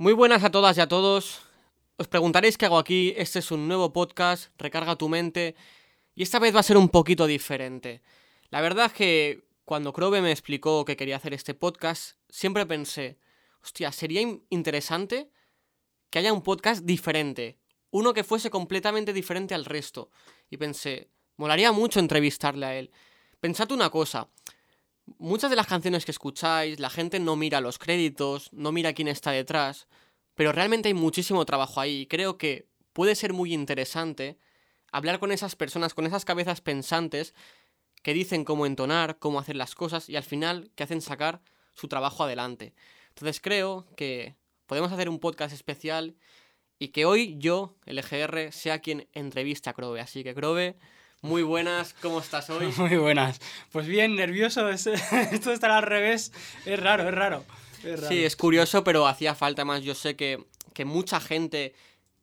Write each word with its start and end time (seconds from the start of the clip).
Muy 0.00 0.12
buenas 0.12 0.44
a 0.44 0.50
todas 0.52 0.78
y 0.78 0.80
a 0.80 0.86
todos. 0.86 1.40
Os 1.96 2.06
preguntaréis 2.06 2.56
qué 2.56 2.66
hago 2.66 2.78
aquí. 2.78 3.14
Este 3.16 3.40
es 3.40 3.50
un 3.50 3.66
nuevo 3.66 3.92
podcast, 3.92 4.52
Recarga 4.56 4.94
tu 4.94 5.08
mente. 5.08 5.56
Y 6.14 6.22
esta 6.22 6.38
vez 6.38 6.54
va 6.54 6.60
a 6.60 6.62
ser 6.62 6.76
un 6.76 6.88
poquito 6.88 7.26
diferente. 7.26 8.00
La 8.50 8.60
verdad 8.60 8.86
es 8.86 8.92
que 8.92 9.48
cuando 9.64 9.92
Crobe 9.92 10.22
me 10.22 10.30
explicó 10.30 10.84
que 10.84 10.96
quería 10.96 11.16
hacer 11.16 11.34
este 11.34 11.52
podcast, 11.52 12.16
siempre 12.28 12.64
pensé, 12.64 13.18
hostia, 13.60 13.90
sería 13.90 14.20
interesante 14.50 15.32
que 16.10 16.20
haya 16.20 16.32
un 16.32 16.42
podcast 16.42 16.84
diferente. 16.84 17.58
Uno 17.90 18.14
que 18.14 18.22
fuese 18.22 18.50
completamente 18.50 19.12
diferente 19.12 19.56
al 19.56 19.64
resto. 19.64 20.12
Y 20.48 20.58
pensé, 20.58 21.10
molaría 21.36 21.72
mucho 21.72 21.98
entrevistarle 21.98 22.66
a 22.66 22.76
él. 22.76 22.92
Pensad 23.40 23.72
una 23.72 23.90
cosa. 23.90 24.28
Muchas 25.18 25.50
de 25.50 25.56
las 25.56 25.66
canciones 25.66 26.04
que 26.04 26.10
escucháis, 26.10 26.80
la 26.80 26.90
gente 26.90 27.18
no 27.20 27.36
mira 27.36 27.60
los 27.60 27.78
créditos, 27.78 28.52
no 28.52 28.72
mira 28.72 28.92
quién 28.92 29.08
está 29.08 29.30
detrás, 29.30 29.88
pero 30.34 30.52
realmente 30.52 30.88
hay 30.88 30.94
muchísimo 30.94 31.44
trabajo 31.44 31.80
ahí 31.80 32.06
creo 32.06 32.36
que 32.36 32.68
puede 32.92 33.14
ser 33.14 33.32
muy 33.32 33.54
interesante 33.54 34.38
hablar 34.92 35.18
con 35.18 35.32
esas 35.32 35.56
personas, 35.56 35.94
con 35.94 36.06
esas 36.06 36.24
cabezas 36.24 36.60
pensantes 36.60 37.34
que 38.02 38.14
dicen 38.14 38.44
cómo 38.44 38.66
entonar, 38.66 39.18
cómo 39.18 39.38
hacer 39.38 39.56
las 39.56 39.74
cosas 39.74 40.08
y 40.08 40.16
al 40.16 40.22
final 40.22 40.70
que 40.74 40.84
hacen 40.84 41.00
sacar 41.00 41.40
su 41.74 41.88
trabajo 41.88 42.24
adelante. 42.24 42.74
Entonces 43.08 43.40
creo 43.40 43.86
que 43.96 44.36
podemos 44.66 44.92
hacer 44.92 45.08
un 45.08 45.18
podcast 45.18 45.54
especial 45.54 46.16
y 46.78 46.88
que 46.88 47.04
hoy 47.04 47.36
yo, 47.38 47.76
el 47.86 47.98
EGR, 47.98 48.52
sea 48.52 48.78
quien 48.80 49.08
entrevista 49.12 49.70
a 49.70 49.74
Crobe. 49.74 50.00
Así 50.00 50.22
que 50.22 50.34
Crobe, 50.34 50.76
muy 51.20 51.42
buenas, 51.42 51.94
¿cómo 52.00 52.20
estás 52.20 52.48
hoy? 52.50 52.72
Muy 52.76 52.96
buenas. 52.96 53.40
Pues 53.72 53.86
bien, 53.86 54.14
nervioso, 54.14 54.68
esto 54.70 54.90
de 54.90 55.54
estar 55.54 55.70
al 55.70 55.82
revés 55.82 56.32
es 56.64 56.78
raro, 56.78 57.08
es 57.08 57.14
raro, 57.14 57.44
Sí, 58.08 58.24
es 58.24 58.34
curioso, 58.36 58.82
pero 58.82 59.06
hacía 59.06 59.34
falta 59.34 59.64
más. 59.64 59.82
Yo 59.82 59.94
sé 59.94 60.16
que, 60.16 60.44
que 60.74 60.84
mucha 60.84 61.20
gente 61.20 61.74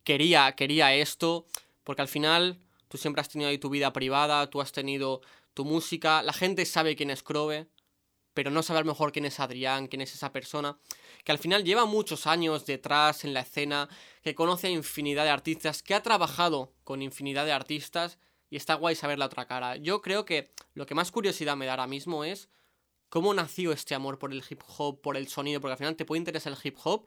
quería, 0.03 0.51
quería 0.53 0.93
esto, 0.93 1.45
porque 1.83 2.01
al 2.01 2.07
final 2.07 2.59
tú 2.89 2.97
siempre 2.97 3.21
has 3.21 3.29
tenido 3.29 3.49
ahí 3.49 3.57
tu 3.57 3.69
vida 3.69 3.93
privada, 3.93 4.49
tú 4.49 4.61
has 4.61 4.71
tenido 4.71 5.21
tu 5.53 5.63
música, 5.63 6.21
la 6.23 6.33
gente 6.33 6.65
sabe 6.65 6.95
quién 6.95 7.09
es 7.09 7.23
Crobe, 7.23 7.67
pero 8.33 8.51
no 8.51 8.63
sabe 8.63 8.79
a 8.79 8.81
lo 8.83 8.91
mejor 8.91 9.13
quién 9.13 9.25
es 9.25 9.39
Adrián, 9.39 9.87
quién 9.87 10.01
es 10.01 10.13
esa 10.13 10.33
persona, 10.33 10.77
que 11.23 11.31
al 11.31 11.39
final 11.39 11.63
lleva 11.63 11.85
muchos 11.85 12.27
años 12.27 12.65
detrás 12.65 13.23
en 13.23 13.33
la 13.33 13.39
escena, 13.41 13.87
que 14.21 14.35
conoce 14.35 14.67
a 14.67 14.71
infinidad 14.71 15.23
de 15.23 15.29
artistas, 15.29 15.81
que 15.81 15.95
ha 15.95 16.03
trabajado 16.03 16.73
con 16.83 17.01
infinidad 17.01 17.45
de 17.45 17.53
artistas 17.53 18.19
y 18.49 18.57
está 18.57 18.75
guay 18.75 18.95
saber 18.95 19.19
la 19.19 19.25
otra 19.25 19.47
cara. 19.47 19.75
Yo 19.77 20.01
creo 20.01 20.25
que 20.25 20.51
lo 20.73 20.85
que 20.85 20.95
más 20.95 21.11
curiosidad 21.11 21.55
me 21.55 21.65
da 21.65 21.73
ahora 21.73 21.87
mismo 21.87 22.23
es 22.23 22.49
cómo 23.09 23.33
nació 23.33 23.71
este 23.71 23.95
amor 23.95 24.19
por 24.19 24.31
el 24.31 24.43
hip 24.49 24.61
hop, 24.77 25.01
por 25.01 25.17
el 25.17 25.27
sonido, 25.27 25.61
porque 25.61 25.73
al 25.73 25.77
final 25.77 25.95
te 25.95 26.05
puede 26.05 26.19
interesar 26.19 26.53
el 26.53 26.59
hip 26.61 26.77
hop, 26.83 27.05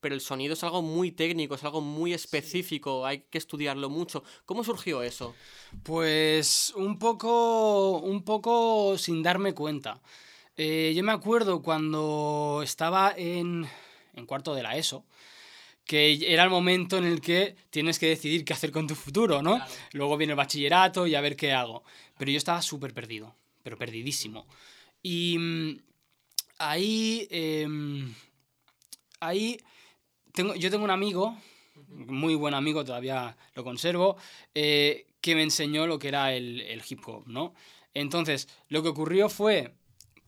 pero 0.00 0.14
el 0.14 0.20
sonido 0.20 0.54
es 0.54 0.62
algo 0.62 0.82
muy 0.82 1.10
técnico, 1.12 1.54
es 1.54 1.64
algo 1.64 1.80
muy 1.80 2.12
específico, 2.14 3.04
hay 3.04 3.22
que 3.22 3.38
estudiarlo 3.38 3.90
mucho. 3.90 4.22
¿Cómo 4.46 4.64
surgió 4.64 5.02
eso? 5.02 5.34
Pues 5.82 6.72
un 6.76 6.98
poco, 6.98 7.98
un 7.98 8.22
poco 8.22 8.96
sin 8.96 9.22
darme 9.22 9.54
cuenta. 9.54 10.00
Eh, 10.56 10.92
yo 10.94 11.02
me 11.02 11.12
acuerdo 11.12 11.62
cuando 11.62 12.60
estaba 12.62 13.14
en, 13.16 13.66
en 14.14 14.26
cuarto 14.26 14.54
de 14.54 14.62
la 14.62 14.76
ESO, 14.76 15.04
que 15.90 16.32
era 16.32 16.44
el 16.44 16.50
momento 16.50 16.98
en 16.98 17.04
el 17.04 17.20
que 17.20 17.56
tienes 17.68 17.98
que 17.98 18.06
decidir 18.06 18.44
qué 18.44 18.52
hacer 18.52 18.70
con 18.70 18.86
tu 18.86 18.94
futuro, 18.94 19.42
¿no? 19.42 19.60
Luego 19.90 20.16
viene 20.16 20.34
el 20.34 20.36
bachillerato 20.36 21.04
y 21.04 21.16
a 21.16 21.20
ver 21.20 21.34
qué 21.34 21.52
hago. 21.52 21.82
Pero 22.16 22.30
yo 22.30 22.38
estaba 22.38 22.62
súper 22.62 22.94
perdido, 22.94 23.34
pero 23.64 23.76
perdidísimo. 23.76 24.46
Y 25.02 25.36
mm, 25.36 25.80
ahí, 26.58 27.26
em, 27.32 28.14
ahí 29.18 29.58
tengo, 30.32 30.54
yo 30.54 30.70
tengo 30.70 30.84
un 30.84 30.92
amigo, 30.92 31.36
muy 31.88 32.36
buen 32.36 32.54
amigo, 32.54 32.84
todavía 32.84 33.36
lo 33.56 33.64
conservo, 33.64 34.16
eh, 34.54 35.08
que 35.20 35.34
me 35.34 35.42
enseñó 35.42 35.88
lo 35.88 35.98
que 35.98 36.06
era 36.06 36.32
el, 36.32 36.60
el 36.60 36.82
hip 36.88 37.00
hop, 37.08 37.26
¿no? 37.26 37.52
Entonces, 37.94 38.48
lo 38.68 38.84
que 38.84 38.90
ocurrió 38.90 39.28
fue 39.28 39.74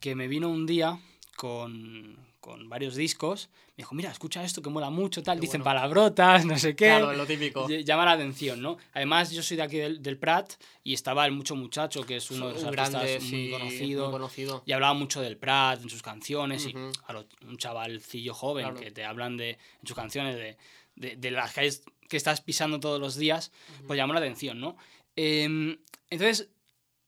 que 0.01 0.13
me 0.13 0.27
vino 0.27 0.49
un 0.49 0.65
día 0.65 0.99
con, 1.43 2.15
con 2.39 2.69
varios 2.69 2.95
discos, 2.95 3.49
me 3.75 3.81
dijo, 3.81 3.93
mira, 3.95 4.09
escucha 4.09 4.45
esto 4.45 4.61
que 4.61 4.69
mola 4.69 4.89
mucho, 4.89 5.21
tal, 5.21 5.41
dicen 5.41 5.61
palabrotas, 5.61 6.45
no 6.45 6.57
sé 6.57 6.73
qué. 6.73 6.85
Claro, 6.85 7.11
lo 7.11 7.25
típico. 7.25 7.67
Llama 7.67 8.05
la 8.05 8.13
atención, 8.13 8.61
¿no? 8.61 8.77
Además, 8.93 9.29
yo 9.31 9.43
soy 9.43 9.57
de 9.57 9.63
aquí 9.63 9.77
del, 9.77 10.17
Prat 10.17 10.53
y 10.85 10.93
estaba 10.93 11.25
el 11.25 11.33
Mucho 11.33 11.57
Muchacho, 11.57 12.05
que 12.05 12.15
es 12.15 12.31
uno 12.31 12.47
de 12.47 12.53
los 12.53 12.63
artistas 12.63 13.21
muy, 13.23 13.51
conocido, 13.51 14.09
conocido. 14.09 14.63
Y 14.65 14.71
hablaba 14.71 14.93
mucho 14.93 15.19
del 15.19 15.35
Prat 15.35 15.81
en 15.81 15.89
sus 15.89 16.01
canciones 16.01 16.65
y 16.65 16.73
un 16.75 17.57
chavalcillo 17.57 18.33
joven 18.33 18.73
que 18.75 18.91
te 18.91 19.03
hablan 19.03 19.35
de, 19.35 19.49
en 19.49 19.87
sus 19.87 19.97
canciones 19.97 20.37
de, 20.37 20.55
de, 20.95 21.17
de 21.17 21.31
las 21.31 21.51
calles 21.51 21.83
que 22.07 22.15
estás 22.15 22.39
pisando 22.39 22.79
todos 22.79 23.01
los 23.01 23.17
días, 23.17 23.51
pues 23.85 23.97
llamó 23.97 24.13
la 24.13 24.19
atención, 24.21 24.61
¿no? 24.61 24.77
Em, 25.17 25.77
entonces, 26.09 26.47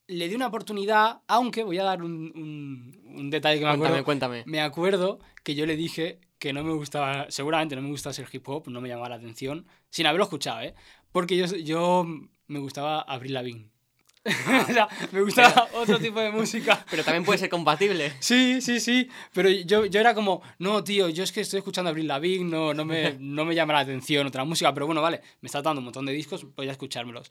le 0.08 0.28
di 0.28 0.36
una 0.36 0.48
oportunidad, 0.48 1.22
aunque 1.28 1.64
voy 1.64 1.78
a 1.80 1.84
dar 1.84 2.04
un, 2.04 2.94
un, 3.16 3.30
detalle 3.30 3.60
que 3.60 3.66
me 3.66 3.78
cuéntame, 3.78 4.04
Cuéntame. 4.04 4.44
Me 4.46 4.62
acuerdo 4.62 5.20
que 5.44 5.56
yo 5.56 5.66
le 5.66 5.76
dije 5.76 6.20
que 6.40 6.54
no 6.54 6.64
me 6.64 6.74
gustaba, 6.74 7.26
seguramente 7.30 7.76
no 7.76 7.82
me 7.82 7.90
gustaba 7.90 8.14
ser 8.14 8.28
hip 8.32 8.48
hop, 8.48 8.68
no 8.68 8.82
me 8.82 8.90
llamaba 8.90 9.10
la 9.10 9.16
atención, 9.16 9.66
sin 9.90 10.06
haberlo 10.06 10.26
escuchado, 10.26 10.62
¿eh? 10.62 10.76
Porque 11.12 11.38
yo, 11.38 11.46
yo 11.58 12.06
me 12.48 12.60
gustaba 12.60 13.02
Abril 13.02 13.34
Lavigne. 13.34 13.70
o 14.70 14.74
sea, 14.74 14.88
me 15.12 15.22
gustaba 15.22 15.70
otro 15.76 16.00
tipo 16.00 16.20
de 16.20 16.32
música. 16.32 16.84
Pero 16.90 17.04
también 17.04 17.24
puede 17.24 17.38
ser 17.38 17.50
compatible. 17.50 18.12
Sí, 18.20 18.60
sí, 18.60 18.80
sí. 18.80 19.08
Pero 19.34 19.50
yo, 19.50 19.86
yo 19.86 20.00
era 20.00 20.16
como, 20.16 20.42
no, 20.58 20.84
tío, 20.84 21.10
yo 21.10 21.24
es 21.24 21.32
que 21.32 21.42
estoy 21.42 21.60
escuchando 21.60 21.90
Abril 21.90 22.08
Lavigne, 22.08 22.50
no, 22.50 22.74
no, 22.74 22.86
me, 22.86 23.16
no 23.20 23.46
me 23.46 23.54
llama 23.54 23.74
la 23.74 23.80
atención 23.80 24.26
otra 24.26 24.44
música. 24.44 24.74
Pero 24.74 24.88
bueno, 24.88 25.02
vale, 25.02 25.22
me 25.42 25.48
está 25.48 25.62
dando 25.62 25.80
un 25.80 25.86
montón 25.86 26.08
de 26.08 26.14
discos, 26.14 26.46
voy 26.56 26.68
a 26.68 26.72
escuchármelos. 26.72 27.30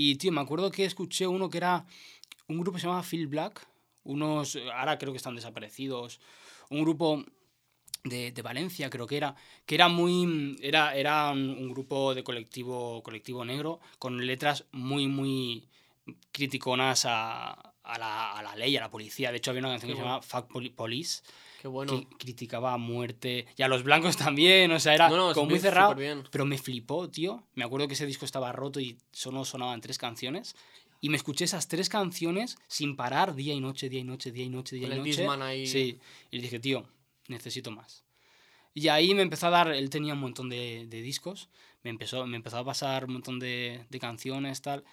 Y, 0.00 0.14
tío, 0.14 0.30
me 0.30 0.40
acuerdo 0.40 0.70
que 0.70 0.84
escuché 0.84 1.26
uno 1.26 1.50
que 1.50 1.58
era 1.58 1.84
un 2.46 2.60
grupo 2.60 2.76
que 2.76 2.80
se 2.80 2.86
llamaba 2.86 3.02
Phil 3.02 3.26
Black. 3.26 3.66
Unos, 4.04 4.56
ahora 4.72 4.96
creo 4.96 5.12
que 5.12 5.16
están 5.16 5.34
desaparecidos. 5.34 6.20
Un 6.70 6.82
grupo 6.82 7.24
de, 8.04 8.30
de, 8.30 8.42
Valencia, 8.42 8.90
creo 8.90 9.08
que 9.08 9.16
era, 9.16 9.34
que 9.66 9.74
era 9.74 9.88
muy, 9.88 10.56
era, 10.62 10.94
era 10.94 11.32
un, 11.32 11.68
grupo 11.70 12.14
de 12.14 12.22
colectivo, 12.22 13.02
colectivo 13.02 13.44
negro, 13.44 13.80
con 13.98 14.24
letras 14.24 14.66
muy, 14.70 15.08
muy 15.08 15.68
criticonas 16.30 17.04
a, 17.04 17.50
a, 17.82 17.98
la, 17.98 18.38
a 18.38 18.42
la 18.44 18.54
ley, 18.54 18.76
a 18.76 18.80
la 18.82 18.90
policía. 18.92 19.32
De 19.32 19.38
hecho, 19.38 19.50
había 19.50 19.62
una 19.62 19.70
canción 19.70 19.90
que 19.90 19.96
se 19.96 20.02
llamaba 20.02 20.22
Fuck 20.22 20.48
Police, 20.76 21.24
Qué 21.60 21.68
bueno. 21.68 21.92
que 21.92 22.06
criticaba 22.16 22.72
a 22.72 22.78
muerte, 22.78 23.46
y 23.56 23.62
a 23.62 23.68
los 23.68 23.82
blancos 23.82 24.16
también, 24.16 24.70
o 24.70 24.80
sea, 24.80 24.94
era 24.94 25.08
como 25.08 25.46
muy 25.46 25.58
cerrado, 25.58 25.96
pero 26.30 26.44
me 26.44 26.58
flipó, 26.58 27.08
tío. 27.08 27.44
Me 27.54 27.64
acuerdo 27.64 27.88
que 27.88 27.94
ese 27.94 28.06
disco 28.06 28.24
estaba 28.24 28.52
roto 28.52 28.80
y 28.80 28.96
solo 29.10 29.44
sonaban 29.44 29.80
tres 29.80 29.98
canciones, 29.98 30.54
y 31.00 31.10
me 31.10 31.16
escuché 31.16 31.44
esas 31.44 31.68
tres 31.68 31.88
canciones 31.88 32.58
sin 32.66 32.96
parar, 32.96 33.34
día 33.34 33.54
y 33.54 33.60
noche, 33.60 33.88
día 33.88 34.00
y 34.00 34.04
noche, 34.04 34.32
día 34.32 34.44
y 34.44 34.48
noche, 34.48 34.76
día 34.76 34.88
y 34.88 34.98
noche. 34.98 35.26
Ahí... 35.28 35.66
Sí, 35.66 35.98
y 36.30 36.40
dije, 36.40 36.58
tío, 36.58 36.86
necesito 37.28 37.70
más. 37.70 38.04
Y 38.74 38.88
ahí 38.88 39.14
me 39.14 39.22
empezó 39.22 39.48
a 39.48 39.50
dar, 39.50 39.68
él 39.68 39.90
tenía 39.90 40.14
un 40.14 40.20
montón 40.20 40.48
de, 40.48 40.86
de 40.88 41.02
discos, 41.02 41.48
me 41.82 41.90
empezó, 41.90 42.26
me 42.26 42.36
empezó 42.36 42.58
a 42.58 42.64
pasar 42.64 43.06
un 43.06 43.14
montón 43.14 43.38
de, 43.38 43.84
de 43.88 43.98
canciones, 43.98 44.60
tal, 44.62 44.84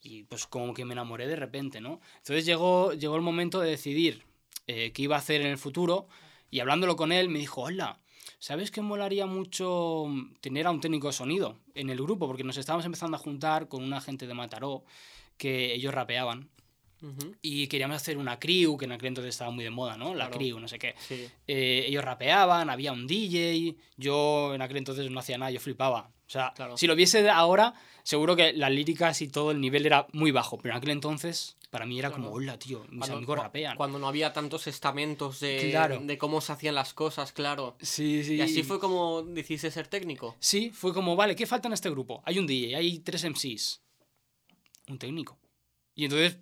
y 0.00 0.24
pues 0.24 0.46
como 0.46 0.74
que 0.74 0.84
me 0.84 0.92
enamoré 0.92 1.26
de 1.26 1.36
repente, 1.36 1.80
¿no? 1.80 2.00
Entonces 2.18 2.44
llegó, 2.44 2.92
llegó 2.92 3.16
el 3.16 3.22
momento 3.22 3.60
de 3.60 3.70
decidir, 3.70 4.24
eh, 4.66 4.92
qué 4.92 5.02
iba 5.02 5.16
a 5.16 5.20
hacer 5.20 5.40
en 5.40 5.48
el 5.48 5.58
futuro 5.58 6.08
y 6.50 6.60
hablándolo 6.60 6.96
con 6.96 7.12
él 7.12 7.28
me 7.28 7.38
dijo, 7.38 7.62
hola, 7.62 8.00
¿sabes 8.38 8.70
que 8.70 8.82
molaría 8.82 9.26
mucho 9.26 10.06
tener 10.40 10.66
a 10.66 10.70
un 10.70 10.80
técnico 10.80 11.06
de 11.08 11.14
sonido 11.14 11.58
en 11.74 11.90
el 11.90 11.98
grupo? 11.98 12.26
Porque 12.26 12.44
nos 12.44 12.58
estábamos 12.58 12.84
empezando 12.84 13.16
a 13.16 13.20
juntar 13.20 13.68
con 13.68 13.82
una 13.82 14.00
gente 14.00 14.26
de 14.26 14.34
Mataró 14.34 14.84
que 15.38 15.72
ellos 15.74 15.94
rapeaban. 15.94 16.50
Y 17.42 17.66
queríamos 17.66 17.96
hacer 17.96 18.16
una 18.16 18.38
crew, 18.38 18.76
que 18.76 18.84
en 18.84 18.92
aquel 18.92 19.08
entonces 19.08 19.34
estaba 19.34 19.50
muy 19.50 19.64
de 19.64 19.70
moda, 19.70 19.96
¿no? 19.96 20.14
La 20.14 20.30
crew, 20.30 20.58
no 20.60 20.68
sé 20.68 20.78
qué. 20.78 20.94
Eh, 21.46 21.84
ellos 21.86 22.04
rapeaban, 22.04 22.70
había 22.70 22.92
un 22.92 23.06
DJ. 23.06 23.76
Yo 23.96 24.54
en 24.54 24.62
aquel 24.62 24.78
entonces 24.78 25.10
no 25.10 25.20
hacía 25.20 25.38
nada, 25.38 25.50
yo 25.50 25.60
flipaba. 25.60 26.10
O 26.26 26.30
sea, 26.32 26.54
si 26.76 26.86
lo 26.86 26.96
viese 26.96 27.28
ahora, 27.28 27.74
seguro 28.04 28.34
que 28.36 28.52
las 28.52 28.70
líricas 28.70 29.20
y 29.20 29.28
todo 29.28 29.50
el 29.50 29.60
nivel 29.60 29.84
era 29.84 30.06
muy 30.12 30.30
bajo. 30.30 30.56
Pero 30.58 30.74
en 30.74 30.78
aquel 30.78 30.90
entonces 30.90 31.56
para 31.72 31.86
mí 31.86 31.98
era 31.98 32.10
como, 32.10 32.30
hola, 32.30 32.58
tío, 32.58 32.84
mis 32.90 33.08
amigos 33.08 33.38
rapean. 33.38 33.78
Cuando 33.78 33.98
no 33.98 34.06
había 34.06 34.34
tantos 34.34 34.66
estamentos 34.66 35.40
de, 35.40 36.00
de 36.04 36.18
cómo 36.18 36.42
se 36.42 36.52
hacían 36.52 36.74
las 36.74 36.92
cosas, 36.92 37.32
claro. 37.32 37.76
Sí, 37.80 38.22
sí. 38.24 38.34
Y 38.34 38.40
así 38.42 38.62
fue 38.62 38.78
como 38.78 39.22
decidiste 39.22 39.70
ser 39.70 39.86
técnico. 39.86 40.36
Sí, 40.38 40.68
fue 40.68 40.92
como, 40.92 41.16
vale, 41.16 41.34
¿qué 41.34 41.46
falta 41.46 41.68
en 41.68 41.72
este 41.72 41.88
grupo? 41.88 42.22
Hay 42.26 42.38
un 42.38 42.46
DJ, 42.46 42.76
hay 42.76 42.98
tres 42.98 43.24
MCs. 43.24 43.80
Un 44.88 44.98
técnico. 44.98 45.38
Y 45.94 46.04
entonces 46.04 46.36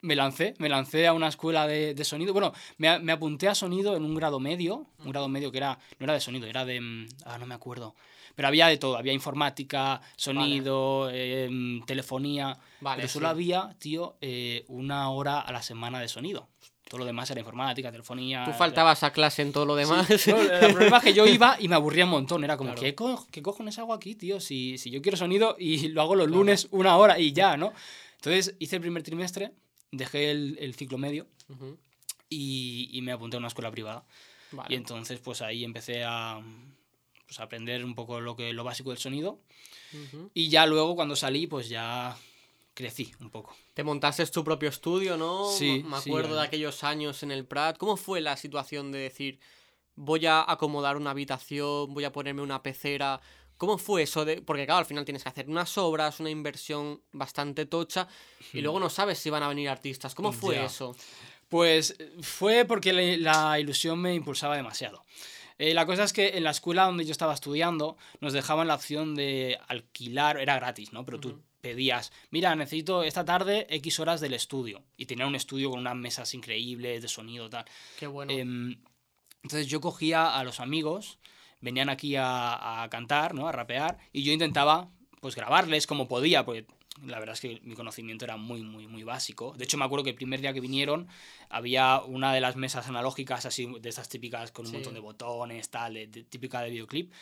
me 0.00 0.14
lancé, 0.16 0.54
me 0.58 0.68
lancé 0.68 1.06
a 1.06 1.12
una 1.12 1.28
escuela 1.28 1.66
de, 1.66 1.94
de 1.94 2.04
sonido. 2.04 2.32
Bueno, 2.32 2.52
me, 2.76 2.98
me, 3.00 3.12
apunté 3.12 3.48
a 3.48 3.54
sonido 3.54 3.96
en 3.96 4.04
un 4.04 4.14
grado 4.14 4.38
medio, 4.40 4.86
un 5.04 5.10
grado 5.10 5.28
medio 5.28 5.50
que 5.50 5.58
era, 5.58 5.78
no 5.98 6.04
era 6.04 6.14
de 6.14 6.20
sonido, 6.20 6.46
era 6.46 6.64
de, 6.64 6.80
mm, 6.80 7.06
ah, 7.24 7.38
no 7.38 7.46
me 7.46 7.54
acuerdo. 7.54 7.94
Pero 8.34 8.46
había 8.48 8.68
de 8.68 8.76
todo, 8.76 8.96
había 8.96 9.12
informática, 9.12 10.00
sonido, 10.14 11.08
eh, 11.12 11.50
telefonía. 11.86 12.56
Vale, 12.80 13.02
pero 13.02 13.08
solo 13.08 13.28
había, 13.28 13.74
tío, 13.80 14.16
eh, 14.20 14.64
una 14.68 15.10
hora 15.10 15.40
a 15.40 15.50
la 15.50 15.62
semana 15.62 15.98
de 16.00 16.06
sonido. 16.08 16.48
Todo 16.88 16.98
lo 16.98 17.04
demás 17.04 17.28
era 17.30 17.40
informática, 17.40 17.90
telefonía. 17.90 18.44
Tú 18.44 18.52
faltabas 18.52 19.02
a 19.02 19.12
clase 19.12 19.42
en 19.42 19.52
todo 19.52 19.66
lo 19.66 19.74
demás. 19.74 20.06
Sí, 20.18 20.30
no, 20.30 20.40
el 20.40 20.72
problema 20.72 20.96
es 20.98 21.02
que 21.04 21.12
yo 21.12 21.26
iba 21.26 21.56
y 21.58 21.68
me 21.68 21.74
aburría 21.74 22.04
un 22.04 22.12
montón. 22.12 22.44
Era 22.44 22.56
como, 22.56 22.70
Claro. 22.70 22.80
¿qué, 22.80 22.94
co 22.94 23.26
¿qué 23.30 23.42
cojones 23.42 23.78
hago 23.78 23.92
aquí, 23.92 24.14
tío? 24.14 24.40
Si, 24.40 24.78
si 24.78 24.90
yo 24.90 25.02
quiero 25.02 25.18
sonido 25.18 25.56
y 25.58 25.88
lo 25.88 26.00
hago 26.00 26.14
los 26.14 26.28
lunes 26.30 26.68
una 26.70 26.96
hora 26.96 27.18
y 27.18 27.32
ya, 27.32 27.56
¿no? 27.56 27.72
Entonces 28.16 28.54
hice 28.58 28.76
el 28.76 28.82
primer 28.82 29.02
trimestre, 29.02 29.52
dejé 29.90 30.30
el, 30.30 30.56
el 30.60 30.74
ciclo 30.74 30.98
medio 30.98 31.26
y, 32.28 32.88
y 32.92 33.02
me 33.02 33.12
apunté 33.12 33.36
a 33.36 33.38
una 33.38 33.48
escuela 33.48 33.70
privada. 33.70 34.04
vale. 34.52 34.74
Y 34.74 34.76
entonces, 34.76 35.18
pues 35.20 35.40
ahí 35.42 35.64
empecé 35.64 36.04
a, 36.04 36.40
pues, 37.26 37.40
a 37.40 37.44
aprender 37.44 37.84
un 37.84 37.94
poco 37.94 38.20
lo, 38.20 38.36
que, 38.36 38.52
lo 38.52 38.64
básico 38.64 38.90
del 38.90 38.98
sonido. 38.98 39.38
Y 40.34 40.48
ya 40.50 40.66
luego, 40.66 40.94
cuando 40.94 41.16
salí, 41.16 41.46
pues 41.46 41.68
ya 41.68 42.16
crecí 42.74 43.12
un 43.20 43.30
poco. 43.30 43.56
Te 43.74 43.82
montaste 43.82 44.24
tu 44.26 44.44
propio 44.44 44.68
estudio, 44.68 45.16
¿no? 45.16 45.50
Sí, 45.50 45.82
Me 45.86 46.00
sí, 46.00 46.10
acuerdo 46.10 46.34
de 46.36 46.42
aquellos 46.42 46.84
años 46.84 47.22
en 47.22 47.30
el 47.30 47.44
Prat. 47.46 47.78
¿Cómo 47.78 47.96
fue 47.96 48.20
la 48.20 48.36
situación 48.36 48.92
de 48.92 48.98
decir, 48.98 49.40
voy 49.96 50.26
a 50.26 50.44
acomodar 50.48 50.96
una 50.96 51.10
habitación, 51.10 51.92
voy 51.94 52.04
a 52.04 52.12
ponerme 52.12 52.42
una 52.42 52.62
pecera? 52.62 53.20
¿Cómo 53.58 53.76
fue 53.76 54.02
eso? 54.02 54.24
De... 54.24 54.40
Porque 54.40 54.64
claro, 54.64 54.78
al 54.78 54.86
final 54.86 55.04
tienes 55.04 55.24
que 55.24 55.28
hacer 55.28 55.48
unas 55.48 55.76
obras, 55.76 56.20
una 56.20 56.30
inversión 56.30 57.02
bastante 57.12 57.66
tocha 57.66 58.08
y 58.52 58.60
luego 58.60 58.80
no 58.80 58.88
sabes 58.88 59.18
si 59.18 59.30
van 59.30 59.42
a 59.42 59.48
venir 59.48 59.68
artistas. 59.68 60.14
¿Cómo 60.14 60.32
fue 60.32 60.64
eso? 60.64 60.96
Pues 61.48 61.96
fue 62.22 62.64
porque 62.64 62.92
la, 62.92 63.58
ilusión 63.58 64.00
me 64.00 64.14
impulsaba 64.14 64.56
demasiado. 64.56 65.04
Eh, 65.58 65.74
la 65.74 65.86
cosa 65.86 66.04
es 66.04 66.12
que 66.12 66.36
en 66.36 66.44
la 66.44 66.50
escuela 66.50 66.84
donde 66.84 67.04
yo 67.04 67.10
estaba 67.10 67.34
estudiando 67.34 67.96
nos 68.20 68.32
dejaban 68.32 68.68
la 68.68 68.76
opción 68.76 69.16
de 69.16 69.58
alquilar, 69.66 70.38
era 70.38 70.54
gratis, 70.54 70.92
¿no? 70.92 71.04
Pero 71.04 71.18
tú 71.18 71.42
pedías, 71.60 72.12
mira, 72.30 72.54
necesito 72.54 73.02
esta 73.02 73.24
tarde 73.24 73.66
X 73.70 73.98
horas 73.98 74.20
del 74.20 74.34
estudio. 74.34 74.84
Y 74.96 75.06
tenía 75.06 75.26
un 75.26 75.34
estudio 75.34 75.70
con 75.70 75.80
unas 75.80 75.96
mesas 75.96 76.32
increíbles 76.34 77.02
de 77.02 77.08
sonido, 77.08 77.50
tal. 77.50 77.64
Qué 77.98 78.06
bueno. 78.06 78.32
Em, 78.32 78.76
entonces 79.42 79.66
yo 79.66 79.80
cogía 79.80 80.36
a 80.38 80.44
los 80.44 80.60
amigos, 80.60 81.18
venían 81.60 81.88
aquí 81.88 82.16
a, 82.16 82.82
a 82.82 82.88
cantar, 82.88 83.34
¿no? 83.34 83.48
A 83.48 83.52
rapear, 83.52 83.98
y 84.12 84.22
yo 84.22 84.32
intentaba, 84.32 84.88
pues, 85.20 85.34
grabarles 85.34 85.86
como 85.86 86.08
podía, 86.08 86.44
porque 86.44 86.66
la 87.04 87.18
verdad 87.20 87.34
es 87.34 87.40
que 87.40 87.60
mi 87.62 87.74
conocimiento 87.74 88.24
era 88.24 88.36
muy, 88.36 88.62
muy, 88.62 88.86
muy 88.88 89.04
básico. 89.04 89.54
De 89.56 89.64
hecho, 89.64 89.76
me 89.78 89.84
acuerdo 89.84 90.02
que 90.04 90.10
el 90.10 90.16
primer 90.16 90.40
día 90.40 90.52
que 90.52 90.60
vinieron 90.60 91.06
había 91.48 92.00
una 92.02 92.32
de 92.32 92.40
las 92.40 92.56
mesas 92.56 92.88
analógicas, 92.88 93.46
así, 93.46 93.66
de 93.80 93.88
esas 93.88 94.08
típicas 94.08 94.50
con 94.50 94.64
un 94.66 94.70
Sí. 94.70 94.76
montón 94.78 94.94
de 94.94 95.00
botones, 95.00 95.70
tal, 95.70 95.94
de- 95.94 96.06
de- 96.08 96.24
típica 96.24 96.60
de 96.60 96.70
videoclip. 96.70 97.12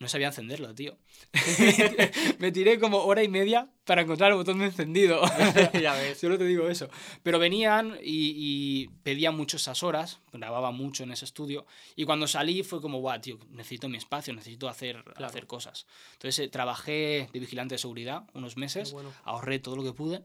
No 0.00 0.08
sabía 0.08 0.26
encenderlo, 0.26 0.74
tío. 0.74 0.98
me 2.38 2.50
tiré 2.50 2.80
como 2.80 2.98
hora 3.04 3.22
y 3.22 3.28
media 3.28 3.70
para 3.84 4.02
encontrar 4.02 4.32
el 4.32 4.36
botón 4.36 4.58
de 4.58 4.66
encendido. 4.66 5.22
ya 5.80 5.94
ves. 5.94 6.18
Solo 6.18 6.36
te 6.36 6.44
digo 6.44 6.68
eso. 6.68 6.88
Pero 7.22 7.38
venían 7.38 7.96
y, 8.02 8.34
y 8.36 8.88
pedían 9.04 9.36
mucho 9.36 9.56
esas 9.56 9.82
horas, 9.84 10.20
grababa 10.32 10.72
mucho 10.72 11.04
en 11.04 11.12
ese 11.12 11.24
estudio. 11.24 11.64
Y 11.94 12.04
cuando 12.04 12.26
salí 12.26 12.64
fue 12.64 12.80
como, 12.80 12.98
guau, 12.98 13.20
tío, 13.20 13.38
necesito 13.50 13.88
mi 13.88 13.96
espacio, 13.96 14.34
necesito 14.34 14.68
hacer, 14.68 15.04
hacer 15.16 15.46
cosas. 15.46 15.86
Entonces 16.14 16.44
eh, 16.44 16.48
trabajé 16.48 17.28
de 17.32 17.40
vigilante 17.40 17.76
de 17.76 17.78
seguridad 17.78 18.24
unos 18.34 18.56
meses, 18.56 18.92
bueno. 18.92 19.12
ahorré 19.22 19.60
todo 19.60 19.76
lo 19.76 19.84
que 19.84 19.92
pude. 19.92 20.24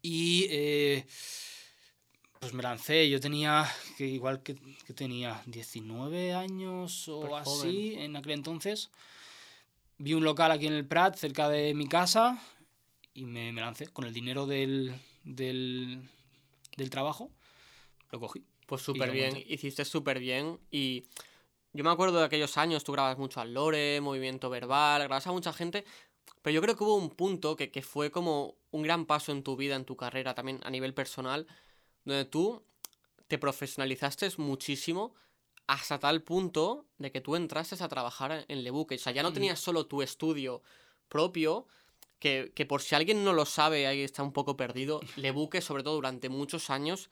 Y 0.00 0.46
eh, 0.50 1.06
pues 2.42 2.54
me 2.54 2.62
lancé. 2.64 3.08
Yo 3.08 3.20
tenía, 3.20 3.64
que 3.96 4.04
igual 4.04 4.42
que, 4.42 4.56
que 4.84 4.92
tenía 4.92 5.40
19 5.46 6.34
años 6.34 7.08
o 7.08 7.22
Súper 7.22 7.34
así 7.34 7.94
en 7.94 8.16
aquel 8.16 8.32
entonces. 8.32 8.90
Vi 9.98 10.14
un 10.14 10.24
local 10.24 10.50
aquí 10.50 10.66
en 10.66 10.72
el 10.72 10.84
Prat, 10.84 11.14
cerca 11.14 11.48
de 11.48 11.72
mi 11.72 11.86
casa, 11.86 12.42
y 13.14 13.26
me, 13.26 13.52
me 13.52 13.60
lancé 13.60 13.86
con 13.86 14.06
el 14.06 14.12
dinero 14.12 14.46
del, 14.46 14.92
del, 15.22 16.02
del 16.76 16.90
trabajo. 16.90 17.30
Lo 18.10 18.18
cogí. 18.18 18.44
Pues 18.66 18.82
súper 18.82 19.12
bien, 19.12 19.34
monté. 19.34 19.54
hiciste 19.54 19.84
súper 19.84 20.18
bien 20.18 20.58
y 20.70 21.04
yo 21.72 21.84
me 21.84 21.90
acuerdo 21.90 22.18
de 22.18 22.24
aquellos 22.24 22.58
años, 22.58 22.82
tú 22.82 22.90
grabas 22.90 23.18
mucho 23.18 23.40
al 23.40 23.54
lore, 23.54 24.00
movimiento 24.00 24.50
verbal, 24.50 25.02
grabas 25.02 25.26
a 25.28 25.32
mucha 25.32 25.52
gente, 25.52 25.84
pero 26.42 26.54
yo 26.54 26.60
creo 26.60 26.76
que 26.76 26.82
hubo 26.82 26.96
un 26.96 27.10
punto 27.10 27.54
que, 27.54 27.70
que 27.70 27.82
fue 27.82 28.10
como 28.10 28.56
un 28.72 28.82
gran 28.82 29.06
paso 29.06 29.30
en 29.30 29.44
tu 29.44 29.56
vida, 29.56 29.76
en 29.76 29.84
tu 29.84 29.96
carrera 29.96 30.34
también 30.34 30.58
a 30.64 30.70
nivel 30.70 30.94
personal, 30.94 31.46
donde 32.04 32.24
tú 32.24 32.62
te 33.28 33.38
profesionalizaste 33.38 34.28
muchísimo 34.38 35.14
hasta 35.66 35.98
tal 35.98 36.22
punto 36.22 36.86
de 36.98 37.10
que 37.10 37.20
tú 37.20 37.36
entraste 37.36 37.82
a 37.82 37.88
trabajar 37.88 38.44
en 38.48 38.64
Lebuque. 38.64 38.96
O 38.96 38.98
sea, 38.98 39.12
ya 39.12 39.22
no 39.22 39.32
tenías 39.32 39.58
solo 39.58 39.86
tu 39.86 40.02
estudio 40.02 40.62
propio, 41.08 41.66
que, 42.18 42.52
que 42.54 42.66
por 42.66 42.82
si 42.82 42.94
alguien 42.94 43.24
no 43.24 43.32
lo 43.32 43.46
sabe, 43.46 43.86
ahí 43.86 44.02
está 44.02 44.22
un 44.22 44.32
poco 44.32 44.56
perdido, 44.56 45.00
Lebuque, 45.16 45.60
sobre 45.60 45.82
todo 45.82 45.94
durante 45.94 46.28
muchos 46.28 46.70
años, 46.70 47.10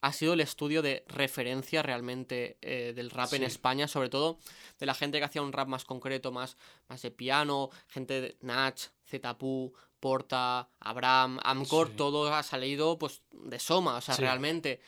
ha 0.00 0.12
sido 0.12 0.34
el 0.34 0.40
estudio 0.40 0.80
de 0.82 1.04
referencia 1.08 1.82
realmente 1.82 2.56
eh, 2.62 2.92
del 2.94 3.10
rap 3.10 3.32
en. 3.34 3.42
España, 3.42 3.88
sobre 3.88 4.08
todo 4.08 4.38
de 4.78 4.86
la 4.86 4.94
gente 4.94 5.18
que 5.18 5.24
hacía 5.24 5.42
un 5.42 5.52
rap 5.52 5.68
más 5.68 5.84
concreto, 5.84 6.30
más, 6.30 6.56
más 6.88 7.02
de 7.02 7.10
piano, 7.10 7.70
gente 7.88 8.20
de 8.20 8.36
Nach, 8.40 8.78
Zetapu, 9.06 9.74
Porta, 10.00 10.68
Abraham, 10.80 11.38
Amcor, 11.42 11.88
Sí. 11.88 11.94
todo 11.96 12.32
ha 12.32 12.42
salido 12.42 12.98
pues 12.98 13.22
de 13.32 13.58
Soma, 13.58 13.96
o 13.96 14.00
sea, 14.00 14.14
Sí. 14.14 14.22
realmente. 14.22 14.80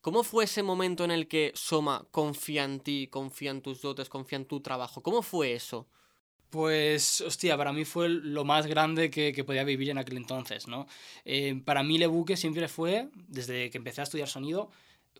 ¿Cómo 0.00 0.22
fue 0.22 0.44
ese 0.44 0.62
momento 0.62 1.04
en 1.04 1.10
el 1.10 1.28
que 1.28 1.52
Soma 1.54 2.06
confía 2.10 2.64
en 2.64 2.80
ti, 2.80 3.08
confía 3.08 3.50
en 3.50 3.62
tus 3.62 3.80
dotes, 3.80 4.08
confía 4.10 4.36
en 4.36 4.44
tu 4.44 4.60
trabajo? 4.60 5.02
¿Cómo 5.02 5.22
fue 5.22 5.54
eso? 5.54 5.88
Pues, 6.50 7.20
hostia, 7.22 7.56
para 7.56 7.72
mí 7.72 7.84
fue 7.84 8.08
lo 8.08 8.44
más 8.44 8.66
grande 8.66 9.10
que, 9.10 9.32
que 9.32 9.42
podía 9.44 9.64
vivir 9.64 9.90
en 9.90 9.98
aquel 9.98 10.18
entonces, 10.18 10.68
¿no? 10.68 10.86
Eh, 11.24 11.60
para 11.64 11.82
mí 11.82 11.98
Lebuque 11.98 12.36
siempre 12.36 12.68
fue, 12.68 13.08
desde 13.14 13.70
que 13.70 13.78
empecé 13.78 14.02
a 14.02 14.04
estudiar 14.04 14.28
sonido, 14.28 14.70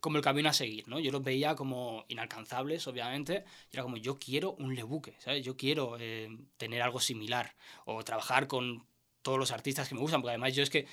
como 0.01 0.19
el 0.19 0.23
camino 0.23 0.51
a 0.51 0.53
seguir, 0.53 0.87
¿no? 0.87 1.01
Yo 1.01 1.11
los 1.11 1.25
veía 1.25 1.57
como 1.57 2.05
inalcanzables, 2.09 2.87
obviamente, 2.87 3.45
y 3.73 3.77
era 3.77 3.83
como, 3.83 3.97
yo 3.97 4.17
quiero 4.19 4.53
un 4.59 4.77
Lebuque, 4.77 5.17
¿sabes? 5.19 5.43
Yo 5.45 5.57
quiero 5.57 5.97
eh, 5.99 6.29
tener 6.57 6.83
algo 6.83 7.01
similar, 7.01 7.57
o 7.87 8.05
trabajar 8.05 8.47
con 8.47 8.87
todos 9.25 9.39
los 9.39 9.51
artistas 9.51 9.89
que 9.89 9.97
me 9.97 10.01
gustan, 10.03 10.21
porque 10.21 10.33
además 10.33 10.55
yo 10.55 10.63
es 10.63 10.71
que, 10.71 10.87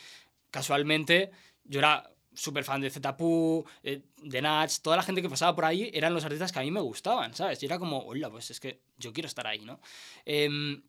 casualmente, 0.49 1.29
yo 1.65 1.79
era 1.79 2.09
súper 2.33 2.63
fan 2.63 2.81
de 2.81 2.89
Zetapu, 2.89 3.63
eh, 3.83 4.01
de 4.17 4.41
Nach, 4.41 4.71
toda 4.81 4.95
la 4.95 5.03
gente 5.03 5.21
que 5.21 5.29
pasaba 5.29 5.53
por 5.53 5.65
ahí 5.65 5.91
eran 5.93 6.13
los 6.13 6.23
artistas 6.23 6.51
que 6.51 6.59
a 6.59 6.61
mí 6.61 6.71
me 6.71 6.79
gustaban, 6.79 7.35
¿sabes? 7.35 7.61
Y 7.61 7.65
era 7.65 7.77
como, 7.77 7.99
hola, 7.99 8.29
pues 8.29 8.49
es 8.49 8.59
que 8.59 8.79
yo 8.97 9.11
quiero 9.11 9.27
estar 9.27 9.45
ahí, 9.45 9.59
¿no? 9.65 9.81
Em, 10.25 10.81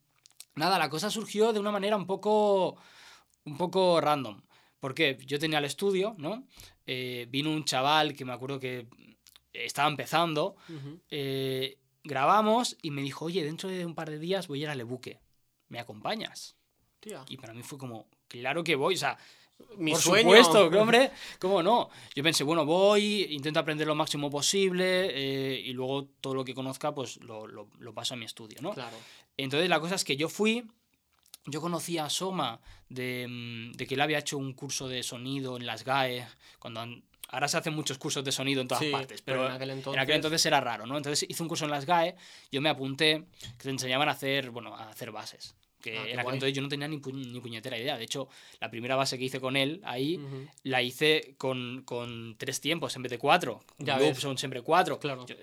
nada, 0.55 0.79
la 0.79 0.89
cosa 0.89 1.11
surgió 1.11 1.53
de 1.53 1.59
una 1.59 1.73
manera 1.73 1.97
un 1.97 2.07
poco, 2.07 2.77
un 3.45 3.57
poco 3.59 4.01
random. 4.01 4.41
Porque 4.79 5.19
yo 5.27 5.39
tenía 5.39 5.59
el 5.59 5.65
estudio, 5.65 6.15
¿no? 6.19 6.47
Eh, 6.87 7.27
vino 7.29 7.51
un 7.51 7.65
chaval 7.65 8.15
que 8.15 8.25
me 8.25 8.33
acuerdo 8.33 8.59
que 8.61 8.87
estaba 9.53 9.89
empezando, 9.89 10.57
Ujú. 10.69 11.01
eh, 11.11 11.79
grabamos 12.05 12.77
y 12.83 12.91
me 12.93 13.03
dijo, 13.03 13.25
oye, 13.25 13.45
dentro 13.45 13.69
de 13.69 13.85
un 13.85 13.95
par 13.95 14.11
de 14.11 14.19
días 14.19 14.49
voy 14.49 14.61
a 14.61 14.63
ir 14.63 14.71
a 14.71 14.75
Lebuque, 14.75 15.21
¿me 15.69 15.81
acompañas? 15.81 16.57
Tía, 17.03 17.25
Y 17.29 17.37
para 17.37 17.53
mí 17.53 17.63
fue 17.65 17.77
como, 17.79 18.07
claro 18.29 18.63
que 18.63 18.77
voy, 18.77 18.95
o 18.95 18.97
sea, 18.97 19.19
mi 19.77 19.91
por 19.91 20.01
sueño. 20.01 20.23
supuesto, 20.31 20.67
hombre, 20.81 21.11
¿cómo 21.41 21.63
no? 21.63 21.91
Yo 22.15 22.23
pensé, 22.23 22.45
bueno, 22.45 22.65
voy, 22.65 23.27
intento 23.31 23.59
aprender 23.59 23.87
lo 23.89 23.95
máximo 23.97 24.31
posible 24.31 25.11
eh, 25.13 25.61
y 25.65 25.73
luego 25.73 26.05
todo 26.21 26.35
lo 26.35 26.45
que 26.45 26.55
conozca, 26.55 26.95
pues 26.95 27.17
lo, 27.19 27.47
lo- 27.49 27.69
lo 27.81 27.93
paso 27.93 28.15
a 28.15 28.17
mi 28.17 28.25
estudio, 28.25 28.59
¿no? 28.63 28.73
Claro. 28.73 28.97
Entonces 29.37 29.69
la 29.69 29.81
cosa 29.81 29.97
es 29.97 30.05
que 30.05 30.17
yo 30.17 30.29
fui, 30.29 30.65
yo 31.47 31.61
conocí 31.61 31.99
a 31.99 32.09
Soma 32.09 32.61
de, 32.89 33.27
mm, 33.29 33.73
de 33.73 33.87
que 33.87 33.95
él 33.95 34.01
había 34.01 34.19
hecho 34.19 34.39
un 34.39 34.53
curso 34.53 34.87
de 34.89 35.03
sonido 35.03 35.57
en 35.57 35.67
las 35.67 35.85
GAE, 35.85 36.25
cuando 36.61 36.85
ahora 37.29 37.49
se 37.49 37.57
hacen 37.57 37.75
muchos 37.75 37.99
cursos 37.99 38.23
de 38.23 38.31
sonido 38.31 38.61
en 38.61 38.69
todas 38.69 38.85
Sí, 38.85 38.91
partes, 38.93 39.23
pero 39.23 39.39
pero, 39.39 39.49
en 39.49 39.53
aquel 39.57 39.71
en 39.71 39.79
entonces- 39.79 40.03
aquel 40.03 40.15
entonces 40.17 40.47
era 40.47 40.61
raro, 40.61 40.87
¿no? 40.87 40.97
Entonces 40.97 41.29
hice 41.29 41.43
un 41.43 41.49
curso 41.49 41.65
en 41.65 41.73
las 41.73 41.85
GAE, 41.85 42.15
yo 42.53 42.61
me 42.61 42.69
apunté, 42.69 43.25
que 43.59 43.65
te 43.65 43.71
enseñaban 43.71 44.09
a 44.09 44.13
hacer, 44.13 44.51
bueno, 44.51 44.75
a 44.77 44.89
hacer 44.91 45.11
bases. 45.11 45.57
Que 45.83 45.99
Ah, 45.99 46.21
entonces 46.23 46.53
yo 46.55 46.63
no 46.63 46.69
tenía 46.69 46.87
ni, 46.89 46.99
pu- 46.99 47.13
ni 47.13 47.41
puñetera 47.41 47.77
idea. 47.77 47.99
De 47.99 48.05
hecho, 48.05 48.29
la 48.61 48.71
primera 48.71 48.97
base 48.97 49.19
que 49.19 49.25
hice 49.25 49.41
con 49.41 49.57
él 49.57 49.81
ahí 49.85 50.19
la 50.63 50.81
hice 50.81 51.35
con, 51.37 51.83
con 51.85 52.37
tres 52.39 52.61
tiempos 52.61 52.95
en 52.97 53.03
vez 53.03 53.11
de 53.11 53.19
cuatro. 53.19 53.65
Ya 53.79 53.99
Loops 53.99 54.15
ves. 54.15 54.19
son 54.21 54.39
siempre 54.39 54.63
cuatro. 54.63 54.99
Claro. 54.99 55.27
Yo- 55.27 55.35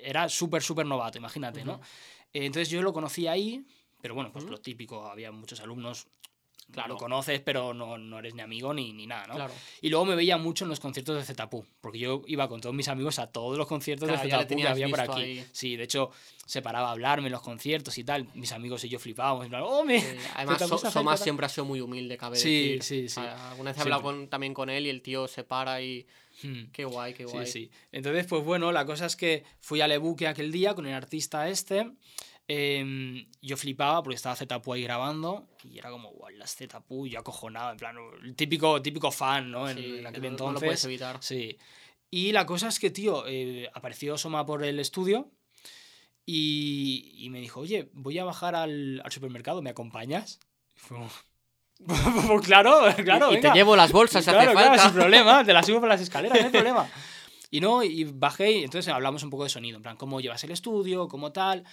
era 0.00 0.28
súper, 0.28 0.62
súper 0.62 0.86
novato, 0.86 1.18
imagínate, 1.18 1.64
¿no? 1.64 1.80
Eh, 2.32 2.46
Entonces 2.46 2.70
yo 2.70 2.80
lo 2.80 2.92
conocí 2.92 3.26
ahí, 3.26 3.64
pero 4.00 4.14
bueno, 4.14 4.30
pues 4.32 4.44
Ujú. 4.44 4.52
lo 4.52 4.58
típico, 4.60 5.04
había 5.06 5.30
muchos 5.32 5.60
alumnos. 5.60 6.06
Claro. 6.70 6.90
Lo 6.94 6.96
conoces, 6.96 7.40
pero 7.40 7.74
no, 7.74 7.98
no 7.98 8.18
eres 8.18 8.34
ni 8.34 8.40
amigo 8.40 8.72
ni, 8.72 8.92
ni 8.94 9.06
nada, 9.06 9.26
¿no? 9.26 9.34
Claro. 9.34 9.52
Y 9.82 9.90
luego 9.90 10.06
me 10.06 10.14
veía 10.14 10.38
mucho 10.38 10.64
en 10.64 10.70
los 10.70 10.80
conciertos 10.80 11.16
de 11.16 11.24
Zetapu, 11.24 11.66
porque 11.82 11.98
yo 11.98 12.22
iba 12.26 12.48
con 12.48 12.60
todos 12.62 12.74
mis 12.74 12.88
amigos 12.88 13.18
a 13.18 13.26
todos 13.26 13.58
los 13.58 13.66
conciertos 13.66 14.08
Claro, 14.08 14.22
de 14.22 14.30
Zetapu 14.30 14.56
que 14.56 14.66
había 14.68 14.88
por 14.88 15.00
aquí. 15.00 15.20
ahí. 15.20 15.46
Sí, 15.52 15.76
de 15.76 15.84
hecho, 15.84 16.10
se 16.46 16.62
paraba 16.62 16.88
a 16.88 16.92
hablarme 16.92 17.26
en 17.26 17.32
los 17.32 17.42
conciertos 17.42 17.98
y 17.98 18.04
tal. 18.04 18.26
Mis 18.34 18.52
amigos 18.52 18.84
y 18.84 18.88
yo 18.88 18.98
flipábamos. 18.98 19.48
plan, 19.48 19.62
¡Oh, 19.66 19.84
me... 19.84 19.98
Eh, 19.98 20.18
además, 20.36 20.60
So- 20.60 20.78
se 20.78 20.90
Soma 20.90 21.12
acerca". 21.12 21.24
siempre 21.24 21.46
ha 21.46 21.48
sido 21.50 21.66
muy 21.66 21.80
humilde, 21.82 22.16
cabe 22.16 22.36
Sí, 22.36 22.76
decir. 22.78 22.82
sí, 22.82 23.08
sí. 23.10 23.20
Ah, 23.22 23.50
Alguna 23.50 23.72
vez 23.72 23.78
he 23.78 23.82
hablado 23.82 24.02
con- 24.02 24.28
también 24.28 24.54
con 24.54 24.70
él 24.70 24.86
y 24.86 24.88
el 24.90 25.02
tío 25.02 25.28
se 25.28 25.44
para 25.44 25.82
y... 25.82 26.06
Hmm. 26.42 26.70
Qué 26.72 26.86
guay, 26.86 27.12
qué 27.12 27.26
guay. 27.26 27.46
Sí, 27.46 27.52
sí. 27.66 27.70
Entonces, 27.92 28.24
pues 28.26 28.42
bueno, 28.42 28.72
la 28.72 28.86
cosa 28.86 29.04
es 29.04 29.14
que 29.16 29.44
fui 29.60 29.82
a 29.82 29.86
Lebuque 29.88 30.26
aquel 30.26 30.50
día 30.50 30.74
con 30.74 30.86
el 30.86 30.94
artista 30.94 31.48
este. 31.50 31.90
Em, 32.54 33.26
yo 33.40 33.56
flipaba 33.56 34.02
porque 34.02 34.16
estaba 34.16 34.36
Zetapu 34.36 34.72
ahí 34.74 34.82
grabando 34.82 35.46
y 35.64 35.78
era 35.78 35.90
como, 35.90 36.10
guau, 36.10 36.30
las 36.36 36.54
Zetapu, 36.56 37.06
yo 37.06 37.20
acojonado, 37.20 37.70
en 37.72 37.76
plan, 37.78 37.96
el 38.22 38.34
típico, 38.34 38.80
típico 38.82 39.10
fan, 39.10 39.50
¿no? 39.50 39.68
En, 39.70 39.76
Sí, 39.78 39.84
en 39.84 40.02
que 40.02 40.08
aquel 40.08 40.22
no- 40.22 40.28
no 40.28 40.32
entonces. 40.34 40.54
lo 40.62 40.66
puedes 40.66 40.84
evitar. 40.84 41.16
Sí. 41.20 41.56
Y 42.10 42.32
la 42.32 42.44
cosa 42.44 42.68
es 42.68 42.78
que, 42.78 42.90
tío, 42.90 43.24
eh, 43.26 43.70
apareció 43.74 44.18
Soma 44.18 44.44
por 44.44 44.62
el 44.64 44.78
estudio 44.80 45.30
y, 46.26 47.12
y 47.16 47.30
me 47.30 47.40
dijo, 47.40 47.60
oye, 47.60 47.88
voy 47.94 48.18
a 48.18 48.24
bajar 48.24 48.54
al, 48.54 49.00
al 49.04 49.12
supermercado, 49.12 49.62
¿me 49.62 49.70
acompañas? 49.70 50.38
Y 50.76 50.80
fue 50.80 50.96
como, 50.98 51.10
Pues 52.28 52.46
claro, 52.46 52.80
claro. 53.04 53.32
y, 53.34 53.40
te 53.40 53.50
llevo 53.52 53.74
las 53.76 53.90
bolsas 53.92 54.24
claro, 54.24 54.40
hace 54.40 54.52
claro, 54.52 54.68
falta. 54.68 54.84
sin 54.84 54.92
problema, 54.92 55.44
te 55.44 55.52
la 55.52 55.62
subo 55.62 55.80
por 55.80 55.88
las 55.88 56.00
escaleras, 56.00 56.38
no 56.38 56.46
hay 56.46 56.52
problema. 56.52 56.88
Y 57.50 57.60
no, 57.60 57.82
y 57.82 58.04
bajé 58.04 58.50
y 58.52 58.64
entonces 58.64 58.92
hablamos 58.92 59.22
un 59.24 59.30
poco 59.30 59.44
de 59.44 59.50
sonido, 59.50 59.76
en 59.76 59.82
plan, 59.82 59.96
cómo 59.96 60.20
llevas 60.20 60.42
el 60.44 60.52
estudio, 60.52 61.08
cómo 61.08 61.32
tal. 61.32 61.64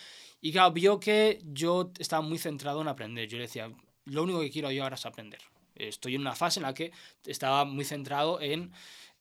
Y 0.42 0.52
claro, 0.52 0.72
vio 0.72 1.00
que 1.00 1.42
yo 1.44 1.92
estaba 2.00 2.22
muy 2.22 2.38
centrado 2.38 2.82
en 2.82 2.88
aprender. 2.88 3.28
Yo 3.28 3.38
le 3.38 3.44
decía, 3.44 3.72
lo 4.06 4.24
único 4.24 4.40
que 4.42 4.50
quiero 4.52 4.72
yo 4.72 4.84
ahora 4.84 4.96
es 4.96 5.06
aprender. 5.06 5.42
Estoy 5.76 6.16
en 6.16 6.22
una 6.22 6.36
fase 6.36 6.60
en 6.60 6.64
la 6.66 6.74
que 6.74 6.92
estaba 7.26 7.66
muy 7.66 7.86
centrado 7.86 8.40
en 8.42 8.72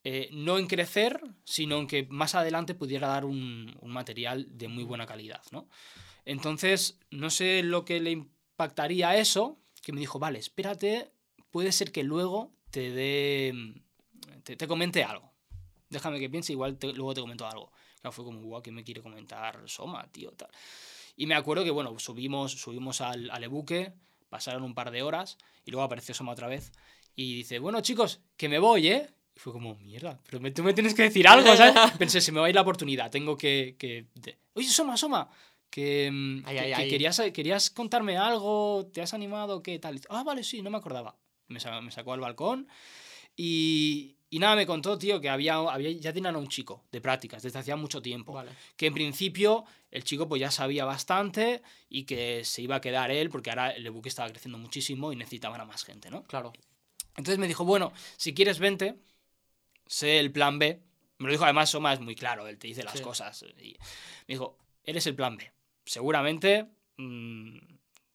eh, 0.03 0.29
no 0.31 0.57
en 0.57 0.67
crecer, 0.67 1.21
sino 1.43 1.77
en 1.77 1.87
que 1.87 2.07
más 2.09 2.33
adelante 2.35 2.73
pudiera 2.73 3.07
dar 3.09 3.25
un, 3.25 3.75
un 3.81 3.91
material 3.91 4.47
de 4.49 4.69
muy 4.69 4.83
buena 4.85 5.05
calidad, 5.05 5.41
¿no? 5.51 5.67
Entonces, 6.25 6.99
no 7.11 7.29
sé 7.29 7.63
lo 7.63 7.83
que 7.85 7.99
le 7.99 8.11
impactaría 8.11 9.09
a 9.09 9.17
eso, 9.17 9.59
que 9.81 9.91
me 9.91 9.99
dijo, 9.99 10.19
vale, 10.19 10.39
espérate, 10.39 11.11
puede 11.51 11.71
ser 11.71 11.91
que 11.91 12.03
luego 12.03 12.53
te 12.71 12.91
dé, 12.91 13.53
te, 14.43 14.55
te 14.55 14.67
comente 14.67 15.03
algo. 15.03 15.33
Déjame 15.89 16.19
que 16.19 16.29
piense, 16.29 16.53
igual 16.53 16.77
te- 16.77 16.93
luego 16.93 17.13
te 17.13 17.21
comento 17.21 17.45
algo. 17.47 17.71
Claro, 17.99 18.11
fue 18.13 18.23
como, 18.25 18.41
guau, 18.41 18.61
¿qué 18.61 18.71
me 18.71 18.83
quiere 18.83 19.01
comentar 19.01 19.61
Soma, 19.67 20.07
tío? 20.11 20.31
Tal. 20.31 20.49
Y 21.15 21.25
me 21.27 21.35
acuerdo 21.35 21.63
que, 21.63 21.71
bueno, 21.71 21.97
subimos, 21.99 22.53
subimos 22.53 23.01
al, 23.01 23.29
al 23.31 23.43
ebuque, 23.43 23.93
pasaron 24.29 24.63
un 24.63 24.73
par 24.73 24.91
de 24.91 25.01
horas 25.01 25.37
y 25.65 25.71
luego 25.71 25.83
apareció 25.83 26.13
Soma 26.13 26.31
otra 26.31 26.47
vez 26.47 26.71
y 27.15 27.35
dice, 27.35 27.59
bueno, 27.59 27.81
chicos, 27.81 28.21
que 28.37 28.47
me 28.49 28.59
voy, 28.59 28.87
¿eh? 28.89 29.09
Y 29.35 29.39
fue 29.39 29.51
como, 29.53 29.75
mierda, 29.75 30.19
pero 30.25 30.39
me, 30.39 30.51
tú 30.51 30.63
me 30.63 30.73
tienes 30.73 30.93
que 30.93 31.03
decir 31.03 31.27
algo, 31.27 31.55
¿sabes? 31.55 31.91
Pensé, 31.97 32.21
se 32.21 32.31
me 32.31 32.39
va 32.39 32.45
a 32.45 32.49
ir 32.49 32.55
la 32.55 32.61
oportunidad, 32.61 33.09
tengo 33.11 33.35
que... 33.37 33.75
que 33.77 34.07
de- 34.15 34.37
Oye, 34.53 34.67
Soma, 34.67 34.97
Soma, 34.97 35.29
que, 35.69 36.09
mm, 36.11 36.43
Ay, 36.45 36.55
que- 36.55 36.61
ay, 36.61 36.67
que 36.69 36.75
ay. 36.75 36.89
Querías, 36.89 37.21
querías 37.33 37.69
contarme 37.69 38.17
algo, 38.17 38.87
¿te 38.93 39.01
has 39.01 39.13
animado? 39.13 39.61
¿Qué 39.63 39.79
tal? 39.79 39.99
Ah, 40.09 40.23
vale, 40.23 40.43
sí, 40.43 40.61
no 40.61 40.69
me 40.69 40.77
acordaba. 40.77 41.17
Me, 41.47 41.59
me 41.81 41.91
sacó 41.91 42.13
al 42.13 42.19
balcón 42.19 42.67
y, 43.35 44.17
y 44.29 44.39
nada, 44.39 44.55
me 44.55 44.65
contó, 44.67 44.97
tío, 44.97 45.19
que 45.19 45.29
había, 45.29 45.55
había, 45.55 45.91
ya 45.91 46.13
tenían 46.13 46.35
a 46.35 46.37
un 46.37 46.47
chico 46.47 46.83
de 46.91 47.01
prácticas 47.01 47.41
desde 47.41 47.57
hacía 47.59 47.75
mucho 47.75 48.01
tiempo 48.01 48.33
Vale. 48.33 48.51
que 48.77 48.85
en 48.87 48.93
principio 48.93 49.65
el 49.91 50.03
chico 50.03 50.27
pues 50.27 50.39
ya 50.39 50.51
sabía 50.51 50.85
bastante 50.85 51.61
y 51.89 52.03
que 52.03 52.43
se 52.45 52.61
iba 52.61 52.75
a 52.75 52.81
quedar 52.81 53.09
él 53.11 53.29
porque 53.29 53.49
ahora 53.49 53.71
el 53.71 53.89
buque 53.89 54.09
estaba 54.09 54.29
creciendo 54.29 54.57
muchísimo 54.57 55.11
y 55.11 55.15
necesitaban 55.15 55.59
a 55.61 55.65
más 55.65 55.83
gente, 55.83 56.09
¿no? 56.11 56.23
Claro. 56.23 56.53
Entonces 57.17 57.39
me 57.39 57.47
dijo, 57.47 57.65
bueno, 57.65 57.91
si 58.17 58.33
quieres 58.33 58.59
vente, 58.59 58.95
sé 59.87 60.19
el 60.19 60.31
plan 60.31 60.59
B. 60.59 60.79
Me 61.17 61.25
lo 61.27 61.31
dijo 61.31 61.43
además 61.43 61.69
Soma, 61.71 61.91
es 61.93 61.99
muy 61.99 62.15
claro, 62.15 62.47
él 62.47 62.57
te 62.57 62.67
dice 62.67 62.83
las 62.83 62.93
Sí. 62.97 63.01
cosas. 63.03 63.43
Y 63.61 63.73
me 64.27 64.33
dijo, 64.35 64.57
eres 64.83 65.05
el 65.07 65.15
plan 65.15 65.35
B. 65.37 65.51
Seguramente 65.85 66.67
mm, 66.97 67.57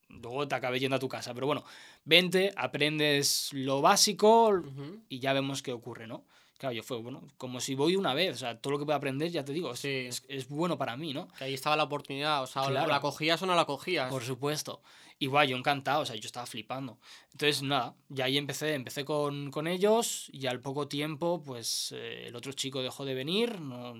luego 0.08 0.46
te 0.48 0.54
acabé 0.54 0.78
yendo 0.80 0.96
a 0.96 1.00
tu 1.00 1.08
casa, 1.08 1.34
pero 1.34 1.46
bueno, 1.46 1.64
vente, 2.04 2.52
aprendes 2.56 3.50
lo 3.52 3.80
básico 3.80 4.62
y 5.08 5.18
ya 5.20 5.32
vemos 5.32 5.62
qué 5.62 5.72
ocurre, 5.72 6.06
¿no? 6.06 6.24
Claro, 6.58 6.72
yo 6.74 6.82
fue, 6.82 6.98
bueno, 6.98 7.26
como 7.36 7.60
si 7.60 7.74
voy 7.74 7.96
una 7.96 8.14
vez, 8.14 8.36
o 8.36 8.38
sea, 8.38 8.58
todo 8.60 8.72
lo 8.72 8.78
que 8.78 8.84
puedo 8.84 8.96
aprender, 8.96 9.30
ya 9.30 9.44
te 9.44 9.52
digo, 9.52 9.72
es, 9.72 9.80
Sí. 9.80 9.88
es- 9.88 10.24
es 10.28 10.48
bueno 10.48 10.78
para 10.78 10.96
mí, 10.96 11.12
¿no? 11.12 11.28
Que 11.36 11.44
ahí 11.44 11.54
estaba 11.54 11.76
la 11.76 11.82
oportunidad. 11.82 12.42
O 12.42 12.46
sea, 12.46 12.62
o 12.62 12.68
Claro. 12.68 12.86
la 12.88 13.00
cogías 13.00 13.42
o 13.42 13.46
no 13.46 13.54
la 13.54 13.64
cogías. 13.64 14.08
Por 14.10 14.22
supuesto. 14.22 14.80
Igual, 15.18 15.48
yo 15.48 15.56
encantado, 15.56 16.02
o 16.02 16.06
sea, 16.06 16.16
yo 16.16 16.26
estaba 16.26 16.46
flipando. 16.46 16.98
Entonces, 17.32 17.62
nada, 17.62 17.94
y 18.14 18.20
ahí 18.20 18.38
empecé, 18.38 18.74
empecé 18.74 19.04
con, 19.04 19.50
con 19.50 19.66
ellos 19.66 20.28
y 20.32 20.46
al 20.46 20.60
poco 20.60 20.88
tiempo, 20.88 21.42
pues 21.44 21.92
eh, 21.96 22.26
el 22.28 22.36
otro 22.36 22.52
chico 22.52 22.82
dejó 22.82 23.04
de 23.04 23.14
venir, 23.14 23.60
no, 23.60 23.94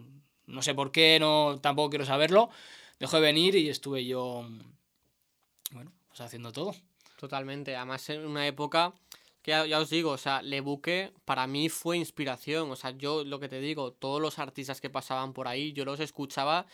no 0.46 0.62
sé 0.62 0.74
por 0.74 0.90
qué, 0.92 1.18
no, 1.20 1.58
tampoco 1.60 1.90
quiero 1.90 2.04
saberlo, 2.04 2.50
dejó 2.98 3.16
de 3.16 3.22
venir 3.22 3.54
y 3.56 3.68
estuve 3.68 4.04
yo, 4.06 4.46
bueno, 5.72 5.92
pues 6.08 6.20
haciendo 6.20 6.52
todo. 6.52 6.74
Totalmente. 7.24 7.74
Además, 7.74 8.10
en 8.10 8.26
una 8.26 8.46
época 8.46 8.92
que 9.40 9.52
ya, 9.52 9.64
ya 9.64 9.80
os 9.80 9.88
digo, 9.88 10.10
o 10.10 10.18
sea, 10.18 10.42
Le 10.42 10.60
Buque 10.60 11.10
para 11.24 11.46
mí 11.46 11.70
fue 11.70 11.96
inspiración. 11.96 12.70
O 12.70 12.76
sea, 12.76 12.90
yo 12.90 13.24
lo 13.24 13.40
que 13.40 13.48
te 13.48 13.60
digo, 13.60 13.92
todos 13.92 14.20
los 14.20 14.38
artistas 14.38 14.78
que 14.78 14.90
pasaban 14.90 15.32
por 15.32 15.48
ahí, 15.48 15.72
yo 15.72 15.86
los 15.86 16.00
escuchaba 16.00 16.66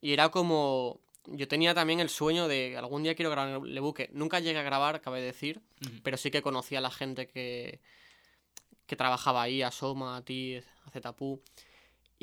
y 0.00 0.12
era 0.12 0.30
como. 0.30 0.98
Yo 1.26 1.46
tenía 1.46 1.74
también 1.74 2.00
el 2.00 2.08
sueño 2.08 2.48
de 2.48 2.76
algún 2.76 3.04
día 3.04 3.14
quiero 3.14 3.30
grabar 3.30 3.62
Le 3.62 3.80
Buque. 3.80 4.10
Nunca 4.12 4.40
llegué 4.40 4.58
a 4.58 4.64
grabar, 4.64 5.00
cabe 5.00 5.20
decir, 5.22 5.62
pero 6.02 6.16
sí 6.16 6.32
que 6.32 6.42
conocía 6.42 6.78
a 6.78 6.82
la 6.82 6.90
gente 6.90 7.28
que, 7.28 7.80
que 8.86 8.96
trabajaba 8.96 9.42
ahí, 9.42 9.62
a 9.62 9.70
Soma, 9.70 10.16
a 10.16 10.24
ti, 10.24 10.56
a 10.56 10.90
Zetapu. 10.90 11.40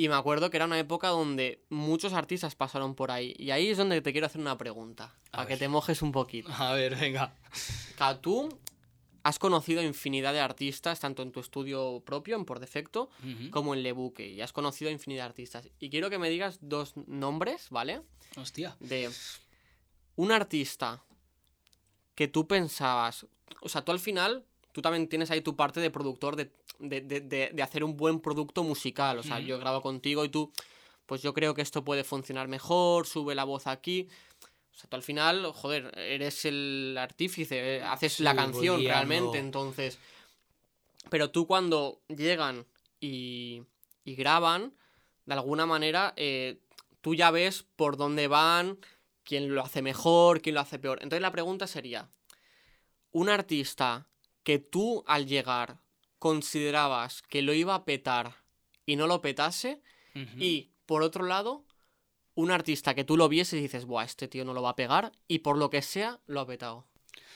Y 0.01 0.09
me 0.09 0.15
acuerdo 0.15 0.49
que 0.49 0.57
era 0.57 0.65
una 0.65 0.79
época 0.79 1.09
donde 1.09 1.63
muchos 1.69 2.13
artistas 2.13 2.55
pasaron 2.55 2.95
por 2.95 3.11
ahí. 3.11 3.35
Y 3.37 3.51
ahí 3.51 3.67
es 3.67 3.77
donde 3.77 4.01
te 4.01 4.11
quiero 4.11 4.25
hacer 4.25 4.41
una 4.41 4.57
pregunta, 4.57 5.13
A 5.31 5.37
para 5.37 5.47
que 5.47 5.57
te 5.57 5.67
mojes 5.67 6.01
un 6.01 6.11
poquito. 6.11 6.51
A 6.57 6.73
ver, 6.73 6.95
venga. 6.95 7.35
Tú 8.19 8.49
has 9.21 9.37
conocido 9.37 9.83
infinidad 9.83 10.33
de 10.33 10.39
artistas, 10.39 10.99
tanto 10.99 11.21
en 11.21 11.31
tu 11.31 11.39
estudio 11.39 12.01
propio, 12.03 12.35
en 12.35 12.45
Por 12.45 12.59
Defecto, 12.59 13.11
como 13.51 13.75
en 13.75 13.83
Lebuque. 13.83 14.27
Y 14.27 14.41
has 14.41 14.51
conocido 14.53 14.89
infinidad 14.89 15.25
de 15.25 15.27
artistas. 15.27 15.69
Y 15.77 15.91
quiero 15.91 16.09
que 16.09 16.17
me 16.17 16.31
digas 16.31 16.57
dos 16.61 16.97
nombres, 17.05 17.67
¿vale? 17.69 18.01
Hostia. 18.37 18.75
De 18.79 19.07
un 20.15 20.31
artista 20.31 21.03
que 22.15 22.27
tú 22.27 22.47
pensabas. 22.47 23.27
O 23.61 23.69
sea, 23.69 23.85
tú 23.85 23.91
al 23.91 23.99
final, 23.99 24.47
tú 24.71 24.81
también 24.81 25.07
tienes 25.07 25.31
ahí 25.31 25.41
tu 25.41 25.55
parte 25.55 25.79
de 25.79 25.89
productor, 25.91 26.35
de, 26.35 26.51
de, 26.79 27.01
de- 27.01 27.51
de- 27.53 27.61
hacer 27.63 27.83
un 27.83 27.95
buen 27.97 28.19
producto 28.19 28.63
musical. 28.63 29.19
O 29.19 29.23
sea, 29.23 29.39
yo 29.39 29.59
grabo 29.59 29.81
contigo 29.81 30.23
y 30.25 30.29
tú, 30.29 30.51
pues 31.05 31.21
yo 31.21 31.33
creo 31.33 31.53
que 31.53 31.61
esto 31.61 31.83
puede 31.83 32.03
funcionar 32.03 32.47
mejor, 32.47 33.05
sube 33.07 33.35
la 33.35 33.43
voz 33.43 33.67
aquí. 33.67 34.07
O 34.73 34.77
sea, 34.77 34.89
tú 34.89 34.95
al 34.95 35.03
final, 35.03 35.45
joder, 35.53 35.91
eres 35.97 36.45
el 36.45 36.95
artífice, 36.99 37.77
eh, 37.77 37.81
haces 37.83 38.19
la 38.21 38.33
canción 38.35 38.79
realmente, 38.87 39.37
entonces. 39.39 39.99
Pero 41.09 41.29
tú 41.31 41.47
cuando 41.47 42.01
llegan 42.07 42.65
y, 42.99 43.63
y 44.05 44.15
graban, 44.15 44.73
de 45.25 45.33
alguna 45.33 45.65
manera, 45.65 46.13
eh, 46.15 46.59
tú 47.01 47.15
ya 47.15 47.31
ves 47.31 47.65
por 47.75 47.97
dónde 47.97 48.27
van, 48.27 48.77
quién 49.23 49.53
lo 49.53 49.61
hace 49.61 49.81
mejor, 49.81 50.41
quién 50.41 50.55
lo 50.55 50.61
hace 50.61 50.79
peor. 50.79 50.99
Entonces 51.01 51.21
la 51.21 51.31
pregunta 51.31 51.67
sería, 51.67 52.09
un 53.11 53.29
artista 53.29 54.07
que 54.43 54.59
tú 54.59 55.03
al 55.07 55.27
llegar 55.27 55.79
considerabas 56.19 57.21
que 57.23 57.41
lo 57.41 57.53
iba 57.53 57.75
a 57.75 57.85
petar 57.85 58.35
y 58.85 58.95
no 58.95 59.07
lo 59.07 59.21
petase, 59.21 59.81
y 60.37 60.71
por 60.85 61.03
otro 61.03 61.25
lado, 61.25 61.63
un 62.35 62.51
artista 62.51 62.93
que 62.93 63.03
tú 63.03 63.15
lo 63.17 63.29
vieses 63.29 63.59
y 63.59 63.61
dices, 63.63 63.85
buah, 63.85 64.03
este 64.03 64.27
tío 64.27 64.43
no 64.45 64.53
lo 64.53 64.61
va 64.61 64.71
a 64.71 64.75
pegar, 64.75 65.11
y 65.27 65.39
por 65.39 65.57
lo 65.57 65.69
que 65.69 65.81
sea, 65.81 66.19
lo 66.27 66.41
ha 66.41 66.47
petado. 66.47 66.85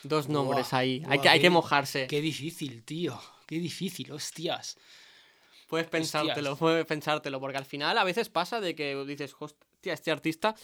Dos 0.03 0.27
nombres 0.29 0.69
Buah, 0.71 0.79
ahí, 0.79 1.03
hay 1.07 1.19
que, 1.19 1.29
hay 1.29 1.39
qué- 1.39 1.43
que 1.43 1.49
mojarse. 1.49 2.07
Qué 2.07 2.21
difícil, 2.21 2.83
tío. 2.83 3.19
Qué 3.47 3.59
difícil, 3.59 4.11
hostias. 4.11 4.77
Puedes 5.67 5.87
pensártelo, 5.87 6.55
puedes 6.57 6.85
pensártelo, 6.85 7.39
porque 7.39 7.57
al 7.57 7.65
final 7.65 7.97
a 7.97 8.03
veces 8.03 8.29
pasa 8.29 8.59
de 8.59 8.75
que 8.75 8.95
dices, 9.05 9.35
hostia, 9.39 9.93
este 9.93 10.11
artista 10.11 10.55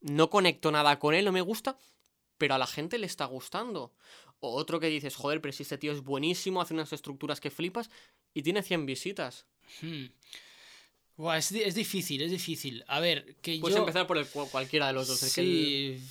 no 0.00 0.28
conecto 0.30 0.70
nada 0.72 0.98
con 0.98 1.14
él, 1.14 1.24
no 1.24 1.32
me 1.32 1.40
gusta, 1.40 1.76
pero 2.38 2.54
a 2.54 2.58
la 2.58 2.66
gente 2.66 2.98
le 2.98 3.06
está 3.06 3.24
gustando. 3.26 3.92
O 4.44 4.54
otro 4.56 4.80
que 4.80 4.88
dices, 4.88 5.14
joder, 5.14 5.40
pero 5.40 5.52
si 5.52 5.62
este 5.62 5.78
tío 5.78 5.92
es 5.92 6.02
buenísimo, 6.02 6.60
hace 6.60 6.74
unas 6.74 6.92
estructuras 6.92 7.40
que 7.40 7.50
flipas 7.50 7.90
y 8.34 8.42
tiene 8.42 8.62
100 8.62 8.86
visitas. 8.86 9.46
Hmm. 9.80 10.06
Es, 11.36 11.52
es 11.52 11.74
difícil, 11.76 12.22
es 12.22 12.30
difícil. 12.32 12.82
A 12.88 12.98
ver, 12.98 13.36
que 13.36 13.58
Puedes 13.60 13.76
yo... 13.76 13.82
empezar 13.82 14.06
por 14.08 14.18
el, 14.18 14.26
cu- 14.26 14.48
cualquiera 14.50 14.88
de 14.88 14.94
los 14.94 15.06
dos. 15.06 15.20
Que, 15.32 15.40
el, 15.94 16.00
sí. 16.00 16.06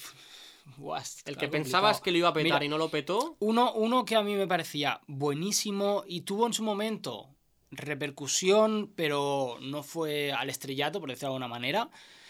Buah, 0.78 1.02
está 1.02 1.30
el 1.30 1.36
que 1.36 1.48
complicado. 1.48 1.64
pensabas 1.64 2.00
que 2.02 2.12
lo 2.12 2.20
iba 2.20 2.30
a 2.30 2.34
petar 2.34 2.46
Mira, 2.54 2.64
y 2.66 2.70
no 2.70 2.78
lo 2.78 2.90
petó, 2.90 3.36
Uno, 3.40 3.74
uno 3.74 4.06
que 4.06 4.16
a 4.16 4.22
mí 4.24 4.36
me 4.36 4.48
parecía 4.48 5.02
buenísimo 5.08 6.04
y 6.08 6.22
tuvo 6.22 6.48
en 6.48 6.54
su 6.54 6.64
momento 6.64 7.36
repercusión, 7.72 8.94
pero 8.96 9.58
no 9.62 9.84
fue 9.84 10.32
al 10.32 10.50
estrellato, 10.50 11.00
por 11.02 11.10
decirlo 11.10 11.30
de 11.30 11.36
alguna 11.36 11.48
manera, 11.48 11.90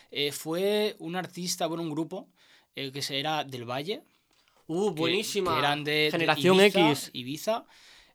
eh, 0.09 0.31
fue 0.31 0.95
un 0.99 1.15
artista, 1.15 1.67
bueno, 1.67 1.83
un 1.83 1.91
grupo, 1.91 2.27
eh, 2.75 2.91
que 2.91 3.01
se- 3.01 3.19
era 3.19 3.43
del 3.43 3.69
Valle. 3.69 4.01
Uh, 4.73 4.91
buenísima. 4.91 5.53
que 5.53 5.59
eran 5.59 5.83
de, 5.83 5.91
de 5.91 6.11
Generación 6.11 6.55
Ibiza, 6.59 6.89
X. 6.91 7.09
Ibiza. 7.13 7.65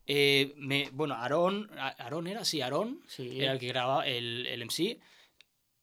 Eh, 0.06 0.54
me- 0.56 0.88
bueno, 0.92 1.14
Aarón, 1.14 1.68
Aarón 1.98 2.26
era, 2.28 2.44
sí, 2.44 2.60
Aarón, 2.60 3.00
Sí. 3.08 3.40
era 3.40 3.52
el 3.52 3.58
que 3.58 3.66
grababa 3.68 4.06
el, 4.06 4.46
el 4.46 4.62
MC. 4.64 4.98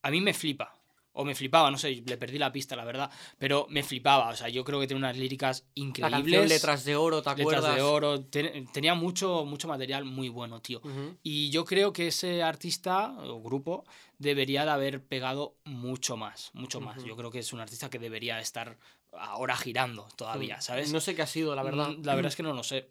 A 0.02 0.12
mí 0.12 0.22
me 0.22 0.34
flipa. 0.34 0.74
O 1.16 1.24
me 1.24 1.36
flipaba, 1.36 1.70
no 1.70 1.78
sé, 1.78 2.02
le 2.08 2.18
perdí 2.18 2.40
la 2.40 2.52
pista, 2.52 2.76
la 2.76 2.86
verdad. 2.86 3.12
Pero 3.38 3.68
me 3.70 3.84
flipaba, 3.84 4.30
o 4.30 4.36
sea, 4.36 4.50
yo 4.50 4.64
creo 4.64 4.80
que 4.80 4.88
tiene 4.88 4.98
unas 4.98 5.16
líricas 5.16 5.60
La 5.60 5.70
canción 5.76 5.90
increíbles. 5.90 6.50
Letras 6.50 6.86
de 6.86 6.96
Oro, 6.96 7.22
¿te 7.22 7.30
acuerdas? 7.30 7.62
Letras 7.64 7.76
de 7.76 7.82
oro. 7.84 8.22
ten- 8.26 8.66
tenía 8.74 8.96
mucho, 8.96 9.46
mucho 9.46 9.68
material 9.68 10.06
muy 10.06 10.30
bueno, 10.30 10.60
tío. 10.64 10.82
Y 11.22 11.52
yo 11.52 11.66
creo 11.66 11.94
que 11.94 12.08
ese 12.08 12.42
artista 12.42 13.12
o 13.26 13.44
grupo 13.44 13.86
debería 14.18 14.66
de 14.66 14.72
haber 14.72 15.04
pegado 15.06 15.56
mucho 15.66 16.18
más, 16.18 16.50
mucho 16.54 16.82
más. 16.82 17.04
Yo 17.04 17.16
creo 17.16 17.30
que 17.30 17.40
es 17.40 17.54
un 17.54 17.60
artista 17.60 17.92
que 17.92 18.00
debería 18.00 18.40
estar 18.40 18.80
ahora 19.18 19.56
girando 19.56 20.08
todavía, 20.16 20.62
¿sabes? 20.62 20.92
No 20.92 21.00
sé 21.00 21.16
qué 21.16 21.22
ha 21.22 21.28
sido, 21.28 21.56
la 21.56 21.64
verdad. 21.64 21.90
Mm, 21.90 22.04
La 22.06 22.16
verdad 22.16 22.30
es 22.30 22.36
que 22.36 22.44
no 22.44 22.54
lo 22.54 22.64
sé. 22.64 22.90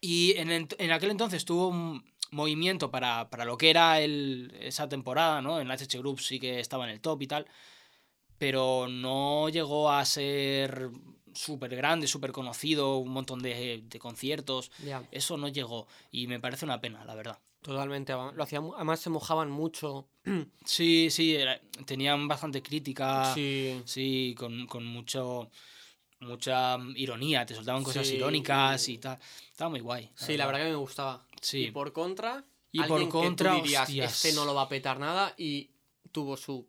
Y 0.00 0.34
en, 0.36 0.50
en 0.50 0.90
aquel 0.92 1.10
entonces 1.10 1.44
tuvo 1.44 1.68
un 1.68 2.04
movimiento 2.30 2.90
para, 2.90 3.30
para 3.30 3.44
lo 3.44 3.56
que 3.56 3.70
era 3.70 4.00
el, 4.00 4.52
esa 4.60 4.88
temporada, 4.88 5.40
¿no? 5.40 5.60
En 5.60 5.68
la 5.68 5.74
HH 5.76 5.98
Group 5.98 6.20
sí 6.20 6.38
que 6.38 6.60
estaba 6.60 6.84
en 6.84 6.90
el 6.90 7.00
top 7.00 7.22
y 7.22 7.26
tal, 7.26 7.46
pero 8.38 8.86
no 8.88 9.48
llegó 9.48 9.90
a 9.90 10.04
ser 10.04 10.90
súper 11.32 11.74
grande, 11.76 12.06
súper 12.06 12.32
conocido, 12.32 12.96
un 12.96 13.10
montón 13.12 13.40
de, 13.40 13.82
de 13.84 13.98
conciertos. 13.98 14.70
Eso 15.10 15.36
no 15.36 15.48
llegó 15.48 15.86
y 16.10 16.26
me 16.26 16.40
parece 16.40 16.64
una 16.64 16.80
pena, 16.80 17.04
la 17.04 17.14
verdad. 17.14 17.38
Totalmente. 17.66 18.12
Lo 18.12 18.42
hacían, 18.42 18.70
además 18.74 19.00
se 19.00 19.10
mojaban 19.10 19.50
mucho. 19.50 20.08
Sí, 20.64 21.08
sí, 21.10 21.34
era- 21.36 21.60
tenían 21.84 22.26
bastante 22.28 22.62
crítica. 22.62 23.32
Sí. 23.34 23.80
Sí, 23.84 24.34
con, 24.38 24.66
con 24.66 24.84
mucho 24.86 25.50
mucha 26.20 26.78
ironía, 26.94 27.44
te 27.44 27.54
soltaban 27.54 27.84
cosas 27.84 28.06
Sí. 28.06 28.16
irónicas 28.16 28.88
y 28.88 28.96
tal. 28.98 29.18
Estaba 29.50 29.68
muy 29.68 29.80
guay. 29.80 30.10
Sí, 30.14 30.36
la 30.36 30.46
verdad 30.46 30.62
que 30.62 30.70
me 30.70 30.74
gustaba. 30.76 31.26
Sí. 31.42 31.66
Y 31.66 31.70
por 31.72 31.92
contra, 31.92 32.42
Y 32.72 32.78
por 32.78 32.92
alguien 32.92 33.08
que 33.08 33.12
tú 33.12 33.22
contra, 33.22 33.54
dirías, 33.56 33.82
hostias. 33.82 34.24
este 34.24 34.34
no 34.34 34.44
lo 34.46 34.54
va 34.54 34.62
a 34.62 34.68
petar 34.68 34.98
nada 34.98 35.34
y 35.36 35.70
tuvo 36.12 36.36
su... 36.38 36.66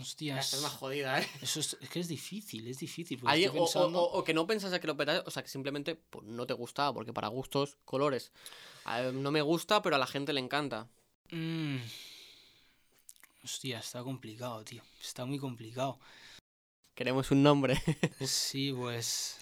Hostias. 0.00 0.52
Es 0.52 0.62
más 0.62 0.72
jodida, 0.72 1.20
¿eh? 1.20 1.26
Eso 1.40 1.58
es, 1.60 1.76
es 1.80 1.88
que 1.88 1.98
es 2.00 2.06
difícil, 2.08 2.68
es 2.68 2.78
difícil. 2.78 3.18
Alguien- 3.24 3.48
estoy 3.48 3.60
o, 3.60 3.64
pensando- 3.64 4.00
o- 4.02 4.18
o 4.18 4.22
que 4.24 4.32
no 4.34 4.46
pensase 4.46 4.78
que 4.78 4.86
lo 4.86 4.96
petase, 4.96 5.22
o 5.26 5.30
sea, 5.30 5.42
que 5.42 5.48
simplemente 5.48 5.96
pues, 5.96 6.24
no 6.26 6.46
te 6.46 6.54
gustaba, 6.54 6.92
porque 6.94 7.12
para 7.12 7.28
gustos, 7.28 7.78
colores. 7.84 8.30
No 9.12 9.30
me 9.30 9.42
gusta, 9.42 9.82
pero 9.82 9.96
a 9.96 9.98
la 9.98 10.06
gente 10.06 10.32
le 10.32 10.40
encanta. 10.40 10.88
Mm. 11.30 11.76
Hostia, 13.44 13.78
está 13.78 14.02
complicado, 14.02 14.62
tío. 14.64 14.82
Está 15.00 15.24
muy 15.24 15.38
complicado. 15.38 15.98
Queremos 16.94 17.30
un 17.30 17.42
nombre. 17.42 17.74
Sí, 18.20 18.72
pues. 18.76 19.38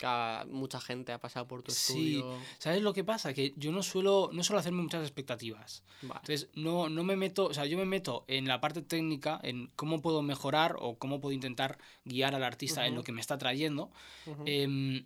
Mucha 0.48 0.80
gente 0.80 1.12
ha 1.12 1.18
pasado 1.18 1.46
por 1.48 1.62
tu 1.62 1.72
Sí. 1.72 2.18
estudio. 2.18 2.38
¿Sabes 2.58 2.80
lo 2.80 2.94
que 2.94 3.02
pasa? 3.04 3.34
Que 3.34 3.52
yo 3.56 3.72
no 3.72 3.82
suelo, 3.82 4.30
no 4.32 4.42
suelo 4.44 4.60
hacerme 4.60 4.82
muchas 4.82 5.02
expectativas. 5.02 5.82
Vale. 6.02 6.20
Entonces, 6.20 6.48
no, 6.54 6.88
no 6.88 7.02
me 7.02 7.16
meto, 7.16 7.46
o 7.46 7.54
sea, 7.54 7.66
yo 7.66 7.76
me 7.76 7.84
meto 7.84 8.24
en 8.28 8.46
la 8.46 8.60
parte 8.60 8.82
técnica, 8.82 9.38
en 9.42 9.66
cómo 9.76 10.00
puedo 10.00 10.22
mejorar 10.22 10.76
o 10.78 10.96
cómo 10.96 11.20
puedo 11.20 11.32
intentar 11.34 11.78
guiar 12.04 12.34
al 12.34 12.44
artista 12.44 12.86
en 12.86 12.92
Ujú. 12.92 13.00
lo 13.00 13.04
que 13.04 13.12
me 13.12 13.20
está 13.20 13.36
trayendo. 13.36 13.90
Ujú. 14.26 14.44
Em, 14.46 15.04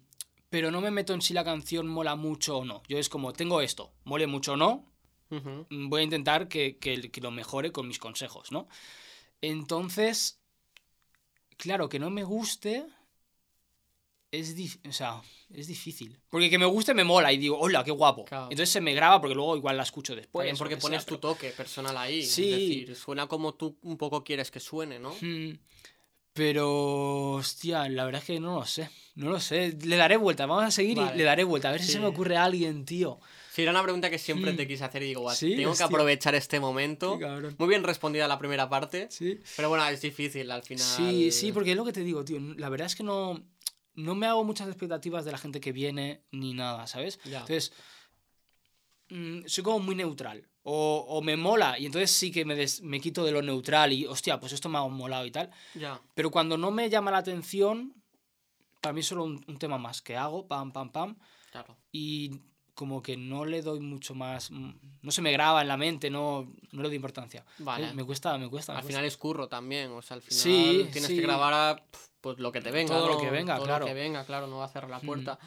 pero 0.54 0.70
no 0.70 0.80
me 0.80 0.92
meto 0.92 1.12
en 1.14 1.20
si 1.20 1.34
la 1.34 1.42
canción 1.42 1.88
mola 1.88 2.14
mucho 2.14 2.58
o 2.58 2.64
no. 2.64 2.80
Yo 2.86 2.96
es 2.96 3.08
como, 3.08 3.32
tengo 3.32 3.60
esto, 3.60 3.92
mole 4.04 4.28
mucho 4.28 4.52
o 4.52 4.56
no, 4.56 4.86
mm, 5.30 5.88
voy 5.88 6.02
a 6.02 6.04
intentar 6.04 6.46
que, 6.46 6.76
que- 6.78 7.10
que 7.10 7.20
lo 7.20 7.32
mejore 7.32 7.72
con 7.72 7.88
mis 7.88 7.98
consejos, 7.98 8.52
¿no? 8.52 8.68
Entonces, 9.40 10.38
claro, 11.56 11.88
que 11.88 11.98
no 11.98 12.08
me 12.08 12.22
guste 12.22 12.86
es, 14.30 14.54
o 14.88 14.92
sea, 14.92 15.22
es 15.52 15.66
difícil. 15.66 16.20
Porque 16.30 16.48
que 16.50 16.58
me 16.58 16.66
guste 16.66 16.94
me 16.94 17.02
mola 17.02 17.32
y 17.32 17.38
digo, 17.38 17.58
hola, 17.58 17.82
qué 17.82 17.90
guapo. 17.90 18.24
Claro. 18.24 18.44
Entonces 18.44 18.70
se 18.70 18.80
me 18.80 18.94
graba 18.94 19.20
porque 19.20 19.34
luego 19.34 19.56
igual 19.56 19.76
la 19.76 19.82
escucho 19.82 20.14
después. 20.14 20.42
También 20.44 20.54
o 20.54 20.58
porque 20.58 20.74
sea, 20.76 20.82
pones 20.82 21.04
pero- 21.04 21.16
tu 21.16 21.20
toque 21.20 21.50
personal 21.50 21.96
ahí. 21.96 22.22
Sí. 22.22 22.44
Es 22.44 22.50
decir, 22.60 22.94
suena 22.96 23.26
como 23.26 23.54
tú 23.54 23.76
un 23.82 23.96
poco 23.96 24.22
quieres 24.22 24.52
que 24.52 24.60
suene, 24.60 25.00
¿no? 25.00 25.16
Mm, 25.20 25.58
Pero, 26.32 27.30
hostia, 27.32 27.88
la 27.88 28.04
verdad 28.04 28.20
es 28.22 28.26
que 28.28 28.38
no 28.40 28.54
lo 28.60 28.64
sé. 28.66 28.88
No 29.16 29.30
lo 29.30 29.38
sé. 29.40 29.76
Le 29.82 29.96
daré 29.96 30.16
vuelta. 30.16 30.46
Vamos 30.46 30.64
a 30.64 30.70
seguir 30.70 30.96
Vale. 30.98 31.14
y 31.14 31.18
le 31.18 31.24
daré 31.24 31.44
vuelta. 31.44 31.68
A 31.68 31.72
ver 31.72 31.80
si 31.80 31.86
Sí. 31.86 31.92
se 31.94 32.00
me 32.00 32.06
ocurre 32.06 32.36
a 32.36 32.44
alguien, 32.44 32.84
tío. 32.84 33.20
Sí, 33.52 33.62
era 33.62 33.70
una 33.70 33.82
pregunta 33.84 34.10
que 34.10 34.18
siempre 34.18 34.52
Mm. 34.52 34.56
te 34.56 34.66
quise 34.66 34.82
hacer 34.82 35.02
y 35.04 35.06
digo, 35.06 35.20
"Guau, 35.22 35.36
Sí, 35.36 35.50
tengo 35.50 35.62
que 35.62 35.66
hostia. 35.68 35.86
aprovechar 35.86 36.34
este 36.34 36.58
momento. 36.58 37.16
Cabrón. 37.20 37.54
Muy 37.58 37.68
bien 37.68 37.84
respondida 37.84 38.26
la 38.26 38.38
primera 38.40 38.68
parte. 38.68 39.06
Sí. 39.10 39.38
Pero 39.56 39.68
bueno, 39.68 39.86
es 39.86 40.00
difícil 40.02 40.50
al 40.50 40.62
final. 40.64 40.84
Sí, 40.84 41.30
sí, 41.30 41.52
porque 41.52 41.70
es 41.70 41.76
lo 41.76 41.84
que 41.84 41.92
te 41.92 42.00
digo, 42.02 42.24
tío. 42.24 42.40
La 42.56 42.68
verdad 42.68 42.86
es 42.86 42.96
que 42.96 43.04
no, 43.04 43.40
no 43.94 44.14
me 44.16 44.26
hago 44.26 44.42
muchas 44.42 44.66
expectativas 44.66 45.24
de 45.24 45.30
la 45.30 45.38
gente 45.38 45.60
que 45.60 45.70
viene 45.70 46.24
ni 46.32 46.52
nada, 46.52 46.88
¿sabes? 46.88 47.20
Ya. 47.24 47.40
Entonces, 47.42 47.72
mm, 49.10 49.42
soy 49.46 49.64
como 49.64 49.78
muy 49.78 49.94
neutral. 49.94 50.48
O, 50.66 51.04
o 51.08 51.20
me 51.22 51.36
mola 51.36 51.78
y 51.78 51.84
entonces 51.86 52.10
sí 52.10 52.32
que 52.32 52.44
me, 52.46 52.54
des- 52.56 52.80
me 52.82 52.98
quito 52.98 53.22
de 53.22 53.32
lo 53.32 53.42
neutral 53.42 53.92
y, 53.92 54.06
hostia, 54.06 54.40
pues 54.40 54.52
esto 54.54 54.70
me 54.70 54.78
ha 54.78 54.82
molado 54.86 55.26
y 55.26 55.30
tal. 55.30 55.50
Ya. 55.74 56.00
Pero 56.14 56.30
cuando 56.30 56.56
no 56.56 56.70
me 56.70 56.88
llama 56.88 57.10
la 57.10 57.18
atención, 57.18 57.94
para 58.84 58.92
mí 58.92 59.00
es 59.00 59.06
solo 59.06 59.24
un, 59.24 59.44
un 59.48 59.58
tema 59.58 59.78
más 59.78 60.00
que 60.02 60.16
hago, 60.16 60.46
pam, 60.46 60.70
pam, 60.72 60.90
pam. 60.92 61.16
Claro. 61.50 61.76
y 61.92 62.40
como 62.74 63.00
que 63.00 63.16
no 63.16 63.44
le 63.44 63.62
doy 63.62 63.78
mucho 63.78 64.16
más 64.16 64.50
mm, 64.50 64.70
no 65.02 65.10
se 65.12 65.22
me 65.22 65.30
graba 65.30 65.62
en 65.62 65.68
la 65.68 65.76
mente 65.76 66.10
no, 66.10 66.52
no 66.72 66.82
le 66.82 66.88
doy 66.88 66.96
importancia 66.96 67.44
Vale. 67.58 67.90
Eh, 67.90 67.94
me 67.94 68.02
cuesta 68.04 68.36
me 68.38 68.48
cuesta 68.50 68.72
me 68.72 68.78
Al 68.78 68.82
cuesta. 68.82 68.96
final 68.98 69.04
es 69.06 69.16
curro 69.16 69.46
también. 69.48 69.90
O 69.92 70.02
sea, 70.02 70.16
al 70.16 70.22
final 70.22 70.40
Sí, 70.42 70.88
tienes 70.92 71.06
sí. 71.06 71.14
que 71.16 71.22
grabar 71.22 71.52
a, 71.54 71.84
pues 72.20 72.38
lo 72.40 72.50
que 72.50 72.60
te 72.60 72.72
venga. 72.72 72.96
Todo 72.96 73.06
lo 73.08 73.14
¿no? 73.14 73.20
que 73.20 73.30
venga, 73.30 73.54
Todo 73.56 73.66
claro. 73.66 73.84
Lo 73.84 73.88
que 73.88 73.94
venga, 73.94 74.24
claro, 74.24 74.46
no 74.48 74.56
va 74.58 74.64
a 74.64 74.68
cerrar 74.68 74.90
la 74.90 74.98
Mm. 74.98 75.06
puerta. 75.06 75.38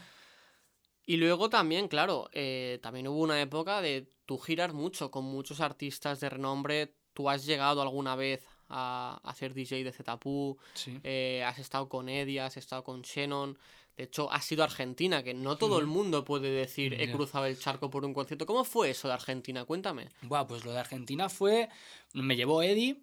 Y 1.06 1.18
luego 1.18 1.50
también, 1.50 1.88
claro, 1.90 2.30
eh, 2.34 2.80
también 2.82 3.08
hubo 3.08 3.20
una 3.22 3.42
época 3.42 3.82
de 3.82 4.12
tú 4.26 4.38
girar 4.38 4.74
mucho 4.74 5.10
con 5.12 5.26
muchos 5.26 5.60
artistas 5.62 6.20
de 6.20 6.30
renombre. 6.30 6.96
Tú 7.14 7.30
has 7.30 7.46
llegado 7.46 7.82
alguna 7.82 8.16
vez 8.16 8.46
a, 8.70 9.20
a 9.24 9.30
hacer 9.30 9.54
DJ 9.54 9.84
de 9.84 9.92
Zetapu, 9.92 10.58
Sí. 10.74 11.00
eh, 11.04 11.44
has 11.46 11.60
estado 11.60 11.88
con 11.90 12.10
Eddie, 12.10 12.40
has 12.42 12.58
estado 12.58 12.84
con 12.84 13.02
Shannon. 13.02 13.58
De 13.96 14.04
hecho, 14.04 14.32
has 14.32 14.52
ido 14.52 14.62
a 14.62 14.66
Argentina, 14.68 15.24
que 15.24 15.34
no 15.34 15.58
todo 15.58 15.80
el 15.80 15.88
mundo 15.88 16.24
puede 16.24 16.52
decir 16.52 16.94
he 17.02 17.12
cruzado 17.12 17.46
el 17.48 17.58
charco 17.58 17.90
por 17.90 18.06
un 18.06 18.14
concierto. 18.14 18.46
¿Cómo 18.46 18.64
fue 18.64 18.92
eso 18.92 19.08
de 19.08 19.16
Argentina? 19.16 19.66
Cuéntame. 19.66 20.10
Buah, 20.22 20.46
pues 20.46 20.64
lo 20.66 20.72
de 20.72 20.78
Argentina 20.80 21.30
fue 21.30 21.68
me 22.14 22.36
llevó 22.36 22.62
Eddie 22.62 22.98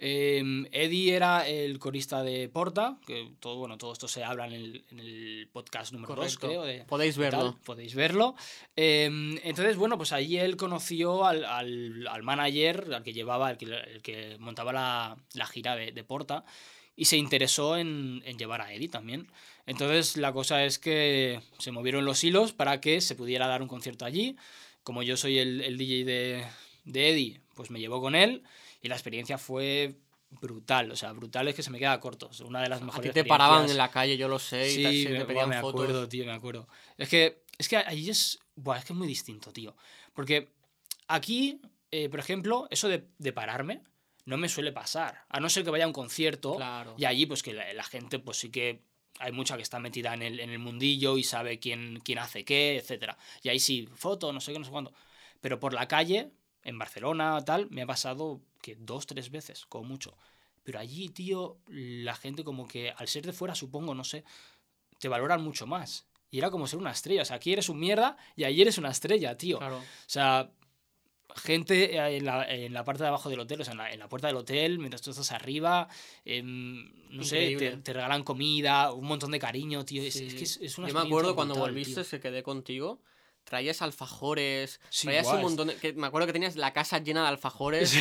eh, 0.00 0.42
Eddie 0.72 1.14
era 1.14 1.46
el 1.46 1.78
corista 1.78 2.22
de 2.22 2.48
Porta 2.48 2.98
que 3.06 3.32
todo 3.38 3.56
bueno 3.58 3.76
todo 3.78 3.92
esto 3.92 4.08
se 4.08 4.24
habla 4.24 4.46
en 4.46 4.52
el, 4.54 4.84
en 4.90 4.98
el 5.00 5.48
podcast 5.52 5.92
número 5.92 6.14
2 6.14 6.38
Correcto. 6.38 6.46
creo 6.48 6.62
de, 6.64 6.84
Podéis 6.86 7.14
tal, 7.16 7.22
verlo. 7.22 7.58
podéis 7.64 7.94
verlo. 7.94 8.34
Eh, 8.76 9.04
entonces, 9.44 9.76
bueno, 9.76 9.96
pues 9.98 10.12
allí 10.12 10.38
él 10.38 10.56
conoció 10.56 11.24
al, 11.26 11.44
al, 11.44 12.06
al 12.08 12.22
manager, 12.22 12.92
al 12.94 13.02
que 13.02 13.12
llevaba, 13.12 13.50
el 13.50 13.58
que, 13.58 13.66
el 13.66 14.02
que 14.02 14.36
montaba 14.38 14.72
la, 14.72 15.16
la 15.34 15.46
gira 15.46 15.76
de, 15.76 15.92
de 15.92 16.04
Porta, 16.04 16.44
y 16.96 17.04
se 17.04 17.16
interesó 17.16 17.76
en, 17.76 18.22
en 18.24 18.38
llevar 18.38 18.60
a 18.62 18.72
Eddie 18.72 18.88
también. 18.88 19.28
Entonces, 19.66 20.16
la 20.16 20.32
cosa 20.32 20.64
es 20.64 20.78
que 20.78 21.40
se 21.58 21.70
movieron 21.70 22.04
los 22.04 22.24
hilos 22.24 22.52
para 22.52 22.80
que 22.80 23.00
se 23.00 23.14
pudiera 23.14 23.46
dar 23.46 23.62
un 23.62 23.68
concierto 23.68 24.04
allí. 24.04 24.36
Como 24.82 25.02
yo 25.02 25.16
soy 25.16 25.38
el, 25.38 25.60
el 25.60 25.76
DJ 25.78 26.04
de, 26.04 26.44
de 26.84 27.10
Eddie, 27.10 27.40
pues 27.54 27.70
me 27.70 27.78
llevó 27.80 28.00
con 28.00 28.14
él, 28.14 28.42
y 28.82 28.88
la 28.88 28.94
experiencia 28.96 29.38
fue 29.38 29.96
brutal, 30.30 30.90
o 30.92 30.96
sea, 30.96 31.12
brutal 31.12 31.48
es 31.48 31.54
que 31.54 31.62
se 31.62 31.70
me 31.70 31.78
queda 31.78 31.98
corto. 32.00 32.28
Es 32.30 32.40
una 32.40 32.62
de 32.62 32.68
las 32.68 32.80
A 32.82 32.84
mejores 32.84 33.10
ti 33.10 33.14
te 33.14 33.24
paraban 33.24 33.68
en 33.68 33.76
la 33.76 33.90
calle, 33.90 34.16
yo 34.16 34.28
lo 34.28 34.38
sé, 34.38 34.70
y 34.72 34.82
te, 34.82 34.90
Sí, 34.92 35.02
se 35.04 35.08
me, 35.10 35.18
te 35.20 35.24
pedían 35.26 35.48
me 35.48 35.60
fotos. 35.60 35.82
acuerdo, 35.82 36.08
tío, 36.08 36.24
me 36.24 36.32
acuerdo. 36.32 36.68
Es 36.96 37.08
que, 37.08 37.42
es 37.58 37.68
que 37.68 37.76
allí 37.76 38.08
es, 38.10 38.38
buah, 38.54 38.78
es 38.78 38.84
que 38.84 38.92
es 38.92 38.96
muy 38.98 39.08
distinto, 39.08 39.52
tío. 39.52 39.74
Porque 40.14 40.52
aquí, 41.08 41.60
eh, 41.90 42.08
por 42.08 42.20
ejemplo, 42.20 42.68
eso 42.70 42.88
de, 42.88 43.08
de 43.18 43.32
pararme 43.32 43.82
no 44.24 44.36
me 44.36 44.48
suele 44.48 44.70
pasar. 44.72 45.24
A 45.28 45.40
no 45.40 45.48
ser 45.48 45.64
que 45.64 45.70
vaya 45.70 45.84
a 45.84 45.88
un 45.88 45.92
concierto 45.92 46.54
Claro. 46.56 46.94
y 46.96 47.04
allí, 47.06 47.26
pues 47.26 47.42
que 47.42 47.52
la, 47.52 47.72
la 47.74 47.82
gente, 47.84 48.18
pues 48.20 48.38
sí 48.38 48.50
que 48.50 48.84
hay 49.18 49.32
mucha 49.32 49.56
que 49.56 49.62
está 49.62 49.80
metida 49.80 50.14
en 50.14 50.22
el, 50.22 50.38
en 50.40 50.50
el 50.50 50.58
mundillo 50.60 51.18
y 51.18 51.24
sabe 51.24 51.58
quién, 51.58 52.00
quién 52.04 52.18
hace 52.20 52.44
qué, 52.44 52.76
etcétera. 52.76 53.18
Y 53.42 53.48
ahí 53.48 53.58
sí, 53.58 53.88
foto, 53.96 54.32
no 54.32 54.40
sé 54.40 54.52
qué, 54.52 54.58
no 54.60 54.64
sé 54.64 54.70
cuándo. 54.70 54.92
Pero 55.40 55.58
por 55.58 55.74
la 55.74 55.88
calle, 55.88 56.30
en 56.62 56.78
Barcelona 56.78 57.42
tal, 57.44 57.70
me 57.70 57.82
ha 57.82 57.86
pasado 57.86 58.40
que 58.60 58.76
dos, 58.76 59.06
tres 59.06 59.30
veces, 59.30 59.66
como 59.66 59.84
mucho. 59.84 60.16
Pero 60.62 60.78
allí, 60.78 61.08
tío, 61.08 61.58
la 61.68 62.14
gente 62.14 62.44
como 62.44 62.68
que 62.68 62.90
al 62.90 63.08
ser 63.08 63.24
de 63.24 63.32
fuera, 63.32 63.54
supongo, 63.54 63.94
no 63.94 64.04
sé, 64.04 64.24
te 64.98 65.08
valoran 65.08 65.42
mucho 65.42 65.66
más. 65.66 66.06
Y 66.30 66.38
era 66.38 66.50
como 66.50 66.66
ser 66.66 66.78
una 66.78 66.92
estrella. 66.92 67.22
O 67.22 67.24
sea, 67.24 67.36
aquí 67.36 67.52
eres 67.52 67.68
un 67.68 67.80
mierda 67.80 68.16
y 68.36 68.44
allí 68.44 68.62
eres 68.62 68.78
una 68.78 68.90
estrella, 68.90 69.36
tío. 69.36 69.58
Claro. 69.58 69.78
O 69.78 69.82
sea, 70.06 70.50
gente 71.36 71.96
eh, 71.96 72.16
en 72.16 72.24
la, 72.24 72.48
en 72.48 72.72
la 72.72 72.84
parte 72.84 73.02
de 73.02 73.08
abajo 73.08 73.28
del 73.30 73.40
hotel, 73.40 73.60
o 73.60 73.64
sea, 73.64 73.72
en 73.72 73.78
la, 73.78 73.92
en 73.92 73.98
la 73.98 74.08
puerta 74.08 74.28
del 74.28 74.36
hotel, 74.36 74.78
mientras 74.78 75.02
tú 75.02 75.10
estás 75.10 75.32
arriba, 75.32 75.88
em, 76.24 76.92
no 77.10 77.24
sé, 77.24 77.56
te, 77.56 77.76
te 77.78 77.92
regalan 77.92 78.22
comida, 78.22 78.92
un 78.92 79.06
montón 79.06 79.30
de 79.30 79.38
cariño, 79.38 79.84
tío. 79.84 80.02
Es, 80.02 80.16
es 80.16 80.34
que 80.34 80.44
es, 80.44 80.56
es 80.58 80.78
una 80.78 80.88
Yo 80.88 80.94
me 80.94 81.00
acuerdo 81.00 81.34
cuando 81.34 81.54
brutal, 81.54 81.72
volviste, 81.72 81.94
tío. 81.94 82.04
se 82.04 82.20
quedé 82.20 82.42
contigo. 82.42 83.00
Traías 83.50 83.82
alfajores, 83.82 84.80
Sí, 84.90 85.08
traías 85.08 85.26
un 85.26 85.42
montón 85.42 85.66
de... 85.66 85.74
Que 85.74 85.92
me 85.92 86.06
acuerdo 86.06 86.28
que 86.28 86.32
tenías 86.32 86.54
la 86.54 86.72
casa 86.72 86.98
llena 87.00 87.22
de 87.22 87.28
alfajores. 87.30 87.92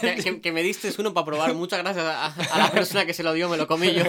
que, 0.00 0.14
que- 0.22 0.40
que 0.40 0.52
me 0.52 0.62
diste 0.62 0.92
uno 0.98 1.12
para 1.12 1.26
probar. 1.26 1.54
Muchas 1.54 1.80
gracias 1.80 2.04
a, 2.06 2.26
a 2.26 2.58
la 2.58 2.70
persona 2.70 3.04
que 3.04 3.12
se 3.12 3.24
lo 3.24 3.32
dio, 3.32 3.48
me 3.48 3.56
lo 3.56 3.66
comí 3.66 3.92
yo. 3.92 4.04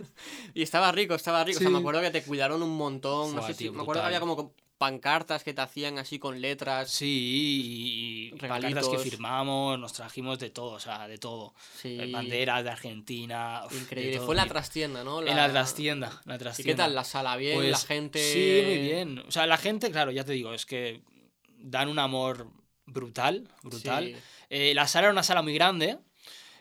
Y 0.54 0.62
estaba 0.62 0.90
rico, 0.90 1.14
estaba 1.14 1.44
rico. 1.44 1.58
O 1.58 1.60
sea, 1.60 1.68
me 1.70 1.78
acuerdo 1.78 2.00
que 2.00 2.10
te 2.10 2.22
cuidaron 2.22 2.62
un 2.62 2.74
montón. 2.76 3.36
no 3.36 3.46
sé 3.46 3.52
si... 3.52 3.68
me 3.70 3.82
acuerdo 3.82 4.00
que 4.00 4.06
había 4.06 4.20
como 4.20 4.54
pancartas 4.78 5.42
que 5.42 5.52
te 5.52 5.60
hacían 5.60 5.98
así 5.98 6.18
con 6.18 6.40
letras. 6.40 6.90
Sí, 6.90 8.30
y, 8.30 8.34
y 8.34 8.38
pancartas 8.38 8.88
que 8.88 8.98
firmamos, 8.98 9.78
nos 9.78 9.92
trajimos 9.92 10.38
de 10.38 10.50
todo, 10.50 10.70
o 10.72 10.80
sea, 10.80 11.08
de 11.08 11.18
todo. 11.18 11.52
Sí. 11.76 11.98
Eh, 12.00 12.10
Banderas 12.12 12.62
de 12.64 12.70
Argentina. 12.70 13.62
de 13.70 13.76
Increíble. 13.76 14.16
todo, 14.16 14.26
Fue 14.26 14.34
en 14.34 14.36
la 14.38 14.46
trastienda, 14.46 15.04
¿no? 15.04 15.20
En 15.26 15.36
la 15.36 15.50
trastienda, 15.50 16.22
la 16.24 16.36
¿Y 16.36 16.38
trastienda. 16.38 16.72
qué 16.72 16.76
tal 16.76 16.94
la 16.94 17.04
sala? 17.04 17.36
¿Bien? 17.36 17.56
Pues, 17.56 17.70
¿La 17.70 17.78
gente...? 17.78 18.20
Sí, 18.32 18.62
muy 18.64 18.78
bien. 18.78 19.18
O 19.26 19.30
sea, 19.32 19.46
la 19.46 19.56
gente, 19.58 19.90
claro, 19.90 20.10
ya 20.12 20.24
te 20.24 20.32
digo, 20.32 20.54
es 20.54 20.64
que 20.64 21.02
dan 21.58 21.88
un 21.88 21.98
amor 21.98 22.48
brutal, 22.86 23.48
brutal. 23.62 24.04
Sí. 24.06 24.16
Eh, 24.50 24.74
la 24.74 24.86
sala 24.86 25.06
era 25.08 25.12
una 25.12 25.22
sala 25.24 25.42
muy 25.42 25.54
grande. 25.54 25.98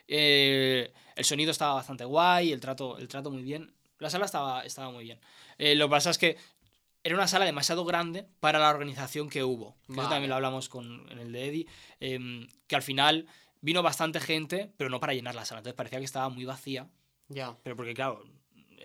eh, 0.08 0.91
el 1.15 1.25
sonido 1.25 1.51
estaba 1.51 1.73
bastante 1.73 2.06
guay, 2.06 2.51
el 2.51 2.60
trato, 2.60 2.97
el 2.97 3.08
trato 3.08 3.32
muy 3.32 3.41
bien. 3.43 3.73
La 3.99 4.10
sala 4.12 4.25
estaba, 4.25 4.63
estaba 4.63 4.91
muy 4.91 5.03
bien. 5.06 5.19
Eh, 5.58 5.73
lo 5.73 5.88
que 5.88 5.91
pasa 5.91 6.12
es 6.12 6.17
que 6.19 6.38
era 7.07 7.15
una 7.15 7.27
sala 7.27 7.45
demasiado 7.45 7.85
grande 7.85 8.27
para 8.41 8.59
la 8.59 8.69
organización 8.69 9.29
que 9.29 9.43
hubo. 9.43 9.75
Que 9.85 9.93
Eso 9.93 10.01
Vale. 10.01 10.09
también 10.09 10.29
lo 10.29 10.35
hablamos 10.35 10.67
con, 10.67 11.09
en 11.09 11.19
el 11.19 11.31
de 11.31 11.45
Eddie. 11.47 11.67
em, 12.01 12.47
que 12.67 12.75
al 12.75 12.83
final 12.83 13.27
vino 13.61 13.81
bastante 13.81 14.19
gente, 14.19 14.71
pero 14.77 14.89
no 14.89 14.99
para 14.99 15.13
llenar 15.13 15.33
la 15.35 15.45
sala. 15.45 15.59
Entonces 15.59 15.75
parecía 15.77 15.99
que 15.99 16.05
estaba 16.05 16.27
muy 16.29 16.43
vacía. 16.45 16.89
Ya. 17.29 17.55
Pero 17.63 17.75
porque, 17.75 17.93
claro, 17.93 18.23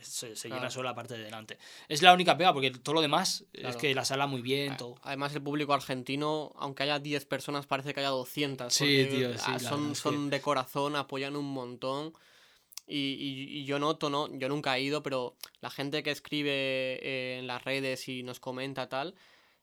se, 0.00 0.34
se 0.36 0.48
llena 0.48 0.60
Claro. 0.60 0.70
solo 0.72 0.88
la 0.88 0.94
parte 0.94 1.16
de 1.16 1.24
delante. 1.24 1.58
Es 1.88 2.00
la 2.02 2.12
única 2.14 2.36
pega, 2.36 2.52
porque 2.52 2.70
todo 2.70 2.94
lo 2.94 3.00
demás 3.00 3.44
es 3.52 3.60
Claro. 3.60 3.78
que 3.78 3.94
la 3.94 4.04
sala 4.04 4.26
muy 4.26 4.40
bien, 4.40 4.76
todo. 4.76 4.96
Además, 5.02 5.34
el 5.34 5.42
público 5.42 5.74
argentino, 5.74 6.52
aunque 6.56 6.84
haya 6.84 6.98
10 6.98 7.26
personas, 7.26 7.66
parece 7.66 7.92
que 7.92 8.00
haya 8.00 8.08
200. 8.10 8.72
Sí, 8.72 9.06
tío, 9.10 9.36
sí, 9.36 9.44
ah, 9.46 9.52
la 9.52 9.58
son, 9.58 9.92
es 9.92 9.98
son 9.98 10.30
de 10.30 10.40
corazón, 10.40 10.96
apoyan 10.96 11.36
un 11.36 11.52
montón. 11.52 12.12
Y, 12.92 13.14
y- 13.18 13.58
y 13.60 13.64
yo 13.64 13.78
noto, 13.78 14.10
¿no? 14.10 14.28
Yo 14.36 14.48
nunca 14.48 14.76
he 14.76 14.82
ido, 14.82 15.02
pero 15.02 15.34
la 15.60 15.70
gente 15.70 16.02
que 16.02 16.10
escribe 16.10 16.50
eh, 17.02 17.38
en 17.38 17.46
las 17.46 17.64
redes 17.64 18.08
y 18.08 18.22
nos 18.22 18.38
comenta 18.40 18.88
tal, 18.88 19.14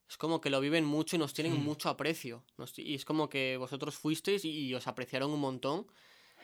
es 0.10 0.18
como 0.18 0.42
que 0.42 0.50
lo 0.50 0.60
viven 0.60 0.86
mucho 0.86 1.16
y 1.16 1.20
nos 1.20 1.34
tienen 1.34 1.54
Mm. 1.60 1.64
mucho 1.64 1.90
aprecio. 1.90 2.44
Nos- 2.58 2.78
y 2.80 2.96
es 2.96 3.06
como 3.06 3.30
que 3.30 3.58
vosotros 3.58 3.96
fuisteis 3.96 4.44
y, 4.46 4.50
y 4.50 4.74
os 4.74 4.88
apreciaron 4.88 5.30
un 5.32 5.40
montón. 5.40 5.86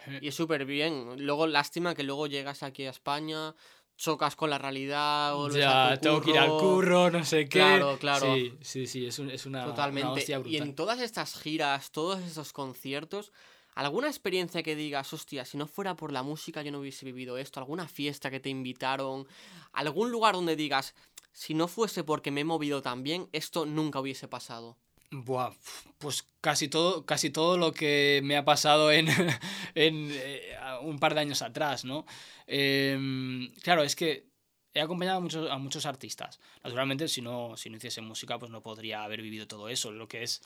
Eh. 0.08 0.20
Y 0.22 0.28
es 0.28 0.36
súper 0.36 0.66
bien. 0.66 1.16
Luego, 1.26 1.48
lástima 1.48 1.96
que 1.96 2.04
luego 2.04 2.28
llegas 2.28 2.62
aquí 2.62 2.84
a 2.86 2.92
España, 2.92 3.56
chocas 3.98 4.36
con 4.36 4.50
la 4.50 4.58
realidad, 4.60 5.34
a 5.34 5.50
Ya, 5.50 5.98
tengo 6.00 6.22
que 6.22 6.32
ir 6.32 6.38
al 6.38 6.50
curro, 6.50 7.10
no 7.10 7.24
sé 7.24 7.46
qué. 7.46 7.60
Claro, 7.60 7.98
claro. 7.98 8.36
Sí, 8.36 8.54
sí, 8.62 8.86
sí, 8.88 9.06
es, 9.08 9.18
un- 9.20 9.32
es 9.32 9.46
una, 9.48 9.60
una 9.64 9.68
Totalmente. 9.74 10.10
hostia 10.20 10.36
y 10.38 10.40
brutal. 10.42 10.68
en 10.68 10.76
todas 10.76 11.00
estas 11.02 11.40
giras, 11.40 11.92
todos 11.92 12.20
estos 12.22 12.52
conciertos, 12.54 13.32
¿alguna 13.76 14.08
experiencia 14.08 14.64
que 14.64 14.76
digas, 14.76 15.14
hostia, 15.14 15.46
si 15.46 15.58
no 15.58 15.68
fuera 15.68 15.96
por 15.96 16.12
la 16.12 16.24
música 16.24 16.62
yo 16.64 16.72
no 16.72 16.80
hubiese 16.80 17.06
vivido 17.06 17.38
esto? 17.38 17.60
¿Alguna 17.60 17.88
fiesta 17.88 18.32
que 18.32 18.40
te 18.40 18.50
invitaron? 18.50 19.28
¿Algún 19.74 20.12
lugar 20.12 20.36
donde 20.36 20.56
digas, 20.56 20.96
si 21.32 21.54
no 21.54 21.68
fuese 21.68 22.04
porque 22.04 22.32
me 22.32 22.42
he 22.42 22.46
movido 22.46 22.82
tan 22.82 23.04
bien, 23.04 23.30
esto 23.32 23.66
nunca 23.66 24.00
hubiese 24.00 24.28
pasado? 24.28 24.78
Buah, 25.12 25.54
pues 26.00 26.28
casi 26.42 26.68
todo, 26.68 27.06
casi 27.06 27.30
todo 27.30 27.58
lo 27.58 27.72
que 27.72 28.22
me 28.24 28.36
ha 28.38 28.44
pasado 28.44 28.92
en, 28.92 29.08
en 29.76 30.10
eh, 30.12 30.56
un 30.82 31.00
par 31.00 31.14
de 31.14 31.22
años 31.22 31.42
atrás, 31.42 31.86
¿no? 31.86 32.06
Em, 32.48 33.54
claro, 33.62 33.84
es 33.84 33.96
que 33.96 34.28
he 34.74 34.82
acompañado 34.82 35.18
a 35.18 35.22
muchos, 35.22 35.50
a 35.50 35.58
muchos 35.58 35.86
artistas. 35.86 36.40
Naturalmente, 36.64 37.08
si 37.08 37.22
no, 37.22 37.56
si 37.56 37.70
no 37.70 37.78
hiciese 37.78 38.02
música, 38.02 38.38
pues 38.38 38.52
no 38.52 38.62
podría 38.62 39.04
haber 39.04 39.22
vivido 39.22 39.48
todo 39.48 39.70
eso. 39.70 39.92
Lo 39.92 40.08
que 40.08 40.24
es. 40.24 40.42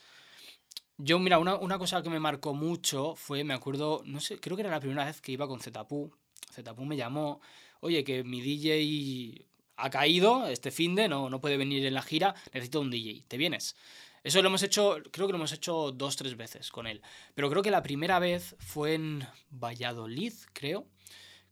Yo, 1.02 1.18
mira, 1.18 1.38
una, 1.38 1.56
una 1.56 1.78
cosa 1.78 2.02
que 2.02 2.10
me 2.10 2.20
marcó 2.20 2.52
mucho 2.52 3.14
fue, 3.16 3.42
me 3.42 3.54
acuerdo, 3.54 4.02
no 4.04 4.20
sé, 4.20 4.38
creo 4.38 4.54
que 4.54 4.62
era 4.62 4.70
la 4.70 4.80
primera 4.80 5.06
vez 5.06 5.22
que 5.22 5.32
iba 5.32 5.48
con 5.48 5.58
Zetapu. 5.58 6.12
Zetapu 6.52 6.84
me 6.84 6.94
llamó, 6.94 7.40
oye, 7.80 8.04
que 8.04 8.22
mi 8.22 8.42
DJ 8.42 9.46
ha 9.76 9.88
caído 9.88 10.46
este 10.46 10.70
fin 10.70 10.94
de, 10.94 11.08
no, 11.08 11.30
no 11.30 11.40
puede 11.40 11.56
venir 11.56 11.86
en 11.86 11.94
la 11.94 12.02
gira, 12.02 12.34
necesito 12.52 12.82
un 12.82 12.90
DJ, 12.90 13.24
¿te 13.26 13.38
vienes? 13.38 13.76
Eso 14.22 14.42
lo 14.42 14.48
hemos 14.48 14.62
hecho, 14.62 14.98
creo 15.10 15.26
que 15.26 15.32
lo 15.32 15.38
hemos 15.38 15.52
hecho 15.52 15.90
dos, 15.90 16.16
tres 16.16 16.36
veces 16.36 16.70
con 16.70 16.86
él. 16.86 17.00
Pero 17.34 17.48
creo 17.48 17.62
que 17.62 17.70
la 17.70 17.82
primera 17.82 18.18
vez 18.18 18.54
fue 18.58 18.92
en 18.92 19.26
Valladolid, 19.48 20.34
creo. 20.52 20.86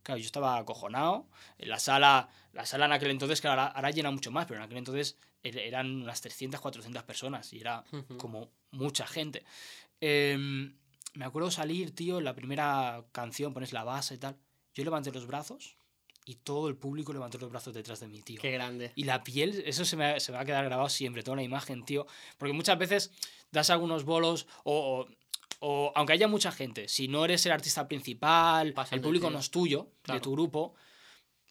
Claro, 0.09 0.17
yo 0.21 0.25
estaba 0.25 0.57
acojonado. 0.57 1.27
En 1.59 1.69
la 1.69 1.77
sala, 1.77 2.29
la 2.53 2.65
sala 2.65 2.87
en 2.87 2.93
aquel 2.93 3.11
entonces, 3.11 3.41
que 3.41 3.47
ahora, 3.47 3.67
ahora 3.67 3.91
llena 3.91 4.09
mucho 4.09 4.31
más, 4.31 4.47
pero 4.47 4.59
en 4.59 4.63
aquel 4.65 4.79
entonces 4.79 5.17
er- 5.43 5.59
eran 5.59 6.01
unas 6.01 6.19
300, 6.19 6.59
400 6.59 7.03
personas 7.03 7.53
y 7.53 7.59
era 7.61 7.83
Ujú. 7.91 8.17
como 8.17 8.49
mucha 8.71 9.05
gente. 9.05 9.43
Em, 10.01 10.75
me 11.13 11.25
acuerdo 11.25 11.51
salir, 11.51 11.93
tío, 11.93 12.17
en 12.17 12.23
la 12.23 12.33
primera 12.33 13.03
canción, 13.11 13.53
pones 13.53 13.71
la 13.71 13.83
base 13.83 14.15
y 14.15 14.17
tal. 14.17 14.35
Yo 14.73 14.83
levanté 14.83 15.11
los 15.11 15.27
brazos 15.27 15.75
y 16.25 16.37
todo 16.37 16.69
el 16.69 16.75
público 16.75 17.13
levantó 17.13 17.37
los 17.37 17.51
brazos 17.51 17.75
detrás 17.75 17.99
de 17.99 18.07
mí, 18.07 18.23
tío. 18.23 18.41
Qué 18.41 18.49
grande. 18.49 18.91
Y 18.95 19.03
la 19.03 19.23
piel, 19.23 19.61
eso 19.67 19.85
se 19.85 19.95
me, 19.95 20.19
se 20.19 20.31
me 20.31 20.37
va 20.37 20.41
a 20.41 20.45
quedar 20.45 20.65
grabado 20.65 20.89
siempre, 20.89 21.21
toda 21.21 21.37
la 21.37 21.43
imagen, 21.43 21.85
tío. 21.85 22.07
Porque 22.39 22.53
muchas 22.53 22.79
veces 22.79 23.11
das 23.51 23.69
algunos 23.69 24.05
bolos 24.05 24.47
o, 24.63 25.01
o- 25.01 25.07
o 25.59 25.91
aunque 25.95 26.13
haya 26.13 26.27
mucha 26.27 26.51
gente, 26.51 26.87
si 26.87 27.07
no 27.07 27.25
eres 27.25 27.45
el 27.45 27.51
artista 27.51 27.87
principal, 27.87 28.73
el 28.91 29.01
público 29.01 29.29
no 29.29 29.39
es 29.39 29.51
tuyo, 29.51 29.91
Claro. 30.01 30.19
de 30.19 30.23
tu 30.23 30.31
grupo, 30.31 30.75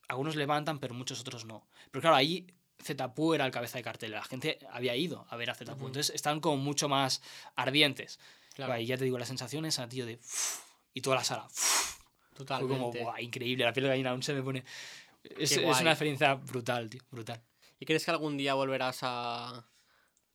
algunos 0.09 0.37
levantan, 0.37 0.79
pero 0.79 0.95
muchos 0.95 1.21
otros 1.21 1.45
no. 1.45 1.67
Pero 1.91 2.01
claro, 2.03 2.17
ahí 2.17 2.47
Zetapu 2.83 3.35
era 3.35 3.45
el 3.45 3.51
cabeza 3.51 3.77
de 3.79 3.85
cartel, 3.85 4.13
la 4.13 4.23
gente 4.25 4.59
había 4.71 4.97
ido 4.97 5.27
a 5.29 5.37
ver 5.37 5.51
a 5.51 5.55
Zetapu, 5.55 5.79
Ujú. 5.81 5.87
entonces 5.89 6.15
están 6.15 6.41
como 6.41 6.57
mucho 6.57 6.89
más 6.89 7.21
ardientes. 7.57 8.19
Claro, 8.55 8.77
Y 8.81 8.87
ya 8.87 8.97
te 8.97 9.05
digo, 9.05 9.19
la 9.19 9.27
sensación 9.27 9.67
esa, 9.67 9.89
tío, 9.89 10.05
de... 10.07 10.19
y 10.95 11.01
toda 11.01 11.17
la 11.17 11.25
sala. 11.25 11.47
Fue 11.51 12.47
como, 12.47 12.67
totalmente. 12.67 13.03
"Buah, 13.03 13.21
increíble, 13.21 13.65
la 13.65 13.73
piel 13.73 13.85
de 13.85 13.91
gallina 13.91 14.11
aún 14.11 14.23
se 14.23 14.33
me 14.35 14.43
pone... 14.43 14.65
Es, 15.23 15.53
es 15.53 15.81
una 15.81 15.91
experiencia 15.91 16.35
brutal, 16.35 16.89
tío, 16.89 17.03
brutal. 17.11 17.41
¿Y 17.79 17.85
crees 17.87 18.05
que 18.05 18.11
algún 18.11 18.37
día 18.37 18.55
volverás 18.55 19.01
a, 19.03 19.65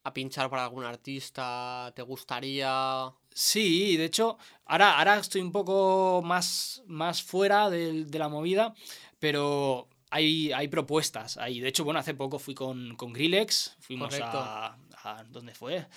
a 0.04 0.14
pinchar 0.14 0.50
para 0.50 0.64
algún 0.66 0.84
artista? 0.86 1.92
¿Te 1.96 2.02
gustaría...? 2.02 3.12
Sí, 3.34 3.98
de 3.98 4.06
hecho, 4.06 4.38
ahora, 4.66 4.98
ahora 5.00 5.18
estoy 5.18 5.42
un 5.42 5.52
poco 5.52 6.22
más, 6.24 6.84
más 6.88 7.24
fuera 7.24 7.70
del- 7.70 8.10
de, 8.12 8.20
la 8.20 8.30
movida, 8.30 8.74
pero 9.20 9.88
hay, 10.12 10.52
hay 10.52 10.68
propuestas 10.68 11.38
ahí. 11.38 11.60
De 11.60 11.70
hecho, 11.70 11.84
bueno, 11.84 12.00
hace 12.00 12.14
poco 12.14 12.38
fui 12.38 12.54
con, 12.54 12.96
con 12.96 13.12
Grillex, 13.14 13.76
fuimos 13.80 14.14
a, 14.22 14.78
a- 15.04 15.24
¿Dónde 15.30 15.54
fue? 15.56 15.88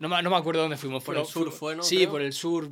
No, 0.00 0.08
me- 0.08 0.20
no 0.22 0.30
me 0.30 0.36
acuerdo 0.36 0.62
dónde 0.62 0.76
fuimos. 0.76 1.04
Por 1.04 1.14
pero 1.14 1.26
el 1.26 1.32
sur 1.32 1.50
fu- 1.50 1.56
fue, 1.58 1.76
¿no? 1.76 1.82
Sí, 1.82 1.96
Creo. 1.98 2.10
por 2.10 2.22
el 2.22 2.32
sur. 2.32 2.70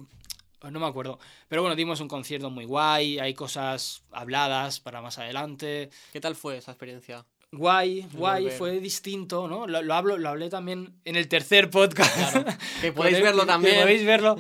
No 0.62 0.81
me 0.81 0.87
acuerdo. 0.87 1.19
Pero 1.49 1.62
bueno, 1.62 1.77
dimos 1.77 2.01
un 2.01 2.09
concierto 2.09 2.51
muy 2.51 2.64
guay, 2.64 3.21
hay 3.21 3.35
cosas 3.35 4.03
habladas 4.11 4.81
para 4.81 5.01
más 5.01 5.16
adelante. 5.19 5.90
¿Qué 6.12 6.21
tal 6.21 6.35
fue 6.35 6.57
esa 6.57 6.73
experiencia? 6.73 7.25
Guay, 7.53 8.07
guay, 8.13 8.45
volver. 8.45 8.59
fue 8.59 8.81
distinto, 8.81 9.49
¿no? 9.49 9.67
Lo, 9.67 9.83
lo 9.83 9.95
hablo, 9.95 10.19
lo 10.19 10.29
hablé 10.29 10.51
también 10.51 11.01
en 11.05 11.17
el 11.17 11.29
tercer 11.29 11.71
podcast. 11.71 12.33
Claro, 12.33 12.45
que 12.81 12.93
podéis 12.93 13.21
verlo 13.21 13.47
también. 13.47 13.77
Que 13.77 13.81
podéis 13.83 14.05
verlo. 14.05 14.37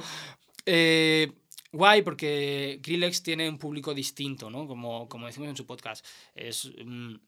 Eh, 0.66 1.32
guay, 1.72 2.02
porque 2.02 2.80
Grillex 2.82 3.22
tiene 3.22 3.48
un 3.48 3.58
público 3.58 3.94
distinto, 3.94 4.50
¿no? 4.50 4.66
Como, 4.66 5.08
como 5.08 5.26
decimos 5.26 5.48
en 5.48 5.56
su 5.56 5.66
podcast. 5.66 6.04
Es 6.34 6.64
un 6.64 7.20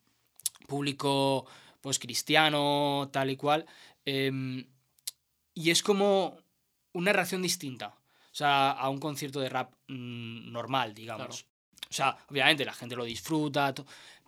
público, 0.66 1.46
pues, 1.80 1.98
cristiano, 1.98 3.08
tal 3.12 3.30
y 3.30 3.36
cual. 3.36 3.64
em, 4.04 4.66
y 5.54 5.70
es 5.70 5.82
como 5.82 6.38
una 6.92 7.12
reacción 7.12 7.42
distinta. 7.42 7.88
O 7.88 8.34
sea, 8.38 8.70
a 8.70 8.88
un 8.88 8.98
concierto 8.98 9.40
de 9.40 9.48
rap 9.48 9.72
mm, 9.88 10.52
normal, 10.52 10.94
digamos. 10.94 11.46
O 11.90 11.92
sea, 11.92 12.16
obviamente 12.28 12.64
la 12.64 12.74
gente 12.74 12.94
lo 12.94 13.04
disfruta, 13.04 13.74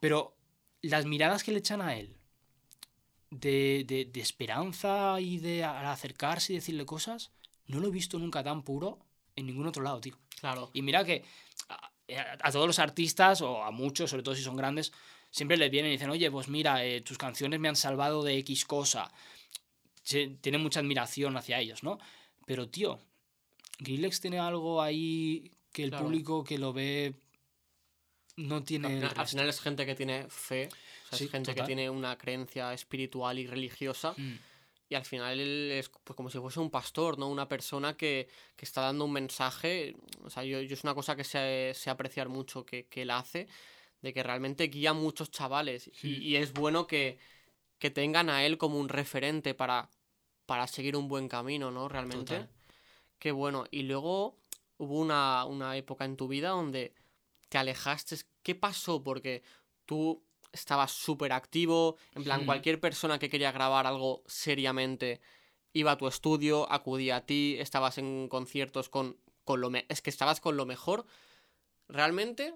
pero 0.01 0.37
las 0.83 1.07
miradas 1.07 1.43
que 1.45 1.53
le 1.53 1.59
echan 1.59 1.81
a 1.83 1.97
él 1.97 2.17
de, 3.31 3.85
de- 3.87 4.07
de 4.07 4.21
esperanza 4.21 5.21
y 5.21 5.39
de 5.39 5.65
acercarse 5.65 6.53
y 6.53 6.57
decirle 6.57 6.85
cosas, 6.87 7.31
no 7.67 7.79
lo 7.81 7.89
he 7.89 7.93
visto 7.93 8.19
nunca 8.19 8.43
tan 8.43 8.63
puro 8.63 8.99
en 9.37 9.47
ningún 9.47 9.67
otro 9.67 9.83
lado, 9.83 10.01
tío. 10.01 10.19
Claro. 10.41 10.71
Y 10.73 10.83
mira 10.83 11.05
que 11.05 11.25
a, 11.69 11.93
a 12.43 12.51
todos 12.51 12.67
los 12.67 12.79
artistas, 12.79 13.41
o 13.43 13.63
a 13.63 13.71
muchos, 13.71 14.11
sobre 14.11 14.23
todo 14.23 14.35
si 14.35 14.43
son 14.43 14.57
grandes, 14.57 14.93
siempre 15.31 15.57
les 15.57 15.71
vienen 15.71 15.91
y 15.91 15.95
dicen, 15.95 16.11
oye, 16.11 16.31
pues 16.31 16.49
mira, 16.49 16.85
eh, 16.85 17.01
tus 17.03 17.19
canciones 17.19 17.61
me 17.61 17.69
han 17.69 17.77
salvado 17.77 18.25
de 18.25 18.37
X 18.39 18.65
cosa. 18.65 19.13
Se- 20.03 20.29
tienen 20.41 20.63
mucha 20.63 20.81
admiración 20.81 21.37
hacia 21.37 21.61
ellos, 21.61 21.83
¿no? 21.85 21.99
Pero, 22.47 22.69
tío, 22.69 22.99
Grillex 23.79 24.21
tiene 24.21 24.41
algo 24.41 24.83
ahí 24.83 25.53
que 25.73 25.85
el 25.85 25.91
Claro. 25.91 26.07
público 26.07 26.43
que 26.43 26.59
lo 26.59 26.73
ve 26.73 27.15
no 28.37 28.63
tiene... 28.63 29.05
Al 29.17 29.27
final, 29.27 29.49
es 29.49 29.61
gente 29.61 29.85
que 29.87 29.95
tiene 29.95 30.27
fe, 30.29 30.69
o 30.69 31.09
sea, 31.09 31.19
Sí, 31.19 31.25
es 31.25 31.31
gente 31.31 31.53
total. 31.53 31.65
que 31.65 31.67
tiene 31.67 31.91
una 31.91 32.17
creencia 32.17 32.73
espiritual 32.73 33.39
y 33.39 33.47
religiosa. 33.47 34.15
Mm, 34.17 34.39
Y 34.89 34.95
al 34.95 35.05
final 35.05 35.39
él 35.39 35.71
es 35.73 35.89
pues, 35.89 36.17
como 36.17 36.31
si 36.31 36.39
fuese 36.39 36.59
un 36.61 36.71
pastor, 36.71 37.19
¿no? 37.19 37.29
Una 37.29 37.47
persona 37.49 37.97
que, 37.97 38.29
que 38.57 38.65
está 38.65 38.81
dando 38.83 39.05
un 39.05 39.13
mensaje. 39.13 39.95
O 40.23 40.31
sea, 40.31 40.43
yo, 40.45 40.61
yo 40.61 40.75
es 40.75 40.83
una 40.85 40.95
cosa 40.95 41.15
que 41.17 41.25
sé, 41.25 41.73
sé 41.75 41.91
apreciar 41.91 42.29
mucho 42.29 42.65
que, 42.65 42.87
que 42.87 43.03
él 43.03 43.11
hace, 43.11 43.47
de 44.03 44.13
que 44.13 44.23
realmente 44.23 44.65
guía 44.69 44.91
a 44.91 44.95
muchos 44.95 45.31
chavales. 45.31 45.91
Y, 46.03 46.17
y 46.17 46.37
es 46.37 46.53
bueno 46.53 46.87
que, 46.87 47.19
que 47.79 47.91
tengan 47.91 48.31
a 48.31 48.45
él 48.45 48.59
como 48.59 48.79
un 48.79 48.89
referente 48.89 49.55
para, 49.55 49.89
para 50.47 50.67
seguir 50.67 50.97
un 50.97 51.07
buen 51.07 51.29
camino, 51.29 51.71
¿no? 51.71 51.89
Realmente. 51.89 52.35
Total. 52.35 52.51
Qué 53.19 53.31
bueno. 53.33 53.65
Y 53.71 53.83
luego 53.83 54.39
hubo 54.79 54.99
una, 54.99 55.45
una 55.45 55.77
época 55.77 56.05
en 56.05 56.17
tu 56.17 56.27
vida 56.27 56.49
donde 56.49 56.95
te 57.51 57.59
alejaste. 57.59 58.17
¿Qué 58.43 58.55
pasó? 58.55 59.03
Porque 59.03 59.43
tú 59.85 60.25
estabas 60.53 60.93
súper 60.93 61.33
activo, 61.33 61.97
en 62.15 62.25
plan, 62.25 62.43
Hmm. 62.43 62.47
cualquier 62.47 62.81
persona 62.81 63.19
que 63.19 63.29
quería 63.29 63.53
grabar 63.53 63.87
algo 63.87 64.23
seriamente 64.27 65.21
iba 65.73 65.93
a 65.93 65.99
tu 65.99 66.09
estudio, 66.09 66.71
acudía 66.73 67.17
a 67.17 67.27
ti, 67.27 67.57
estabas 67.61 67.99
en 67.99 68.29
conciertos 68.29 68.89
con, 68.89 69.17
con 69.45 69.61
lo... 69.61 69.71
Es 69.89 70.01
que 70.01 70.11
estabas 70.11 70.41
con 70.41 70.57
lo 70.57 70.65
mejor. 70.67 71.05
Realmente, 71.89 72.55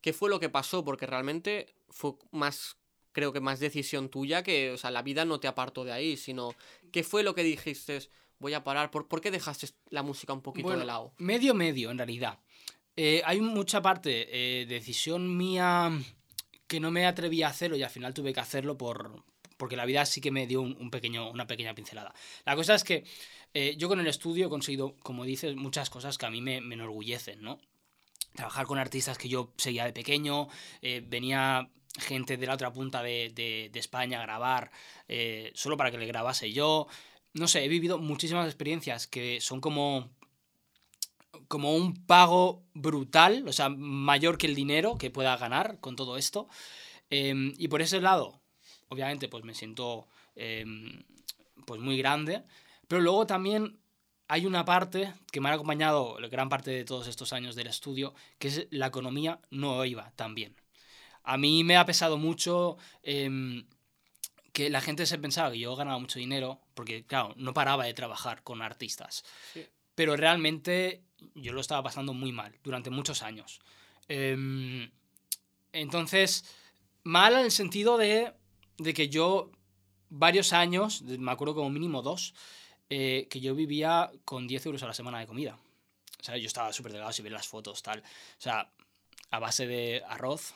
¿qué 0.00 0.12
fue 0.12 0.30
lo 0.30 0.40
que 0.40 0.48
pasó? 0.48 0.84
Porque 0.84 1.06
realmente 1.06 1.74
fue 1.88 2.12
más, 2.30 2.76
creo 3.12 3.32
que 3.32 3.40
más 3.40 3.60
decisión 3.60 4.08
tuya 4.08 4.42
que, 4.42 4.72
o 4.72 4.76
sea, 4.76 4.90
la 4.90 5.02
vida 5.02 5.24
no 5.24 5.40
te 5.40 5.48
apartó 5.48 5.84
de 5.84 5.92
ahí, 5.92 6.16
sino, 6.16 6.54
¿qué 6.92 7.02
fue 7.02 7.22
lo 7.22 7.34
que 7.34 7.42
dijiste? 7.42 8.08
Voy 8.40 8.54
a 8.54 8.62
parar. 8.62 8.90
¿Por, 8.90 9.08
por 9.08 9.20
qué 9.20 9.30
dejaste 9.32 9.68
la 9.90 10.02
música 10.02 10.32
un 10.32 10.42
poquito 10.42 10.68
Bueno, 10.68 10.80
de 10.80 10.86
lado? 10.86 11.12
Medio, 11.18 11.54
medio, 11.54 11.90
en 11.90 11.98
realidad. 11.98 12.38
Eh, 13.00 13.22
hay 13.24 13.40
mucha 13.40 13.80
parte 13.80 14.26
eh, 14.32 14.66
decisión 14.66 15.36
mía 15.36 15.88
que 16.66 16.80
no 16.80 16.90
me 16.90 17.06
atreví 17.06 17.44
a 17.44 17.48
hacerlo 17.48 17.76
y 17.76 17.84
al 17.84 17.90
final 17.90 18.12
tuve 18.12 18.32
que 18.32 18.40
hacerlo 18.40 18.76
por 18.76 19.22
porque 19.56 19.76
la 19.76 19.84
vida 19.86 20.04
sí 20.04 20.20
que 20.20 20.32
me 20.32 20.48
dio 20.48 20.62
un, 20.62 20.90
pequeño, 20.90 21.30
una 21.30 21.46
pequeña 21.46 21.74
pincelada. 21.76 22.12
La 22.44 22.56
cosa 22.56 22.74
es 22.74 22.82
que 22.82 23.04
eh, 23.54 23.76
yo 23.76 23.86
con 23.88 24.00
el 24.00 24.06
estudio 24.08 24.46
he 24.46 24.48
conseguido, 24.48 24.96
como 24.98 25.24
dices, 25.24 25.54
muchas 25.54 25.90
cosas 25.90 26.18
que 26.18 26.26
a 26.26 26.30
mí 26.30 26.40
me, 26.40 26.60
me 26.60 26.74
enorgullecen, 26.74 27.40
¿no? 27.40 27.60
Trabajar 28.34 28.66
con 28.66 28.78
artistas 28.78 29.16
que 29.16 29.28
yo 29.28 29.52
seguía 29.58 29.84
de 29.84 29.92
pequeño, 29.92 30.48
eh, 30.82 31.04
venía 31.06 31.70
gente 32.00 32.36
de 32.36 32.46
la 32.48 32.54
otra 32.54 32.72
punta 32.72 33.02
de, 33.02 33.30
de- 33.34 33.70
de 33.72 33.78
España 33.80 34.18
a 34.20 34.22
grabar 34.22 34.72
solo 35.54 35.76
para 35.76 35.90
que 35.92 35.98
le 35.98 36.06
grabase 36.06 36.52
yo. 36.52 36.88
No 37.34 37.46
sé, 37.48 37.64
he 37.64 37.68
vivido 37.68 37.98
muchísimas 37.98 38.46
experiencias 38.46 39.06
que 39.06 39.40
son 39.40 39.60
como 39.60 40.10
como 41.48 41.74
un 41.74 41.94
pago 42.06 42.62
brutal, 42.74 43.48
o 43.48 43.52
sea, 43.52 43.70
mayor 43.70 44.38
que 44.38 44.46
el 44.46 44.54
dinero 44.54 44.98
que 44.98 45.10
pueda 45.10 45.36
ganar 45.36 45.80
con 45.80 45.96
todo 45.96 46.16
esto. 46.18 46.48
Em, 47.10 47.54
y 47.58 47.68
por 47.68 47.82
ese 47.82 48.00
lado, 48.00 48.40
obviamente, 48.88 49.28
pues 49.28 49.44
me 49.44 49.54
siento 49.54 50.06
em, 50.36 51.02
pues 51.66 51.80
muy 51.80 51.98
grande. 51.98 52.44
Pero 52.86 53.02
luego 53.02 53.26
también 53.26 53.78
hay 54.28 54.46
una 54.46 54.64
parte 54.64 55.14
que 55.32 55.40
me 55.40 55.48
ha 55.48 55.54
acompañado 55.54 56.16
gran 56.30 56.48
parte 56.50 56.70
de 56.70 56.84
todos 56.84 57.08
estos 57.08 57.32
años 57.32 57.56
del 57.56 57.66
estudio, 57.66 58.14
que 58.38 58.48
es 58.48 58.66
la 58.70 58.86
economía 58.86 59.40
no 59.50 59.84
iba 59.84 60.10
tan 60.16 60.34
bien. 60.34 60.54
A 61.24 61.38
mí 61.38 61.64
me 61.64 61.76
ha 61.76 61.86
pesado 61.86 62.18
mucho 62.18 62.76
em, 63.02 63.66
que 64.52 64.70
la 64.70 64.80
gente 64.80 65.06
se 65.06 65.18
pensaba 65.18 65.50
que 65.50 65.58
yo 65.58 65.74
ganaba 65.76 65.98
mucho 65.98 66.18
dinero, 66.18 66.60
porque 66.74 67.04
claro, 67.04 67.34
no 67.36 67.54
paraba 67.54 67.84
de 67.84 67.94
trabajar 67.94 68.42
con 68.42 68.62
artistas. 68.62 69.24
Sí. 69.54 69.66
Pero 69.94 70.16
realmente 70.16 71.07
yo 71.34 71.52
lo 71.52 71.60
estaba 71.60 71.82
pasando 71.82 72.14
muy 72.14 72.32
mal 72.32 72.54
durante 72.62 72.90
muchos 72.90 73.22
años. 73.22 73.60
Em, 74.08 74.90
entonces, 75.72 76.44
mal 77.04 77.34
en 77.34 77.40
el 77.40 77.50
sentido 77.50 77.98
de, 77.98 78.32
de 78.78 78.94
que 78.94 79.08
yo 79.08 79.50
varios 80.10 80.52
años, 80.52 81.02
me 81.02 81.30
acuerdo 81.30 81.54
como 81.54 81.70
mínimo 81.70 82.02
dos, 82.02 82.34
eh, 82.90 83.26
que 83.30 83.40
yo 83.40 83.54
vivía 83.54 84.10
con 84.24 84.46
10 84.46 84.66
euros 84.66 84.82
a 84.82 84.86
la 84.86 84.94
semana 84.94 85.18
de 85.18 85.26
comida. 85.26 85.58
O 86.20 86.24
sea, 86.24 86.36
yo 86.36 86.46
estaba 86.46 86.72
súper 86.72 86.92
delgado, 86.92 87.12
si 87.12 87.22
ves 87.22 87.32
las 87.32 87.46
fotos, 87.46 87.82
tal. 87.82 88.00
O 88.00 88.40
sea, 88.40 88.72
a 89.30 89.38
base 89.38 89.66
de 89.66 90.02
arroz, 90.08 90.54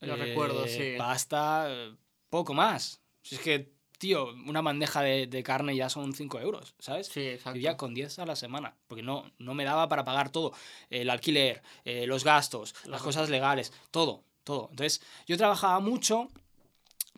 Lo 0.00 0.16
recuerdo, 0.16 0.66
sí. 0.66 0.94
pasta, 0.98 1.66
eh, 1.68 1.94
poco 2.30 2.54
más. 2.54 3.00
Si 3.22 3.36
es 3.36 3.40
que, 3.40 3.72
tío, 4.04 4.34
una 4.46 4.60
bandeja 4.60 5.00
de, 5.00 5.26
de 5.26 5.42
carne 5.42 5.74
ya 5.74 5.88
son 5.88 6.12
5 6.12 6.38
euros, 6.38 6.74
¿sabes? 6.78 7.06
Sí, 7.06 7.20
exacto. 7.26 7.54
Vivía 7.54 7.76
con 7.78 7.94
10 7.94 8.18
a 8.18 8.26
la 8.26 8.36
semana, 8.36 8.76
porque 8.86 9.02
no, 9.02 9.30
no 9.38 9.54
me 9.54 9.64
daba 9.64 9.88
para 9.88 10.04
pagar 10.04 10.28
todo. 10.30 10.52
El 10.90 11.08
alquiler, 11.08 11.62
eh, 11.86 12.06
los 12.06 12.22
gastos, 12.22 12.74
las 12.84 13.00
cosas 13.00 13.30
legales, 13.30 13.72
todo, 13.90 14.22
todo. 14.44 14.68
Entonces, 14.70 15.00
yo 15.26 15.38
trabajaba 15.38 15.80
mucho, 15.80 16.28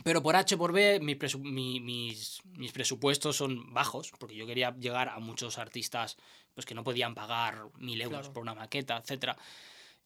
pero 0.05 0.23
por 0.23 0.37
H 0.37 0.57
por 0.57 0.71
B 0.73 1.01
mi 1.01 1.17
presu- 1.17 1.41
mi- 1.41 1.81
mis, 1.81 2.39
mis 2.57 2.71
presupuestos 2.71 3.37
son 3.37 3.73
bajos, 3.75 4.13
porque 4.19 4.37
yo 4.37 4.47
quería 4.47 4.71
llegar 4.79 5.09
a 5.09 5.19
muchos 5.19 5.59
artistas 5.59 6.17
pues, 6.55 6.67
que 6.67 6.75
no 6.77 6.85
podían 6.85 7.15
pagar 7.17 7.65
mil 7.79 8.01
euros 8.01 8.21
Claro. 8.21 8.33
por 8.33 8.43
una 8.43 8.55
maqueta, 8.55 8.97
etc. 9.05 9.37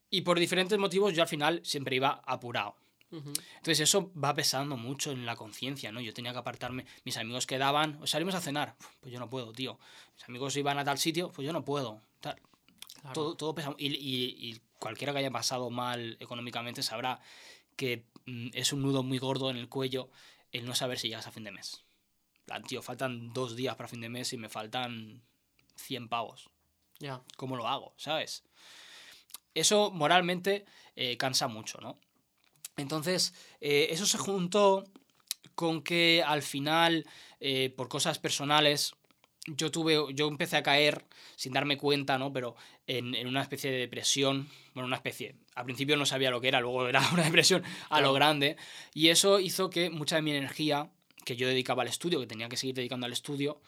Y 0.09 0.21
por 0.21 0.39
diferentes 0.39 0.79
motivos 0.79 1.13
yo 1.13 1.21
al 1.21 1.27
final 1.29 1.61
siempre 1.63 1.95
iba 1.95 2.21
apurado. 2.25 2.75
Entonces 3.11 3.79
eso 3.81 4.11
va 4.13 4.33
pesando 4.33 4.77
mucho 4.77 5.11
en 5.11 5.25
la 5.25 5.35
conciencia, 5.35 5.91
¿no? 5.91 5.99
Yo 6.01 6.13
tenía 6.13 6.31
que 6.31 6.37
apartarme, 6.39 6.85
mis 7.03 7.17
amigos 7.17 7.45
quedaban, 7.45 7.97
o 8.01 8.07
salimos 8.07 8.35
a 8.35 8.41
cenar, 8.41 8.75
pues 9.01 9.11
yo 9.13 9.19
no 9.19 9.29
puedo, 9.29 9.51
tío. 9.51 9.79
Mis 10.15 10.23
amigos 10.29 10.55
iban 10.57 10.77
a 10.79 10.83
tal 10.85 10.97
sitio, 10.97 11.31
pues 11.31 11.45
yo 11.45 11.51
no 11.53 11.65
puedo. 11.65 12.01
tal. 12.21 12.39
Claro. 13.01 13.13
Todo, 13.13 13.35
todo 13.35 13.55
pesa. 13.55 13.73
Y, 13.77 13.87
y- 13.87 14.49
y 14.51 14.61
cualquiera 14.79 15.11
que 15.13 15.19
haya 15.19 15.31
pasado 15.31 15.69
mal 15.69 16.17
económicamente 16.19 16.83
sabrá 16.83 17.19
que 17.75 18.05
mm, 18.27 18.49
es 18.53 18.73
un 18.73 18.81
nudo 18.81 19.03
muy 19.03 19.17
gordo 19.17 19.49
en 19.49 19.57
el 19.57 19.67
cuello 19.69 20.09
el 20.51 20.65
no 20.65 20.75
saber 20.75 20.99
si 20.99 21.07
llegas 21.09 21.27
a 21.27 21.31
fin 21.31 21.43
de 21.43 21.51
mes. 21.51 21.83
Plan, 22.45 22.63
tío, 22.63 22.81
faltan 22.81 23.33
dos 23.33 23.55
días 23.55 23.75
para 23.75 23.87
fin 23.89 24.01
de 24.01 24.09
mes 24.09 24.31
y 24.33 24.37
me 24.37 24.49
faltan 24.49 25.21
100 25.75 26.07
pavos. 26.09 26.49
Ya. 26.99 27.21
¿Cómo 27.37 27.55
lo 27.55 27.67
hago? 27.67 27.93
¿Sabes? 27.97 28.43
Eso 29.53 29.91
moralmente 29.91 30.65
eh, 30.95 31.17
cansa 31.17 31.47
mucho, 31.47 31.79
¿no? 31.81 31.99
Entonces, 32.81 33.33
eh, 33.59 33.87
eso 33.91 34.05
se 34.05 34.17
juntó 34.17 34.83
con 35.55 35.81
que 35.81 36.23
al 36.25 36.41
final, 36.41 37.05
eh, 37.39 37.73
por 37.75 37.87
cosas 37.87 38.19
personales, 38.19 38.93
yo 39.47 39.71
tuve, 39.71 39.97
yo 40.13 40.27
empecé 40.27 40.57
a 40.57 40.63
caer 40.63 41.05
sin 41.35 41.53
darme 41.53 41.77
cuenta, 41.77 42.17
¿no? 42.17 42.31
Pero 42.31 42.55
en, 42.87 43.15
en 43.15 43.27
una 43.27 43.41
especie 43.41 43.71
de 43.71 43.77
depresión, 43.77 44.49
bueno, 44.73 44.87
una 44.87 44.97
especie, 44.97 45.35
al 45.55 45.65
principio 45.65 45.97
no 45.97 46.05
sabía 46.05 46.29
lo 46.29 46.41
que 46.41 46.47
era, 46.47 46.59
luego 46.59 46.87
era 46.89 47.07
una 47.11 47.23
depresión 47.23 47.63
a 47.89 48.01
lo 48.01 48.13
grande, 48.13 48.57
y 48.93 49.09
eso 49.09 49.39
hizo 49.39 49.69
que 49.69 49.89
mucha 49.89 50.17
de 50.17 50.21
mi 50.21 50.31
energía 50.31 50.91
que 51.25 51.35
yo 51.35 51.47
dedicaba 51.47 51.83
al 51.83 51.89
estudio, 51.89 52.19
que 52.19 52.27
tenía 52.27 52.49
que 52.49 52.57
seguir 52.57 52.75
dedicando 52.75 53.05
al 53.05 53.13
estudio, 53.13 53.61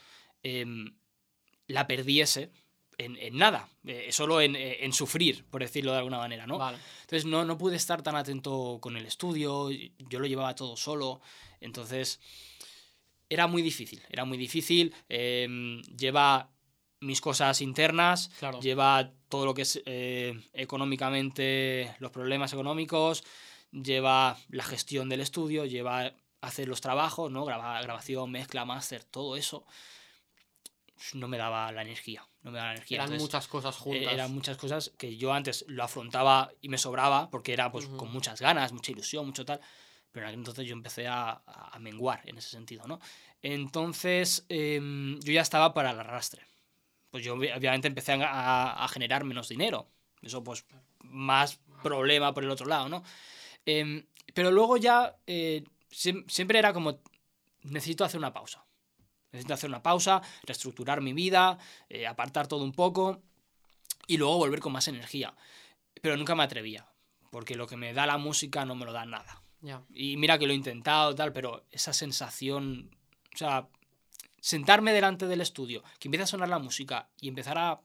em, 0.44 0.96
la 1.68 1.88
perdiese 1.88 2.52
en, 2.98 3.16
en 3.18 3.38
nada, 3.38 3.68
eh, 3.86 4.10
solo 4.12 4.40
en, 4.42 4.56
eh, 4.56 4.84
en 4.86 4.94
sufrir, 4.94 5.46
por 5.46 5.62
decirlo 5.62 5.92
de 5.92 5.98
alguna 6.00 6.18
manera, 6.18 6.46
¿no? 6.48 6.58
Vale. 6.58 6.78
Entonces 7.02 7.26
no, 7.26 7.44
no 7.46 7.58
pude 7.58 7.76
estar 7.76 8.02
tan 8.02 8.16
atento 8.16 8.78
con 8.82 8.96
el 8.98 9.06
estudio, 9.06 9.70
yo 9.72 10.20
lo 10.20 10.26
llevaba 10.28 10.56
todo 10.56 10.76
solo, 10.78 11.22
entonces 11.62 12.20
era 13.30 13.48
muy 13.48 13.62
difícil, 13.62 14.02
era 14.10 14.26
muy 14.26 14.38
difícil, 14.38 14.94
em, 15.10 15.82
lleva 15.84 16.50
mis 17.00 17.20
cosas 17.20 17.62
internas, 17.62 18.30
Claro. 18.40 18.60
lleva 18.62 19.12
todo 19.28 19.46
lo 19.46 19.54
que 19.54 19.64
es 19.64 19.82
eh, 19.86 20.40
económicamente, 20.54 21.96
los 22.00 22.12
problemas 22.12 22.54
económicos, 22.54 23.24
lleva 23.72 24.38
la 24.50 24.64
gestión 24.64 25.10
del 25.10 25.22
estudio, 25.22 25.66
lleva 25.66 26.14
hacer 26.42 26.68
los 26.68 26.82
trabajos, 26.82 27.32
¿no? 27.32 27.44
Graba- 27.46 27.82
grabación, 27.82 28.30
mezcla, 28.30 28.66
máster, 28.66 29.04
todo 29.04 29.36
eso. 29.36 29.66
No 31.14 31.28
me 31.28 31.38
daba 31.38 31.72
la 31.72 31.82
energía, 31.82 32.26
no 32.44 32.52
me 32.52 32.58
daba 32.60 32.72
energía. 32.74 32.98
Eran 32.98 33.06
Entonces, 33.08 33.24
muchas 33.24 33.48
cosas 33.48 33.76
eh, 33.76 33.80
juntas. 33.80 34.14
eran 34.14 34.32
muchas 34.34 34.58
cosas 34.58 34.92
que 34.98 35.18
yo 35.18 35.34
antes 35.34 35.66
lo 35.68 35.84
afrontaba 35.84 36.52
y 36.62 36.70
me 36.70 36.78
sobraba 36.78 37.30
porque 37.30 37.54
era 37.54 37.72
pues 37.72 37.88
con 37.88 38.12
muchas 38.12 38.40
ganas, 38.42 38.72
mucha 38.74 38.92
ilusión, 38.92 39.26
mucho 39.26 39.46
tal. 39.46 39.60
Pero 40.12 40.26
en 40.26 40.28
aquel 40.30 40.40
entonces 40.42 40.66
yo 40.68 40.74
empecé 40.74 41.08
a, 41.08 41.42
a 41.46 41.80
menguar 41.80 42.22
en 42.26 42.38
ese 42.38 42.50
sentido, 42.50 42.86
¿no? 42.88 43.00
Entonces 43.42 44.46
em, 44.50 45.20
yo 45.22 45.34
ya 45.34 45.42
estaba 45.42 45.74
para 45.74 45.92
el 45.92 46.00
arrastre. 46.00 46.46
Pues 47.10 47.24
yo 47.24 47.36
obvi- 47.36 47.56
obviamente 47.56 47.88
empecé 47.88 48.14
a, 48.14 48.88
generar 48.90 49.24
menos 49.24 49.50
dinero. 49.50 49.88
Eso 50.22 50.44
pues 50.44 50.66
más 51.04 51.60
problema 51.82 52.34
por 52.34 52.44
el 52.44 52.50
otro 52.50 52.66
lado, 52.66 52.90
¿no? 52.90 53.04
Em, 53.66 54.06
pero 54.34 54.52
luego 54.52 54.78
ya 54.78 55.16
eh, 55.28 55.64
siem- 55.92 56.28
siempre 56.30 56.60
era 56.60 56.74
como, 56.74 57.00
necesito 57.64 58.04
hacer 58.04 58.18
una 58.18 58.34
pausa. 58.34 58.63
Necesito 59.34 59.56
hacer 59.56 59.70
una 59.70 59.82
pausa, 59.82 60.22
reestructurar 60.44 61.02
mi 61.02 61.12
vida, 61.12 61.58
eh, 61.90 62.06
apartar 62.06 62.48
todo 62.48 62.64
un 62.64 62.72
poco 62.72 63.24
y 64.08 64.18
luego 64.18 64.38
volver 64.38 64.60
con 64.60 64.72
más 64.72 64.88
energía. 64.88 65.36
Pero 66.02 66.16
nunca 66.16 66.36
me 66.36 66.44
atrevía, 66.44 66.88
porque 67.32 67.56
lo 67.56 67.66
que 67.66 67.76
me 67.76 67.94
da 67.94 68.06
la 68.06 68.20
música 68.20 68.64
no 68.64 68.76
me 68.76 68.86
lo 68.86 68.94
da 68.94 69.06
nada. 69.06 69.42
Y 69.94 70.18
mira 70.18 70.38
que 70.38 70.46
lo 70.46 70.54
he 70.54 70.56
intentado, 70.56 71.16
tal, 71.16 71.32
pero 71.34 71.66
esa 71.72 71.94
sensación, 71.94 72.92
o 73.34 73.38
sea, 73.38 73.68
sentarme 74.40 74.92
delante 74.92 75.26
del 75.26 75.42
estudio, 75.42 75.84
que 76.00 76.10
empieza 76.10 76.26
a 76.26 76.28
sonar 76.28 76.50
la 76.50 76.60
música 76.60 77.10
y 77.20 77.30
empezar 77.30 77.58
a 77.58 77.82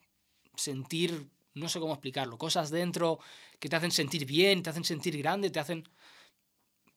sentir, 0.56 1.30
no 1.54 1.68
sé 1.68 1.78
cómo 1.78 1.94
explicarlo, 1.94 2.36
cosas 2.36 2.70
dentro 2.70 3.20
que 3.60 3.68
te 3.68 3.76
hacen 3.76 3.92
sentir 3.92 4.26
bien, 4.26 4.62
te 4.62 4.70
hacen 4.70 4.84
sentir 4.84 5.16
grande, 5.16 5.50
te 5.50 5.60
hacen... 5.60 5.88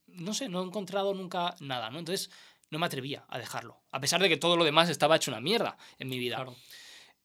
No 0.07 0.33
sé, 0.33 0.49
no 0.49 0.61
he 0.61 0.65
encontrado 0.65 1.13
nunca 1.13 1.55
nada, 1.61 1.89
¿no? 1.89 1.99
Entonces 1.99 2.31
no 2.71 2.79
me 2.79 2.85
atrevía 2.87 3.25
a 3.29 3.37
dejarlo, 3.37 3.77
a 3.91 3.99
pesar 3.99 4.21
de 4.21 4.29
que 4.29 4.37
todo 4.37 4.57
lo 4.57 4.63
demás 4.63 4.89
estaba 4.89 5.15
hecho 5.17 5.29
una 5.31 5.41
mierda 5.41 5.77
en 5.99 6.09
mi 6.09 6.17
vida. 6.17 6.37
Claro. 6.37 6.55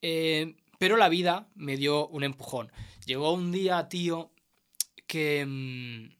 Eh, 0.02 0.56
pero 0.78 0.96
la 0.98 1.08
vida 1.08 1.48
me 1.54 1.76
dio 1.76 2.06
un 2.08 2.22
empujón. 2.24 2.70
Llegó 3.06 3.32
un 3.32 3.50
día, 3.52 3.88
tío, 3.88 4.30
que. 5.06 5.44
mm, 5.46 6.14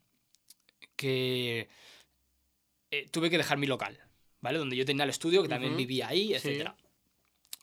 que. 0.97 1.69
eh, 2.91 3.09
tuve 3.11 3.29
que 3.31 3.37
dejar 3.37 3.59
mi 3.59 3.67
local, 3.67 3.99
¿vale? 4.41 4.59
Donde 4.59 4.77
yo 4.77 4.85
tenía 4.85 5.05
el 5.05 5.11
estudio, 5.11 5.43
que 5.43 5.49
también 5.49 5.77
vivía 5.77 6.09
ahí, 6.09 6.29
sí. 6.39 6.49
etc. 6.49 6.71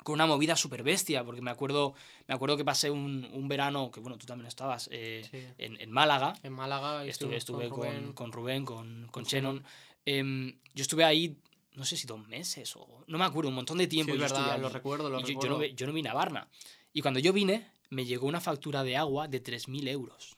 con 0.04 0.14
una 0.16 0.26
movida 0.28 0.56
súper 0.56 0.84
bestia, 0.84 1.24
porque 1.24 1.42
me 1.42 1.50
acuerdo, 1.50 1.96
me 2.28 2.36
acuerdo 2.36 2.58
que 2.58 2.66
pasé 2.66 2.92
un, 2.92 3.28
un 3.34 3.48
verano, 3.48 3.90
que 3.90 4.02
bueno, 4.02 4.18
tú 4.18 4.26
también 4.26 4.48
estabas, 4.48 4.90
eh, 4.92 5.26
Sí. 5.32 5.48
en, 5.58 5.80
en 5.80 5.90
Málaga. 5.92 6.34
En 6.44 6.54
Málaga 6.54 7.06
Estuve, 7.06 7.38
estuve 7.38 7.70
con, 7.70 7.78
Rubén. 7.80 8.14
con 8.14 8.32
Rubén, 8.32 8.66
con, 8.66 9.02
con 9.04 9.10
con 9.10 9.24
Shannon. 9.24 9.64
Em, 10.06 10.60
yo 10.76 10.82
estuve 10.82 11.06
ahí, 11.06 11.38
no 11.76 11.86
sé 11.86 11.98
si 11.98 12.06
dos 12.08 12.26
meses 12.28 12.76
o. 12.76 13.04
No 13.08 13.18
me 13.18 13.26
acuerdo, 13.26 13.50
un 13.50 13.56
montón 13.56 13.78
de 13.78 13.88
tiempo. 13.88 14.12
Sí, 14.14 14.18
yo 14.18 14.22
verdad, 14.24 14.60
lo 14.60 14.70
recuerdo, 14.70 15.10
lo 15.10 15.20
yo, 15.20 15.26
yo 15.28 15.34
recuerdo. 15.34 15.50
no, 15.56 15.60
ve- 15.60 15.74
yo 15.76 15.88
no 15.88 15.94
vine 15.94 16.10
a 16.10 16.14
Varna. 16.14 16.48
Y 16.94 17.02
cuando 17.02 17.20
yo 17.20 17.34
vine, 17.34 17.72
me 17.90 18.06
llegó 18.06 18.28
una 18.28 18.40
factura 18.42 18.84
de 18.84 18.98
agua 18.98 19.28
de 19.28 19.40
3.000 19.44 19.88
euros. 19.88 20.36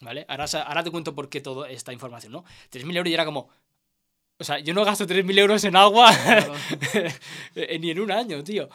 ¿Vale? 0.00 0.24
Ahora, 0.28 0.44
ahora 0.66 0.84
te 0.84 0.90
cuento 0.90 1.14
por 1.14 1.28
qué 1.28 1.40
toda 1.40 1.68
esta 1.70 1.92
información, 1.92 2.32
¿no? 2.32 2.44
3.000 2.70 2.96
euros 2.96 3.10
y 3.10 3.14
era 3.14 3.24
como. 3.24 3.48
O 4.40 4.44
sea, 4.44 4.60
yo 4.60 4.72
no 4.72 4.84
gasto 4.84 5.04
3.000 5.06 5.36
euros 5.38 5.64
en 5.64 5.74
agua 5.74 6.12
Claro. 6.14 6.54
ni 7.80 7.90
en 7.90 8.00
un 8.00 8.12
año, 8.12 8.44
tío. 8.44 8.68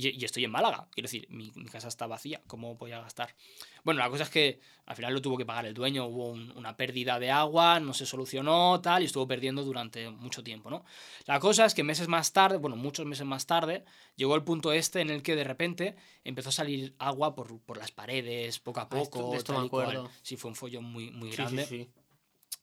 Y, 0.00 0.10
y 0.10 0.24
estoy 0.24 0.44
en 0.44 0.52
Málaga, 0.52 0.86
quiero 0.92 1.06
decir, 1.06 1.26
mi, 1.28 1.50
mi 1.56 1.64
casa 1.68 1.88
está 1.88 2.06
vacía, 2.06 2.40
¿cómo 2.46 2.76
voy 2.76 2.92
a 2.92 3.00
gastar? 3.00 3.34
Bueno, 3.82 3.98
la 3.98 4.08
cosa 4.08 4.22
es 4.22 4.30
que 4.30 4.60
al 4.86 4.94
final 4.94 5.12
lo 5.12 5.20
tuvo 5.20 5.36
que 5.36 5.44
pagar 5.44 5.66
el 5.66 5.74
dueño, 5.74 6.06
hubo 6.06 6.28
un- 6.28 6.56
una 6.56 6.76
pérdida 6.76 7.18
de 7.18 7.32
agua, 7.32 7.80
no 7.80 7.92
se 7.92 8.06
solucionó, 8.06 8.80
tal, 8.80 9.02
y 9.02 9.06
estuvo 9.06 9.26
perdiendo 9.26 9.64
durante 9.64 10.08
mucho 10.08 10.44
tiempo, 10.44 10.70
¿no? 10.70 10.84
La 11.26 11.40
cosa 11.40 11.64
es 11.64 11.74
que 11.74 11.82
meses 11.82 12.06
más 12.06 12.32
tarde, 12.32 12.58
bueno, 12.58 12.76
muchos 12.76 13.06
meses 13.06 13.26
más 13.26 13.46
tarde, 13.46 13.84
llegó 14.14 14.36
el 14.36 14.44
punto 14.44 14.70
este 14.72 15.00
en 15.00 15.10
el 15.10 15.24
que 15.24 15.34
de 15.34 15.42
repente 15.42 15.96
empezó 16.22 16.50
a 16.50 16.52
salir 16.52 16.94
agua 17.00 17.34
por, 17.34 17.58
por 17.62 17.76
las 17.76 17.90
paredes, 17.90 18.60
poco 18.60 18.78
a 18.78 18.88
Ah, 18.92 19.00
esto- 19.02 19.18
poco, 19.18 19.30
de 19.32 19.36
esto 19.38 19.52
tal 19.52 19.62
me 19.62 19.66
y 19.66 19.68
cual. 19.70 19.86
acuerdo. 19.96 20.10
Sí, 20.22 20.36
fue 20.36 20.50
un 20.50 20.54
follón 20.54 20.84
muy, 20.84 21.10
muy 21.10 21.30
Sí, 21.32 21.36
grande. 21.38 21.64
sí, 21.66 21.82
sí. 21.84 21.88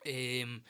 Eh, 0.05 0.61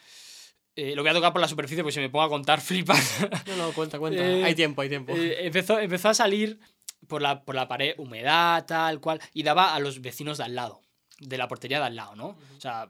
eh, 0.75 0.93
lo 0.95 1.03
voy 1.03 1.11
a 1.11 1.13
tocar 1.13 1.31
por 1.31 1.41
la 1.41 1.47
superficie 1.47 1.83
porque 1.83 1.93
si 1.93 1.99
me 1.99 2.09
pongo 2.09 2.25
a 2.25 2.29
contar 2.29 2.59
flipas. 2.61 3.27
No, 3.47 3.55
no, 3.55 3.71
cuenta, 3.73 3.99
cuenta. 3.99 4.21
Eh, 4.21 4.43
hay 4.43 4.55
tiempo, 4.55 4.81
hay 4.81 4.89
tiempo. 4.89 5.13
Eh, 5.15 5.45
empezó, 5.45 5.79
empezó 5.79 6.09
a 6.09 6.13
salir 6.13 6.59
por 7.07 7.21
la, 7.21 7.43
por 7.43 7.55
la 7.55 7.67
pared 7.67 7.95
humedad, 7.97 8.65
tal 8.65 8.99
cual, 8.99 9.21
y 9.33 9.43
daba 9.43 9.73
a 9.73 9.79
los 9.79 10.01
vecinos 10.01 10.37
de 10.37 10.43
al 10.43 10.55
lado, 10.55 10.81
de 11.19 11.37
la 11.37 11.47
portería 11.47 11.79
de 11.79 11.85
al 11.85 11.95
lado, 11.95 12.15
¿no? 12.15 12.37
O 12.57 12.61
sea, 12.61 12.89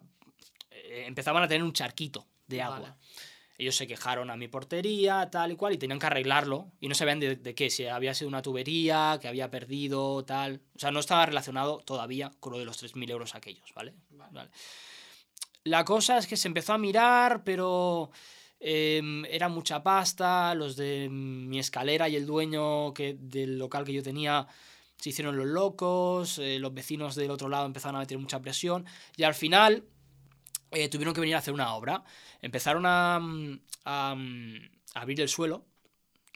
eh, 0.71 1.04
empezaban 1.06 1.43
a 1.43 1.48
tener 1.48 1.63
un 1.63 1.74
charquito 1.74 2.26
de 2.48 2.62
agua. 2.62 2.80
Vale. 2.80 2.93
Ellos 3.58 3.76
se 3.76 3.88
quejaron 3.88 4.30
a 4.32 4.36
mi 4.36 4.50
portería, 4.50 5.30
tal 5.32 5.54
y 5.54 5.56
cual, 5.56 5.74
y 5.74 5.78
tenían 5.78 5.98
que 5.98 6.08
arreglarlo, 6.08 6.71
y 6.82 6.89
no 6.89 6.95
sabían 6.95 7.21
de, 7.21 7.38
de 7.38 7.56
qué, 7.56 7.69
si 7.69 7.86
había 7.86 8.13
sido 8.13 8.28
una 8.28 8.41
tubería, 8.41 9.17
que 9.21 9.30
había 9.30 9.50
perdido, 9.50 10.26
tal. 10.26 10.62
O 10.76 10.80
sea, 10.80 10.91
no 10.91 11.00
estaba 11.00 11.26
relacionado 11.26 11.78
todavía 11.86 12.32
con 12.41 12.52
lo 12.52 12.60
de 12.60 12.65
los 12.65 12.84
3.000 12.84 13.10
euros 13.12 13.34
aquellos, 13.34 13.74
¿vale? 13.74 13.93
Vale. 14.10 14.50
La 15.65 15.84
cosa 15.84 16.17
es 16.19 16.28
que 16.28 16.38
se 16.38 16.47
empezó 16.47 16.73
a 16.73 16.78
mirar, 16.78 17.43
pero 17.43 18.12
em, 18.60 19.25
era 19.25 19.49
mucha 19.49 19.82
pasta. 19.84 20.54
Los 20.56 20.75
de 20.75 21.10
mi 21.10 21.58
escalera 21.60 22.08
y 22.08 22.15
el 22.15 22.25
dueño 22.28 22.93
que, 22.93 23.15
del 23.19 23.58
local 23.58 23.84
que 23.86 23.93
yo 23.93 24.04
tenía 24.04 24.47
se 24.97 25.10
hicieron 25.10 25.38
los 25.38 25.47
locos. 25.47 26.38
eh, 26.39 26.60
los 26.60 26.73
vecinos 26.73 27.15
del 27.15 27.32
otro 27.32 27.49
lado 27.49 27.65
empezaron 27.65 27.95
a 27.97 27.99
meter 27.99 28.17
mucha 28.19 28.41
presión. 28.41 28.86
Y 29.17 29.23
al 29.23 29.34
final 29.34 29.86
eh, 30.71 30.89
tuvieron 30.89 31.13
que 31.15 31.21
venir 31.21 31.36
a 31.36 31.39
hacer 31.39 31.54
una 31.54 31.73
obra. 31.75 32.04
Empezaron 32.41 32.86
a, 32.86 33.19
mm, 33.19 33.54
mm, 33.86 34.56
a 34.95 35.01
abrir 35.01 35.21
el 35.21 35.30
suelo. 35.30 35.65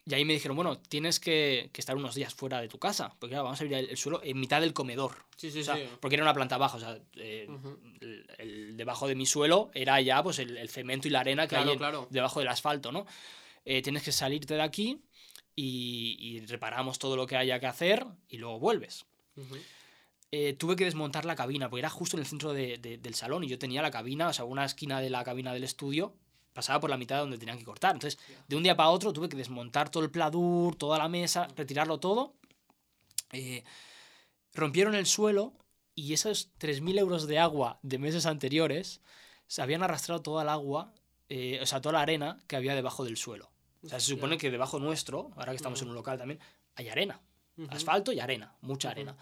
Y 0.10 0.16
ahí 0.16 0.26
me 0.26 0.34
dijeron, 0.34 0.56
bueno, 0.58 0.80
tienes 0.80 1.20
que, 1.20 1.70
que 1.72 1.82
estar 1.82 1.96
unos 1.96 2.16
días 2.16 2.34
fuera 2.34 2.60
de 2.60 2.68
tu 2.68 2.80
casa. 2.80 3.10
Porque 3.20 3.34
claro, 3.34 3.44
vamos 3.44 3.62
a 3.62 3.64
abrir 3.64 3.78
el, 3.78 3.90
el 3.92 3.98
suelo 3.98 4.22
en 4.24 4.40
mitad 4.40 4.60
del 4.60 4.74
comedor. 4.74 5.12
Sí, 5.38 5.52
sí, 5.52 5.60
O 5.60 5.64
sea, 5.64 5.76
sí. 5.76 5.84
Porque 6.00 6.16
era 6.16 6.24
una 6.24 6.34
planta 6.34 6.58
baja, 6.58 6.78
o 6.78 6.80
sea, 6.80 6.98
eh, 7.18 7.48
el, 8.02 8.26
el- 8.40 8.78
debajo 8.78 9.08
de 9.08 9.14
mi 9.16 9.26
suelo 9.28 9.70
era 9.74 10.02
ya 10.02 10.24
pues 10.24 10.40
el, 10.40 10.68
cemento 10.70 11.08
y 11.08 11.12
la 11.12 11.20
arena 11.20 11.44
que 11.44 11.56
Claro, 11.56 11.72
hay 11.72 11.78
claro. 11.78 12.08
debajo 12.10 12.40
del 12.40 12.50
asfalto, 12.50 12.92
¿no? 12.92 13.06
Eh, 13.66 13.82
tienes 13.84 14.02
que 14.04 14.12
salirte 14.12 14.56
de 14.56 14.62
aquí 14.64 14.98
y, 15.56 16.18
y 16.20 16.40
reparamos 16.48 16.98
todo 16.98 17.16
lo 17.16 17.28
que 17.28 17.38
haya 17.38 17.60
que 17.60 17.68
hacer 17.68 18.06
y 18.28 18.38
luego 18.38 18.58
vuelves. 18.60 19.06
Eh, 20.32 20.54
tuve 20.54 20.76
que 20.76 20.86
desmontar 20.86 21.26
la 21.26 21.36
cabina, 21.36 21.70
porque 21.70 21.82
era 21.82 21.90
justo 21.90 22.16
en 22.16 22.22
el 22.22 22.28
centro 22.28 22.54
de- 22.54 22.78
de- 22.78 22.98
del 22.98 23.16
salón 23.16 23.44
y 23.44 23.48
yo 23.48 23.58
tenía 23.58 23.82
la 23.82 23.90
cabina, 23.92 24.28
o 24.30 24.34
sea, 24.34 24.46
una 24.46 24.64
esquina 24.66 25.02
de 25.02 25.10
la 25.10 25.24
cabina 25.24 25.54
del 25.54 25.64
estudio 25.64 26.16
pasaba 26.60 26.82
por 26.82 26.90
la 26.90 26.98
mitad 26.98 27.16
de 27.16 27.22
donde 27.22 27.38
tenían 27.38 27.58
que 27.58 27.64
cortar. 27.64 27.96
Entonces, 27.96 28.20
de 28.50 28.56
un 28.58 28.64
día 28.64 28.76
para 28.76 28.90
otro 28.90 29.14
tuve 29.14 29.30
que 29.30 29.38
desmontar 29.38 29.90
todo 29.90 30.04
el 30.04 30.12
pladur, 30.12 30.76
toda 30.76 30.98
la 30.98 31.08
mesa, 31.08 31.48
retirarlo 31.56 32.02
todo. 32.02 32.34
Eh, 33.32 33.64
rompieron 34.54 34.94
el 34.94 35.06
suelo 35.06 35.54
y 35.96 36.12
esos 36.12 36.50
3.000 36.60 37.00
euros 37.00 37.28
de 37.28 37.40
agua 37.40 37.80
de 37.82 37.98
meses 37.98 38.26
anteriores 38.26 39.00
se 39.48 39.62
habían 39.62 39.84
arrastrado 39.84 40.22
toda 40.22 40.44
el 40.44 40.50
agua, 40.50 40.92
eh, 41.30 41.60
o 41.62 41.66
sea, 41.66 41.80
toda 41.80 41.94
la 41.94 42.02
arena 42.02 42.44
que 42.46 42.58
había 42.58 42.76
debajo 42.76 43.06
del 43.06 43.16
suelo. 43.16 43.50
O 43.82 43.88
sea, 43.88 44.02
se 44.02 44.08
supone 44.08 44.38
que 44.38 44.52
debajo 44.52 44.80
nuestro, 44.80 45.32
ahora 45.38 45.54
que 45.54 45.56
estamos 45.56 45.80
en 45.80 45.86
Ujú. 45.88 45.92
un 45.92 45.96
local 45.96 46.18
también, 46.18 46.42
hay 46.76 46.90
arena. 46.90 47.22
Asfalto 47.70 48.12
y 48.12 48.20
arena, 48.20 48.54
mucha 48.60 48.90
arena. 48.90 49.16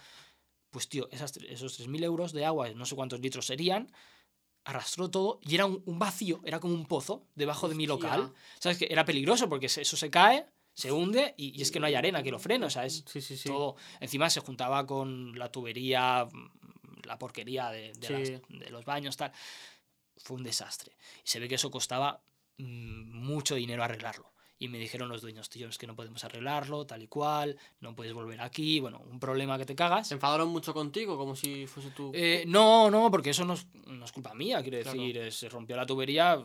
Pues 0.72 0.90
tío, 0.90 1.08
esas, 1.12 1.38
esos 1.38 1.80
3.000 1.80 2.04
euros 2.04 2.34
de 2.34 2.46
agua, 2.46 2.68
no 2.72 2.86
sé 2.88 2.96
cuántos 2.96 3.20
litros 3.20 3.46
serían, 3.46 3.92
arrastró 4.68 5.10
todo 5.10 5.40
y 5.44 5.56
era 5.56 5.66
un, 5.66 5.82
un 5.86 5.98
vacío, 5.98 6.42
era 6.44 6.60
como 6.60 6.74
un 6.74 6.86
pozo 6.86 7.26
debajo 7.36 7.70
de 7.70 7.76
mi 7.76 7.88
local. 7.88 8.34
¿Sabes? 8.60 8.78
Que 8.78 8.88
era 8.90 9.06
peligroso 9.06 9.48
porque 9.48 9.68
eso 9.68 9.96
se 9.98 10.10
cae, 10.12 10.46
se 10.74 10.92
hunde 10.92 11.34
y, 11.38 11.58
y 11.58 11.62
es 11.62 11.72
que 11.72 11.80
no 11.80 11.86
hay 11.88 11.96
arena 11.96 12.22
que 12.22 12.32
lo 12.32 12.38
frene, 12.38 12.66
o 12.66 12.70
sea, 12.70 12.86
es 12.86 13.04
Sí, 13.08 13.22
sí, 13.22 13.38
sí. 13.38 13.48
todo. 13.48 13.78
Encima 14.02 14.30
se 14.30 14.42
juntaba 14.42 14.86
con 14.86 15.38
la 15.40 15.50
tubería, 15.52 16.28
la 17.06 17.18
porquería 17.18 17.70
de, 17.72 17.94
de 17.94 18.10
las- 18.10 18.28
Sí. 18.28 18.42
de 18.50 18.70
los 18.70 18.84
baños, 18.84 19.16
tal. 19.16 19.32
Fue 20.18 20.36
un 20.36 20.44
desastre. 20.44 20.98
Y 21.24 21.30
se 21.30 21.40
ve 21.40 21.48
que 21.48 21.56
eso 21.56 21.72
costaba 21.72 22.22
mm, 22.58 23.24
mucho 23.26 23.56
dinero 23.56 23.84
arreglarlo. 23.84 24.34
Y 24.60 24.70
me 24.70 24.80
dijeron 24.80 25.10
los 25.10 25.22
dueños, 25.22 25.50
tío, 25.50 25.70
es 25.70 25.78
que 25.78 25.86
no 25.86 25.96
podemos 25.96 26.24
arreglarlo, 26.24 26.86
tal 26.88 27.04
y 27.04 27.08
cual, 27.08 27.58
no 27.80 27.96
puedes 27.96 28.14
volver 28.14 28.42
aquí, 28.42 28.80
bueno, 28.80 29.00
un 29.10 29.20
problema 29.20 29.58
que 29.58 29.66
te 29.66 29.76
cagas. 29.76 30.08
¿Se 30.08 30.16
enfadaron 30.16 30.50
mucho 30.50 30.74
contigo? 30.74 31.16
Como 31.18 31.36
si 31.36 31.68
fuese 31.68 31.92
tú. 31.92 32.12
Eh, 32.16 32.44
no, 32.48 32.90
no, 32.90 33.12
porque 33.12 33.30
eso 33.30 33.46
no 33.46 33.54
es, 33.54 33.68
no 33.86 34.04
es 34.04 34.12
culpa 34.12 34.34
mía, 34.34 34.62
quiero 34.64 34.78
decir, 34.78 35.18
eh, 35.18 35.32
se 35.32 35.48
rompió 35.50 35.76
la 35.76 35.86
tubería, 35.86 36.42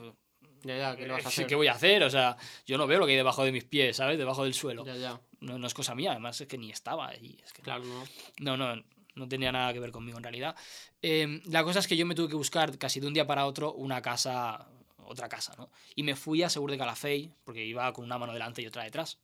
ya, 0.65 0.77
ya, 0.77 0.97
¿qué 0.97 1.07
le 1.07 1.13
vas 1.13 1.25
a 1.25 1.29
hacer? 1.31 1.47
¿qué 1.47 1.55
voy 1.55 1.69
a 1.69 1.73
hacer? 1.73 2.03
O 2.03 2.11
sea, 2.11 2.37
yo 2.67 2.77
no 2.77 2.87
veo 2.87 2.99
lo 2.99 3.07
que 3.07 3.13
hay 3.13 3.17
debajo 3.17 3.45
de 3.45 3.53
mis 3.53 3.65
pies, 3.65 3.97
¿sabes? 3.97 4.19
Debajo 4.19 4.45
del 4.45 4.55
suelo. 4.55 4.85
Ya, 4.85 4.97
ya. 4.97 5.21
No, 5.41 5.59
no 5.59 5.67
es 5.67 5.75
cosa 5.75 5.95
mía, 5.95 6.13
además 6.13 6.41
es 6.41 6.47
que 6.47 6.59
ni 6.59 6.71
estaba 6.71 7.09
allí. 7.09 7.39
Es 7.45 7.53
que 7.53 7.63
Claro, 7.63 7.85
no. 7.85 8.57
no, 8.57 8.75
no, 8.77 8.83
no 9.15 9.29
tenía 9.29 9.51
nada 9.53 9.73
que 9.73 9.81
ver 9.81 9.91
conmigo 9.91 10.19
en 10.19 10.23
realidad. 10.25 10.55
Eh, 11.01 11.41
la 11.47 11.65
cosa 11.65 11.81
es 11.81 11.89
que 11.89 11.97
yo 11.97 12.07
me 12.07 12.15
tuve 12.15 12.29
que 12.29 12.37
buscar 12.37 12.79
casi 12.79 13.01
de 13.01 13.09
un 13.09 13.15
día 13.15 13.27
para 13.27 13.47
otro 13.47 13.73
una 13.73 14.01
casa, 14.01 14.69
otra 15.13 15.29
casa, 15.29 15.55
¿no? 15.57 15.71
Y 15.95 16.03
me 16.03 16.17
fui 16.17 16.43
a 16.43 16.49
Segur 16.51 16.71
de 16.71 16.79
Calafell, 16.79 17.33
porque 17.45 17.65
iba 17.65 17.93
con 17.93 18.05
una 18.05 18.19
mano 18.19 18.33
delante 18.33 18.63
y 18.63 18.67
otra 18.67 18.85
detrás. 18.85 19.19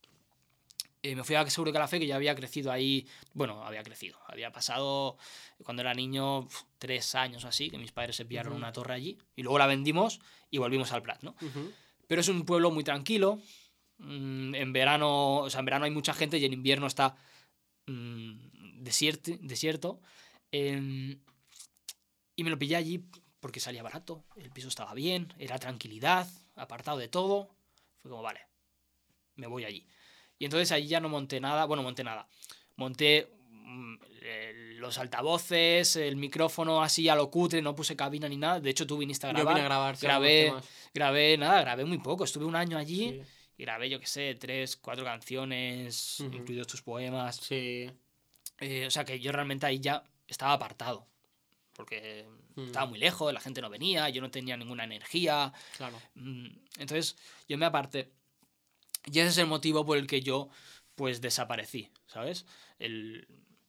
Eh, 1.02 1.14
me 1.14 1.22
fui 1.22 1.36
a 1.36 1.48
Segur 1.48 1.68
de 1.68 1.72
Calafell, 1.72 2.00
que 2.00 2.06
ya 2.06 2.16
había 2.16 2.34
crecido 2.34 2.72
ahí, 2.72 3.06
bueno, 3.32 3.64
había 3.64 3.82
crecido, 3.82 4.18
había 4.26 4.50
pasado 4.52 5.16
cuando 5.62 5.82
era 5.82 5.94
niño 5.94 6.42
pf, 6.48 6.64
tres 6.78 7.14
años 7.14 7.44
o 7.44 7.48
así, 7.48 7.70
que 7.70 7.78
mis 7.78 7.92
padres 7.92 8.16
se 8.16 8.24
pillaron 8.24 8.52
una 8.52 8.72
torre 8.72 8.94
allí, 8.94 9.18
y 9.36 9.42
luego 9.42 9.58
la 9.58 9.66
vendimos 9.66 10.20
y 10.50 10.58
volvimos 10.58 10.90
al 10.92 11.02
Prat, 11.02 11.22
¿no? 11.22 11.36
Pero 12.08 12.20
es 12.20 12.28
un 12.28 12.44
pueblo 12.44 12.70
muy 12.70 12.82
tranquilo. 12.84 13.38
mm, 13.98 14.54
En 14.54 14.72
verano, 14.72 15.36
o 15.38 15.50
sea, 15.50 15.60
en 15.60 15.66
verano 15.66 15.84
hay 15.84 15.90
mucha 15.92 16.14
gente 16.14 16.38
y 16.38 16.44
en 16.44 16.52
invierno 16.52 16.86
está 16.86 17.14
mm, 17.86 18.82
desierto. 18.82 19.32
desierto. 19.40 20.00
em, 20.50 21.18
y 22.36 22.44
me 22.44 22.50
lo 22.50 22.58
pillé 22.58 22.76
allí 22.76 23.04
porque 23.40 23.60
salía 23.60 23.82
barato, 23.82 24.24
el 24.36 24.50
piso 24.50 24.68
estaba 24.68 24.94
bien, 24.94 25.32
era 25.38 25.58
tranquilidad, 25.58 26.26
apartado 26.56 26.98
de 26.98 27.08
todo. 27.08 27.50
Fue 27.98 28.10
como, 28.10 28.22
vale, 28.22 28.40
me 29.36 29.46
voy 29.46 29.64
allí. 29.64 29.86
Y 30.38 30.44
entonces 30.44 30.70
allí 30.72 30.88
ya 30.88 31.00
no 31.00 31.08
monté 31.08 31.40
nada, 31.40 31.64
bueno, 31.64 31.82
monté 31.82 32.04
nada. 32.04 32.28
Monté 32.76 33.28
mm, 33.50 33.94
los 34.76 34.98
altavoces, 34.98 35.96
el 35.96 36.16
micrófono 36.16 36.82
así 36.82 37.08
a 37.08 37.14
lo 37.16 37.30
cutre, 37.30 37.60
no 37.62 37.74
puse 37.74 37.96
cabina 37.96 38.28
ni 38.28 38.36
nada. 38.36 38.60
De 38.60 38.70
hecho, 38.70 38.86
tú 38.86 38.96
viniste 38.98 39.26
a 39.26 39.30
Yo 39.30 39.34
grabar. 39.36 39.54
vine 39.54 39.60
a 39.62 39.68
grabar. 39.68 39.96
sí, 39.96 40.06
grabé-. 40.06 40.54
Grabé 40.94 41.36
nada, 41.38 41.60
grabé 41.60 41.84
muy 41.84 41.98
poco. 41.98 42.24
Estuve 42.24 42.44
un 42.44 42.56
año 42.56 42.78
allí 42.78 43.10
Sí. 43.10 43.22
y 43.58 43.62
grabé, 43.64 43.90
yo 43.90 43.98
qué 44.00 44.06
sé, 44.06 44.34
tres, 44.36 44.76
cuatro 44.76 45.04
canciones, 45.04 46.20
Ujú. 46.20 46.36
incluidos 46.36 46.66
tus 46.68 46.82
poemas. 46.82 47.36
Sí. 47.36 47.90
Eh, 48.60 48.86
o 48.86 48.90
sea 48.90 49.04
que 49.04 49.18
yo 49.20 49.30
realmente 49.32 49.66
ahí 49.66 49.80
ya 49.80 50.02
estaba 50.26 50.52
apartado. 50.52 51.06
Porque 51.78 52.26
Mm. 52.56 52.64
estaba 52.66 52.86
muy 52.86 52.98
lejos, 52.98 53.32
la 53.32 53.38
gente 53.40 53.60
no 53.62 53.70
venía, 53.70 54.08
yo 54.08 54.20
no 54.20 54.32
tenía 54.32 54.56
ninguna 54.56 54.82
energía. 54.82 55.52
Claro. 55.76 55.96
Mm, 56.16 56.48
Entonces 56.78 57.16
yo 57.48 57.56
me 57.56 57.66
aparté. 57.66 58.10
Y 59.06 59.20
ese 59.20 59.28
es 59.28 59.38
el 59.38 59.46
motivo 59.46 59.86
por 59.86 59.96
el 59.96 60.08
que 60.08 60.20
yo 60.20 60.48
pues 60.96 61.20
desaparecí, 61.20 61.92
¿sabes? 62.08 62.44
El, 62.80 63.28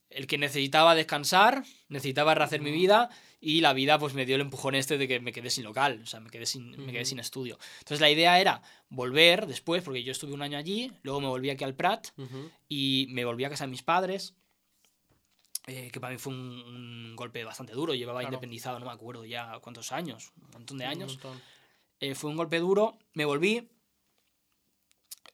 el 0.09 0.25
que 0.25 0.39
necesitaba 0.39 0.95
descansar, 0.95 1.63
necesitaba 1.87 2.33
rehacer 2.33 2.61
mi 2.61 2.71
Ujú. 2.71 2.79
vida 2.79 3.09
y 3.39 3.61
la 3.61 3.73
vida 3.73 3.99
pues 3.99 4.15
me 4.15 4.25
dio 4.25 4.33
el 4.35 4.41
empujón 4.41 4.73
este 4.73 4.97
de 4.97 5.07
que 5.07 5.19
me 5.19 5.31
quedé 5.31 5.51
sin 5.51 5.63
local, 5.65 6.01
o 6.03 6.07
sea, 6.07 6.19
me 6.19 6.31
quedé 6.31 6.47
sin, 6.47 6.71
me 6.83 6.91
quedé 6.91 7.05
sin 7.05 7.19
estudio. 7.19 7.59
Entonces 7.77 8.01
la 8.01 8.09
idea 8.09 8.39
era 8.41 8.63
volver 8.89 9.45
después, 9.45 9.83
porque 9.83 10.01
yo 10.03 10.11
estuve 10.11 10.33
un 10.33 10.41
año 10.41 10.57
allí, 10.57 10.91
luego 11.03 11.21
me 11.21 11.27
volví 11.27 11.51
aquí 11.51 11.63
al 11.63 11.75
Prat 11.75 12.07
Ujú. 12.17 12.49
y 12.67 13.05
me 13.11 13.23
volví 13.23 13.43
a 13.45 13.49
casa 13.51 13.65
de 13.65 13.71
mis 13.71 13.83
padres, 13.83 14.33
eh, 15.69 15.89
que 15.91 15.99
para 15.99 16.13
mí 16.13 16.17
fue 16.19 16.33
un, 16.33 16.39
un 16.39 17.15
golpe 17.15 17.43
bastante 17.43 17.73
duro, 17.73 17.93
llevaba 17.93 18.19
Claro. 18.21 18.33
independizado, 18.33 18.79
no 18.79 18.85
me 18.85 18.91
acuerdo 18.91 19.23
ya 19.25 19.59
cuántos 19.61 19.91
años, 19.91 20.31
un 20.41 20.49
montón 20.51 20.77
de 20.77 20.85
años. 20.85 21.13
montón. 21.13 21.41
Eh, 21.99 22.15
fue 22.15 22.29
un 22.31 22.37
golpe 22.37 22.59
duro, 22.59 22.97
me 23.13 23.25
volví 23.25 23.69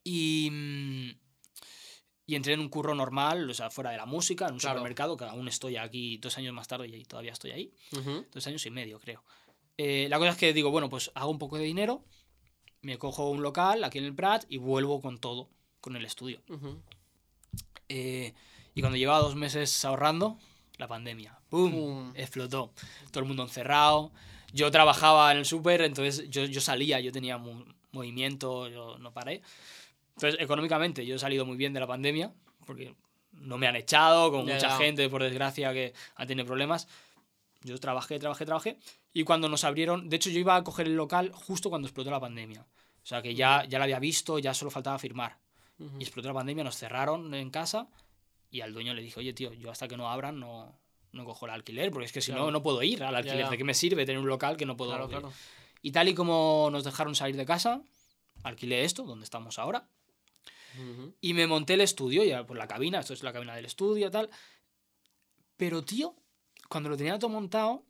y, 0.04 1.18
y 2.26 2.36
entré 2.36 2.54
en 2.54 2.60
un 2.60 2.70
curro 2.70 2.94
normal, 2.96 3.50
o 3.50 3.54
sea, 3.54 3.70
fuera 3.70 3.92
de 3.92 3.98
la 3.98 4.06
música, 4.06 4.48
en 4.48 4.54
un 4.54 4.60
Claro. 4.60 4.76
supermercado, 4.80 5.18
que 5.18 5.26
aún 5.26 5.48
estoy 5.48 5.78
aquí 5.78 6.18
dos 6.18 6.38
años 6.38 6.54
más 6.54 6.68
tarde 6.68 6.88
y 6.88 7.04
todavía 7.06 7.32
estoy 7.34 7.52
ahí. 7.52 7.74
Ujú. 7.92 8.26
Dos 8.32 8.46
años 8.48 8.66
y 8.66 8.72
medio, 8.72 9.00
creo. 9.00 9.24
Eh, 9.78 10.08
la 10.10 10.18
cosa 10.18 10.32
es 10.32 10.38
que 10.38 10.54
digo, 10.54 10.72
bueno, 10.72 10.90
pues 10.90 11.12
hago 11.16 11.30
un 11.32 11.40
poco 11.40 11.58
de 11.58 11.64
dinero, 11.66 12.04
me 12.82 12.98
cojo 12.98 13.30
un 13.30 13.42
local 13.42 13.84
aquí 13.84 13.98
en 13.98 14.06
el 14.06 14.16
Prat 14.16 14.46
y 14.50 14.58
vuelvo 14.58 15.02
con 15.02 15.18
todo, 15.20 15.50
con 15.82 15.96
el 15.96 16.06
estudio. 16.06 16.42
Ujú. 16.50 16.82
Eh, 17.90 18.34
y 18.76 18.82
cuando 18.82 18.98
llevaba 18.98 19.20
dos 19.20 19.36
meses 19.36 19.84
ahorrando, 19.86 20.38
la 20.78 20.88
pandemia. 20.88 21.40
¡Pum! 21.50 21.72
Pum. 21.72 22.12
Explotó. 22.14 22.74
Todo 23.10 23.22
el 23.22 23.28
mundo 23.28 23.44
encerrado. 23.44 24.12
Yo 24.54 24.70
trabajaba 24.70 25.32
en 25.32 25.40
el 25.40 25.46
súper, 25.46 25.82
entonces 25.82 26.30
yo, 26.30 26.44
yo 26.44 26.60
salía, 26.60 27.00
yo 27.00 27.14
tenía 27.14 27.40
movimiento, 27.92 28.68
yo 28.68 28.98
no 29.00 29.14
paré. 29.14 29.42
Entonces, 30.16 30.40
económicamente, 30.42 31.06
yo 31.06 31.16
he 31.16 31.20
salido 31.20 31.46
muy 31.46 31.56
bien 31.56 31.74
de 31.74 31.80
la 31.80 31.88
pandemia, 31.88 32.34
porque 32.66 32.96
no 33.32 33.58
me 33.58 33.68
han 33.68 33.78
echado, 33.78 34.30
como 34.30 34.46
Ya, 34.46 34.56
mucha 34.56 34.78
gente, 34.78 35.10
por 35.10 35.24
desgracia, 35.24 35.74
que 35.74 35.94
ha 36.16 36.26
tenido 36.26 36.46
problemas. 36.46 36.88
Yo 37.64 37.78
trabajé, 37.80 38.20
trabajé, 38.20 38.46
trabajé. 38.46 38.78
Y 39.14 39.24
cuando 39.24 39.48
nos 39.48 39.64
abrieron, 39.64 40.10
de 40.10 40.18
hecho, 40.18 40.30
yo 40.30 40.40
iba 40.40 40.56
a 40.58 40.64
coger 40.66 40.88
el 40.88 40.96
local 40.96 41.32
justo 41.34 41.70
cuando 41.70 41.88
explotó 41.88 42.12
la 42.12 42.20
pandemia. 42.20 42.62
O 42.62 43.08
sea, 43.08 43.22
que 43.22 43.36
ya, 43.36 43.64
ya 43.66 43.78
la 43.78 43.86
había 43.86 44.00
visto, 44.00 44.38
ya 44.40 44.54
solo 44.54 44.70
faltaba 44.70 45.00
firmar. 45.00 45.38
Y 46.00 46.04
explotó 46.04 46.30
la 46.30 46.34
pandemia, 46.34 46.64
nos 46.64 46.78
cerraron 46.78 47.34
en 47.34 47.50
casa 47.50 47.88
y 48.56 48.62
al 48.62 48.74
dueño 48.74 48.94
le 48.94 49.02
dije, 49.02 49.20
oye, 49.20 49.34
tío, 49.34 49.52
yo 49.54 49.70
hasta 49.70 49.88
que 49.88 49.98
no 49.98 50.10
abran 50.10 50.40
no, 50.40 50.80
no 51.12 51.26
cojo 51.26 51.46
el 51.46 51.52
alquiler, 51.52 51.92
porque 51.92 52.06
es 52.06 52.14
que 52.14 52.22
si 52.22 52.32
Claro. 52.32 52.46
no, 52.46 52.52
no 52.52 52.64
puedo 52.64 52.82
ir 52.84 53.04
al 53.04 53.16
alquiler. 53.16 53.40
ya. 53.46 53.50
¿De 53.50 53.58
qué 53.58 53.64
me 53.66 53.74
sirve 53.74 54.06
tener 54.06 54.20
un 54.20 54.28
local 54.28 54.56
que 54.56 54.66
no 54.66 54.78
puedo 54.78 54.92
Claro, 54.92 55.10
claro. 55.10 55.34
Y 55.82 55.92
tal 55.92 56.08
y 56.08 56.16
como 56.16 56.70
nos 56.72 56.84
dejaron 56.86 57.16
salir 57.16 57.36
de 57.36 57.46
casa, 57.46 57.82
alquilé 58.44 58.86
esto, 58.86 59.04
donde 59.04 59.26
estamos 59.26 59.60
ahora, 59.60 59.90
Ujú. 60.80 61.14
y 61.20 61.34
me 61.34 61.48
monté 61.48 61.74
el 61.74 61.82
estudio, 61.82 62.24
ya 62.24 62.46
por 62.46 62.58
la 62.58 62.68
cabina, 62.68 63.00
esto 63.02 63.14
es 63.14 63.24
la 63.24 63.34
cabina 63.34 63.56
del 63.56 63.66
estudio, 63.66 64.10
tal. 64.10 64.30
Pero, 65.58 65.84
tío, 65.84 66.16
cuando 66.70 66.90
lo 66.90 66.96
tenía 66.98 67.20
todo 67.20 67.30
montado, 67.30 67.84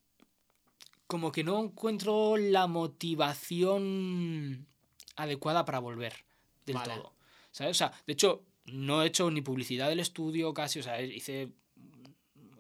como 1.07 1.31
que 1.31 1.43
no 1.43 1.59
encuentro 1.63 2.37
la 2.37 2.65
motivación 2.67 4.67
adecuada 5.15 5.65
para 5.65 5.79
volver 5.79 6.25
del 6.65 6.75
Vale. 6.77 6.95
todo. 6.95 7.13
¿Sabes? 7.51 7.71
O 7.71 7.77
sea, 7.77 7.91
de 8.05 8.13
hecho, 8.13 8.43
no 8.65 9.03
he 9.03 9.07
hecho 9.07 9.29
ni 9.31 9.41
publicidad 9.41 9.89
del 9.89 9.99
estudio 9.99 10.53
casi, 10.53 10.79
o 10.79 10.83
sea, 10.83 11.01
hice 11.01 11.49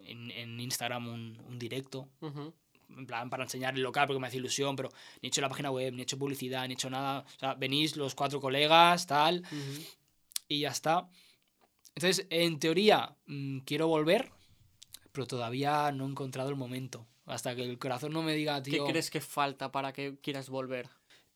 en, 0.03 0.31
en 0.31 0.59
Instagram 0.59 1.07
un, 1.07 1.37
un 1.47 1.59
directo, 1.59 2.09
en 2.97 3.07
plan, 3.07 3.29
para 3.29 3.43
enseñar 3.43 3.75
el 3.75 3.81
local 3.81 4.07
porque 4.07 4.19
me 4.19 4.27
hace 4.27 4.37
ilusión, 4.37 4.75
pero 4.75 4.89
ni 5.21 5.27
he 5.27 5.29
hecho 5.29 5.41
la 5.41 5.49
página 5.49 5.71
web, 5.71 5.93
ni 5.93 6.01
he 6.01 6.03
hecho 6.03 6.17
publicidad, 6.17 6.67
ni 6.67 6.73
he 6.73 6.75
hecho 6.75 6.89
nada. 6.89 7.25
O 7.35 7.39
sea, 7.39 7.53
venís 7.55 7.97
los 7.97 8.15
cuatro 8.15 8.39
colegas, 8.39 9.07
tal, 9.07 9.43
y 10.47 10.59
ya 10.59 10.69
está. 10.69 11.09
Entonces, 11.95 12.27
en 12.29 12.59
teoría, 12.59 13.15
mm, 13.25 13.59
quiero 13.59 13.87
volver, 13.87 14.31
pero 15.11 15.25
todavía 15.25 15.91
no 15.91 16.05
he 16.05 16.09
encontrado 16.09 16.49
el 16.49 16.55
momento. 16.55 17.07
Hasta 17.25 17.55
que 17.55 17.63
el 17.63 17.79
corazón 17.79 18.13
no 18.13 18.21
me 18.21 18.35
diga, 18.35 18.61
¿Qué 18.61 18.71
tío. 18.71 18.85
crees 18.85 19.09
que 19.09 19.21
falta 19.21 19.71
para 19.71 19.91
que 19.91 20.17
quieras 20.21 20.49
volver? 20.49 20.87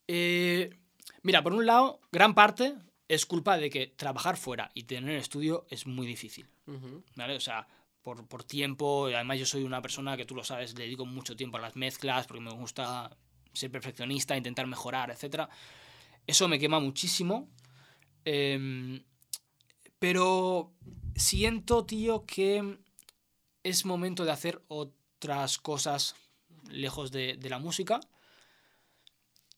Eh, 0.07 0.69
mira, 1.23 1.41
por 1.41 1.53
un 1.53 1.65
lado, 1.65 1.99
gran 2.11 2.35
parte 2.35 2.75
es 3.09 3.25
culpa 3.25 3.57
de 3.57 3.69
que 3.69 3.87
trabajar 3.87 4.37
fuera 4.37 4.71
y 4.75 4.83
tener 4.83 5.17
estudio 5.17 5.65
es 5.69 5.87
muy 5.87 6.05
difícil. 6.07 6.47
¿Vale? 7.15 7.35
O 7.35 7.39
sea, 7.39 7.67
por, 8.03 8.27
por 8.27 8.43
tiempo, 8.43 9.07
además 9.07 9.39
yo 9.39 9.45
soy 9.47 9.63
una 9.63 9.81
persona 9.81 10.15
que 10.15 10.25
tú 10.25 10.35
lo 10.35 10.43
sabes, 10.43 10.77
le 10.77 10.83
dedico 10.83 11.05
mucho 11.07 11.35
tiempo 11.35 11.57
a 11.57 11.61
las 11.61 11.75
mezclas 11.75 12.27
porque 12.27 12.41
me 12.41 12.53
gusta 12.53 13.17
ser 13.51 13.71
perfeccionista, 13.71 14.37
intentar 14.37 14.67
mejorar, 14.67 15.09
etc. 15.09 15.49
Eso 16.27 16.47
me 16.47 16.59
quema 16.59 16.79
muchísimo. 16.79 17.49
Em, 18.25 19.03
pero 19.97 20.71
siento, 21.15 21.87
tío, 21.87 22.25
que 22.27 22.77
es 23.63 23.85
momento 23.85 24.23
de 24.23 24.31
hacer 24.31 24.61
otras 24.67 25.57
cosas 25.57 26.15
lejos 26.69 27.11
de, 27.11 27.37
de 27.37 27.49
la 27.49 27.57
música. 27.57 27.99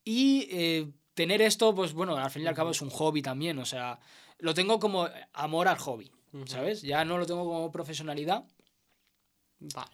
Y 0.06 0.48
eh, 0.52 0.92
tener 1.22 1.42
esto, 1.42 1.76
pues 1.76 1.94
bueno, 1.94 2.18
al 2.18 2.32
fin 2.32 2.42
y 2.44 2.48
al 2.48 2.56
cabo 2.56 2.72
es 2.72 2.82
un 2.82 2.90
hobby 2.90 3.22
también. 3.22 3.60
O 3.60 3.66
sea, 3.66 4.00
lo 4.40 4.54
tengo 4.54 4.80
como 4.80 5.08
amor 5.34 5.68
al 5.68 5.78
hobby. 5.78 6.12
Ujú. 6.34 6.48
¿Sabes? 6.48 6.82
Ya 6.82 7.06
no 7.06 7.18
lo 7.18 7.26
tengo 7.26 7.44
como 7.46 7.72
profesionalidad, 7.72 8.44
Vale. 9.60 9.92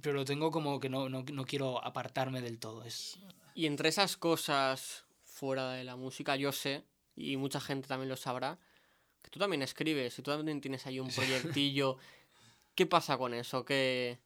pero 0.00 0.14
lo 0.16 0.24
tengo 0.24 0.50
como 0.50 0.78
que 0.78 0.88
no, 0.88 1.08
no, 1.08 1.24
no 1.32 1.44
quiero 1.44 1.82
apartarme 1.84 2.40
del 2.40 2.58
todo. 2.58 2.84
Es... 2.84 3.18
Y 3.54 3.66
entre 3.66 3.88
esas 3.88 4.16
cosas 4.16 5.04
fuera 5.24 5.72
de 5.72 5.84
la 5.84 5.96
música, 5.96 6.36
yo 6.36 6.52
sé, 6.52 6.84
y 7.16 7.36
mucha 7.36 7.60
gente 7.60 7.88
también 7.88 8.08
lo 8.08 8.16
sabrá, 8.16 8.58
que 9.22 9.30
tú 9.30 9.38
también 9.38 9.62
escribes 9.62 10.18
y 10.18 10.22
tú 10.22 10.30
también 10.30 10.60
tienes 10.60 10.86
ahí 10.86 11.00
un 11.00 11.08
proyectillo. 11.16 11.96
¿Qué 12.74 12.86
pasa 12.86 13.18
con 13.18 13.34
eso? 13.34 13.64
¿Qué... 13.64 14.18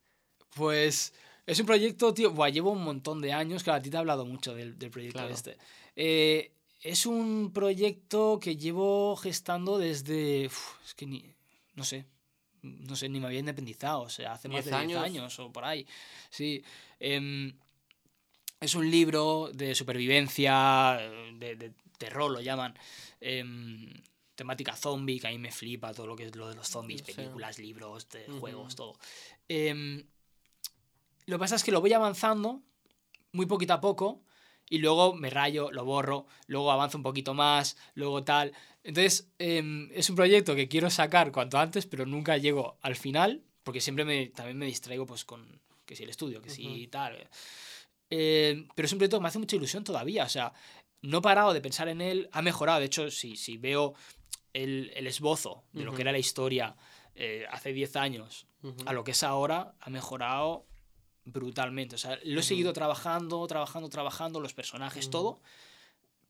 Pues 0.55 1.14
es 1.47 1.61
un 1.61 1.66
proyecto, 1.66 2.12
tío. 2.12 2.32
Buah, 2.32 2.49
llevo 2.51 2.70
un 2.72 2.82
montón 2.82 3.20
de 3.20 3.32
años. 3.32 3.62
Claro, 3.62 3.78
a 3.78 3.82
ti 3.82 3.89
te 3.91 3.97
he 3.97 4.01
hablado 4.01 4.24
mucho 4.24 4.55
del, 4.55 4.76
del 4.78 4.91
proyecto 4.91 5.18
Claro. 5.20 5.32
este. 5.34 5.57
Eh, 5.97 6.53
es 6.82 7.07
un 7.07 7.51
proyecto 7.53 8.38
que 8.40 8.57
llevo 8.57 9.16
gestando 9.16 9.78
desde. 9.78 10.47
uf, 10.47 10.76
es 10.84 10.94
que 10.94 11.07
ni. 11.07 11.24
No 11.74 11.84
sé. 11.84 12.05
No 12.62 12.97
sé, 12.97 13.09
ni 13.09 13.20
me 13.20 13.26
había 13.26 13.40
independizado. 13.40 14.03
O 14.03 14.09
sea, 14.09 14.32
hace 14.32 14.49
más 14.49 14.64
de 14.64 14.70
¿Diez 14.70 14.86
10 14.88 14.99
años? 14.99 15.03
años 15.05 15.38
o 15.38 15.53
por 15.53 15.64
ahí. 15.64 15.86
Sí. 16.30 16.62
Em, 17.01 17.53
es 18.61 18.74
un 18.74 18.90
libro 18.90 19.51
de 19.53 19.74
supervivencia, 19.74 20.99
de, 21.34 21.57
de 21.57 21.72
terror 21.99 22.30
lo 22.30 22.40
llaman. 22.40 22.74
em, 23.20 23.90
temática 24.34 24.76
zombie, 24.76 25.18
que 25.18 25.28
a 25.28 25.30
mí 25.30 25.38
me 25.38 25.51
flipa 25.51 25.94
todo 25.94 26.07
lo 26.09 26.14
que 26.16 26.24
es 26.24 26.36
lo 26.36 26.49
de 26.51 26.55
los 26.57 26.68
zombies, 26.68 27.01
películas, 27.01 27.59
libros, 27.59 28.07
de 28.11 28.26
juegos, 28.38 28.76
todo. 28.76 28.99
Em, 29.49 30.05
lo 31.24 31.36
que 31.36 31.40
pasa 31.40 31.57
es 31.57 31.64
que 31.64 31.72
lo 31.72 31.80
voy 31.80 31.94
avanzando 31.94 32.61
muy 33.32 33.47
poquito 33.47 33.72
a 33.72 33.80
poco 33.80 34.20
y 34.69 34.79
luego 34.79 35.14
me 35.14 35.31
rayo, 35.31 35.71
lo 35.71 35.85
borro, 35.85 36.27
luego 36.47 36.71
avanzo 36.71 36.99
un 36.99 37.03
poquito 37.03 37.35
más, 37.35 37.77
luego 37.95 38.25
tal. 38.25 38.53
Entonces, 38.83 39.31
em, 39.39 39.91
es 39.93 40.11
un 40.11 40.17
proyecto 40.17 40.55
que 40.55 40.69
quiero 40.69 40.91
sacar 40.91 41.33
cuanto 41.33 41.59
antes, 41.59 41.87
pero 41.87 42.07
nunca 42.07 42.37
llego 42.37 42.79
al 42.83 42.97
final, 42.97 43.43
porque 43.62 43.81
siempre 43.81 44.05
me, 44.05 44.27
también 44.29 44.59
me 44.59 44.67
distraigo 44.67 45.07
pues 45.07 45.25
con 45.25 45.61
que 45.85 45.97
si 45.97 46.03
el 46.03 46.11
estudio, 46.11 46.43
que 46.43 46.51
si 46.51 46.67
Ujú. 46.67 46.91
tal. 46.91 47.29
Eh, 48.11 48.67
pero 48.75 48.87
es 48.87 48.93
un 48.93 48.99
proyecto 48.99 49.19
que 49.19 49.23
me 49.23 49.29
hace 49.29 49.39
mucha 49.39 49.57
ilusión 49.57 49.85
todavía, 49.85 50.25
o 50.25 50.29
sea, 50.29 50.53
no 51.03 51.19
he 51.19 51.23
parado 51.23 51.53
de 51.53 51.61
pensar 51.61 51.89
en 51.89 52.01
él, 52.01 52.29
ha 52.33 52.43
mejorado, 52.43 52.81
de 52.81 52.87
hecho, 52.87 53.11
si, 53.11 53.37
si 53.37 53.57
veo 53.57 53.95
el, 54.53 54.93
el 54.95 55.07
esbozo 55.07 55.64
de 55.73 55.85
lo 55.85 55.93
que 55.93 56.03
era 56.03 56.12
la 56.12 56.19
historia 56.19 56.77
eh, 57.14 57.47
hace 57.51 57.73
10 57.73 57.97
años 57.97 58.47
a 58.85 58.93
lo 58.93 59.05
que 59.05 59.12
es 59.12 59.23
ahora, 59.23 59.75
ha 59.81 59.91
mejorado 59.91 60.67
brutalmente. 61.27 61.97
O 61.97 61.99
sea, 61.99 62.18
lo 62.24 62.41
he 62.41 62.43
seguido 62.43 62.72
trabajando, 62.72 63.47
trabajando, 63.47 63.89
trabajando, 63.91 64.41
los 64.41 64.55
personajes, 64.55 65.11
todo, 65.11 65.41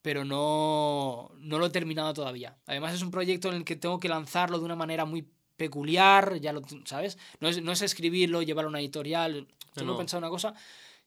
pero 0.03 0.24
no, 0.24 1.30
no 1.38 1.59
lo 1.59 1.66
he 1.66 1.70
terminado 1.70 2.12
todavía. 2.14 2.57
Además, 2.66 2.94
es 2.94 3.03
un 3.03 3.11
proyecto 3.11 3.49
en 3.49 3.57
el 3.57 3.64
que 3.64 3.76
tengo 3.76 4.01
que 4.01 4.09
lanzarlo 4.09 4.59
de 4.59 4.64
una 4.64 4.74
manera 4.74 5.05
muy 5.05 5.28
peculiar, 5.57 6.40
ya 6.40 6.53
lo, 6.53 6.62
¿sabes? 6.84 7.18
No 7.40 7.49
es, 7.49 7.62
no 7.62 7.72
es 7.72 7.82
escribirlo, 7.82 8.42
llevarlo 8.42 8.68
a 8.68 8.70
una 8.70 8.80
editorial, 8.80 9.47
tengo 9.74 9.92
no. 9.92 9.99
pensado 9.99 10.18
una 10.18 10.30
cosa 10.30 10.55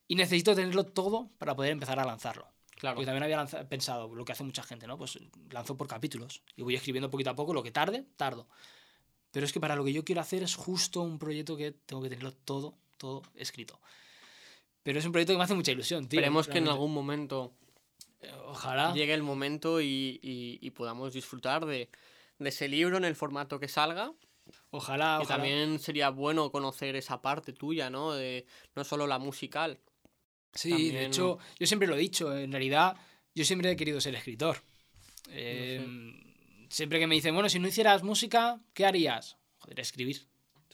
y 0.08 0.16
necesito 0.16 0.56
tenerlo 0.56 0.86
todo 0.86 1.30
para 1.38 1.56
poder 1.56 1.72
empezar 1.72 2.00
a 2.00 2.06
lanzarlo. 2.06 2.48
Claro. 2.78 2.96
Porque 2.96 3.06
también 3.06 3.24
había 3.24 3.46
pensado 3.68 4.14
lo 4.16 4.24
que 4.24 4.32
hace 4.32 4.44
mucha 4.44 4.64
gente, 4.64 4.88
¿no? 4.88 4.98
Pues 4.98 5.20
lanzo 5.52 5.76
por 5.76 5.88
capítulos 5.88 6.42
y 6.56 6.62
voy 6.62 6.76
escribiendo 6.76 7.10
poquito 7.10 7.30
a 7.30 7.36
poco, 7.36 7.54
lo 7.54 7.62
que 7.62 7.72
tarde, 7.72 8.06
tardo. 8.16 8.48
Pero 9.32 9.46
es 9.46 9.54
que 9.54 9.60
para 9.60 9.76
lo 9.76 9.84
que 9.84 9.94
yo 9.94 10.04
quiero 10.04 10.22
hacer 10.22 10.44
es 10.44 10.56
justo 10.56 11.02
un 11.02 11.20
proyecto 11.20 11.58
que 11.58 11.72
tengo 11.72 12.02
que 12.02 12.10
tenerlo 12.10 12.34
todo, 12.34 12.78
todo 13.00 13.24
escrito. 13.34 13.80
Pero 14.84 15.00
es 15.00 15.06
un 15.06 15.12
proyecto 15.12 15.34
que 15.34 15.38
me 15.39 15.43
hace 15.45 15.56
mucha 15.56 15.72
ilusión, 15.72 16.08
tío. 16.08 16.20
Esperemos 16.20 16.47
que 16.47 16.60
en 16.60 16.68
algún 16.68 16.93
momento 16.93 17.54
Eh, 18.22 18.30
Ojalá. 18.47 18.93
llegue 18.93 19.14
el 19.14 19.24
momento 19.24 19.80
y, 19.82 20.20
y- 20.22 20.60
y 20.62 20.70
podamos 20.72 21.14
disfrutar 21.14 21.66
de, 21.66 21.89
de 22.38 22.50
ese 22.50 22.68
libro 22.68 22.97
en 22.97 23.06
el 23.06 23.16
formato 23.16 23.60
que 23.62 23.70
salga. 23.70 24.12
Ojalá, 24.72 25.20
Y 25.20 25.24
ojalá. 25.24 25.28
también 25.38 25.80
sería 25.80 26.10
bueno 26.10 26.52
conocer 26.52 26.95
esa 26.97 27.22
parte 27.22 27.54
tuya, 27.54 27.89
¿no? 27.89 28.14
De 28.14 28.45
no 28.76 28.84
solo 28.84 29.08
la 29.08 29.20
musical. 29.20 29.80
Sí, 30.54 30.70
también- 30.72 30.93
de 30.95 31.06
hecho, 31.06 31.38
yo 31.60 31.66
siempre 31.68 31.88
lo 31.88 31.95
he 31.95 32.00
dicho, 32.00 32.36
en 32.36 32.52
realidad 32.52 32.97
yo 33.36 33.45
siempre 33.45 33.72
he 33.72 33.76
querido 33.78 34.02
ser 34.02 34.16
escritor. 34.16 34.58
Eh, 35.30 35.86
Siempre 36.72 37.00
que 37.00 37.08
me 37.08 37.16
dicen, 37.16 37.34
bueno, 37.34 37.50
si 37.50 37.58
no 37.60 37.68
hicieras 37.68 38.04
música, 38.04 38.60
¿qué 38.76 38.86
harías? 38.86 39.38
Joder, 39.58 39.80
escribir. 39.80 40.28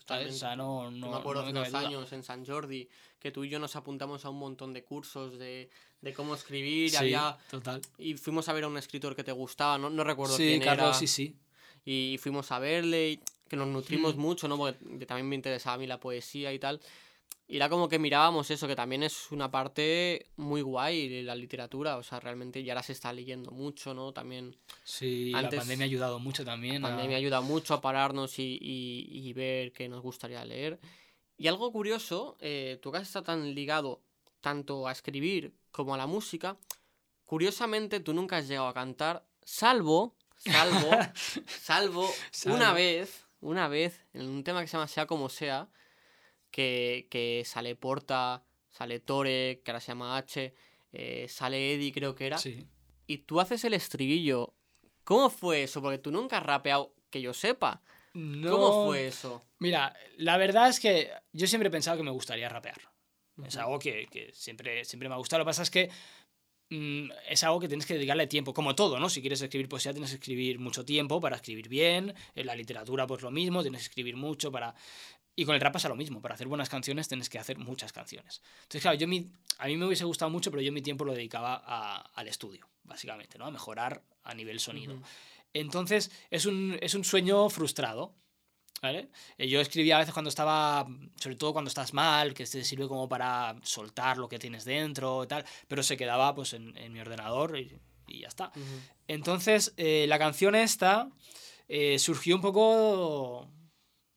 No, 0.08 0.92
no, 0.92 1.10
me 1.12 1.18
acuerdo 1.18 1.42
no 1.42 1.48
hace 1.48 1.54
cabe 1.54 1.70
unos 1.70 1.74
años 1.86 2.14
en 2.14 2.24
San 2.24 2.46
Jordi 2.46 2.88
que 3.20 3.32
tú 3.32 3.44
y 3.44 3.50
yo 3.50 3.60
nos 3.60 3.76
apuntamos 3.76 4.24
a 4.26 4.30
un 4.30 4.38
montón 4.38 4.74
de 4.74 4.84
cursos 4.84 5.38
de, 5.40 5.70
de 6.02 6.14
cómo 6.14 6.36
escribir. 6.36 6.86
y 6.86 6.90
Sí, 6.90 6.96
había, 6.98 7.38
total. 7.50 7.82
y 7.98 8.14
fuimos 8.16 8.48
a 8.50 8.54
ver 8.54 8.66
a 8.66 8.68
un 8.68 8.78
escritor 8.78 9.16
que 9.16 9.24
te 9.24 9.32
gustaba, 9.32 9.78
no, 9.78 9.90
no 9.90 10.04
recuerdo 10.04 10.38
Sí, 10.38 10.46
quién 10.48 10.62
Carlos, 10.62 10.90
era. 10.90 10.94
sí, 11.00 11.08
sí. 11.08 11.36
Y 11.86 12.18
fuimos 12.22 12.52
a 12.52 12.60
verle, 12.60 13.12
y 13.12 13.20
que 13.48 13.56
nos 13.56 13.68
nutrimos 13.68 14.16
Mm. 14.16 14.20
mucho, 14.20 14.48
¿no? 14.48 14.58
Porque 14.58 15.06
también 15.06 15.28
me 15.30 15.36
interesaba 15.36 15.76
a 15.76 15.78
mí 15.78 15.88
la 15.88 16.00
poesía 16.00 16.52
y 16.54 16.60
tal. 16.60 16.80
Y 17.48 17.58
era 17.58 17.70
como 17.70 17.88
que 17.88 18.00
mirábamos 18.00 18.50
eso, 18.50 18.68
que 18.68 18.76
también 18.76 19.04
es 19.04 19.32
una 19.32 19.52
parte 19.52 20.32
muy 20.36 20.62
guay 20.62 21.08
de 21.10 21.22
la 21.22 21.36
literatura. 21.36 21.98
O 21.98 22.04
sea, 22.04 22.20
realmente 22.20 22.64
ya 22.64 22.74
ahora 22.74 22.82
se 22.82 22.94
está 22.94 23.14
leyendo 23.14 23.52
mucho, 23.52 23.94
¿no? 23.94 24.14
También 24.14 24.58
Sí, 24.84 25.32
Antes- 25.36 25.54
la 25.54 25.60
pandemia 25.60 25.84
ha 25.86 25.90
ayudado 25.90 26.18
mucho 26.20 26.44
también. 26.44 26.82
la 26.82 26.88
a- 26.88 26.92
pandemia 26.92 27.18
ayuda 27.18 27.42
mucho 27.42 27.76
a 27.76 27.82
pararnos 27.82 28.40
y, 28.40 28.58
y- 28.60 29.28
y 29.30 29.34
ver 29.34 29.72
qué 29.74 29.88
nos 29.88 30.02
gustaría 30.02 30.44
leer. 30.44 30.80
Y 31.38 31.48
algo 31.48 31.72
curioso, 31.72 32.36
eh, 32.40 32.80
tú 32.82 32.92
que 32.92 32.98
has 32.98 33.04
estado 33.08 33.26
tan 33.26 33.54
ligado 33.54 34.02
tanto 34.42 34.88
a 34.88 34.92
escribir 34.92 35.54
como 35.72 35.94
a 35.94 35.98
la 35.98 36.08
música, 36.08 36.58
curiosamente 37.26 38.00
tú 38.00 38.14
nunca 38.14 38.38
has 38.38 38.48
llegado 38.48 38.68
a 38.68 38.74
cantar, 38.74 39.26
salvo, 39.44 40.16
salvo, 40.38 40.90
salvo, 41.48 42.02
una 42.46 42.60
Salvo. 42.60 42.74
vez, 42.76 43.26
una 43.42 43.68
vez, 43.68 44.02
en 44.14 44.28
un 44.30 44.44
tema 44.44 44.62
que 44.62 44.68
se 44.68 44.74
llama 44.78 44.88
Sea 44.88 45.06
como 45.06 45.30
sea, 45.30 45.70
que, 46.56 47.08
que 47.12 47.44
sale 47.46 47.76
Porta, 47.76 48.46
sale 48.72 49.02
Tore, 49.02 49.62
que 49.64 49.72
ahora 49.72 49.82
se 49.82 49.90
llama 49.90 50.16
H, 50.16 50.54
eh, 50.94 51.26
sale 51.28 51.74
Eddie 51.74 51.92
creo 51.92 52.16
que 52.16 52.28
era, 52.28 52.38
Sí. 52.38 52.66
y 53.08 53.18
tú 53.20 53.42
haces 53.42 53.66
el 53.66 53.74
estribillo. 53.74 54.54
¿Cómo 55.04 55.30
fue 55.30 55.64
eso? 55.64 55.82
Porque 55.82 55.98
tú 55.98 56.12
nunca 56.12 56.38
has 56.38 56.44
rapeado, 56.44 56.94
que 57.10 57.20
yo 57.22 57.34
sepa. 57.34 57.82
No- 58.14 58.52
¿Cómo 58.52 58.86
fue 58.86 59.08
eso? 59.08 59.44
Mira, 59.60 59.94
la 60.18 60.38
verdad 60.38 60.70
es 60.70 60.80
que 60.80 61.12
yo 61.34 61.46
siempre 61.46 61.68
he 61.68 61.72
pensado 61.72 61.98
que 61.98 62.04
me 62.04 62.12
gustaría 62.12 62.48
rapear. 62.48 62.80
Es 63.46 63.58
algo 63.58 63.78
que, 63.78 64.08
que 64.10 64.32
siempre, 64.32 64.86
siempre 64.86 65.10
me 65.10 65.16
ha 65.16 65.18
gustado. 65.18 65.40
Lo 65.40 65.44
que 65.46 65.50
pasa 65.50 65.64
es 65.64 65.70
que 65.70 65.90
mm, 66.70 67.10
es 67.30 67.44
algo 67.44 67.60
que 67.60 67.68
tienes 67.68 67.86
que 67.86 67.96
dedicarle 67.96 68.28
tiempo, 68.28 68.54
como 68.54 68.74
todo, 68.76 68.98
¿no? 68.98 69.10
Si 69.10 69.20
quieres 69.20 69.42
escribir 69.42 69.68
poesía, 69.68 69.92
tienes 69.92 70.12
que 70.12 70.16
escribir 70.16 70.58
mucho 70.60 70.86
tiempo 70.86 71.20
para 71.20 71.36
escribir 71.36 71.68
bien. 71.68 72.14
En 72.34 72.46
la 72.48 72.56
literatura, 72.56 73.06
pues 73.06 73.22
lo 73.22 73.32
mismo, 73.32 73.62
tienes 73.62 73.82
que 73.82 73.88
escribir 73.90 74.16
mucho 74.16 74.52
para. 74.52 74.74
Y 75.36 75.44
con 75.46 75.54
el 75.56 75.62
rap 75.62 75.74
pasa 75.74 75.90
lo 75.90 75.96
mismo. 75.96 76.22
Para 76.22 76.36
hacer 76.36 76.48
buenas 76.48 76.70
canciones 76.70 77.08
tienes 77.08 77.30
que 77.30 77.38
hacer 77.40 77.58
muchas 77.58 77.92
canciones. 77.92 78.42
Entonces, 78.64 78.82
claro, 78.82 78.98
yo 78.98 79.08
mi, 79.08 79.32
a 79.60 79.68
mí 79.68 79.76
me 79.78 79.86
hubiese 79.86 80.06
gustado 80.06 80.32
mucho, 80.32 80.50
pero 80.52 80.62
yo 80.62 80.72
mi 80.72 80.82
tiempo 80.82 81.04
lo 81.06 81.14
dedicaba 81.14 81.62
a- 81.66 82.10
al 82.14 82.28
estudio, 82.28 82.68
básicamente, 82.84 83.38
¿no? 83.38 83.46
A 83.46 83.52
mejorar 83.52 84.02
a 84.24 84.34
nivel 84.34 84.60
sonido. 84.60 84.94
Ujú. 84.96 85.04
Entonces, 85.54 86.12
es 86.30 86.46
un, 86.46 86.78
es 86.82 86.96
un 86.96 87.04
sueño 87.04 87.50
frustrado. 87.50 88.14
¿Vale? 88.82 89.10
Eh, 89.38 89.48
Yo 89.48 89.62
escribía 89.62 89.96
a 89.96 90.00
veces 90.00 90.14
cuando 90.14 90.30
estaba, 90.30 90.86
sobre 91.16 91.38
todo 91.38 91.54
cuando 91.54 91.70
estás 91.70 91.94
mal, 91.94 92.34
que 92.34 92.46
te 92.46 92.64
sirve 92.64 92.88
como 92.88 93.08
para 93.10 93.56
soltar 93.64 94.18
lo 94.18 94.28
que 94.28 94.38
tienes 94.38 94.64
dentro 94.66 95.24
y 95.24 95.28
tal, 95.28 95.44
pero 95.68 95.82
se 95.82 95.96
quedaba 95.98 96.36
pues 96.36 96.54
en, 96.54 96.78
en 96.78 96.92
mi 96.94 97.00
ordenador 97.00 97.58
y, 97.58 97.80
y 98.06 98.20
ya 98.22 98.28
está. 98.28 98.50
Ujú. 98.50 98.64
Entonces, 99.08 99.74
eh, 99.78 100.06
la 100.08 100.20
canción 100.20 100.56
esta 100.56 101.10
eh, 101.70 101.98
surgió 102.00 102.36
un 102.36 102.42
poco 102.42 103.50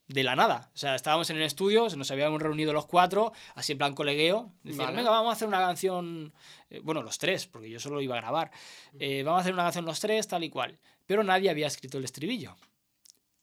de 0.09 0.25
la 0.25 0.35
nada. 0.35 0.71
O 0.75 0.79
sea, 0.79 0.95
estábamos 0.95 1.29
en 1.31 1.37
el 1.37 1.43
estudio, 1.43 1.87
nos 1.97 2.11
habíamos 2.11 2.41
reunido 2.43 2.73
los 2.73 2.87
cuatro, 2.87 3.33
así 3.55 3.73
en 3.73 3.79
plan 3.79 3.95
colegueo. 3.95 4.51
Decían, 4.63 4.87
Vale. 4.87 4.97
venga, 4.97 5.11
vamos 5.11 5.31
a 5.31 5.33
hacer 5.35 5.47
una 5.49 5.59
canción. 5.59 6.33
eh, 6.71 6.81
bueno, 6.83 7.03
los 7.03 7.19
tres, 7.19 7.47
porque 7.47 7.69
yo 7.71 7.79
solo 7.79 8.01
iba 8.01 8.17
a 8.17 8.21
grabar. 8.21 8.51
Eh, 8.99 9.23
vamos 9.23 9.39
a 9.39 9.43
hacer 9.43 9.53
una 9.53 9.65
canción 9.65 9.85
los 9.85 10.01
tres, 10.01 10.27
tal 10.27 10.43
y 10.45 10.51
cual. 10.51 10.79
Pero 11.07 11.23
nadie 11.23 11.51
había 11.51 11.67
escrito 11.67 11.99
el 11.99 12.05
estribillo. 12.05 12.57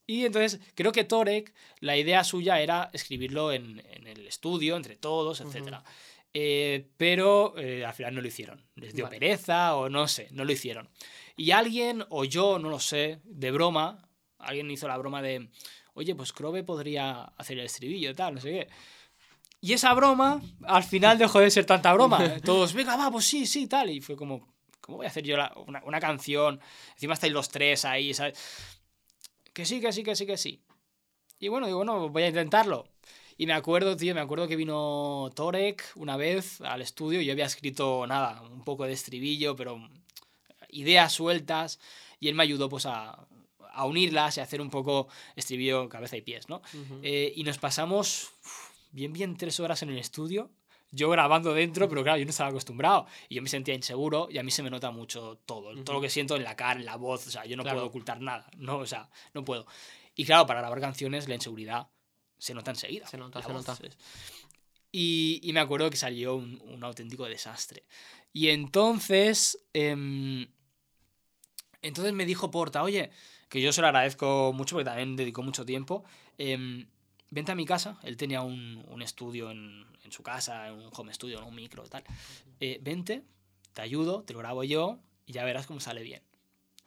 Y 0.07 0.25
entonces 0.25 0.59
creo 0.75 0.91
que 0.91 1.03
Torek, 1.03 1.53
la 1.79 1.97
idea 1.97 2.23
suya 2.23 2.59
era 2.59 2.89
escribirlo 2.93 3.51
en, 3.51 3.81
en 3.91 4.07
el 4.07 4.27
estudio, 4.27 4.75
entre 4.75 4.95
todos, 4.97 5.41
etc. 5.41 5.77
pero 6.97 7.57
eh, 7.57 7.85
al 7.85 7.93
final 7.93 8.13
no 8.15 8.21
lo 8.21 8.27
hicieron. 8.27 8.63
Les 8.75 8.93
dio 8.93 9.05
Vale. 9.05 9.19
pereza 9.19 9.75
o 9.75 9.89
no 9.89 10.07
sé, 10.07 10.27
no 10.31 10.45
lo 10.45 10.51
hicieron. 10.51 10.89
Y 11.37 11.51
alguien, 11.51 12.05
o 12.09 12.23
yo, 12.23 12.59
no 12.59 12.69
lo 12.69 12.79
sé, 12.79 13.19
de 13.23 13.51
broma, 13.51 14.07
alguien 14.37 14.69
hizo 14.69 14.87
la 14.87 14.97
broma 14.97 15.21
de, 15.23 15.49
oye, 15.95 16.13
pues 16.15 16.31
Crobe 16.31 16.63
podría 16.63 17.23
hacer 17.23 17.57
el 17.57 17.65
estribillo 17.65 18.11
y 18.11 18.13
tal, 18.13 18.35
no 18.35 18.41
sé 18.41 18.49
qué. 18.51 18.67
Y 19.61 19.73
esa 19.73 19.93
broma, 19.95 20.41
al 20.63 20.83
final 20.83 21.17
dejó 21.17 21.39
de 21.39 21.49
ser 21.49 21.65
tanta 21.65 21.91
broma. 21.93 22.39
Todos, 22.45 22.73
venga, 22.73 22.95
va, 22.95 23.09
pues 23.09 23.25
sí, 23.25 23.47
sí, 23.47 23.65
tal. 23.67 23.89
Y 23.89 23.99
fue 24.01 24.15
como, 24.15 24.47
¿cómo 24.79 24.97
voy 24.97 25.07
a 25.07 25.09
hacer 25.09 25.23
yo 25.23 25.35
la- 25.37 25.51
una, 25.65 25.81
una 25.85 25.99
canción? 25.99 26.59
Encima 26.93 27.15
estáis 27.15 27.33
los 27.33 27.49
tres 27.49 27.83
ahí, 27.85 28.13
¿sabes? 28.13 28.37
Que 29.53 29.65
sí, 29.65 29.81
que 29.81 29.91
sí, 29.91 30.03
que 30.03 30.15
sí, 30.15 30.25
que 30.27 30.37
sí. 30.37 30.61
Y 31.39 31.47
bueno, 31.47 31.65
digo, 31.65 31.77
bueno, 31.79 32.09
voy 32.09 32.23
a 32.23 32.27
intentarlo. 32.27 32.87
Y 33.37 33.47
me 33.47 33.53
acuerdo, 33.53 33.97
tío, 33.97 34.13
me 34.13 34.21
acuerdo 34.21 34.47
que 34.47 34.55
vino 34.55 35.29
Torek 35.35 35.83
una 35.95 36.15
vez 36.15 36.61
al 36.61 36.81
estudio 36.81 37.19
y 37.21 37.25
yo 37.25 37.31
había 37.33 37.45
escrito, 37.45 38.05
nada, 38.07 38.41
un 38.43 38.63
poco 38.63 38.85
de 38.85 38.93
estribillo, 38.93 39.55
pero 39.55 39.79
ideas 40.69 41.11
sueltas. 41.13 41.79
Y 42.19 42.27
él 42.29 42.35
me 42.35 42.43
ayudó, 42.43 42.69
pues, 42.69 42.85
a, 42.85 43.27
a 43.75 43.85
unirlas 43.85 44.37
y 44.37 44.39
a 44.39 44.43
hacer 44.43 44.61
un 44.61 44.69
poco 44.69 45.07
estribillo, 45.35 45.87
cabeza 45.89 46.17
y 46.17 46.21
pies, 46.21 46.47
¿no? 46.49 46.57
Ujú. 46.73 46.99
Eh, 47.03 47.33
y 47.35 47.43
nos 47.43 47.57
pasamos 47.57 48.31
uf, 48.43 48.69
bien, 48.91 49.13
bien 49.13 49.37
tres 49.37 49.59
horas 49.59 49.81
en 49.83 49.89
el 49.89 49.97
estudio. 49.97 50.51
Yo 50.91 51.09
grabando 51.09 51.53
dentro, 51.53 51.89
pero 51.89 52.03
claro, 52.03 52.17
yo 52.19 52.25
no 52.25 52.29
estaba 52.29 52.49
acostumbrado. 52.51 53.05
Y 53.27 53.35
yo 53.35 53.41
me 53.41 53.49
sentía 53.49 53.73
inseguro 53.73 54.27
y 54.31 54.37
a 54.37 54.43
mí 54.43 54.51
se 54.51 54.63
me 54.63 54.69
nota 54.69 54.91
mucho 54.91 55.41
todo. 55.45 55.75
Todo 55.83 55.95
lo 55.97 56.01
que 56.01 56.09
siento 56.09 56.37
en 56.37 56.43
la 56.43 56.55
cara, 56.55 56.79
en 56.79 56.85
la 56.85 56.95
voz. 56.95 57.27
O 57.27 57.31
sea, 57.31 57.45
yo 57.45 57.57
no 57.57 57.63
Claro. 57.63 57.77
puedo 57.79 57.87
ocultar 57.87 58.21
nada. 58.21 58.49
No, 58.57 58.77
o 58.77 58.85
sea, 58.85 59.09
no 59.33 59.43
puedo. 59.43 59.65
Y 60.15 60.23
claro, 60.23 60.45
para 60.45 60.61
grabar 60.61 60.79
canciones, 60.79 61.27
la 61.27 61.35
inseguridad 61.35 61.89
se 62.37 62.53
nota 62.53 62.71
enseguida. 62.71 63.07
Se 63.07 63.17
nota, 63.17 63.41
se 63.41 63.51
voz, 63.51 63.67
nota. 63.67 63.77
Y, 64.91 65.41
y 65.43 65.51
me 65.51 65.59
acuerdo 65.59 65.89
que 65.89 65.97
salió 65.97 66.35
un, 66.35 66.61
un 66.65 66.81
auténtico 66.85 67.25
desastre. 67.25 67.83
Y 68.31 68.47
entonces. 68.49 69.65
em, 69.73 70.47
entonces 71.81 72.13
me 72.13 72.25
dijo 72.25 72.49
Porta, 72.51 72.81
oye, 72.83 73.11
que 73.55 73.61
yo 73.61 73.71
se 73.71 73.79
lo 73.81 73.87
agradezco 73.87 74.51
mucho 74.53 74.75
porque 74.75 74.85
también 74.85 75.15
dedicó 75.15 75.41
mucho 75.41 75.65
tiempo. 75.65 76.03
em, 76.37 76.87
vente 77.31 77.51
a 77.51 77.55
mi 77.55 77.65
casa. 77.65 77.97
Él 78.03 78.17
tenía 78.17 78.41
un, 78.41 78.83
un 78.89 79.01
estudio 79.01 79.49
en, 79.49 79.85
en 80.03 80.11
su 80.11 80.23
casa, 80.23 80.71
un 80.73 80.89
home 80.93 81.13
studio, 81.13 81.45
un 81.45 81.55
micro 81.55 81.83
y 81.85 81.89
tal. 81.89 82.03
Eh, 82.59 82.79
vente, 82.81 83.23
te 83.73 83.81
ayudo, 83.81 84.23
te 84.23 84.33
lo 84.33 84.39
grabo 84.39 84.63
yo 84.63 84.99
y 85.25 85.31
ya 85.33 85.43
verás 85.45 85.67
cómo 85.67 85.79
sale 85.79 86.03
bien. 86.03 86.21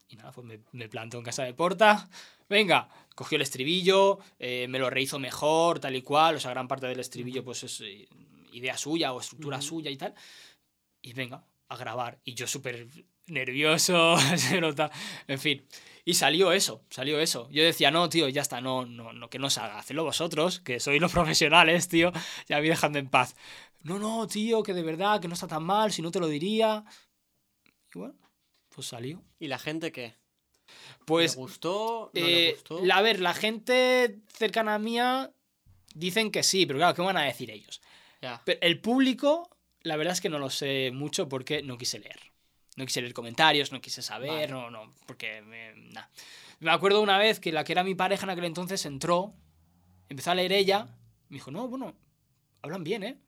Y 0.09 0.17
nada, 0.17 0.33
pues 0.33 0.47
me, 0.47 0.61
me 0.73 0.89
plantó 0.89 1.19
en 1.19 1.25
casa 1.25 1.43
de 1.43 1.55
Porta. 1.55 2.09
Venga, 2.49 2.89
cogió 3.15 3.37
el 3.37 3.43
estribillo, 3.43 4.19
eh, 4.39 4.67
me 4.69 4.79
lo 4.79 4.91
rehizo 4.91 5.19
mejor, 5.19 5.81
tal 5.81 5.97
y 5.97 6.03
cual. 6.03 6.37
O 6.37 6.41
sea, 6.41 6.51
gran 6.51 6.69
parte 6.69 6.87
del 6.87 7.01
estribillo, 7.01 7.45
pues 7.45 7.65
es 7.65 7.81
eh, 7.81 8.09
idea 8.53 8.77
suya 8.77 9.13
o 9.13 9.21
estructura 9.21 9.61
suya 9.61 9.91
y 9.91 9.97
tal. 9.97 10.15
Y 11.03 11.13
venga, 11.15 11.45
a 11.69 11.77
grabar. 11.77 12.19
Y 12.25 12.35
yo 12.35 12.47
súper 12.47 12.87
nervioso, 13.31 14.17
se 14.37 14.61
nota. 14.61 14.91
En 15.27 15.39
fin. 15.39 15.65
Y 16.05 16.15
salió 16.15 16.53
eso, 16.53 16.83
salió 16.91 17.21
eso. 17.21 17.49
Yo 17.51 17.63
decía, 17.63 17.91
no, 17.91 18.09
tío, 18.09 18.29
ya 18.29 18.41
está, 18.41 18.61
no, 18.63 18.87
no, 18.87 19.13
no, 19.13 19.29
que 19.29 19.39
no 19.39 19.51
salga, 19.51 19.79
hacedlo 19.79 20.05
vosotros, 20.05 20.61
que 20.61 20.81
sois 20.81 21.01
los 21.01 21.13
profesionales, 21.19 21.89
tío, 21.89 22.13
ya 22.49 22.61
me 22.61 22.69
dejando 22.69 22.99
en 22.99 23.09
paz. 23.11 23.37
No, 23.83 23.99
no, 23.99 24.27
tío, 24.27 24.63
que 24.63 24.73
de 24.75 24.83
verdad, 24.83 25.21
que 25.21 25.29
no 25.29 25.35
está 25.35 25.47
tan 25.47 25.63
mal, 25.65 25.93
si 25.93 26.01
no 26.03 26.11
te 26.11 26.19
lo 26.21 26.27
diría. 26.29 26.85
Y 27.95 27.99
bueno, 27.99 28.15
pues 28.71 28.87
salió. 28.87 29.23
¿Y 29.39 29.49
la 29.49 29.59
gente 29.59 29.93
qué? 29.93 30.15
Pues, 31.05 31.37
¿Le 31.37 31.43
gustó? 31.43 32.11
¿No 32.15 32.21
le 32.21 32.49
eh, 32.49 32.53
gustó? 32.53 32.85
la- 32.85 32.97
a 32.97 33.03
ver, 33.03 33.21
la 33.21 33.35
gente 33.35 34.19
cercana 34.29 34.75
a 34.75 34.79
mía 34.79 35.31
dicen 35.95 36.31
que 36.31 36.43
sí, 36.43 36.67
pero 36.67 36.79
claro, 36.79 36.95
¿qué 36.95 37.03
van 37.03 37.17
a 37.17 37.23
decir 37.25 37.51
ellos? 37.51 37.81
Ya. 38.21 38.43
Pero 38.45 38.59
el 38.63 38.81
público, 38.81 39.49
la 39.83 39.97
verdad 39.97 40.13
es 40.15 40.21
que 40.21 40.29
no 40.29 40.39
lo 40.39 40.51
sé 40.51 40.91
mucho 40.93 41.29
porque 41.29 41.63
no 41.63 41.79
quise 41.79 41.99
leer. 41.99 42.21
No 42.79 42.87
quise 42.87 43.01
leer 43.03 43.13
comentarios, 43.13 43.73
no 43.73 43.81
quise 43.81 44.03
saber, 44.03 44.31
Vale. 44.31 44.47
no, 44.49 44.71
no, 44.71 44.95
porque 45.05 45.43
me, 45.43 45.73
nah. 45.93 46.05
Me 46.61 46.71
acuerdo 46.71 47.01
una 47.03 47.19
vez 47.19 47.41
que 47.41 47.51
la 47.51 47.65
que 47.65 47.73
era 47.73 47.83
mi 47.83 47.97
pareja 47.97 48.23
en 48.25 48.31
aquel 48.31 48.45
entonces 48.45 48.87
entró, 48.87 49.35
empezó 50.09 50.31
a 50.31 50.37
leer 50.37 50.53
ella, 50.53 50.87
me 51.29 51.35
dijo, 51.39 51.51
no, 51.51 51.67
bueno, 51.67 51.97
hablan 52.63 52.85
bien, 52.85 53.03
¿eh? 53.03 53.19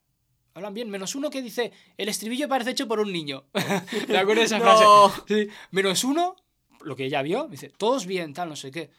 Hablan 0.55 0.72
bien, 0.72 0.88
menos 0.88 1.16
uno 1.16 1.30
que 1.30 1.42
dice, 1.42 1.72
el 1.96 2.09
estribillo 2.09 2.48
parece 2.48 2.70
hecho 2.70 2.86
por 2.86 3.01
un 3.01 3.12
niño. 3.12 3.44
¿Te 4.07 4.16
acuerdas 4.16 4.51
de 4.51 4.57
esa 4.57 4.59
No. 4.64 5.09
frase? 5.09 5.22
Sí, 5.46 5.51
menos 5.72 6.05
uno, 6.05 6.36
lo 6.82 6.94
que 6.94 7.07
ella 7.07 7.20
vio, 7.22 7.46
me 7.46 7.53
dice, 7.53 7.70
todos 7.76 8.07
bien, 8.07 8.32
tal, 8.32 8.48
no 8.51 8.55
sé 8.57 8.70
qué. 8.70 8.90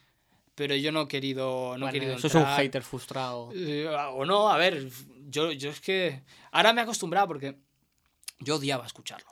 Pero 0.53 0.75
yo 0.75 0.91
no 0.91 1.03
he 1.03 1.07
querido, 1.07 1.77
no 1.77 1.87
he 1.87 1.91
querido 1.93 2.15
eso 2.15 2.27
es 2.27 2.35
un 2.35 2.41
entrar. 2.41 2.59
hater 2.59 2.83
frustrado. 2.83 3.51
Eh, 3.55 3.87
o 3.87 4.25
no, 4.25 4.49
a 4.49 4.57
ver, 4.57 4.89
yo, 5.29 5.53
yo 5.53 5.69
es 5.69 5.79
que. 5.79 6.23
Ahora 6.51 6.73
me 6.73 6.81
he 6.81 6.83
acostumbrado 6.83 7.27
porque 7.27 7.55
yo 8.39 8.57
odiaba 8.57 8.85
escucharlo. 8.85 9.29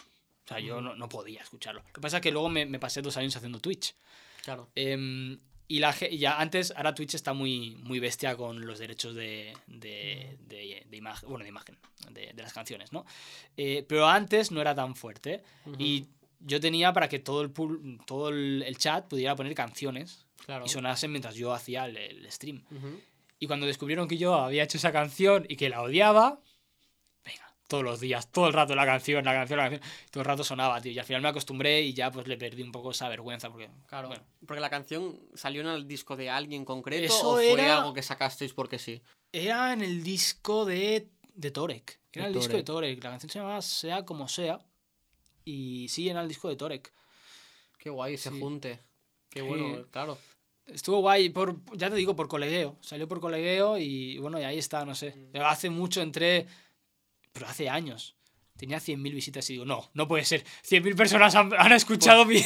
O 0.50 0.54
sea, 0.56 0.60
yo 0.60 0.82
no, 0.82 0.96
no 0.96 1.08
podía 1.10 1.42
escucharlo. 1.42 1.84
Lo 1.86 1.94
que 1.94 2.02
pasa 2.02 2.18
es 2.18 2.24
que 2.24 2.32
luego 2.32 2.50
me, 2.50 2.66
me 2.66 2.80
pasé 2.80 3.02
dos 3.04 3.16
años 3.18 3.36
haciendo 3.36 3.60
Twitch. 3.60 3.94
Claro. 4.44 4.70
Em, 4.74 5.38
y 5.68 5.78
la, 5.78 5.96
ya 5.96 6.40
antes, 6.40 6.74
ahora 6.76 6.96
Twitch 6.96 7.14
está 7.14 7.34
muy, 7.34 7.76
muy 7.84 8.00
bestia 8.00 8.36
con 8.36 8.66
los 8.66 8.80
derechos 8.80 9.14
de, 9.14 9.54
de, 9.68 10.38
de, 10.48 10.84
de 10.90 10.98
imagen, 10.98 11.30
bueno, 11.30 11.44
de 11.44 11.50
imagen, 11.50 11.78
de, 12.10 12.34
las 12.36 12.52
canciones, 12.54 12.92
¿no? 12.92 13.06
Eh, 13.56 13.86
pero 13.88 14.08
antes 14.08 14.50
no 14.52 14.60
era 14.62 14.74
tan 14.74 14.96
fuerte. 14.96 15.44
Y 15.78 16.08
yo 16.40 16.60
tenía 16.60 16.92
para 16.94 17.08
que 17.08 17.20
todo 17.20 17.44
el, 17.44 17.52
todo 18.08 18.30
el, 18.30 18.64
el 18.66 18.78
chat 18.80 19.08
pudiera 19.08 19.36
poner 19.36 19.54
canciones 19.54 20.26
Claro. 20.46 20.66
y 20.66 20.70
sonasen 20.70 21.12
mientras 21.12 21.36
yo 21.36 21.54
hacía 21.54 21.86
el- 21.86 21.98
el 21.98 22.32
stream. 22.32 22.64
Ujú. 22.72 23.00
Y 23.38 23.46
cuando 23.46 23.68
descubrieron 23.68 24.08
que 24.08 24.18
yo 24.18 24.34
había 24.34 24.64
hecho 24.64 24.78
esa 24.78 24.92
canción 24.92 25.46
y 25.48 25.56
que 25.58 25.70
la 25.70 25.84
odiaba, 25.84 26.40
todos 27.70 27.84
los 27.86 28.00
días, 28.02 28.30
todo 28.32 28.48
el 28.48 28.54
rato 28.54 28.76
la 28.76 28.86
canción, 28.86 29.24
la 29.24 29.32
canción, 29.34 29.58
la 29.58 29.70
canción, 29.70 29.92
todo 30.12 30.22
el 30.22 30.26
rato 30.26 30.44
sonaba, 30.44 30.82
tío. 30.82 30.92
Y 30.92 31.00
al 31.00 31.06
final 31.06 31.22
me 31.22 31.30
acostumbré 31.30 31.82
y 31.84 31.94
ya 31.94 32.12
pues 32.12 32.28
le 32.28 32.36
perdí 32.36 32.62
un 32.64 32.72
poco 32.74 32.92
esa 32.92 33.08
vergüenza 33.08 33.50
porque, 33.50 33.70
Claro. 33.88 34.10
bueno, 34.10 34.24
Porque 34.46 34.60
la 34.60 34.70
canción 34.70 35.20
salió 35.36 35.62
en 35.62 35.68
el 35.68 35.88
disco 35.88 36.18
de 36.18 36.30
alguien 36.30 36.66
concreto 36.66 37.06
Eso 37.06 37.30
o 37.30 37.34
fue 37.36 37.52
era- 37.54 37.78
algo 37.78 37.94
que 37.94 38.02
sacasteis 38.02 38.54
porque 38.54 38.80
sí. 38.80 39.02
era 39.32 39.72
en 39.72 39.82
el 39.82 40.04
disco 40.04 40.66
de 40.66 41.08
de 41.36 41.52
Torek. 41.52 42.00
Era 42.12 42.26
De 42.26 42.32
el 42.32 42.36
disco 42.38 42.54
de 42.58 42.64
Torek. 42.64 43.02
La 43.04 43.12
canción 43.12 43.30
se 43.30 43.40
llamaba 43.40 43.62
Sea 43.62 44.04
como 44.04 44.28
sea. 44.28 44.60
Y 45.46 45.88
sí, 45.90 46.10
era 46.10 46.22
el 46.22 46.28
disco 46.28 46.50
de 46.50 46.56
Torek. 46.58 46.92
Qué 47.78 47.90
guay, 47.90 48.18
se 48.18 48.30
Sí. 48.30 48.40
junte. 48.40 48.80
Qué 49.30 49.40
Sí. 49.42 49.46
bueno, 49.46 49.86
claro. 49.92 50.18
Estuvo 50.66 51.00
guay, 51.00 51.30
por, 51.30 51.56
ya 51.78 51.90
te 51.90 51.96
digo, 51.96 52.16
por 52.16 52.28
colegueo. 52.28 52.78
Salió 52.82 53.08
por 53.08 53.20
colegueo 53.20 53.78
y 53.78 54.18
bueno, 54.20 54.40
y 54.40 54.44
ahí 54.44 54.58
está, 54.58 54.84
no 54.86 54.94
sé. 54.96 55.16
Mm. 55.34 55.38
Hace 55.42 55.70
mucho 55.70 56.02
entré, 56.02 56.46
pero 57.40 57.50
hace 57.52 57.70
años. 57.70 58.16
Tenía 58.58 58.80
100.000 58.80 59.14
visitas 59.14 59.50
y 59.50 59.54
digo, 59.54 59.64
no, 59.64 59.90
no 59.94 60.06
puede 60.06 60.26
ser. 60.26 60.44
100.000 60.70 60.94
personas 60.98 61.34
han, 61.34 61.50
han 61.58 61.72
escuchado 61.72 62.26
mi, 62.26 62.44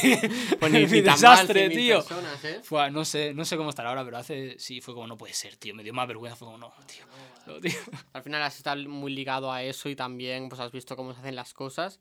Pues 0.59 0.71
mi 0.91 1.01
tan 1.01 1.19
mal, 1.19 1.19
desastre, 1.19 1.69
100.000 1.71 1.75
tío. 1.75 1.95
personas, 2.05 2.45
¿eh? 2.45 2.61
No 2.91 3.03
sé, 3.03 3.33
no 3.33 3.45
sé 3.45 3.57
cómo 3.57 3.71
estará 3.71 3.89
ahora, 3.89 4.05
pero 4.05 4.17
hace, 4.17 4.55
sí, 4.59 4.79
fue 4.79 4.93
como, 4.93 5.07
no 5.07 5.17
puede 5.17 5.33
ser, 5.33 5.55
tío. 5.57 5.73
Me 5.73 5.81
dio 5.81 5.91
más 5.91 6.07
vergüenza, 6.07 6.35
fue 6.35 6.45
como, 6.45 6.59
no, 6.59 6.71
tío. 6.85 7.03
No, 7.47 7.59
tío. 7.59 7.79
Al 8.13 8.21
final 8.21 8.43
has 8.43 8.55
estado 8.57 8.87
muy 8.87 9.11
ligado 9.11 9.51
a 9.51 9.63
eso 9.63 9.89
y 9.89 9.95
también 9.95 10.49
pues 10.49 10.61
has 10.61 10.71
visto 10.71 10.95
cómo 10.95 11.13
se 11.15 11.19
hacen 11.19 11.35
las 11.35 11.51
cosas. 11.55 11.99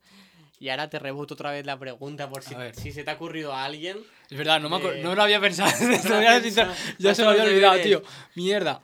Y 0.59 0.69
ahora 0.69 0.89
te 0.91 0.99
reboto 0.99 1.33
otra 1.33 1.51
vez 1.51 1.65
la 1.65 1.79
pregunta 1.79 2.29
por 2.29 2.43
si, 2.43 2.53
si 2.73 2.91
se 2.91 3.03
te 3.03 3.09
ha 3.09 3.15
ocurrido 3.15 3.51
a 3.51 3.65
alguien. 3.65 3.97
Es 4.29 4.37
verdad, 4.37 4.61
no, 4.61 4.69
me 4.69 4.77
Eh, 4.77 5.01
no 5.03 5.15
lo 5.15 5.23
había 5.23 5.39
pensado. 5.41 5.71
te 6.01 6.07
lo 6.07 6.15
había 6.17 6.39
pensado. 6.41 6.71
ya 6.99 7.15
se 7.15 7.23
me 7.23 7.29
había 7.29 7.43
olvidado, 7.45 7.81
tío. 7.81 8.03
Mierda. 8.35 8.83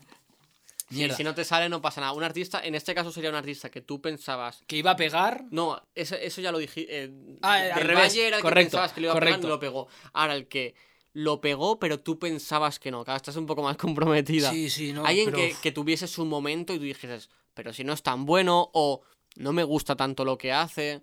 Si, 0.89 0.95
Mierda. 0.95 1.15
si 1.15 1.23
no 1.23 1.35
te 1.35 1.43
sale, 1.45 1.69
no 1.69 1.81
pasa 1.81 2.01
nada. 2.01 2.13
Un 2.13 2.23
artista, 2.23 2.61
en 2.65 2.73
este 2.73 2.95
caso 2.95 3.11
sería 3.11 3.29
un 3.29 3.35
artista 3.35 3.69
que 3.69 3.81
tú 3.81 4.01
pensabas. 4.01 4.63
Que 4.65 4.77
iba 4.77 4.91
a 4.91 4.95
pegar. 4.95 5.43
No, 5.51 5.79
eso, 5.93 6.15
eso 6.15 6.41
ya 6.41 6.51
lo 6.51 6.57
dije. 6.57 6.85
Eh, 6.89 7.11
Ah, 7.43 7.57
de 7.61 7.71
al 7.71 7.81
revés. 7.83 8.15
era 8.15 8.37
el 8.37 8.41
que 8.41 8.41
Correcto, 8.41 8.71
pensabas 8.71 8.93
que 8.93 9.01
lo 9.01 9.07
iba 9.07 9.13
a 9.15 9.19
pegar, 9.19 9.39
no 9.39 9.47
lo 9.49 9.59
pegó. 9.59 9.87
Ahora 10.13 10.35
el 10.35 10.47
que 10.47 10.73
lo 11.13 11.41
pegó, 11.41 11.77
pero 11.79 11.99
tú 11.99 12.17
pensabas 12.17 12.79
que 12.79 12.89
no. 12.91 13.03
Claro, 13.03 13.17
estás 13.17 13.35
un 13.35 13.45
poco 13.45 13.61
más 13.61 13.77
comprometida. 13.77 14.49
Sí, 14.51 14.69
sí, 14.69 14.91
no. 14.93 15.05
Alguien 15.05 15.25
pero- 15.31 15.37
que, 15.37 15.55
que 15.61 15.71
tuviese 15.71 16.07
su 16.07 16.25
momento 16.25 16.73
y 16.73 16.77
tú 16.79 16.83
dijeses, 16.85 17.29
pero 17.53 17.71
si 17.71 17.83
no 17.83 17.93
es 17.93 18.01
tan 18.01 18.25
bueno 18.25 18.69
o 18.73 19.01
no 19.35 19.53
me 19.53 19.63
gusta 19.63 19.95
tanto 19.95 20.25
lo 20.25 20.37
que 20.39 20.51
hace. 20.53 21.01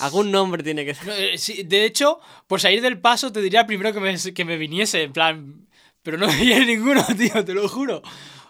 Algún 0.00 0.30
nombre 0.30 0.62
tiene 0.62 0.84
que 0.84 0.94
ser. 0.94 1.08
Eh, 1.10 1.38
sí, 1.38 1.64
de 1.64 1.84
hecho, 1.84 2.20
por 2.46 2.60
salir 2.60 2.80
del 2.80 2.98
paso 3.00 3.32
te 3.32 3.40
diría 3.40 3.66
primero 3.66 3.92
que 3.92 4.00
me, 4.00 4.16
que 4.32 4.44
me 4.44 4.56
viniese, 4.56 5.02
en 5.02 5.12
plan. 5.12 5.63
Pero 6.04 6.16
no 6.18 6.28
viene 6.40 6.66
ninguno, 6.66 7.04
tío, 7.18 7.44
te 7.44 7.52
lo 7.54 7.68
juro. 7.68 8.00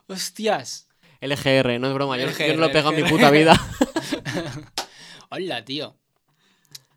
Hostias. 0.09 0.87
LGR, 1.23 1.81
no 1.81 1.89
es 1.89 1.95
broma. 1.95 2.19
Yo, 2.19 2.25
yo 2.27 2.31
LGR, 2.33 2.55
no 2.57 2.61
lo 2.61 2.67
he 2.67 2.71
pegado 2.71 2.93
en 2.93 3.03
mi 3.03 3.09
puta 3.09 3.31
vida. 3.31 3.55
Hola, 5.31 5.65
tío. 5.65 5.97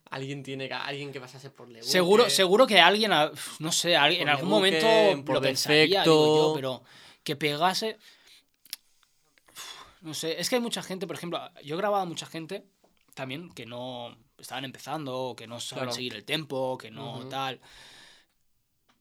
alguien 0.10 0.44
tiene 0.44 0.68
que. 0.68 0.74
Alguien 0.74 1.12
que 1.14 1.22
pasase 1.22 1.50
por 1.50 1.70
Lebuque. 1.70 1.90
Seguro, 1.90 2.30
seguro 2.30 2.68
que 2.68 2.80
alguien, 2.82 3.12
no 3.60 3.72
sé, 3.72 3.96
alguien- 3.96 4.24
en 4.24 4.30
algún 4.30 4.50
Lebuque, 4.50 4.82
momento 4.82 5.26
por 5.26 5.36
lo 5.36 5.42
pensaría, 5.42 6.04
digo 6.04 6.50
yo, 6.50 6.54
pero 6.56 6.84
que 7.24 7.36
pegase. 7.36 7.98
No 10.02 10.14
sé, 10.14 10.40
es 10.40 10.50
que 10.50 10.56
hay 10.56 10.62
mucha 10.62 10.84
gente, 10.84 11.08
por 11.08 11.16
ejemplo, 11.16 11.40
yo 11.64 11.76
he 11.76 11.78
grabado 11.78 12.04
a 12.04 12.06
mucha 12.06 12.26
gente 12.26 12.64
también 13.16 13.50
que 13.52 13.66
no 13.66 14.16
estaban 14.38 14.64
empezando, 14.64 15.34
que 15.38 15.48
no 15.48 15.60
saben 15.60 15.86
Claro. 15.86 15.96
seguir 15.96 16.14
el 16.16 16.24
tempo, 16.24 16.78
que 16.78 16.92
no 16.92 17.26
tal. 17.30 17.60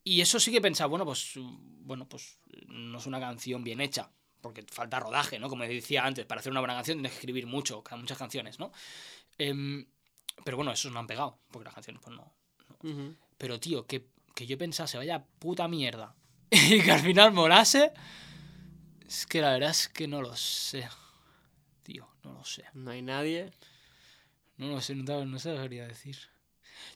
Y 0.09 0.21
eso 0.21 0.39
sí 0.39 0.51
que 0.53 0.61
pensaba, 0.61 0.87
bueno, 0.87 1.03
pues 1.03 1.33
bueno, 1.35 2.07
pues 2.07 2.39
no 2.67 2.97
es 2.97 3.05
una 3.07 3.19
canción 3.19 3.61
bien 3.61 3.81
hecha, 3.81 4.09
porque 4.39 4.63
falta 4.71 5.01
rodaje, 5.01 5.37
¿no? 5.37 5.49
Como 5.49 5.65
decía 5.65 6.05
antes, 6.05 6.25
para 6.25 6.39
hacer 6.39 6.51
una 6.51 6.61
buena 6.61 6.75
canción 6.75 6.97
tienes 6.97 7.11
que 7.11 7.17
escribir 7.17 7.45
mucho, 7.45 7.83
muchas 7.97 8.17
canciones, 8.17 8.57
¿no? 8.57 8.71
Em, 9.37 9.85
pero 10.45 10.55
bueno, 10.55 10.71
esos 10.71 10.93
no 10.93 10.99
han 10.99 11.07
pegado, 11.07 11.39
porque 11.51 11.65
las 11.65 11.73
canciones 11.73 12.01
pues 12.01 12.15
no. 12.15 12.33
Pero 13.37 13.59
tío, 13.59 13.85
que, 13.85 14.07
que 14.33 14.45
yo 14.47 14.57
pensase, 14.57 14.97
vaya 14.97 15.25
puta 15.39 15.67
mierda, 15.67 16.15
y 16.49 16.81
que 16.81 16.91
al 16.93 17.01
final 17.01 17.33
molase, 17.33 17.91
es 19.05 19.25
que 19.25 19.41
la 19.41 19.51
verdad 19.51 19.71
es 19.71 19.89
que 19.89 20.07
no 20.07 20.21
lo 20.21 20.35
sé. 20.37 20.87
Tío, 21.83 22.07
no 22.23 22.31
lo 22.33 22.45
sé. 22.45 22.63
No 22.73 22.91
hay 22.91 23.01
nadie. 23.01 23.51
No 24.57 24.67
lo 24.67 24.81
sé, 24.81 24.95
no, 24.95 25.05
te- 25.05 25.25
no 25.25 25.37
sabría 25.39 25.87
decir. 25.87 26.17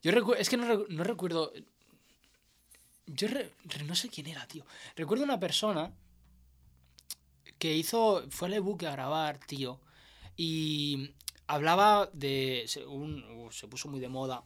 Yo 0.01 0.11
es 0.35 0.49
que 0.49 0.57
no, 0.57 0.85
no 0.89 1.03
recuerdo. 1.03 1.51
Yo 3.13 3.27
re- 3.27 3.51
re- 3.65 3.83
no 3.83 3.95
sé 3.95 4.09
quién 4.09 4.27
era, 4.27 4.45
tío. 4.47 4.65
Recuerdo 4.95 5.23
una 5.23 5.39
persona 5.39 5.91
que 7.59 7.75
hizo. 7.75 8.23
Fue 8.29 8.47
al 8.47 8.53
ebook 8.55 8.83
a 8.83 8.91
grabar, 8.91 9.39
tío. 9.39 9.79
Y 10.37 11.11
hablaba 11.47 12.09
de. 12.13 12.63
Se, 12.67 12.85
un- 12.85 13.49
se 13.51 13.67
puso 13.67 13.89
muy 13.89 13.99
de 13.99 14.09
moda 14.09 14.43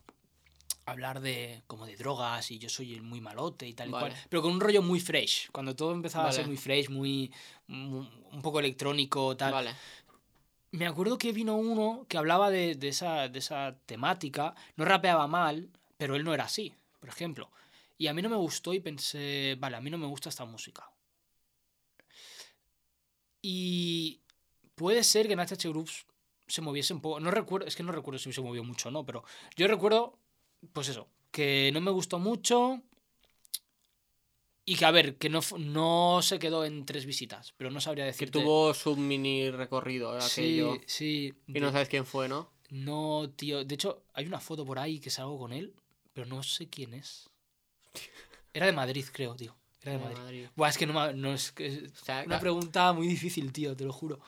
hablar 0.87 1.19
de 1.19 1.63
como 1.65 1.87
de 1.87 1.95
drogas 1.95 2.51
y 2.51 2.59
yo 2.59 2.69
soy 2.69 2.93
el 2.93 3.01
muy 3.01 3.19
malote 3.19 3.67
y 3.67 3.73
tal 3.73 3.89
y 3.89 3.91
Vale. 3.91 4.09
cual. 4.11 4.21
Pero 4.29 4.41
con 4.43 4.51
un 4.51 4.59
rollo 4.59 4.81
muy 4.81 4.99
fresh. 4.99 5.49
Cuando 5.51 5.75
todo 5.75 5.93
empezaba 5.93 6.29
a 6.29 6.31
ser 6.31 6.47
muy 6.47 6.57
fresh, 6.57 6.89
muy. 6.89 7.31
mu- 7.67 8.05
un 8.31 8.41
poco 8.41 8.59
electrónico, 8.59 9.35
tal 9.37 9.53
Vale. 9.53 9.73
me 10.71 10.85
acuerdo 10.87 11.17
que 11.17 11.31
vino 11.31 11.55
uno 11.55 12.05
que 12.09 12.17
hablaba 12.17 12.49
de, 12.49 12.75
de 12.75 12.89
esa, 12.89 13.29
de 13.29 13.39
esa 13.39 13.77
temática, 13.85 14.53
no 14.75 14.83
rapeaba 14.83 15.25
mal, 15.25 15.69
pero 15.97 16.15
él 16.17 16.25
no 16.25 16.33
era 16.33 16.43
así, 16.43 16.73
por 16.99 17.07
ejemplo. 17.09 17.49
Y 17.97 18.07
a 18.07 18.13
mí 18.13 18.21
no 18.21 18.29
me 18.29 18.35
gustó 18.35 18.73
y 18.73 18.79
pensé, 18.79 19.55
vale, 19.59 19.77
a 19.77 19.81
mí 19.81 19.89
no 19.89 19.97
me 19.97 20.07
gusta 20.07 20.29
esta 20.29 20.45
música. 20.45 20.89
Y 23.41 24.21
puede 24.75 25.03
ser 25.03 25.27
que 25.27 25.33
en 25.33 25.39
HH 25.39 25.69
Groups 25.69 26.05
se 26.47 26.61
moviese 26.61 26.93
un 26.93 27.01
poco, 27.01 27.19
no 27.19 27.31
recuerdo, 27.31 27.67
es 27.67 27.75
que 27.75 27.83
no 27.83 27.91
recuerdo 27.91 28.19
si 28.19 28.31
se 28.33 28.41
movió 28.41 28.63
mucho 28.63 28.89
o 28.89 28.91
no, 28.91 29.05
pero 29.05 29.23
yo 29.55 29.67
recuerdo, 29.67 30.19
pues 30.73 30.89
eso, 30.89 31.07
que 31.31 31.71
no 31.73 31.81
me 31.81 31.91
gustó 31.91 32.19
mucho 32.19 32.81
y 34.67 34.75
que, 34.75 34.85
a 34.85 34.91
ver, 34.91 35.17
que 35.17 35.29
no, 35.29 35.41
no 35.59 36.19
se 36.23 36.39
quedó 36.39 36.65
en 36.65 36.85
tres 36.85 37.05
visitas, 37.05 37.53
pero 37.55 37.69
no 37.69 37.79
sabría 37.79 38.03
Que 38.05 38.11
decirte... 38.11 38.39
tuvo 38.39 38.73
su 38.73 38.95
mini 38.97 39.51
recorrido 39.51 40.19
Sí, 40.21 40.59
aquello. 40.59 40.81
sí. 40.87 41.33
Y 41.47 41.59
no 41.59 41.71
sabes 41.71 41.87
quién 41.87 42.05
fue, 42.05 42.27
¿no? 42.27 42.51
No, 42.71 43.29
tío. 43.35 43.63
De 43.63 43.75
hecho, 43.75 44.03
hay 44.13 44.25
una 44.25 44.39
foto 44.39 44.65
por 44.65 44.79
ahí 44.79 44.99
que 44.99 45.11
salgo 45.11 45.37
con 45.37 45.53
él, 45.53 45.75
pero 46.13 46.25
no 46.25 46.41
sé 46.41 46.67
quién 46.67 46.95
es. 46.95 47.29
Era 48.53 48.65
de 48.67 48.71
Madrid, 48.71 49.05
creo, 49.11 49.35
tío. 49.35 49.55
Era 49.81 49.93
de 49.93 49.97
De 49.97 50.03
Madrid. 50.03 50.19
Madrid. 50.23 50.47
Buah, 50.55 50.69
es 50.69 50.77
que 50.77 50.85
no, 50.87 51.13
no 51.13 51.33
es 51.33 51.51
que 51.51 51.87
O 52.01 52.05
sea, 52.05 52.23
una 52.25 52.39
pregunta 52.39 52.91
muy 52.93 53.07
difícil, 53.07 53.51
tío, 53.51 53.75
te 53.75 53.83
lo 53.83 53.93
juro. 53.93 54.19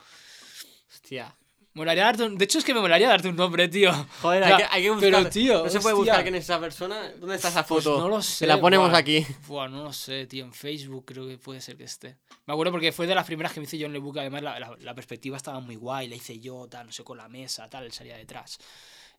Hostia. 0.92 1.34
Molaría 1.74 2.04
darte 2.04 2.24
un... 2.24 2.36
De 2.36 2.44
hecho, 2.44 2.58
es 2.58 2.64
que 2.64 2.74
me 2.74 2.80
molaría 2.80 3.08
darte 3.08 3.28
un 3.28 3.36
nombre, 3.36 3.68
tío. 3.68 3.92
Joder, 4.20 4.42
O 4.42 4.46
sea, 4.46 4.56
hay, 4.56 4.62
que, 4.62 4.68
hay 4.70 4.82
que 4.82 4.90
buscar. 4.90 5.10
pero, 5.12 5.30
tío, 5.30 5.64
no 5.64 5.70
se 5.70 5.78
puede 5.80 5.94
buscar 5.94 6.22
quién 6.22 6.34
es 6.34 6.44
esa 6.44 6.58
persona. 6.58 7.12
¿Dónde 7.12 7.36
está 7.36 7.48
esa 7.48 7.64
Pues 7.64 7.84
foto? 7.84 8.00
no 8.00 8.08
lo 8.08 8.20
sé. 8.20 8.40
Te 8.40 8.46
la 8.48 8.60
ponemos 8.60 8.90
buah. 8.90 8.98
aquí. 8.98 9.24
Buah, 9.46 9.68
no 9.68 9.84
lo 9.84 9.92
sé, 9.92 10.26
tío. 10.26 10.44
En 10.44 10.52
Facebook 10.52 11.04
creo 11.06 11.28
que 11.28 11.38
puede 11.38 11.60
ser 11.60 11.76
que 11.76 11.84
esté. 11.84 12.16
Me 12.46 12.52
acuerdo 12.54 12.72
porque 12.72 12.90
fue 12.90 13.06
de 13.06 13.14
las 13.14 13.26
primeras 13.26 13.52
que 13.52 13.60
me 13.60 13.64
hice 13.66 13.78
yo 13.78 13.86
en 13.86 13.94
el 13.94 14.00
book. 14.00 14.18
Además, 14.18 14.42
la, 14.42 14.58
la- 14.58 14.76
la 14.80 14.94
perspectiva 14.94 15.36
estaba 15.36 15.60
muy 15.60 15.76
guay. 15.76 16.08
La 16.08 16.16
hice 16.16 16.40
yo, 16.40 16.66
tal, 16.68 16.86
no 16.86 16.92
sé, 16.92 17.04
con 17.04 17.16
la 17.18 17.28
mesa, 17.28 17.68
tal. 17.70 17.84
Él 17.84 17.92
salía 17.92 18.16
detrás. 18.16 18.58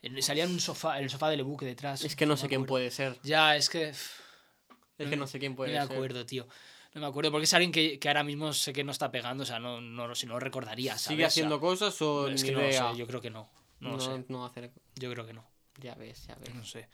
Él 0.02 0.22
salía 0.22 0.44
en 0.44 0.52
un 0.52 0.60
sofá, 0.60 0.98
en 0.98 1.06
el 1.06 1.10
sofá 1.10 1.30
del 1.30 1.42
ebook 1.42 1.62
detrás. 1.64 2.04
Es 2.04 2.16
que 2.18 2.26
no 2.26 2.36
sé 2.36 2.50
quién 2.50 2.66
puede 2.66 2.92
ser. 2.92 3.18
Ya, 3.24 3.56
es 3.56 3.70
que. 3.70 3.94
Es 5.00 5.10
que 5.10 5.16
no 5.18 5.26
sé 5.28 5.40
quién 5.40 5.56
puede 5.56 5.74
no 5.74 5.80
me 5.82 5.88
ser. 5.88 5.96
acuerdo, 5.96 6.26
tío. 6.26 6.48
No 6.94 7.02
me 7.02 7.08
acuerdo, 7.08 7.32
porque 7.32 7.46
es 7.46 7.54
alguien 7.54 7.72
que, 7.72 7.98
que 8.00 8.08
ahora 8.08 8.24
mismo 8.24 8.52
sé 8.54 8.74
que 8.74 8.84
no 8.84 8.92
está 8.92 9.12
pegando, 9.12 9.44
o 9.44 9.46
sea, 9.46 9.60
no, 9.60 9.80
no, 9.82 10.14
si 10.16 10.26
no 10.28 10.34
lo 10.34 10.40
recordaría. 10.40 10.92
¿sabes? 10.94 11.02
¿Sigue 11.04 11.16
O 11.16 11.18
sea, 11.20 11.28
haciendo 11.28 11.60
cosas 11.60 12.02
o 12.02 12.28
es 12.28 12.44
que 12.44 12.52
no 12.52 12.62
idea? 12.62 12.92
sé, 12.92 12.98
yo 12.98 13.08
creo 13.08 13.22
que 13.22 13.30
no. 13.30 13.50
No, 13.80 14.00
sé, 14.00 14.26
no 14.28 14.46
hacer- 14.46 14.72
yo 14.96 15.10
creo 15.12 15.26
que 15.26 15.34
no. 15.34 15.46
Ya 15.82 15.96
ves, 15.96 16.26
ya 16.28 16.36
ves. 16.36 16.54
No 16.54 16.66
sé. 16.66 16.88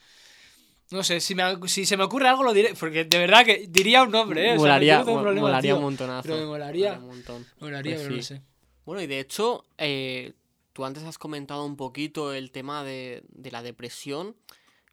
No 0.91 1.01
sé, 1.03 1.19
si, 1.19 1.33
me, 1.33 1.43
si 1.67 1.85
se 1.85 1.97
me 1.97 2.03
ocurre 2.03 2.27
algo 2.27 2.43
lo 2.43 2.53
diré, 2.53 2.75
porque 2.79 3.05
de 3.05 3.17
verdad 3.17 3.43
que 3.43 3.65
diría 3.67 4.03
un 4.03 4.11
nombre, 4.11 4.41
¿eh? 4.43 4.47
O 4.49 4.51
sea, 4.51 4.57
molaría 4.59 4.99
no 4.99 5.05
problema, 5.05 5.41
molaría 5.41 5.69
tío. 5.71 5.77
un 5.77 5.81
montonazo. 5.81 6.21
Pero 6.29 6.37
me 6.41 6.45
molaría. 6.45 6.93
un 6.93 7.07
montón. 7.07 7.45
Me 7.59 7.67
molaría, 7.67 7.95
Pues 7.95 8.03
pero 8.05 8.15
no 8.17 8.21
sé. 8.21 8.41
Bueno, 8.85 9.01
y 9.01 9.07
de 9.07 9.19
hecho, 9.19 9.65
eh, 9.79 10.33
tú 10.73 10.85
antes 10.85 11.01
has 11.03 11.17
comentado 11.17 11.65
un 11.65 11.75
poquito 11.75 12.33
el 12.33 12.51
tema 12.51 12.83
de, 12.83 13.23
de 13.29 13.49
la 13.49 13.63
depresión. 13.63 14.35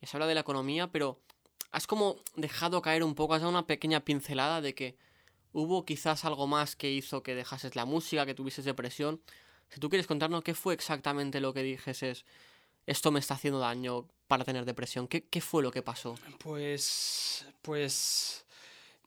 Has 0.00 0.14
hablado 0.14 0.30
de 0.30 0.34
la 0.36 0.40
economía, 0.40 0.90
pero 0.90 1.20
has 1.72 1.86
como 1.86 2.16
dejado 2.36 2.82
caer 2.82 3.02
un 3.02 3.14
poco, 3.14 3.34
has 3.34 3.40
dado 3.40 3.50
una 3.50 3.66
pequeña 3.66 4.04
pincelada 4.04 4.60
de 4.60 4.74
que 4.74 4.96
hubo 5.52 5.84
quizás 5.84 6.24
algo 6.24 6.46
más 6.46 6.76
que 6.76 6.90
hizo 6.90 7.22
que 7.22 7.34
dejases 7.34 7.74
la 7.74 7.86
música, 7.86 8.26
que 8.26 8.34
tuvieses 8.34 8.64
depresión. 8.64 9.20
Si 9.70 9.80
tú 9.80 9.88
quieres 9.88 10.06
contarnos 10.06 10.42
qué 10.42 10.54
fue 10.54 10.74
exactamente 10.74 11.40
lo 11.40 11.54
que 11.54 11.62
dijeses, 11.62 12.24
esto 12.86 13.10
me 13.10 13.20
está 13.20 13.34
haciendo 13.34 13.58
daño 13.58 14.06
para 14.28 14.44
tener 14.44 14.64
depresión, 14.64 15.08
¿qué, 15.08 15.40
fue 15.40 15.62
lo 15.62 15.70
que 15.70 15.82
pasó? 15.82 16.14
Pues. 16.38 17.46
Pues. 17.62 18.44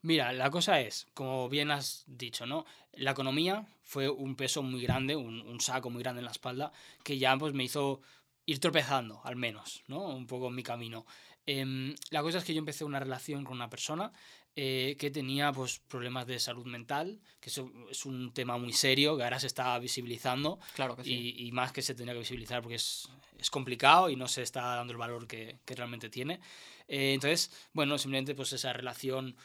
Mira, 0.01 0.33
la 0.33 0.51
cosa 0.51 0.81
es, 0.81 1.07
como 1.15 1.49
bien 1.49 1.71
has 1.71 2.03
dicho, 2.05 2.45
¿no? 2.45 2.65
La 2.93 3.11
economía 3.11 3.65
fue 3.83 4.07
un 4.07 4.35
peso 4.35 4.61
muy 4.61 4.81
grande, 4.83 5.15
un, 5.15 5.41
un 5.41 5.59
saco 5.59 5.89
muy 5.89 6.03
grande 6.03 6.19
en 6.19 6.25
la 6.25 6.31
espalda, 6.31 6.71
que 7.03 7.17
ya 7.17 7.35
pues 7.37 7.55
me 7.55 7.63
hizo 7.63 8.01
ir 8.45 8.59
tropezando, 8.59 9.21
al 9.23 9.35
menos, 9.35 9.83
¿no? 9.87 10.03
Un 10.09 10.27
poco 10.27 10.47
en 10.49 10.55
mi 10.55 10.61
camino. 10.61 11.07
Em, 11.45 11.93
la 12.09 12.21
cosa 12.21 12.39
es 12.39 12.43
que 12.43 12.53
yo 12.53 12.59
empecé 12.59 12.83
una 12.83 12.99
relación 12.99 13.43
con 13.43 13.55
una 13.55 13.69
persona 13.69 14.11
eh, 14.55 14.95
que 14.97 15.11
tenía 15.11 15.51
pues 15.51 15.79
problemas 15.79 16.25
de 16.25 16.39
salud 16.39 16.65
mental, 16.65 17.19
que 17.39 17.49
eso 17.49 17.71
es 17.89 18.05
un 18.05 18.33
tema 18.33 18.57
muy 18.57 18.73
serio, 18.73 19.17
que 19.17 19.23
ahora 19.23 19.39
se 19.39 19.47
está 19.47 19.77
visibilizando 19.79 20.59
Claro 20.75 20.95
que 20.95 21.03
sí. 21.03 21.35
y, 21.37 21.47
y 21.47 21.51
más 21.51 21.71
que 21.71 21.81
se 21.81 21.93
tenía 21.93 22.13
que 22.13 22.19
visibilizar 22.19 22.61
porque 22.61 22.75
es, 22.75 23.09
es 23.37 23.49
complicado 23.49 24.09
y 24.09 24.15
no 24.15 24.27
se 24.27 24.41
está 24.41 24.61
dando 24.77 24.91
el 24.93 24.97
valor 24.97 25.27
que, 25.27 25.59
que 25.65 25.75
realmente 25.75 26.09
tiene. 26.09 26.39
Eh, 26.87 27.13
entonces, 27.13 27.51
bueno, 27.73 27.97
simplemente 27.97 28.33
pues 28.33 28.53
esa 28.53 28.71
relación 28.73 29.35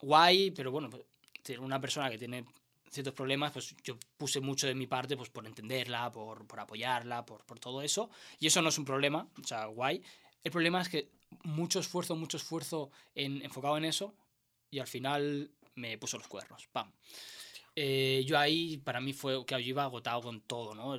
guay, 0.00 0.50
pero 0.52 0.70
bueno, 0.70 0.88
pues, 0.88 1.02
una 1.58 1.80
persona 1.80 2.08
que 2.10 2.18
tiene 2.18 2.44
ciertos 2.90 3.14
problemas, 3.14 3.52
pues 3.52 3.74
yo 3.82 3.96
puse 4.16 4.40
mucho 4.40 4.66
de 4.66 4.74
mi 4.74 4.86
parte 4.86 5.16
pues, 5.16 5.28
por 5.30 5.46
entenderla, 5.46 6.10
por, 6.10 6.46
por 6.46 6.60
apoyarla, 6.60 7.24
por, 7.24 7.44
por 7.44 7.58
todo 7.58 7.82
eso. 7.82 8.10
Y 8.38 8.46
eso 8.46 8.62
no 8.62 8.68
es 8.68 8.78
un 8.78 8.84
problema, 8.84 9.28
o 9.42 9.46
sea, 9.46 9.66
guay. 9.66 10.02
El 10.42 10.50
problema 10.52 10.80
es 10.80 10.88
que 10.88 11.10
mucho 11.44 11.80
esfuerzo, 11.80 12.16
mucho 12.16 12.36
esfuerzo 12.36 12.90
en, 13.14 13.42
enfocado 13.42 13.76
en 13.76 13.84
eso 13.84 14.14
y 14.70 14.78
al 14.78 14.86
final 14.86 15.50
me 15.74 15.98
puso 15.98 16.18
los 16.18 16.28
cuernos. 16.28 16.66
¡Pam! 16.72 16.92
Eh, 17.76 18.24
yo 18.26 18.38
ahí, 18.38 18.78
para 18.78 19.00
mí 19.00 19.12
fue 19.12 19.44
que 19.46 19.54
yo 19.54 19.70
iba 19.70 19.84
agotado 19.84 20.22
con 20.22 20.40
todo, 20.40 20.74
¿no? 20.74 20.98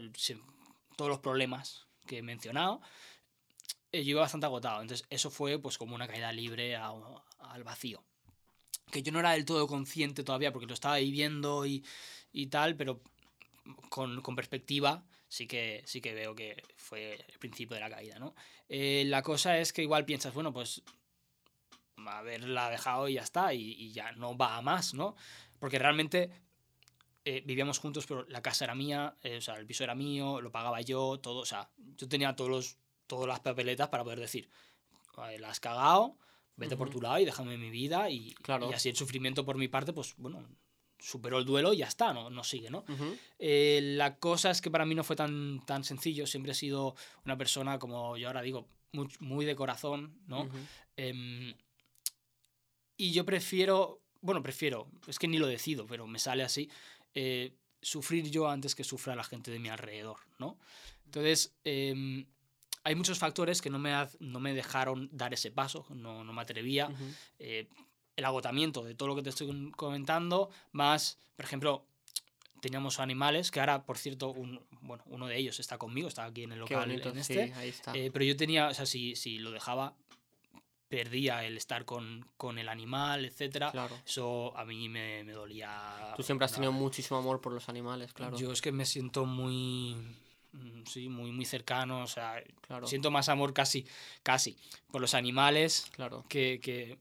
Todos 0.96 1.10
los 1.10 1.20
problemas 1.20 1.88
que 2.06 2.20
he 2.20 2.22
mencionado, 2.22 2.82
eh, 3.92 4.04
yo 4.04 4.12
iba 4.12 4.22
bastante 4.22 4.46
agotado. 4.46 4.82
Entonces, 4.82 5.06
eso 5.10 5.30
fue 5.30 5.60
pues 5.60 5.78
como 5.78 5.96
una 5.96 6.08
caída 6.08 6.32
libre 6.32 6.76
al 6.76 7.64
vacío. 7.64 8.04
Que 8.92 9.04
yo 9.04 9.12
no 9.12 9.20
era 9.20 9.32
del 9.32 9.46
todo 9.46 9.68
consciente 9.68 10.24
todavía 10.24 10.52
porque 10.52 10.68
lo 10.68 10.74
estaba 10.74 10.98
viviendo 10.98 11.66
y, 11.66 11.84
y 12.32 12.48
tal, 12.48 12.76
pero 12.76 13.02
con, 13.90 14.22
con 14.22 14.36
perspectiva 14.36 15.04
sí 15.32 15.48
que, 15.48 15.82
sí 15.86 16.02
que 16.02 16.14
veo 16.14 16.36
que 16.36 16.62
fue 16.76 17.14
el 17.14 17.40
principio 17.40 17.76
de 17.76 17.80
la 17.80 17.90
caída, 17.90 18.20
¿no? 18.20 18.36
Eh, 18.68 19.06
la 19.08 19.22
cosa 19.24 19.58
es 19.60 19.72
que 19.72 19.82
igual 19.82 20.04
piensas, 20.04 20.34
bueno, 20.34 20.52
pues 20.52 20.84
haberla 22.06 22.70
dejado 22.70 23.08
y 23.08 23.14
ya 23.14 23.22
está, 23.22 23.54
y, 23.54 23.72
y 23.72 23.94
ya 23.94 24.12
no 24.12 24.36
va 24.38 24.58
a 24.58 24.62
más, 24.62 24.94
¿no? 24.94 25.16
Porque 25.58 25.80
realmente 25.80 26.32
eh, 27.24 27.42
vivíamos 27.46 27.80
juntos, 27.80 28.06
pero 28.08 28.26
la 28.28 28.42
casa 28.42 28.66
era 28.66 28.76
mía, 28.76 29.16
eh, 29.22 29.38
o 29.38 29.42
sea, 29.42 29.56
el 29.56 29.66
piso 29.66 29.86
era 29.86 29.96
mío, 29.96 30.42
lo 30.42 30.52
pagaba 30.52 30.82
yo, 30.82 31.18
todo, 31.22 31.40
o 31.40 31.46
sea, 31.46 31.70
yo 31.78 32.10
tenía 32.10 32.36
todos 32.36 32.50
los, 32.50 32.78
todas 33.08 33.26
las 33.30 33.40
papeletas 33.40 33.88
para 33.88 34.04
poder 34.04 34.20
decir, 34.20 34.50
"Vale, 35.16 35.40
la 35.40 35.50
has 35.52 35.62
cagado, 35.62 36.18
vete 36.58 36.76
por 36.76 36.90
Ujú. 36.90 36.98
tu 36.98 37.04
lado 37.04 37.20
y 37.20 37.26
déjame 37.26 37.58
mi 37.58 37.70
vida, 37.70 38.10
y, 38.10 38.34
Claro. 38.34 38.70
y 38.70 38.74
así 38.74 38.90
el 38.90 38.98
sufrimiento 38.98 39.46
por 39.46 39.58
mi 39.58 39.70
parte, 39.70 39.94
pues 39.94 40.14
bueno, 40.18 40.46
superó 41.02 41.40
el 41.40 41.46
duelo 41.46 41.74
y 41.74 41.78
ya 41.78 41.88
está, 41.88 42.14
no, 42.14 42.30
no 42.30 42.44
sigue, 42.44 42.70
¿no? 42.70 42.86
Eh, 43.40 43.80
la 43.96 44.18
cosa 44.18 44.52
es 44.52 44.62
que 44.62 44.70
para 44.70 44.86
mí 44.86 44.94
no 44.94 45.04
fue 45.04 45.16
tan, 45.16 45.66
tan 45.66 45.84
sencillo. 45.84 46.28
Siempre 46.28 46.52
he 46.52 46.56
sido 46.56 46.96
una 47.26 47.38
persona, 47.38 47.80
como 47.80 48.16
yo 48.18 48.28
ahora 48.28 48.42
digo, 48.42 48.68
muy, 48.94 49.10
muy 49.20 49.46
de 49.46 49.56
corazón, 49.56 50.16
¿no? 50.28 50.48
Em, 50.96 51.54
y 52.98 53.12
yo 53.12 53.26
prefiero, 53.26 54.02
bueno, 54.22 54.44
prefiero, 54.44 54.88
es 55.08 55.18
que 55.18 55.28
ni 55.28 55.40
lo 55.40 55.48
decido, 55.48 55.88
pero 55.88 56.06
me 56.06 56.20
sale 56.20 56.44
así, 56.44 56.70
eh, 57.16 57.56
sufrir 57.82 58.30
yo 58.30 58.48
antes 58.48 58.76
que 58.76 58.84
sufra 58.84 59.16
la 59.16 59.24
gente 59.24 59.50
de 59.50 59.58
mi 59.58 59.70
alrededor, 59.70 60.18
¿no? 60.38 60.60
Entonces, 61.06 61.56
em, 61.64 62.26
hay 62.84 62.96
muchos 62.96 63.18
factores 63.18 63.62
que 63.62 63.72
no 63.72 63.80
me, 63.80 63.92
no 64.20 64.40
me 64.40 64.54
dejaron 64.54 65.10
dar 65.12 65.34
ese 65.34 65.52
paso, 65.52 65.86
no, 65.90 66.24
no 66.24 66.32
me 66.32 66.42
atrevía 66.42 66.90
el 68.16 68.26
agotamiento 68.26 68.84
de 68.84 68.96
todo 68.96 69.10
lo 69.10 69.16
que 69.16 69.24
te 69.24 69.30
estoy 69.30 69.72
comentando, 69.72 70.50
más, 70.72 71.18
por 71.36 71.46
ejemplo, 71.46 71.86
teníamos 72.62 73.00
animales, 73.00 73.50
que 73.52 73.60
ahora, 73.60 73.84
por 73.86 73.98
cierto, 73.98 74.30
un- 74.32 74.62
bueno, 74.82 75.04
uno 75.08 75.28
de 75.28 75.38
ellos 75.38 75.60
está 75.60 75.78
conmigo, 75.78 76.08
está 76.08 76.26
aquí 76.26 76.44
en 76.44 76.52
el 76.52 76.60
local 76.60 76.88
bonito, 76.88 77.10
en 77.10 77.24
sí, 77.24 77.34
este, 77.40 77.54
ahí 77.56 77.70
está. 77.70 77.96
eh, 77.96 78.12
pero 78.12 78.26
yo 78.26 78.36
tenía, 78.38 78.68
o 78.68 78.74
sea, 78.74 78.86
si, 78.86 79.16
si 79.16 79.40
lo 79.40 79.52
dejaba, 79.52 79.96
perdía 80.88 81.46
el 81.46 81.56
estar 81.56 81.86
con, 81.86 82.26
con 82.36 82.58
el 82.60 82.68
animal, 82.68 83.24
etcétera. 83.24 83.72
Claro. 83.72 83.98
Eso 84.06 84.56
a 84.58 84.66
mí 84.66 84.90
me, 84.90 85.24
me 85.24 85.32
dolía. 85.32 86.14
Tú 86.18 86.24
siempre 86.24 86.46
has 86.46 86.52
tenido 86.54 86.74
muchísimo 86.74 87.18
amor 87.18 87.40
por 87.40 87.54
los 87.54 87.70
animales, 87.70 88.12
claro. 88.14 88.38
Yo 88.38 88.52
es 88.52 88.62
que 88.62 88.74
me 88.74 88.86
siento 88.86 89.26
muy, 89.26 89.96
sí, 90.86 91.08
muy, 91.08 91.32
muy 91.32 91.46
cercano, 91.46 92.04
o 92.04 92.08
sea, 92.08 92.44
Claro, 92.68 92.88
siento 92.88 93.10
más 93.10 93.30
amor 93.30 93.54
casi, 93.54 93.86
casi 94.22 94.58
por 94.92 95.00
los 95.00 95.14
animales 95.14 95.88
claro. 95.94 96.26
que, 96.28 96.60
que, 96.62 97.00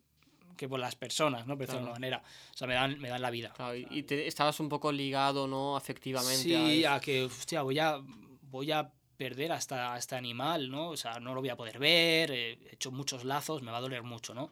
que 0.60 0.68
por 0.68 0.78
las 0.78 0.94
personas, 0.94 1.46
¿no? 1.46 1.56
Por 1.56 1.66
decirlo 1.66 1.86
de 1.86 1.92
Claro. 1.92 1.94
alguna 1.94 2.18
manera. 2.18 2.22
O 2.54 2.56
sea, 2.58 2.66
me 2.66 2.74
dan, 2.74 3.00
me 3.00 3.08
dan 3.08 3.22
la 3.22 3.30
vida. 3.30 3.50
Claro, 3.56 3.74
y 3.74 3.86
y 3.90 4.02
te, 4.02 4.26
estabas 4.26 4.60
un 4.60 4.68
poco 4.68 4.92
ligado, 4.92 5.46
¿no? 5.48 5.74
Afectivamente 5.74 6.42
Sí, 6.42 6.84
a 6.84 6.96
a 6.96 7.00
que, 7.00 7.24
hostia, 7.24 7.62
voy 7.62 7.78
a, 7.78 7.98
voy 8.42 8.70
a 8.70 8.92
perder 9.16 9.52
hasta 9.52 9.94
a 9.94 9.98
este 9.98 10.16
animal, 10.16 10.70
¿no? 10.70 10.90
O 10.90 10.98
sea, 10.98 11.18
no 11.18 11.32
lo 11.32 11.40
voy 11.40 11.48
a 11.48 11.56
poder 11.56 11.78
ver, 11.78 12.30
eh, 12.30 12.58
he 12.70 12.74
hecho 12.74 12.90
muchos 12.92 13.24
lazos, 13.24 13.62
me 13.62 13.70
va 13.70 13.78
a 13.78 13.80
doler 13.80 14.02
mucho, 14.02 14.34
¿no? 14.34 14.50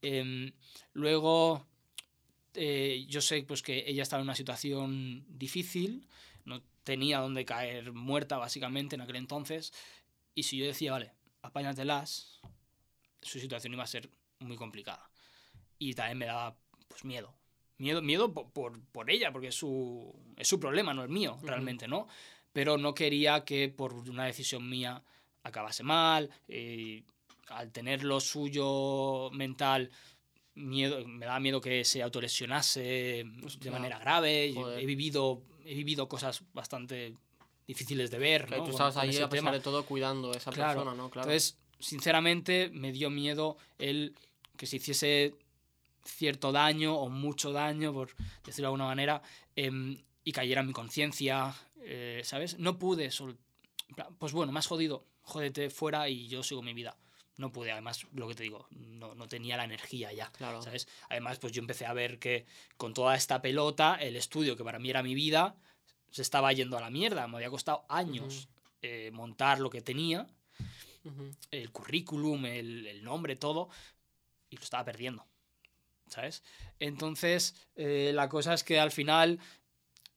Em, 0.00 0.52
luego, 0.94 1.66
eh, 2.54 3.04
yo 3.08 3.20
sé 3.20 3.42
pues 3.42 3.60
que 3.62 3.84
ella 3.86 4.02
estaba 4.02 4.22
en 4.22 4.28
una 4.28 4.34
situación 4.34 5.26
difícil, 5.28 6.08
no 6.46 6.62
tenía 6.82 7.18
dónde 7.20 7.44
caer 7.44 7.92
muerta 7.92 8.38
básicamente 8.38 8.94
en 8.96 9.02
aquel 9.02 9.16
entonces, 9.16 9.72
y 10.34 10.44
si 10.44 10.56
yo 10.56 10.64
decía, 10.64 10.92
vale, 10.92 11.12
apáñatelas, 11.42 12.40
su 13.20 13.38
situación 13.38 13.74
iba 13.74 13.84
a 13.84 13.86
ser 13.86 14.08
muy 14.40 14.56
complicada. 14.56 15.11
Y 15.88 15.94
también 15.94 16.18
me 16.18 16.26
daba 16.26 16.54
pues 16.88 17.04
miedo. 17.04 17.34
Miedo, 17.78 18.00
miedo 18.02 18.32
po- 18.32 18.48
por, 18.50 18.80
por 18.92 19.10
ella, 19.10 19.32
porque 19.32 19.48
es 19.48 19.54
su, 19.56 20.14
es 20.36 20.46
su 20.46 20.60
problema, 20.60 20.94
no 20.94 21.02
el 21.02 21.08
mío, 21.08 21.34
Ujú. 21.34 21.46
realmente, 21.46 21.88
¿no? 21.88 22.06
Pero 22.52 22.78
no 22.78 22.94
quería 22.94 23.44
que 23.44 23.68
por 23.68 23.92
una 23.94 24.24
decisión 24.26 24.68
mía 24.68 25.02
acabase 25.42 25.82
mal. 25.82 26.30
eh, 26.48 27.02
al 27.48 27.70
tener 27.72 28.04
lo 28.04 28.20
suyo 28.20 29.28
mental, 29.32 29.90
miedo, 30.54 31.04
me 31.06 31.26
daba 31.26 31.40
miedo 31.40 31.60
que 31.60 31.84
se 31.84 32.00
autolesionase 32.02 33.24
de 33.60 33.70
manera 33.70 33.98
grave. 33.98 34.52
joder. 34.54 34.78
He 34.80 34.86
vivido, 34.86 35.42
he 35.64 35.74
vivido 35.74 36.08
cosas 36.08 36.42
bastante 36.54 37.14
difíciles 37.66 38.10
de 38.10 38.18
ver. 38.18 38.46
Que 38.46 38.56
¿no? 38.58 38.64
tú 38.64 38.70
estabas 38.70 38.96
ahí 38.96 39.16
a 39.16 39.28
pesar 39.28 39.30
tema. 39.30 39.52
de 39.52 39.60
todo 39.60 39.84
cuidando 39.84 40.32
a 40.32 40.36
esa 40.36 40.50
Claro. 40.52 40.80
persona, 40.80 40.96
¿no? 40.96 41.10
Claro. 41.10 41.28
Entonces, 41.28 41.58
sinceramente, 41.80 42.70
me 42.72 42.92
dio 42.92 43.10
miedo 43.10 43.56
el 43.78 44.14
que 44.56 44.66
se 44.66 44.76
hiciese 44.76 45.34
cierto 46.04 46.52
daño 46.52 46.96
o 46.96 47.08
mucho 47.08 47.52
daño, 47.52 47.92
por 47.92 48.14
decirlo 48.44 48.68
de 48.68 48.72
alguna 48.72 48.86
manera, 48.86 49.22
em, 49.56 50.02
y 50.24 50.32
cayera 50.32 50.60
en 50.60 50.68
mi 50.68 50.72
conciencia, 50.72 51.54
eh, 51.82 52.22
¿sabes? 52.24 52.58
No 52.58 52.78
pude, 52.78 53.10
pues 54.18 54.32
bueno, 54.32 54.52
más 54.52 54.66
jodido, 54.66 55.06
jódete 55.22 55.70
fuera 55.70 56.08
y 56.08 56.28
yo 56.28 56.42
sigo 56.42 56.62
mi 56.62 56.74
vida. 56.74 56.96
No 57.36 57.50
pude, 57.50 57.72
además, 57.72 58.06
lo 58.12 58.28
que 58.28 58.34
te 58.34 58.42
digo, 58.42 58.66
no, 58.70 59.14
no 59.14 59.26
tenía 59.26 59.56
la 59.56 59.64
energía 59.64 60.12
ya. 60.12 60.30
Claro. 60.32 60.62
¿sabes? 60.62 60.86
Además, 61.08 61.38
pues 61.38 61.52
yo 61.52 61.60
empecé 61.60 61.86
a 61.86 61.92
ver 61.92 62.18
que 62.18 62.46
con 62.76 62.92
toda 62.92 63.16
esta 63.16 63.40
pelota, 63.40 63.96
el 63.96 64.16
estudio 64.16 64.56
que 64.56 64.64
para 64.64 64.78
mí 64.78 64.90
era 64.90 65.02
mi 65.02 65.14
vida, 65.14 65.56
se 66.10 66.22
estaba 66.22 66.52
yendo 66.52 66.76
a 66.76 66.80
la 66.80 66.90
mierda. 66.90 67.26
Me 67.26 67.36
había 67.36 67.50
costado 67.50 67.84
años 67.88 68.48
eh, 68.82 69.10
montar 69.12 69.60
lo 69.60 69.70
que 69.70 69.80
tenía, 69.80 70.26
el 71.50 71.70
currículum, 71.72 72.44
el, 72.46 72.86
el 72.86 73.02
nombre, 73.02 73.34
todo, 73.34 73.70
y 74.50 74.56
lo 74.56 74.62
estaba 74.62 74.84
perdiendo. 74.84 75.26
¿Sabes? 76.12 76.42
Entonces, 76.78 77.54
eh, 77.74 78.12
la 78.14 78.28
cosa 78.28 78.52
es 78.52 78.62
que 78.64 78.78
al 78.78 78.90
final 78.90 79.38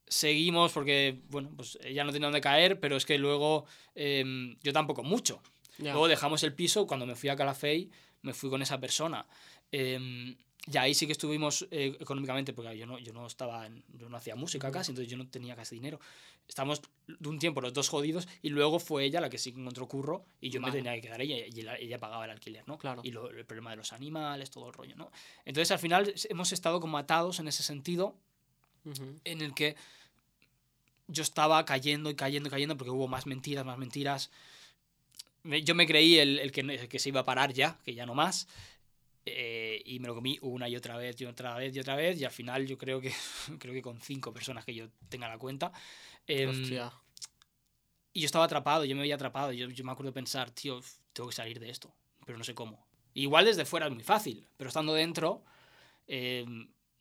seguimos 0.07 0.73
porque, 0.73 1.21
bueno, 1.29 1.51
pues 1.55 1.79
ella 1.83 2.03
no 2.03 2.11
tenía 2.11 2.27
dónde 2.27 2.41
caer, 2.41 2.81
pero 2.81 2.97
es 2.97 3.05
que 3.05 3.17
luego 3.17 3.65
em, 3.95 4.57
yo 4.61 4.73
tampoco 4.73 5.03
mucho. 5.03 5.41
Luego 5.77 6.07
dejamos 6.07 6.43
el 6.43 6.53
piso, 6.53 6.85
cuando 6.85 7.05
me 7.05 7.15
fui 7.15 7.29
a 7.29 7.35
Calafey, 7.35 7.89
me 8.21 8.33
fui 8.33 8.49
con 8.49 8.61
esa 8.61 8.79
persona. 8.79 9.25
Em, 9.71 10.35
y 10.71 10.77
ahí 10.77 10.93
sí 10.95 11.05
que 11.05 11.11
estuvimos 11.11 11.67
eh, 11.71 11.95
económicamente, 11.99 12.51
porque 12.53 12.77
yo 12.77 12.85
no, 12.87 12.97
yo 12.99 13.13
no 13.13 13.27
estaba, 13.27 13.65
en- 13.67 13.83
yo 13.89 14.09
no 14.09 14.17
hacía 14.17 14.35
música 14.35 14.71
casi, 14.71 14.91
entonces 14.91 15.11
yo 15.11 15.17
no 15.17 15.27
tenía 15.27 15.55
casi 15.55 15.75
dinero. 15.75 15.99
Estábamos 16.47 16.81
de 17.07 17.29
un 17.29 17.37
tiempo 17.39 17.61
los 17.61 17.73
dos 17.73 17.89
jodidos 17.89 18.27
y 18.41 18.49
luego 18.49 18.79
fue 18.79 19.03
ella 19.05 19.21
la 19.21 19.29
que 19.29 19.37
sí 19.37 19.51
que 19.51 19.59
encontró 19.59 19.87
curro 19.87 20.25
y 20.41 20.49
yo 20.49 20.59
Vale. 20.61 20.71
me 20.73 20.77
tenía 20.79 20.93
que 20.95 21.01
quedar 21.01 21.21
ella 21.21 21.37
y 21.37 21.59
ella, 21.59 21.75
ella 21.77 21.99
pagaba 21.99 22.25
el 22.25 22.31
alquiler, 22.31 22.67
¿no? 22.67 22.77
Claro. 22.77 23.01
Y 23.03 23.11
lo- 23.11 23.29
el 23.29 23.45
problema 23.45 23.71
de 23.71 23.77
los 23.77 23.93
animales, 23.93 24.49
todo 24.51 24.67
el 24.67 24.73
rollo, 24.73 24.95
¿no? 24.95 25.11
Entonces 25.45 25.71
al 25.71 25.79
final 25.79 26.13
hemos 26.29 26.51
estado 26.51 26.79
como 26.79 26.97
atados 26.97 27.39
en 27.39 27.47
ese 27.47 27.61
sentido 27.63 28.15
en 29.23 29.41
el 29.41 29.53
que 29.53 29.75
yo 31.07 31.21
estaba 31.23 31.63
cayendo 31.65 32.09
y 32.09 32.15
cayendo 32.15 32.47
y 32.49 32.51
cayendo 32.51 32.77
porque 32.77 32.91
hubo 32.91 33.07
más 33.07 33.25
mentiras, 33.27 33.65
más 33.65 33.77
mentiras. 33.77 34.31
Me- 35.43 35.61
Yo 35.63 35.75
me 35.75 35.85
creí 35.85 36.17
el, 36.17 36.39
el 36.39 36.51
que, 36.51 36.61
el 36.61 36.87
que 36.87 36.99
se 36.99 37.09
iba 37.09 37.19
a 37.21 37.25
parar 37.25 37.53
ya, 37.53 37.77
que 37.85 37.93
ya 37.93 38.05
no 38.05 38.15
más. 38.15 38.47
Eh, 39.25 39.81
y 39.85 39.99
me 39.99 40.07
lo 40.07 40.15
comí 40.15 40.37
una 40.41 40.69
y 40.69 40.75
otra 40.75 40.97
vez 40.97 41.19
y 41.19 41.25
otra 41.25 41.55
vez 41.55 41.75
y 41.75 41.79
otra 41.79 41.95
vez. 41.95 42.19
Y 42.19 42.25
al 42.25 42.31
final 42.31 42.67
yo 42.67 42.77
creo 42.77 43.01
que 43.01 43.11
creo 43.59 43.73
que 43.73 43.81
con 43.81 43.99
cinco 44.01 44.33
personas 44.33 44.65
que 44.65 44.73
yo 44.75 44.87
tenga 45.09 45.27
la 45.27 45.37
cuenta. 45.37 45.71
em, 46.27 46.49
Hostia. 46.49 46.91
y 48.13 48.21
yo 48.21 48.25
estaba 48.25 48.45
atrapado, 48.45 48.85
yo 48.85 48.95
me 48.95 49.01
había 49.01 49.15
atrapado. 49.15 49.51
Yo, 49.51 49.69
yo 49.69 49.83
me 49.83 49.91
acuerdo 49.91 50.11
de 50.11 50.15
pensar, 50.15 50.51
tío, 50.51 50.79
tengo 51.13 51.29
que 51.29 51.35
salir 51.35 51.59
de 51.59 51.69
esto, 51.69 51.93
pero 52.25 52.37
no 52.37 52.43
sé 52.43 52.53
cómo. 52.53 52.85
Igual 53.13 53.45
desde 53.45 53.65
fuera 53.65 53.87
es 53.87 53.93
muy 53.93 54.03
fácil, 54.03 54.45
pero 54.57 54.67
estando 54.67 54.93
dentro 54.93 55.43
eh, 56.07 56.45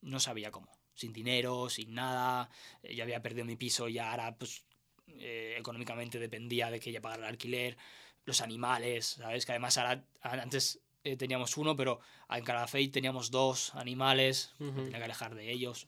no 0.00 0.20
sabía 0.20 0.50
cómo. 0.50 0.70
Sin 0.94 1.12
dinero, 1.12 1.68
sin 1.68 1.92
nada. 1.94 2.48
eh, 2.82 2.94
yo 2.94 3.02
había 3.02 3.20
perdido 3.20 3.44
mi 3.44 3.56
piso 3.56 3.88
y 3.88 3.98
ahora, 3.98 4.36
pues, 4.36 4.64
eh, 5.08 5.56
económicamente 5.58 6.18
dependía 6.18 6.70
de 6.70 6.78
que 6.80 6.90
ella 6.90 7.00
pagara 7.00 7.24
el 7.24 7.28
alquiler. 7.30 7.76
Los 8.24 8.40
animales, 8.40 9.06
¿sabes? 9.06 9.44
Que 9.44 9.52
además 9.52 9.76
ahora, 9.76 10.02
antes 10.22 10.80
eh, 11.04 11.16
teníamos 11.16 11.56
uno, 11.56 11.76
pero 11.76 12.00
en 12.30 12.42
Calafey 12.44 12.88
teníamos 12.88 13.30
dos 13.30 13.74
animales. 13.74 14.52
Me 14.58 14.68
Ujú. 14.68 14.82
tenía 14.84 14.98
que 14.98 15.04
alejar 15.04 15.34
de 15.34 15.50
ellos. 15.52 15.86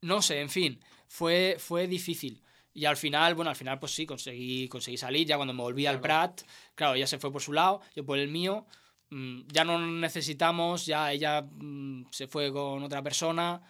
No 0.00 0.20
sé, 0.20 0.40
en 0.40 0.50
fin, 0.50 0.80
fue, 1.06 1.56
fue 1.58 1.86
difícil. 1.86 2.42
Y 2.74 2.86
al 2.86 2.96
final, 2.96 3.34
bueno, 3.34 3.50
al 3.50 3.56
final 3.56 3.78
pues 3.78 3.92
sí, 3.92 4.06
conseguí, 4.06 4.68
conseguí 4.68 4.96
salir. 4.96 5.26
Ya 5.26 5.36
cuando 5.36 5.54
me 5.54 5.62
volví 5.62 5.86
al. 5.86 6.00
Prat, 6.00 6.42
claro, 6.74 6.94
ella 6.94 7.06
se 7.06 7.18
fue 7.18 7.30
por 7.30 7.42
su 7.42 7.52
lado, 7.52 7.80
yo 7.94 8.04
por 8.04 8.18
el 8.18 8.28
mío. 8.28 8.66
mm, 9.10 9.42
Ya 9.48 9.64
no 9.64 9.78
necesitamos, 9.78 10.86
ya 10.86 11.12
ella 11.12 11.42
mm, 11.42 12.06
se 12.10 12.26
fue 12.26 12.52
con 12.52 12.82
otra 12.82 13.02
persona. 13.02 13.62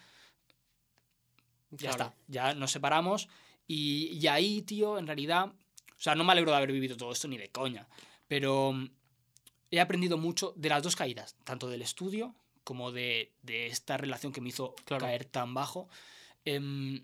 Ya 1.71 1.91
Claro. 1.91 2.05
está, 2.05 2.15
ya 2.29 2.55
nos 2.55 2.71
separamos 2.71 3.29
y, 3.67 4.09
y 4.19 4.27
ahí, 4.27 4.61
tío, 4.63 4.99
en 4.99 5.07
realidad, 5.07 5.47
o 5.47 6.01
sea, 6.01 6.15
no 6.15 6.23
me 6.23 6.33
alegro 6.33 6.51
de 6.51 6.59
haber 6.59 6.71
vivido 6.73 6.97
todo 6.99 7.13
esto 7.13 7.29
ni 7.29 7.39
de 7.39 7.49
coña, 7.51 7.89
pero 8.29 8.73
mm, 8.73 8.89
he 9.73 9.81
aprendido 9.81 10.17
mucho 10.19 10.53
de 10.57 10.69
las 10.69 10.83
dos 10.85 10.95
caídas, 10.95 11.35
tanto 11.43 11.69
del 11.69 11.83
estudio 11.83 12.35
como 12.63 12.93
de, 12.93 13.33
de 13.43 13.67
esta 13.67 13.97
relación 13.97 14.33
que 14.33 14.41
me 14.41 14.51
hizo 14.51 14.75
Claro. 14.85 15.05
caer 15.07 15.25
tan 15.25 15.53
bajo. 15.55 15.89
Em, 16.45 17.03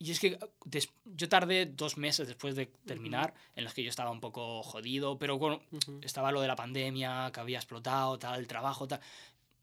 y 0.00 0.10
es 0.10 0.18
que 0.18 0.38
des- 0.64 0.88
yo 1.04 1.28
tardé 1.28 1.66
dos 1.66 1.96
meses 1.98 2.26
después 2.26 2.56
de 2.56 2.66
terminar, 2.84 3.32
en 3.54 3.62
los 3.64 3.72
que 3.74 3.82
yo 3.84 3.90
estaba 3.90 4.10
un 4.10 4.20
poco 4.20 4.62
jodido, 4.64 5.18
pero 5.18 5.38
bueno, 5.38 5.62
estaba 6.02 6.32
lo 6.32 6.40
de 6.40 6.48
la 6.48 6.56
pandemia, 6.56 7.30
que 7.32 7.40
había 7.40 7.58
explotado, 7.58 8.18
tal, 8.18 8.40
el 8.40 8.46
trabajo, 8.48 8.88
tal. 8.88 9.00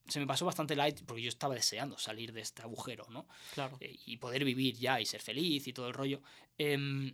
Se 0.08 0.20
me 0.20 0.28
pasó 0.28 0.46
bastante 0.46 0.76
light 0.76 1.02
porque 1.06 1.22
yo 1.22 1.30
estaba 1.30 1.54
deseando 1.54 1.98
salir 1.98 2.32
de 2.32 2.42
este 2.42 2.62
agujero, 2.62 3.06
¿no? 3.10 3.28
Claro. 3.54 3.78
Eh, 3.82 3.98
y 4.06 4.18
poder 4.18 4.46
vivir 4.46 4.76
ya 4.78 5.00
y 5.02 5.06
ser 5.06 5.22
feliz 5.22 5.68
y 5.68 5.74
todo 5.74 5.88
el 5.88 5.94
rollo. 5.94 6.22
Em, 6.58 7.14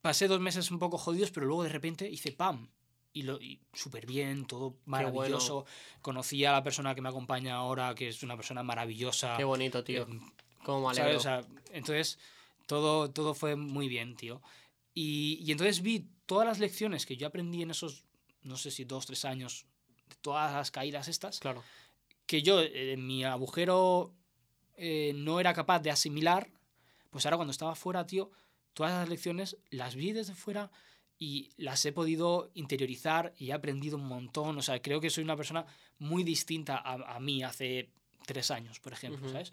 pasé 0.00 0.26
dos 0.28 0.40
meses 0.40 0.70
un 0.70 0.78
poco 0.78 0.98
jodidos, 0.98 1.30
pero 1.30 1.46
luego 1.46 1.62
de 1.64 1.68
repente 1.70 2.08
hice 2.08 2.32
pam. 2.32 2.68
Y, 3.16 3.22
lo, 3.22 3.40
y 3.40 3.58
súper 3.72 4.04
bien, 4.04 4.44
todo 4.46 4.76
maravilloso. 4.84 5.64
Conocí 6.02 6.44
a 6.44 6.52
la 6.52 6.62
persona 6.62 6.94
que 6.94 7.00
me 7.00 7.08
acompaña 7.08 7.54
ahora, 7.54 7.94
que 7.94 8.08
es 8.08 8.22
una 8.22 8.36
persona 8.36 8.62
maravillosa. 8.62 9.38
Qué 9.38 9.44
bonito, 9.44 9.82
tío. 9.82 10.02
Em, 10.02 10.20
Cómo 10.62 10.90
me. 10.92 11.16
O 11.16 11.20
sea, 11.20 11.42
entonces, 11.72 12.18
todo, 12.66 13.10
todo 13.10 13.32
fue 13.32 13.56
muy 13.56 13.88
bien, 13.88 14.16
tío. 14.16 14.42
Y, 14.92 15.38
y 15.42 15.50
entonces 15.50 15.80
vi 15.80 16.06
todas 16.26 16.46
las 16.46 16.58
lecciones 16.58 17.06
que 17.06 17.16
yo 17.16 17.26
aprendí 17.26 17.62
en 17.62 17.70
esos, 17.70 18.04
no 18.42 18.58
sé 18.58 18.70
si 18.70 18.84
dos, 18.84 19.06
tres 19.06 19.24
años, 19.24 19.64
de 20.10 20.16
todas 20.20 20.52
las 20.52 20.70
caídas 20.70 21.08
estas, 21.08 21.40
Claro. 21.40 21.62
que 22.26 22.42
yo 22.42 22.60
eh, 22.60 22.92
en 22.92 23.06
mi 23.06 23.24
agujero 23.24 24.12
eh, 24.76 25.12
no 25.14 25.40
era 25.40 25.54
capaz 25.54 25.80
de 25.80 25.90
asimilar, 25.90 26.50
pues 27.08 27.24
ahora 27.24 27.38
cuando 27.38 27.52
estaba 27.52 27.74
fuera, 27.76 28.06
tío, 28.06 28.30
todas 28.74 28.92
las 28.92 29.08
lecciones 29.08 29.56
las 29.70 29.94
vi 29.94 30.12
desde 30.12 30.34
fuera 30.34 30.70
y 31.18 31.50
las 31.56 31.84
he 31.86 31.92
podido 31.92 32.50
interiorizar 32.54 33.32
y 33.38 33.50
he 33.50 33.52
aprendido 33.52 33.96
un 33.96 34.06
montón. 34.06 34.58
O 34.58 34.62
sea, 34.62 34.80
creo 34.82 35.00
que 35.00 35.10
soy 35.10 35.24
una 35.24 35.36
persona 35.36 35.64
muy 35.98 36.24
distinta 36.24 36.76
a, 36.76 37.16
a 37.16 37.20
mí 37.20 37.42
hace 37.42 37.88
tres 38.26 38.50
años, 38.50 38.80
por 38.80 38.92
ejemplo, 38.92 39.22
Ujú. 39.24 39.32
¿sabes? 39.32 39.52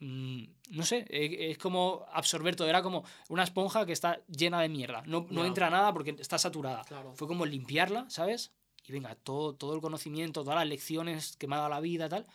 Mm, 0.00 0.44
no 0.70 0.82
sé, 0.84 1.04
eh, 1.08 1.50
es 1.50 1.58
como 1.58 2.04
absorber 2.12 2.56
todo, 2.56 2.68
era 2.68 2.82
como 2.82 3.04
una 3.28 3.42
esponja 3.44 3.86
que 3.86 3.92
está 3.92 4.20
llena 4.26 4.60
de 4.60 4.68
mierda. 4.68 5.02
No, 5.06 5.26
no 5.30 5.42
Ya. 5.42 5.46
entra 5.48 5.70
nada 5.70 5.92
porque 5.92 6.16
está 6.18 6.38
saturada. 6.38 6.84
Claro. 6.84 7.14
Fue 7.14 7.28
como 7.28 7.46
limpiarla, 7.46 8.06
¿sabes? 8.08 8.52
Y 8.86 8.92
venga, 8.92 9.14
todo, 9.14 9.54
todo 9.54 9.74
el 9.74 9.80
conocimiento, 9.80 10.42
todas 10.42 10.58
las 10.58 10.68
lecciones 10.68 11.36
que 11.36 11.46
me 11.46 11.54
ha 11.54 11.58
dado 11.58 11.70
la 11.70 11.80
vida, 11.80 12.08
tal, 12.08 12.26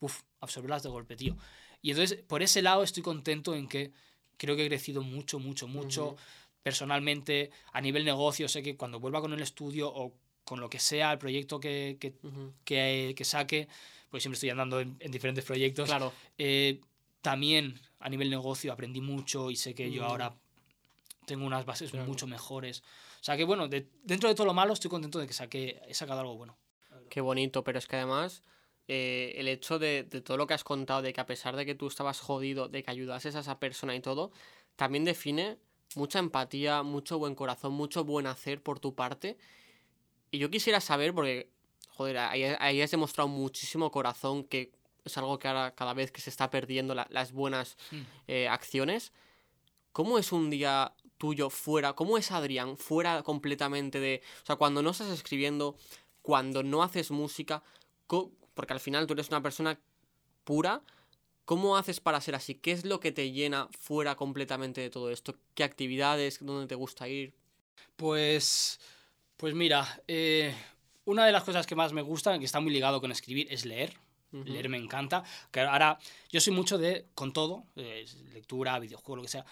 uf, 0.00 0.22
absorberlas 0.40 0.82
de 0.82 0.88
golpe, 0.88 1.16
tío. 1.16 1.36
Y 1.82 1.90
entonces, 1.90 2.22
por 2.26 2.42
ese 2.42 2.62
lado, 2.62 2.82
estoy 2.82 3.02
contento 3.02 3.54
en 3.54 3.68
que 3.68 3.92
creo 4.36 4.56
que 4.56 4.64
he 4.64 4.68
crecido 4.68 5.02
mucho, 5.02 5.38
mucho, 5.38 5.68
mucho. 5.68 6.06
Ujú. 6.08 6.16
Personalmente, 6.70 7.52
a 7.74 7.80
nivel 7.80 8.04
negocio, 8.04 8.48
sé 8.48 8.60
que 8.60 8.76
cuando 8.76 8.98
vuelva 8.98 9.20
con 9.20 9.32
el 9.32 9.40
estudio 9.40 9.88
o 9.88 10.12
con 10.42 10.58
lo 10.58 10.68
que 10.68 10.80
sea, 10.80 11.12
el 11.12 11.18
proyecto 11.18 11.60
que, 11.60 11.96
que, 12.64 13.14
que 13.16 13.24
saque, 13.24 13.68
pues 14.10 14.24
siempre 14.24 14.34
estoy 14.34 14.50
andando 14.50 14.80
en, 14.80 14.96
en 14.98 15.12
diferentes 15.12 15.44
proyectos. 15.44 15.88
Claro. 15.88 16.12
Eh, 16.36 16.80
también 17.22 17.80
a 18.00 18.08
nivel 18.08 18.30
negocio 18.30 18.72
aprendí 18.72 19.00
mucho 19.00 19.52
y 19.52 19.54
sé 19.54 19.76
que 19.76 19.92
yo 19.92 20.02
Mm. 20.02 20.06
ahora 20.06 20.34
tengo 21.24 21.46
unas 21.46 21.64
bases 21.64 21.92
Claro. 21.92 22.06
mucho 22.08 22.26
mejores. 22.26 22.82
O 23.20 23.24
sea 23.24 23.36
que 23.36 23.44
bueno, 23.44 23.68
de- 23.68 23.86
dentro 24.02 24.28
de 24.28 24.34
todo 24.34 24.46
lo 24.48 24.52
malo 24.54 24.72
estoy 24.72 24.90
contento 24.90 25.20
de 25.20 25.28
que 25.28 25.34
saqué, 25.34 25.80
he 25.86 25.94
sacado 25.94 26.18
algo 26.18 26.34
bueno. 26.36 26.58
Qué 27.10 27.20
bonito, 27.20 27.62
pero 27.62 27.78
es 27.78 27.86
que 27.86 27.94
además 27.94 28.42
eh, 28.88 29.34
el 29.36 29.46
hecho 29.46 29.78
de, 29.78 30.02
de 30.02 30.20
todo 30.20 30.36
lo 30.36 30.48
que 30.48 30.54
has 30.54 30.64
contado, 30.64 31.00
de 31.02 31.12
que 31.12 31.20
a 31.20 31.26
pesar 31.26 31.54
de 31.54 31.64
que 31.64 31.76
tú 31.76 31.86
estabas 31.86 32.18
jodido, 32.18 32.66
de 32.68 32.82
que 32.82 32.90
ayudases 32.90 33.36
a 33.36 33.40
esa 33.40 33.60
persona 33.60 33.94
y 33.94 34.00
todo, 34.00 34.32
también 34.74 35.04
define 35.04 35.58
mucha 35.94 36.18
empatía, 36.18 36.82
mucho 36.82 37.18
buen 37.18 37.34
corazón, 37.34 37.72
mucho 37.72 38.04
buen 38.04 38.26
hacer 38.26 38.62
por 38.62 38.80
tu 38.80 38.94
parte. 38.94 39.36
Y 40.30 40.38
yo 40.38 40.50
quisiera 40.50 40.80
saber, 40.80 41.14
porque, 41.14 41.50
joder, 41.88 42.18
ahí, 42.18 42.42
ahí 42.44 42.82
has 42.82 42.90
demostrado 42.90 43.28
muchísimo 43.28 43.90
corazón, 43.90 44.44
que 44.44 44.72
es 45.04 45.16
algo 45.16 45.38
que 45.38 45.48
ahora 45.48 45.74
cada 45.74 45.94
vez 45.94 46.10
que 46.10 46.20
se 46.20 46.30
está 46.30 46.50
perdiendo 46.50 46.94
la- 46.94 47.06
las 47.10 47.32
buenas 47.32 47.76
Mm. 47.92 48.00
eh, 48.26 48.48
acciones. 48.48 49.12
¿Cómo 49.92 50.18
es 50.18 50.32
un 50.32 50.50
día 50.50 50.92
tuyo 51.16 51.48
fuera? 51.48 51.94
¿Cómo 51.94 52.18
es 52.18 52.30
Adrián 52.32 52.76
fuera 52.76 53.22
completamente 53.22 54.00
de... 54.00 54.20
O 54.42 54.46
sea, 54.46 54.56
cuando 54.56 54.82
no 54.82 54.90
estás 54.90 55.08
escribiendo, 55.10 55.76
cuando 56.22 56.62
no 56.62 56.82
haces 56.82 57.10
música, 57.10 57.62
porque 58.08 58.72
al 58.72 58.80
final 58.80 59.06
tú 59.06 59.14
eres 59.14 59.28
una 59.28 59.42
persona 59.42 59.78
pura, 60.44 60.82
¿cómo 61.46 61.78
haces 61.78 62.00
para 62.00 62.20
ser 62.20 62.34
así? 62.34 62.56
¿Qué 62.56 62.72
es 62.72 62.84
lo 62.84 63.00
que 63.00 63.12
te 63.12 63.32
llena 63.32 63.68
fuera 63.78 64.16
completamente 64.16 64.82
de 64.82 64.90
todo 64.90 65.10
esto? 65.10 65.34
¿Qué 65.54 65.64
actividades? 65.64 66.44
¿Dónde 66.44 66.66
te 66.66 66.74
gusta 66.74 67.08
ir? 67.08 67.32
Pues, 67.96 68.78
pues 69.38 69.54
mira, 69.54 70.02
eh, 70.06 70.54
una 71.06 71.24
de 71.24 71.32
las 71.32 71.44
cosas 71.44 71.66
que 71.66 71.74
más 71.74 71.94
me 71.94 72.02
gusta, 72.02 72.38
que 72.38 72.44
está 72.44 72.60
muy 72.60 72.72
ligado 72.72 73.00
con 73.00 73.10
escribir, 73.10 73.46
es 73.50 73.64
leer. 73.64 73.94
Leer 74.32 74.68
me 74.68 74.76
encanta. 74.76 75.24
Que 75.50 75.60
ahora, 75.60 75.98
yo 76.30 76.40
soy 76.42 76.52
mucho 76.52 76.76
de, 76.76 77.06
con 77.14 77.32
todo, 77.32 77.64
eh, 77.76 78.04
lectura, 78.34 78.78
videojuego, 78.78 79.16
lo 79.16 79.22
que 79.22 79.28
sea, 79.28 79.46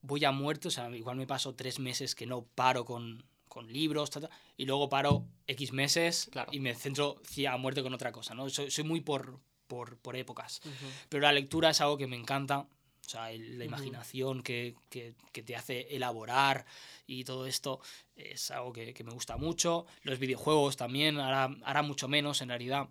voy 0.00 0.24
a 0.24 0.32
muerto, 0.32 0.66
o 0.66 0.70
sea, 0.70 0.90
igual 0.96 1.16
me 1.16 1.28
paso 1.28 1.54
tres 1.54 1.78
meses 1.78 2.16
que 2.16 2.26
no 2.26 2.42
paro 2.42 2.84
con, 2.84 3.24
con 3.48 3.72
libros, 3.72 4.10
ta, 4.10 4.22
ta, 4.22 4.30
y 4.56 4.64
luego 4.64 4.88
paro 4.88 5.26
X 5.46 5.72
meses 5.72 6.28
Claro. 6.32 6.50
y 6.52 6.58
me 6.58 6.74
centro 6.74 7.20
a 7.48 7.56
muerte 7.56 7.82
con 7.84 7.94
otra 7.94 8.10
cosa, 8.10 8.34
¿no? 8.34 8.48
Soy, 8.48 8.70
soy 8.70 8.82
muy 8.82 9.00
por, 9.00 9.38
por, 9.66 9.96
por 9.98 10.16
épocas. 10.16 10.60
Ujú. 10.64 10.86
Pero 11.08 11.22
la 11.22 11.32
lectura 11.32 11.70
es 11.70 11.80
algo 11.80 11.96
que 11.96 12.06
me 12.06 12.16
encanta. 12.16 12.58
O 12.60 13.08
sea, 13.08 13.30
la 13.30 13.64
imaginación 13.64 14.42
que, 14.42 14.74
que- 14.90 15.14
que 15.32 15.42
te 15.44 15.54
hace 15.54 15.94
elaborar 15.94 16.64
y 17.06 17.22
todo 17.22 17.46
esto 17.46 17.78
es 18.16 18.50
algo 18.50 18.72
que, 18.72 18.92
que 18.94 19.04
me 19.04 19.12
gusta 19.12 19.36
mucho. 19.36 19.86
Los 20.02 20.18
videojuegos 20.18 20.76
también, 20.76 21.18
ahora, 21.20 21.54
ahora 21.64 21.82
mucho 21.82 22.08
menos 22.08 22.40
en 22.42 22.48
realidad. 22.48 22.88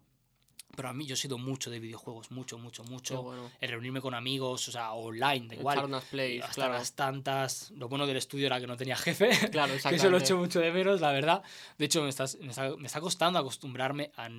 Pero 0.75 0.89
a 0.89 0.93
mí 0.93 1.05
yo 1.05 1.13
he 1.13 1.17
sido 1.17 1.37
mucho 1.37 1.69
de 1.69 1.79
videojuegos, 1.79 2.31
mucho, 2.31 2.57
mucho, 2.57 2.83
mucho. 2.85 3.23
bueno. 3.23 3.49
El 3.61 3.69
reunirme 3.69 4.01
con 4.01 4.13
amigos, 4.13 4.67
o 4.67 4.71
sea, 4.71 4.91
online, 4.93 5.47
da 5.47 5.55
igual. 5.55 5.85
unas 5.85 6.03
plays, 6.05 6.43
Hasta 6.43 6.53
claro. 6.55 6.73
las 6.73 6.93
tantas. 6.93 7.71
Lo 7.71 7.87
bueno 7.89 8.05
del 8.07 8.17
estudio 8.17 8.47
era 8.47 8.59
que 8.59 8.67
no 8.67 8.75
tenía 8.77 8.95
jefe. 8.97 9.29
Claro, 9.51 9.71
que 9.73 9.77
eso 9.77 9.89
lo 9.89 9.95
exactamente. 10.17 10.23
echo 10.25 10.37
mucho 10.37 10.59
de 10.59 10.71
menos, 10.71 10.99
la 11.01 11.11
verdad. 11.11 11.43
De 11.77 11.85
hecho, 11.85 12.01
me, 12.03 12.09
estás- 12.09 12.37
me 12.41 12.49
está, 12.51 12.75
me 12.77 12.87
está 12.87 12.99
costando 13.01 13.39
acostumbrarme 13.39 14.11
a, 14.15 14.29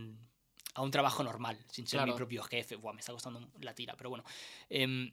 a 0.76 0.82
un 0.82 0.90
trabajo 0.90 1.22
normal, 1.24 1.58
sin 1.70 1.86
ser 1.86 2.00
mi 2.04 2.12
propio 2.12 2.42
jefe. 2.42 2.76
Buah, 2.76 2.92
me 2.92 3.00
está 3.00 3.12
costando 3.12 3.40
la 3.60 3.74
tira, 3.74 3.94
pero 3.96 4.10
bueno. 4.10 4.24
Em, 4.68 5.10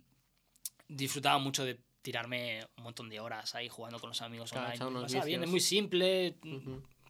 disfrutaba 0.89 1.38
mucho 1.38 1.64
de 1.64 1.80
tirarme 2.01 2.68
un 2.78 2.84
montón 2.84 3.07
de 3.09 3.22
horas 3.22 3.55
ahí 3.55 3.70
jugando 3.70 3.97
con 3.97 4.09
los 4.09 4.22
amigos 4.22 4.51
Claro, 4.51 4.68
online. 4.74 4.91
Me 4.91 5.01
pasaba 5.03 5.26
bien, 5.26 5.41
es 5.43 5.49
muy 5.49 5.61
simple, 5.61 6.36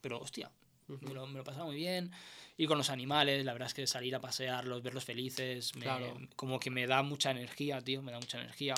pero 0.01 0.19
hostia, 0.19 0.51
me 0.87 1.13
lo, 1.13 1.25
me 1.25 1.39
lo 1.39 1.43
pasaba 1.43 1.65
muy 1.65 1.77
bien. 1.77 2.11
Ir 2.57 2.67
con 2.67 2.77
los 2.77 2.91
animales, 2.91 3.43
la 3.43 3.53
verdad 3.53 3.67
es 3.69 3.73
que 3.73 3.87
salir 3.87 4.13
a 4.15 4.21
pasearlos, 4.21 4.83
verlos 4.83 5.03
felices, 5.03 5.75
me- 5.75 5.81
Claro. 5.81 6.19
como 6.35 6.59
que 6.59 6.69
me 6.69 6.85
da 6.85 7.01
mucha 7.01 7.31
energía, 7.31 7.81
tío, 7.81 8.03
me 8.03 8.11
da 8.11 8.19
mucha 8.19 8.39
energía. 8.39 8.75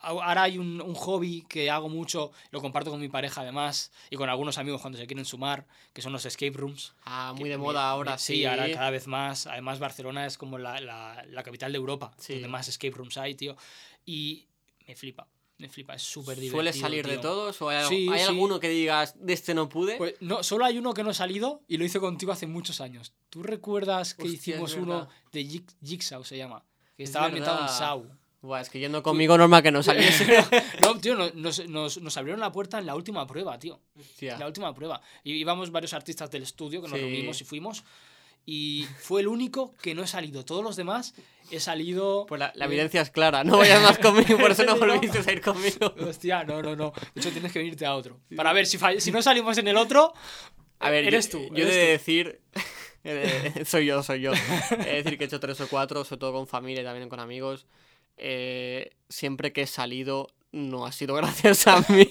Au- 0.00 0.22
ahora 0.22 0.44
hay 0.44 0.56
un, 0.56 0.80
un 0.80 0.94
hobby 0.94 1.44
que 1.48 1.70
hago 1.70 1.88
mucho, 1.90 2.32
lo 2.50 2.60
comparto 2.62 2.90
con 2.90 3.00
mi 3.00 3.08
pareja 3.08 3.42
además 3.42 3.92
y 4.10 4.16
con 4.16 4.30
algunos 4.30 4.56
amigos 4.56 4.80
cuando 4.80 4.98
se 4.98 5.06
quieren 5.06 5.24
sumar, 5.26 5.66
que 5.92 6.00
son 6.00 6.12
los 6.12 6.24
escape 6.24 6.52
rooms. 6.56 6.94
Ah, 7.04 7.34
muy 7.36 7.50
de 7.50 7.58
me- 7.58 7.62
moda 7.64 7.80
me- 7.82 7.88
ahora, 7.88 8.18
sí. 8.18 8.44
ahora 8.46 8.70
cada 8.72 8.90
vez 8.90 9.06
más. 9.06 9.46
Además, 9.46 9.78
Barcelona 9.78 10.24
es 10.26 10.38
como 10.38 10.56
la, 10.58 10.80
la- 10.80 11.22
la 11.28 11.42
capital 11.42 11.70
de 11.72 11.76
Europa, 11.76 12.12
Sí. 12.18 12.32
donde 12.34 12.48
más 12.48 12.66
escape 12.68 12.92
rooms 12.96 13.18
hay, 13.18 13.34
tío. 13.34 13.56
Y 14.06 14.46
me 14.88 14.94
flipa, 14.96 15.26
me 15.58 15.68
flipa, 15.68 15.94
es 15.94 16.02
súper 16.02 16.36
divertido. 16.36 16.52
¿Sueles 16.56 16.78
salir 16.80 17.06
de 17.06 17.12
tío. 17.14 17.20
todos 17.20 17.60
o 17.60 17.68
hay, 17.68 17.86
Sí, 17.88 18.08
hay 18.10 18.20
sí. 18.20 18.26
alguno 18.26 18.58
que 18.60 18.68
digas, 18.70 19.14
de 19.18 19.32
este 19.34 19.52
no 19.52 19.68
pude? 19.68 19.96
Pues 19.96 20.14
no, 20.20 20.42
solo 20.42 20.64
hay 20.64 20.78
uno 20.78 20.94
que 20.94 21.02
no 21.02 21.10
ha 21.10 21.14
salido 21.14 21.62
y 21.68 21.76
lo 21.76 21.84
hice 21.84 22.00
contigo 22.00 22.32
hace 22.32 22.46
muchos 22.46 22.80
años. 22.80 23.12
¿Tú 23.30 23.42
recuerdas 23.42 24.14
que 24.14 24.22
Hostia, 24.22 24.36
hicimos 24.54 24.74
uno 24.74 25.00
verdad. 25.00 25.08
de 25.32 25.42
Jig- 25.44 25.74
Jigsaw, 25.84 26.24
se 26.24 26.38
llama? 26.38 26.64
Que 26.96 27.02
Es 27.02 27.10
estaba 27.10 27.26
ambientado 27.26 27.58
en 27.58 27.64
verdad. 27.66 27.78
Buah, 28.46 28.60
es 28.62 28.70
que 28.70 28.78
yendo 28.78 29.02
conmigo 29.02 29.36
normal 29.36 29.62
que 29.62 29.70
no 29.72 29.82
saliese. 29.82 30.24
No, 30.82 30.98
tío, 30.98 31.14
no- 31.16 31.30
nos, 31.34 31.66
nos- 31.68 32.00
nos 32.00 32.16
abrieron 32.16 32.40
la 32.40 32.50
puerta 32.52 32.78
en 32.78 32.86
la 32.86 32.94
última 32.94 33.26
prueba, 33.26 33.58
tío. 33.58 33.80
Hostia. 33.98 34.38
La 34.38 34.46
última 34.46 34.72
prueba. 34.74 35.00
Y 35.24 35.34
íbamos 35.34 35.70
varios 35.70 35.92
artistas 35.94 36.30
del 36.30 36.44
estudio 36.44 36.80
que 36.80 36.88
nos 36.88 36.96
Sí. 36.98 37.02
reunimos 37.04 37.40
y 37.40 37.44
fuimos. 37.44 37.84
Y 38.48 38.86
fue 39.00 39.22
el 39.22 39.28
único 39.28 39.74
que 39.82 39.94
no 39.96 40.04
he 40.04 40.06
salido. 40.06 40.44
Todos 40.44 40.62
los 40.62 40.76
demás 40.76 41.14
he 41.50 41.58
salido. 41.58 42.26
Pues 42.28 42.38
la, 42.38 42.52
la 42.54 42.66
eh, 42.66 42.68
evidencia 42.68 43.00
es 43.00 43.10
clara, 43.10 43.42
no 43.42 43.58
vayas 43.58 43.82
más 43.82 43.98
conmigo, 43.98 44.38
por 44.38 44.52
eso 44.52 44.62
no 44.64 44.76
volviste 44.78 45.18
a 45.28 45.32
ir 45.32 45.40
conmigo. 45.40 45.92
Hostia, 46.08 46.44
no, 46.44 46.62
no, 46.62 46.76
no. 46.76 46.92
De 47.14 47.20
hecho, 47.20 47.32
tienes 47.32 47.52
que 47.52 47.58
venirte 47.58 47.84
a 47.84 47.96
otro. 47.96 48.20
Para 48.36 48.52
ver 48.52 48.66
si, 48.66 48.78
si 48.98 49.10
no 49.10 49.20
salimos 49.20 49.58
en 49.58 49.66
el 49.66 49.76
otro. 49.76 50.12
A 50.78 50.90
ver, 50.90 51.04
eres 51.06 51.28
yo, 51.28 51.38
tú. 51.38 51.54
Yo 51.56 51.64
he 51.64 51.70
de 51.70 51.86
decir. 51.88 52.40
soy 53.64 53.86
yo, 53.86 54.02
soy 54.04 54.20
yo. 54.20 54.32
He 54.70 54.76
de 54.76 55.02
decir 55.02 55.18
que 55.18 55.24
he 55.24 55.26
hecho 55.26 55.40
tres 55.40 55.60
o 55.60 55.68
cuatro, 55.68 56.04
sobre 56.04 56.20
todo 56.20 56.32
con 56.34 56.46
familia 56.46 56.82
y 56.82 56.84
también 56.84 57.08
con 57.08 57.18
amigos. 57.18 57.66
Eh, 58.16 58.90
siempre 59.08 59.52
que 59.52 59.62
he 59.62 59.66
salido, 59.66 60.28
no 60.52 60.86
ha 60.86 60.92
sido 60.92 61.14
gracias 61.16 61.66
a 61.66 61.80
mí. 61.92 62.10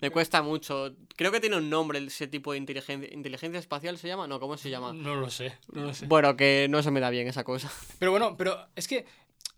Me 0.00 0.10
cuesta 0.10 0.42
mucho. 0.42 0.94
Creo 1.16 1.32
que 1.32 1.40
tiene 1.40 1.56
un 1.56 1.68
nombre 1.70 1.98
ese 1.98 2.26
tipo 2.28 2.52
de 2.52 2.58
inteligencia. 2.58 3.12
¿Inteligencia 3.12 3.58
espacial 3.58 3.98
se 3.98 4.08
llama? 4.08 4.26
No, 4.26 4.38
¿cómo 4.40 4.56
se 4.56 4.70
llama? 4.70 4.92
No 4.92 5.14
lo 5.16 5.30
sé, 5.30 5.56
no 5.72 5.84
lo 5.84 5.94
sé. 5.94 6.06
Bueno, 6.06 6.36
que 6.36 6.66
no 6.70 6.82
se 6.82 6.90
me 6.90 7.00
da 7.00 7.10
bien 7.10 7.26
esa 7.28 7.44
cosa. 7.44 7.70
Pero 7.98 8.10
bueno, 8.10 8.36
pero 8.36 8.66
es 8.76 8.86
que 8.88 9.06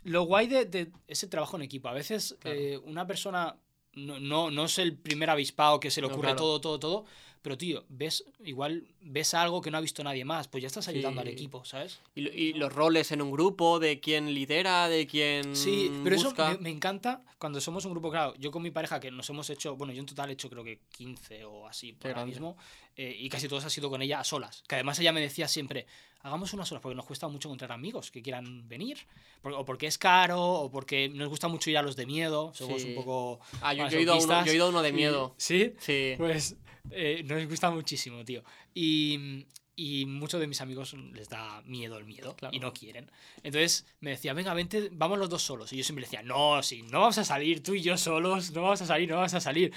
lo 0.05 0.23
guay 0.23 0.47
de, 0.47 0.65
de 0.67 0.93
ese 1.09 1.27
trabajo 1.27 1.57
en 1.57 1.63
equipo, 1.63 1.89
a 1.89 1.93
veces 1.93 2.37
Claro. 2.41 2.59
eh, 2.59 2.79
una 2.79 3.07
persona 3.07 3.57
no, 3.95 4.21
no, 4.21 4.51
no 4.51 4.65
es 4.67 4.79
el 4.79 4.97
primer 4.97 5.31
avispado 5.31 5.81
que 5.81 5.91
se 5.91 6.01
le 6.01 6.07
No, 6.09 6.13
ocurre 6.15 6.29
claro. 6.29 6.39
todo, 6.39 6.61
todo, 6.61 6.79
todo, 6.79 7.05
pero 7.47 7.57
tío, 7.57 7.85
ves, 7.89 8.25
igual 8.45 8.83
ves 9.03 9.33
algo 9.33 9.61
que 9.63 9.71
no 9.71 9.79
ha 9.79 9.81
visto 9.81 10.03
nadie 10.03 10.25
más, 10.25 10.49
pues 10.49 10.63
ya 10.63 10.67
estás 10.67 10.89
ayudando 10.89 11.21
al 11.21 11.29
Sí. 11.29 11.33
equipo, 11.35 11.65
¿sabes? 11.65 12.01
Y, 12.17 12.27
y 12.29 12.53
los 12.55 12.73
roles 12.73 13.13
en 13.13 13.23
un 13.23 13.31
grupo, 13.31 13.79
de 13.79 14.01
quién 14.01 14.35
lidera, 14.35 14.89
de 14.89 15.07
quién. 15.07 15.55
Sí, 15.55 15.93
pero 16.03 16.17
eso 16.17 16.25
busca. 16.31 16.55
me, 16.55 16.59
me 16.59 16.71
encanta 16.71 17.23
cuando 17.39 17.61
somos 17.61 17.85
un 17.85 17.93
grupo, 17.93 18.11
claro, 18.11 18.35
yo 18.37 18.51
con 18.51 18.63
mi 18.65 18.73
pareja 18.73 18.99
que 18.99 19.13
nos 19.13 19.31
hemos 19.31 19.49
hecho, 19.51 19.77
bueno, 19.77 19.93
yo 19.93 20.01
en 20.01 20.07
total 20.07 20.31
he 20.31 20.33
hecho 20.33 20.51
creo 20.51 20.65
que 20.65 20.81
15 20.97 21.45
o 21.45 21.69
así 21.69 21.93
por 21.93 22.01
Qué 22.01 22.09
ahora 22.09 22.23
grande. 22.23 22.33
mismo, 22.33 22.57
eh, 22.97 23.15
y 23.17 23.29
casi 23.29 23.47
todos 23.47 23.65
ha 23.65 23.71
sido 23.71 23.91
con 23.91 24.03
ella 24.03 24.19
a 24.19 24.25
solas, 24.25 24.65
que 24.67 24.75
además 24.75 24.99
ella 24.99 25.13
me 25.13 25.21
decía 25.21 25.47
siempre, 25.47 25.87
hagamos 26.23 26.53
unas 26.53 26.67
solas, 26.67 26.83
porque 26.83 26.97
nos 26.97 27.05
cuesta 27.07 27.29
mucho 27.29 27.47
encontrar 27.49 27.71
amigos 27.71 28.11
que 28.11 28.23
quieran 28.23 28.67
venir, 28.67 28.99
o 29.45 29.65
porque 29.65 29.87
es 29.87 29.99
caro, 29.99 30.43
o 30.43 30.71
porque 30.73 31.09
nos 31.11 31.29
gusta 31.29 31.47
mucho 31.47 31.71
ir 31.71 31.79
a 31.79 31.83
los 31.83 31.95
de 31.95 32.07
miedo, 32.07 32.53
somos 32.55 32.83
Sí. 32.83 32.89
un 32.89 32.95
poco... 32.97 33.39
Ah, 33.61 33.73
yo, 33.73 33.87
yo 33.89 33.99
he 33.99 34.03
ido 34.03 34.15
a 34.15 34.17
uno, 34.19 34.45
yo 34.45 34.51
he 34.51 34.55
ido 34.57 34.67
a 34.67 34.69
uno 34.71 34.83
de 34.83 34.93
miedo. 34.93 35.35
¿Sí? 35.37 35.75
Sí. 35.79 36.15
Pues 36.17 36.57
eh, 36.91 37.23
nos 37.27 37.47
gusta 37.49 37.71
muchísimo, 37.71 38.25
tío. 38.25 38.43
Y, 38.75 39.47
y 39.75 40.07
muchos 40.07 40.41
de 40.41 40.47
mis 40.47 40.61
amigos 40.61 40.95
les 41.13 41.29
da 41.29 41.63
miedo 41.63 41.99
el 41.99 42.05
miedo 42.05 42.35
Claro. 42.37 42.55
y 42.57 42.61
no 42.61 42.73
quieren. 42.73 43.11
Entonces 43.43 43.87
me 44.01 44.11
decía, 44.11 44.33
venga, 44.33 44.55
vente, 44.55 44.89
vamos 44.93 45.19
los 45.19 45.29
dos 45.29 45.43
solos. 45.43 45.73
Y 45.73 45.77
yo 45.77 45.85
siempre 45.85 46.05
decía, 46.05 46.23
no, 46.23 46.63
sí, 46.63 46.83
no 46.91 47.01
vamos 47.01 47.19
a 47.19 47.25
salir, 47.25 47.63
tú 47.63 47.75
y 47.75 47.83
yo 47.83 47.97
solos, 47.99 48.53
no 48.53 48.63
vamos 48.63 48.81
a 48.83 48.87
salir, 48.87 49.09
no 49.09 49.17
vamos 49.17 49.35
a 49.35 49.41
salir. 49.41 49.73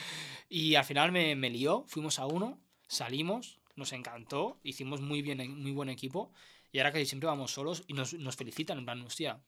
Y 0.48 0.76
al 0.76 0.86
final 0.86 1.12
me, 1.12 1.36
me 1.36 1.50
lió, 1.50 1.84
fuimos 1.88 2.20
a 2.20 2.26
uno, 2.26 2.60
salimos, 2.88 3.60
nos 3.76 3.92
encantó, 3.94 4.60
hicimos 4.64 5.02
muy, 5.02 5.22
bien, 5.22 5.38
muy 5.62 5.72
buen 5.72 5.90
equipo. 5.90 6.32
Y 6.72 6.78
ahora 6.80 6.92
casi 6.92 7.06
siempre 7.06 7.28
vamos 7.28 7.52
solos 7.52 7.84
y 7.88 7.94
nos, 7.94 8.14
nos 8.14 8.36
felicitan, 8.36 8.78
en 8.78 8.86
plan, 8.86 9.02
hostia, 9.02 9.42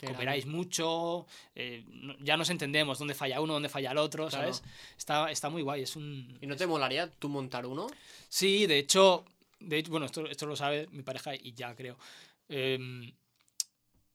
cooperáis 0.00 0.46
mucho, 0.46 1.26
eh, 1.54 1.84
no- 1.88 2.16
ya 2.20 2.36
nos 2.36 2.50
entendemos 2.50 2.98
dónde 2.98 3.14
falla 3.14 3.40
uno, 3.40 3.54
dónde 3.54 3.68
falla 3.68 3.92
el 3.92 3.98
otro, 3.98 4.28
Claro. 4.28 4.52
¿sabes? 4.52 4.62
Está, 4.98 5.30
está 5.30 5.48
muy 5.50 5.62
guay, 5.62 5.82
es 5.82 5.96
un... 5.96 6.38
¿Y 6.40 6.46
no 6.46 6.56
te 6.56 6.66
molaría 6.66 7.10
tú 7.10 7.28
montar 7.28 7.66
uno? 7.66 7.86
Sí, 8.28 8.66
de 8.66 8.78
hecho, 8.78 9.24
de 9.60 9.78
hecho 9.78 9.90
bueno, 9.90 10.06
esto, 10.06 10.26
esto 10.26 10.46
lo 10.46 10.56
sabe 10.56 10.88
mi 10.92 11.02
pareja 11.02 11.34
y 11.34 11.52
ya 11.54 11.74
creo. 11.74 11.96
Em, 12.48 13.12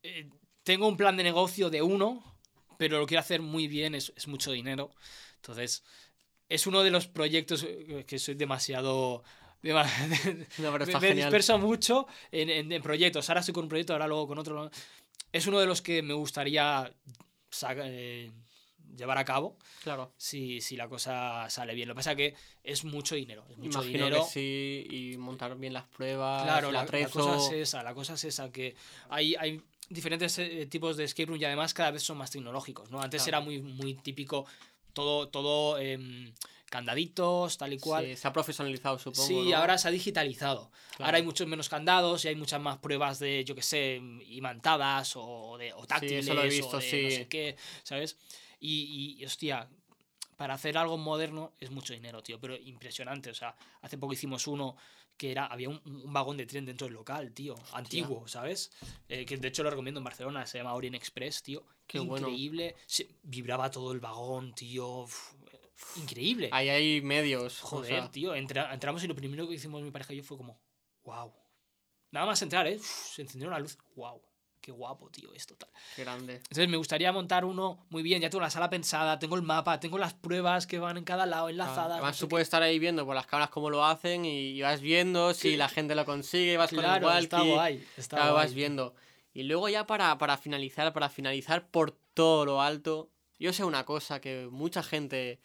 eh, 0.02 0.28
tengo 0.62 0.86
un 0.86 0.96
plan 0.96 1.16
de 1.16 1.22
negocio 1.22 1.70
de 1.70 1.82
uno, 1.82 2.22
pero 2.78 2.98
lo 2.98 3.06
quiero 3.06 3.20
hacer 3.20 3.40
muy 3.42 3.66
bien, 3.68 3.94
es, 3.94 4.12
es 4.16 4.28
mucho 4.28 4.52
dinero. 4.52 4.90
Entonces, 5.36 5.82
es 6.48 6.66
uno 6.66 6.82
de 6.82 6.90
los 6.90 7.06
proyectos 7.08 7.62
eh, 7.64 8.04
que 8.06 8.18
soy 8.18 8.34
demasiado... 8.34 9.22
dema- 9.62 9.84
No, 10.58 10.72
pero 10.72 10.86
me, 10.86 11.00
me 11.00 11.14
disperso 11.14 11.58
mucho 11.58 12.06
en, 12.30 12.48
en- 12.50 12.72
en 12.72 12.82
proyectos. 12.82 13.28
Ahora 13.28 13.40
estoy 13.40 13.54
con 13.54 13.64
un 13.64 13.68
proyecto, 13.68 13.92
ahora 13.92 14.06
luego 14.08 14.28
con 14.28 14.38
otro. 14.38 14.70
Es 15.32 15.46
uno 15.46 15.60
de 15.60 15.66
los 15.66 15.82
que 15.82 16.02
me 16.02 16.14
gustaría 16.14 16.92
eh, 17.84 18.30
llevar 18.96 19.18
a 19.18 19.24
cabo 19.24 19.56
Claro. 19.82 20.12
si, 20.16 20.60
si 20.60 20.76
la 20.76 20.88
cosa 20.88 21.48
sale 21.50 21.74
bien. 21.74 21.88
Lo 21.88 21.94
que 21.94 21.98
pasa 21.98 22.12
es 22.12 22.16
que 22.16 22.34
es 22.64 22.84
mucho 22.84 23.14
dinero. 23.14 23.44
Es 23.50 23.56
mucho 23.58 23.78
Imagino 23.78 24.04
dinero. 24.06 24.24
que 24.24 24.30
sí, 24.30 24.86
y 24.90 25.16
montar 25.16 25.56
bien 25.56 25.72
las 25.72 25.84
pruebas, 25.86 26.42
Claro, 26.42 26.68
el 26.68 26.74
la, 26.74 26.84
la 26.84 27.08
cosa 27.08 27.36
es 27.36 27.52
esa, 27.52 27.82
la 27.82 27.94
cosa 27.94 28.14
es 28.14 28.24
esa, 28.24 28.50
que 28.50 28.74
hay, 29.08 29.34
hay 29.36 29.62
diferentes 29.88 30.38
eh, 30.38 30.66
tipos 30.66 30.96
de 30.96 31.04
escape 31.04 31.26
room 31.26 31.40
y 31.40 31.44
además 31.44 31.74
cada 31.74 31.90
vez 31.92 32.02
son 32.02 32.18
más 32.18 32.30
tecnológicos, 32.30 32.90
¿no? 32.90 33.00
Antes 33.00 33.22
Claro. 33.24 33.38
era 33.38 33.44
muy, 33.44 33.60
muy 33.62 33.94
típico 33.94 34.46
todo, 34.92 35.28
todo 35.28 35.78
em, 35.78 36.32
candaditos, 36.70 37.58
tal 37.58 37.74
y 37.74 37.78
cual. 37.78 38.06
Sí, 38.06 38.16
se 38.16 38.28
ha 38.28 38.32
profesionalizado, 38.32 38.98
supongo. 38.98 39.26
Sí, 39.26 39.50
¿no? 39.50 39.56
ahora 39.58 39.76
se 39.76 39.88
ha 39.88 39.90
digitalizado. 39.90 40.70
Claro. 40.96 41.04
Ahora 41.06 41.16
hay 41.18 41.22
muchos 41.24 41.46
menos 41.46 41.68
candados 41.68 42.24
y 42.24 42.28
hay 42.28 42.36
muchas 42.36 42.60
más 42.60 42.78
pruebas 42.78 43.18
de, 43.18 43.44
yo 43.44 43.54
qué 43.54 43.62
sé, 43.62 44.00
imantadas 44.26 45.12
o, 45.16 45.58
de, 45.58 45.72
o 45.74 45.84
táctiles 45.86 46.24
eso 46.24 46.34
lo 46.34 46.42
he 46.42 46.46
o 46.46 46.50
visto, 46.50 46.76
de 46.78 46.82
sí. 46.90 47.02
no 47.02 47.10
sé 47.10 47.28
qué, 47.28 47.56
¿sabes? 47.82 48.16
Y, 48.60 49.16
y, 49.20 49.24
hostia, 49.24 49.68
para 50.36 50.54
hacer 50.54 50.78
algo 50.78 50.96
moderno 50.96 51.52
es 51.60 51.70
mucho 51.70 51.92
dinero, 51.92 52.22
tío, 52.22 52.40
pero 52.40 52.56
impresionante. 52.56 53.30
O 53.30 53.34
sea, 53.34 53.54
hace 53.82 53.98
poco 53.98 54.12
hicimos 54.14 54.46
uno 54.46 54.76
que 55.16 55.32
era, 55.32 55.46
había 55.46 55.68
un, 55.68 55.80
un 55.84 56.12
vagón 56.14 56.38
de 56.38 56.46
tren 56.46 56.64
dentro 56.64 56.86
del 56.86 56.94
local, 56.94 57.32
tío, 57.32 57.54
antiguo, 57.74 58.26
¿sabes? 58.26 58.70
Eh, 59.06 59.26
que 59.26 59.36
de 59.36 59.48
hecho 59.48 59.62
lo 59.62 59.68
recomiendo 59.68 60.00
en 60.00 60.04
Barcelona, 60.04 60.46
se 60.46 60.56
llama 60.56 60.72
Orient 60.72 60.96
Express, 60.96 61.42
tío. 61.42 61.62
Qué 61.86 61.98
bueno. 61.98 62.28
Increíble, 62.28 62.74
se- 62.86 63.08
vibraba 63.22 63.70
todo 63.70 63.92
el 63.92 64.00
vagón, 64.00 64.54
tío. 64.54 64.86
uf, 65.02 65.34
increíble. 65.96 66.48
Ahí 66.52 66.68
hay 66.68 67.00
medios. 67.02 67.62
o 67.64 67.66
Joder, 67.66 67.88
sea, 68.02 68.10
tío, 68.10 68.34
entra- 68.34 68.72
entramos 68.72 69.02
y 69.04 69.08
lo 69.08 69.14
primero 69.14 69.48
que 69.48 69.54
hicimos 69.54 69.82
mi 69.82 69.90
pareja 69.90 70.12
y 70.12 70.16
yo 70.18 70.22
fue 70.24 70.36
como, 70.36 70.60
wow. 71.04 71.32
Nada 72.12 72.26
más 72.26 72.42
entrar, 72.42 72.66
¿eh? 72.66 72.76
Uf, 72.76 72.86
se 73.14 73.22
encendió 73.22 73.50
la 73.50 73.58
luz, 73.58 73.78
wow. 73.94 74.20
Qué 74.60 74.72
guapo, 74.72 75.08
tío, 75.08 75.32
esto 75.32 75.56
tal. 75.56 75.70
qué 75.96 76.04
grande. 76.04 76.34
Entonces 76.34 76.68
me 76.68 76.76
gustaría 76.76 77.10
montar 77.12 77.46
uno 77.46 77.86
muy 77.88 78.02
bien, 78.02 78.20
ya 78.20 78.28
tengo 78.28 78.42
la 78.42 78.50
sala 78.50 78.68
pensada, 78.68 79.18
tengo 79.18 79.34
el 79.36 79.40
mapa, 79.42 79.80
tengo 79.80 79.96
las 79.96 80.12
pruebas 80.12 80.66
que 80.66 80.78
van 80.78 80.98
en 80.98 81.04
cada 81.04 81.24
lado 81.24 81.48
enlazadas. 81.48 81.92
Además, 81.92 82.10
no 82.10 82.12
sé 82.12 82.20
tú 82.20 82.26
qué. 82.26 82.30
puedes 82.30 82.46
estar 82.46 82.62
ahí 82.62 82.78
viendo 82.78 83.06
por 83.06 83.14
las 83.14 83.26
cámaras 83.26 83.48
cómo 83.48 83.70
lo 83.70 83.82
hacen 83.86 84.26
y 84.26 84.60
vas 84.60 84.82
viendo 84.82 85.32
si 85.32 85.56
la 85.56 85.70
gente 85.70 85.94
lo 85.94 86.04
consigue, 86.04 86.58
vas 86.58 86.68
con 86.68 86.80
el 86.80 86.84
Claro, 86.84 87.10
está 87.10 87.40
guay. 87.40 87.86
Está 87.96 88.16
claro, 88.18 88.32
guay. 88.34 88.44
vas 88.44 88.54
viendo. 88.54 88.94
Y 89.32 89.44
luego 89.44 89.66
ya 89.70 89.86
para, 89.86 90.18
para 90.18 90.36
finalizar, 90.36 90.92
para 90.92 91.08
finalizar 91.08 91.70
por 91.70 91.92
todo 92.12 92.44
lo 92.44 92.60
alto, 92.60 93.08
yo 93.38 93.54
sé 93.54 93.64
una 93.64 93.86
cosa 93.86 94.20
que 94.20 94.46
mucha 94.50 94.82
gente 94.82 95.40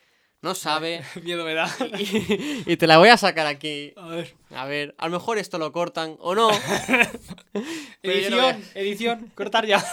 no 0.46 0.54
sabe 0.54 1.04
Miedo 1.24 1.44
me 1.44 1.56
da. 1.56 1.68
y, 1.98 2.64
y 2.72 2.78
te 2.78 2.86
la 2.86 3.00
voy 3.00 3.10
a 3.10 3.18
sacar 3.18 3.48
aquí. 3.48 3.94
A 3.98 4.08
ver. 4.08 4.36
A 4.52 4.66
ver, 4.66 4.94
a 5.00 5.08
lo 5.08 5.18
mejor 5.18 5.40
esto 5.40 5.58
lo 5.58 5.72
cortan 5.72 6.18
o 6.20 6.36
no. 6.36 6.52
Edición, 8.04 8.64
edición, 8.76 9.32
cortar 9.34 9.66
ya. 9.66 9.84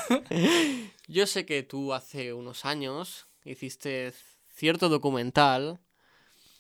Yo 1.08 1.26
sé 1.26 1.46
que 1.46 1.62
tú 1.62 1.94
hace 1.94 2.34
unos 2.34 2.66
años 2.66 3.26
hiciste 3.46 4.12
cierto 4.54 4.90
documental 4.90 5.80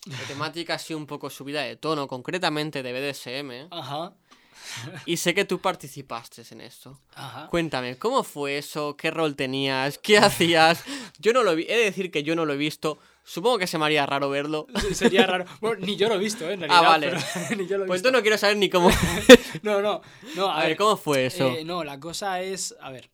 de 0.06 0.16
temática 0.26 0.74
así 0.74 0.94
un 0.94 1.06
poco 1.06 1.28
subida 1.28 1.60
de 1.62 1.76
tono, 1.76 2.08
concretamente 2.08 2.82
de 2.82 2.92
BDSM, 2.92 3.68
Ajá. 3.70 4.14
y 5.06 5.18
sé 5.18 5.34
que 5.34 5.44
tú 5.44 5.60
participaste 5.60 6.42
en 6.50 6.62
esto. 6.62 6.98
Ajá. 7.14 7.48
Cuéntame, 7.50 7.98
¿cómo 7.98 8.24
fue 8.24 8.56
eso? 8.58 8.96
¿Qué 8.96 9.10
rol 9.10 9.36
tenías? 9.36 9.98
¿Qué 9.98 10.16
hacías? 10.18 10.82
Yo 11.18 11.32
no 11.34 11.42
lo 11.42 11.54
vi, 11.54 11.66
he 11.68 11.76
de 11.76 11.84
decir 11.84 12.10
que 12.10 12.22
yo 12.22 12.34
no 12.34 12.46
lo 12.46 12.54
he 12.54 12.56
visto. 12.56 12.98
Supongo 13.24 13.58
que 13.58 13.66
se 13.66 13.78
me 13.78 13.84
haría 13.84 14.04
raro 14.06 14.28
verlo. 14.30 14.66
Sería 14.94 15.26
raro. 15.26 15.44
Bueno, 15.60 15.84
ni 15.86 15.96
yo 15.96 16.08
lo 16.08 16.16
he 16.16 16.18
visto, 16.18 16.48
¿eh? 16.48 16.54
En 16.54 16.60
realidad. 16.60 16.80
Ah, 16.84 16.88
vale. 16.88 17.10
pero 17.10 17.20
ni 17.62 17.66
yo 17.68 17.78
lo 17.78 17.84
he 17.84 17.86
Pues 17.86 18.00
visto. 18.02 18.08
tú 18.10 18.16
no 18.16 18.22
quiero 18.22 18.36
saber 18.38 18.56
ni 18.56 18.68
cómo. 18.68 18.90
No, 19.62 19.80
no. 19.80 20.00
No, 20.36 20.50
A 20.50 20.64
ver, 20.64 20.76
¿cómo 20.76 20.96
fue 20.96 21.26
eso? 21.26 21.48
Eh, 21.56 21.64
no, 21.64 21.84
la 21.84 22.00
cosa 22.00 22.40
es, 22.42 22.74
a 22.80 22.90
ver, 22.90 23.10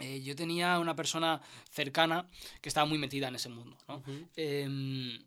eh, 0.00 0.22
yo 0.22 0.34
tenía 0.34 0.78
una 0.78 0.96
persona 0.96 1.40
cercana 1.70 2.28
que 2.60 2.68
estaba 2.68 2.86
muy 2.86 2.98
metida 2.98 3.28
en 3.28 3.36
ese 3.36 3.48
mundo, 3.48 3.76
¿no? 3.88 4.02
Em, 4.36 5.22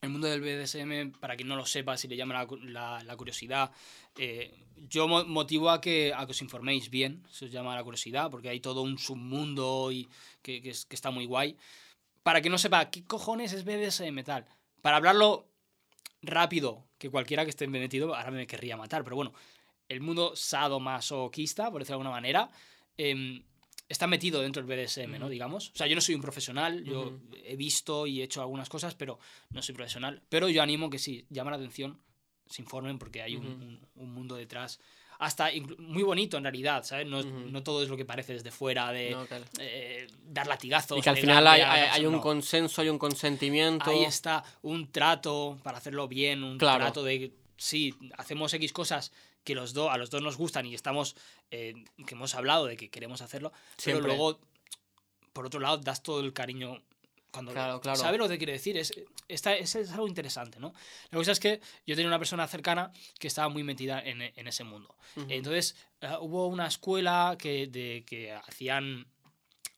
el 0.00 0.08
mundo 0.10 0.26
del 0.26 0.40
BDSM, 0.40 1.12
para 1.20 1.36
quien 1.36 1.48
no 1.48 1.54
lo 1.56 1.64
sepa, 1.66 1.96
si 1.96 2.08
le 2.08 2.16
llama 2.16 2.34
la, 2.34 2.46
cu- 2.46 2.56
la- 2.56 3.02
la 3.04 3.16
curiosidad, 3.16 3.70
eh, 4.16 4.52
yo 4.88 5.06
mo- 5.06 5.24
motivo 5.24 5.70
a 5.70 5.80
que, 5.80 6.12
a 6.16 6.24
que 6.26 6.32
os 6.32 6.42
informéis 6.42 6.90
bien, 6.90 7.22
se 7.30 7.44
os 7.44 7.52
llama 7.52 7.74
la 7.76 7.84
curiosidad, 7.84 8.28
porque 8.30 8.48
hay 8.48 8.58
todo 8.60 8.82
un 8.82 8.98
submundo 8.98 9.92
y 9.92 10.08
que, 10.42 10.60
que 10.60 10.70
es- 10.70 10.86
que 10.86 10.96
está 10.96 11.10
muy 11.12 11.26
guay. 11.26 11.56
Para 12.22 12.40
quien 12.40 12.52
no 12.52 12.58
sepa, 12.58 12.90
¿qué 12.90 13.04
cojones 13.04 13.52
es 13.52 13.64
BDSM 13.64 14.22
tal? 14.24 14.46
Para 14.80 14.96
hablarlo 14.96 15.48
rápido, 16.22 16.86
que 16.98 17.10
cualquiera 17.10 17.44
que 17.44 17.50
esté 17.50 17.66
metido 17.66 18.14
ahora 18.14 18.30
me 18.30 18.46
querría 18.46 18.76
matar, 18.76 19.02
pero 19.02 19.16
bueno, 19.16 19.32
el 19.88 20.00
mundo 20.00 20.36
sadomasoquista, 20.36 21.70
por 21.70 21.80
decirlo 21.80 21.98
de 21.98 22.02
alguna 22.02 22.10
manera, 22.10 22.50
em, 22.96 23.42
está 23.88 24.06
metido 24.06 24.40
dentro 24.40 24.62
del 24.62 24.68
BDSM, 24.86 25.18
¿no? 25.18 25.28
Digamos. 25.28 25.70
O 25.70 25.76
sea, 25.76 25.86
yo 25.86 25.94
no 25.96 26.00
soy 26.00 26.14
un 26.14 26.22
profesional, 26.22 26.84
yo 26.84 27.18
he 27.44 27.56
visto 27.56 28.06
y 28.06 28.20
he 28.20 28.24
hecho 28.24 28.40
algunas 28.40 28.68
cosas, 28.68 28.94
pero 28.94 29.18
no 29.50 29.60
soy 29.62 29.74
profesional. 29.74 30.22
Pero 30.28 30.48
yo 30.48 30.62
animo 30.62 30.88
que 30.90 30.98
sí, 30.98 31.26
llama 31.28 31.50
la 31.50 31.56
atención, 31.56 32.00
se 32.46 32.62
informen 32.62 32.98
porque 32.98 33.22
hay 33.22 33.36
un, 33.36 33.46
Ujú. 33.46 33.54
un- 33.64 33.88
un 33.96 34.14
mundo 34.14 34.36
detrás. 34.36 34.78
Hasta 35.22 35.50
muy 35.78 36.02
bonito 36.02 36.36
en 36.36 36.42
realidad, 36.42 36.82
¿sabes? 36.82 37.06
No, 37.06 37.22
no 37.22 37.62
todo 37.62 37.80
es 37.82 37.88
lo 37.88 37.96
que 37.96 38.04
parece 38.04 38.32
desde 38.32 38.50
fuera 38.50 38.90
de 38.90 39.12
No, 39.12 39.24
claro. 39.26 39.44
eh, 39.60 40.08
dar 40.24 40.48
latigazos. 40.48 40.98
Y 40.98 41.00
que 41.00 41.10
al 41.10 41.16
final 41.16 41.46
hay, 41.46 42.04
un 42.06 42.18
consenso, 42.18 42.82
hay 42.82 42.88
un 42.88 42.98
consentimiento. 42.98 43.88
Ahí 43.88 44.02
está 44.02 44.42
un 44.62 44.90
trato 44.90 45.58
para 45.62 45.78
hacerlo 45.78 46.08
bien, 46.08 46.42
un 46.42 46.58
Claro. 46.58 46.84
trato 46.84 47.04
de 47.04 47.32
sí, 47.56 47.94
hacemos 48.18 48.52
X 48.52 48.72
cosas 48.72 49.12
que 49.44 49.54
los 49.54 49.74
dos 49.74 49.90
a 49.92 49.96
los 49.96 50.10
dos 50.10 50.22
nos 50.22 50.36
gustan 50.36 50.66
y 50.66 50.74
estamos 50.74 51.14
eh, 51.52 51.74
que 52.04 52.14
hemos 52.14 52.34
hablado 52.34 52.66
de 52.66 52.76
que 52.76 52.90
queremos 52.90 53.22
hacerlo, 53.22 53.52
Siempre. 53.76 54.02
pero 54.02 54.16
luego 54.16 54.40
por 55.32 55.46
otro 55.46 55.60
lado 55.60 55.78
das 55.78 56.02
todo 56.02 56.20
el 56.20 56.32
cariño 56.32 56.82
cuando 57.32 57.50
Claro, 57.52 57.80
claro. 57.80 57.98
¿Sabes 57.98 58.18
lo 58.20 58.28
que 58.28 58.38
quiere 58.38 58.52
decir? 58.52 58.76
Es, 58.76 58.92
esta, 59.26 59.54
es, 59.56 59.74
es 59.74 59.90
algo 59.90 60.06
interesante, 60.06 60.60
¿no? 60.60 60.72
La 61.10 61.18
cosa 61.18 61.32
es 61.32 61.40
que 61.40 61.60
yo 61.86 61.96
tenía 61.96 62.06
una 62.08 62.18
persona 62.18 62.46
cercana 62.46 62.92
que 63.18 63.26
estaba 63.26 63.48
muy 63.48 63.64
metida 63.64 64.00
en, 64.00 64.20
en 64.22 64.46
ese 64.46 64.62
mundo. 64.64 64.94
Ujú. 65.16 65.26
Entonces, 65.30 65.74
eh, 66.02 66.10
hubo 66.20 66.46
una 66.46 66.66
escuela 66.68 67.36
que, 67.38 67.66
de, 67.66 68.04
que 68.06 68.32
hacían 68.32 69.06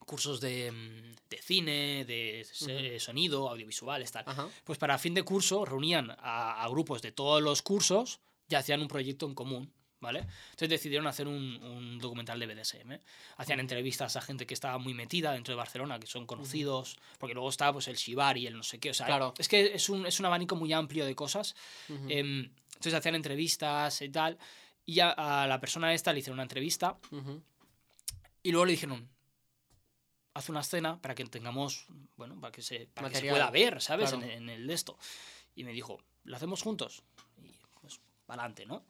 cursos 0.05 0.41
de, 0.41 0.71
mm, 0.71 1.29
de 1.31 1.43
cine, 1.43 2.05
de 2.05 2.47
se- 2.53 3.01
sonido, 3.01 3.49
audiovisuales, 3.49 4.11
tal. 4.13 4.25
Ajá. 4.27 4.49
Pues 4.65 4.79
para 4.79 4.99
fin 4.99 5.15
de 5.15 5.23
curso 5.23 5.65
reunían 5.65 6.11
a, 6.19 6.63
a 6.63 6.69
grupos 6.69 7.01
de 7.03 7.13
todos 7.13 7.41
los 7.43 7.63
cursos 7.63 8.21
y 8.49 8.57
hacían 8.57 8.83
un 8.83 8.89
proyecto 8.89 9.25
en 9.27 9.35
común, 9.35 9.73
¿vale? 10.05 10.21
Entonces 10.21 10.69
decidieron 10.69 11.07
hacer 11.09 11.27
un, 11.27 11.61
un 11.65 11.99
documental 11.99 12.39
de 12.39 12.47
BDSM. 12.47 12.93
Hacían 13.39 13.59
entrevistas 13.59 14.15
a 14.15 14.21
gente 14.21 14.47
que 14.47 14.55
estaba 14.55 14.79
muy 14.79 14.95
metida 14.95 15.33
dentro 15.33 15.53
de 15.53 15.57
Barcelona, 15.57 15.99
que 15.99 16.07
son 16.07 16.27
conocidos, 16.27 16.97
porque 17.19 17.35
luego 17.35 17.49
está 17.49 17.73
pues, 17.73 17.89
el 17.89 17.97
Shibari, 17.97 18.47
el 18.47 18.57
no 18.57 18.63
sé 18.63 18.79
qué, 18.79 18.91
o 18.91 18.95
sea, 18.95 19.07
Claro. 19.07 19.35
es 19.37 19.49
que 19.49 19.75
es 19.75 19.89
un, 19.89 20.07
es 20.07 20.21
un 20.21 20.27
abanico 20.27 20.55
muy 20.55 20.73
amplio 20.73 21.05
de 21.05 21.17
cosas. 21.17 21.57
Em, 21.89 22.51
entonces 22.75 22.95
hacían 22.95 23.17
entrevistas 23.17 24.01
y 24.03 24.09
tal, 24.11 24.39
y 24.87 25.01
a, 25.01 25.11
a 25.11 25.47
la 25.47 25.59
persona 25.61 25.93
esta 25.95 26.13
le 26.13 26.19
hicieron 26.21 26.37
una 26.37 26.43
entrevista 26.45 26.99
Ujú. 27.11 27.43
y 28.43 28.51
luego 28.53 28.67
le 28.67 28.73
dijeron, 28.73 29.09
haz 30.35 30.49
una 30.49 30.61
escena 30.61 31.01
para 31.01 31.15
que 31.15 31.25
tengamos, 31.25 31.87
bueno, 32.17 32.39
para 32.41 32.53
que 32.53 32.61
se, 32.63 32.87
para 32.93 33.09
que 33.09 33.17
se 33.17 33.29
pueda 33.31 33.51
ver, 33.51 33.81
¿sabes? 33.81 34.11
Claro. 34.11 34.25
En, 34.27 34.31
en 34.31 34.51
el 34.51 34.67
de 34.67 34.75
esto. 34.75 34.99
Y 35.55 35.65
me 35.65 35.73
dijo, 35.73 36.01
¿lo 36.25 36.37
hacemos 36.37 36.63
juntos? 36.63 37.03
Y 37.43 37.53
pues, 37.81 38.01
para 38.27 38.43
adelante, 38.43 38.67
¿no? 38.67 38.85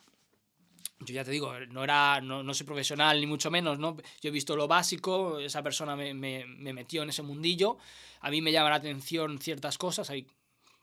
Yo 1.05 1.15
ya 1.15 1.25
te 1.25 1.31
digo, 1.31 1.53
no, 1.71 1.85
era, 1.85 2.21
no, 2.21 2.43
no 2.43 2.55
soy 2.55 2.67
profesional 2.67 3.21
ni 3.21 3.27
mucho 3.27 3.51
menos, 3.51 3.79
¿no? 3.79 3.97
Yo 4.21 4.29
he 4.29 4.31
visto 4.31 4.57
lo 4.57 4.67
básico, 4.69 5.39
esa 5.39 5.63
persona 5.63 5.95
me, 5.97 6.15
me- 6.15 6.45
me 6.47 6.73
metió 6.73 7.03
en 7.03 7.11
ese 7.11 7.23
mundillo, 7.23 7.79
a 8.21 8.31
mí 8.31 8.41
me 8.41 8.53
llama 8.53 8.71
la 8.71 8.77
atención 8.77 9.39
ciertas 9.39 9.79
cosas, 9.79 10.11
hay 10.11 10.27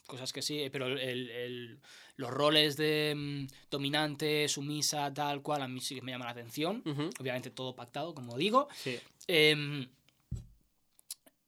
cosas 0.08 0.34
que 0.34 0.42
sí, 0.42 0.68
pero 0.72 0.88
el- 0.88 1.30
el- 1.30 1.80
los 2.18 2.30
roles 2.30 2.76
de 2.78 3.14
mm, 3.16 3.48
dominante, 3.72 4.48
sumisa, 4.48 5.14
tal 5.14 5.42
cual, 5.42 5.62
a 5.62 5.68
mí 5.68 5.80
sí 5.80 5.96
que 5.96 6.02
me 6.02 6.12
llama 6.12 6.26
la 6.26 6.32
atención. 6.32 6.84
Obviamente 7.20 7.50
todo 7.50 7.74
pactado, 7.76 8.14
como 8.14 8.38
digo. 8.38 8.68
Sí. 8.76 9.00
Em, 9.28 9.88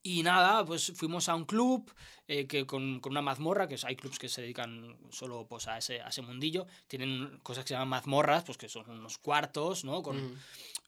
y 0.03 0.21
nada, 0.21 0.65
pues 0.65 0.91
fuimos 0.95 1.29
a 1.29 1.35
un 1.35 1.45
club 1.45 1.89
eh, 2.27 2.45
que 2.45 2.65
con, 2.67 2.99
con 2.99 3.13
una 3.13 3.21
mazmorra, 3.21 3.69
que 3.69 3.77
hay 3.83 3.95
clubs 3.95 4.19
que 4.19 4.27
se 4.27 4.41
dedican 4.41 4.97
solo 5.09 5.47
pues, 5.47 5.67
a, 5.67 5.77
ese, 5.77 6.01
a 6.01 6.09
ese 6.09 6.21
mundillo, 6.21 6.67
tienen 6.87 7.39
cosas 7.41 7.63
que 7.63 7.69
se 7.69 7.73
llaman 7.75 7.87
mazmorras, 7.87 8.43
pues 8.43 8.57
que 8.57 8.67
son 8.67 8.89
unos 8.89 9.17
cuartos, 9.17 9.85
¿no? 9.85 10.03
Con, 10.03 10.17
Ujú. 10.17 10.35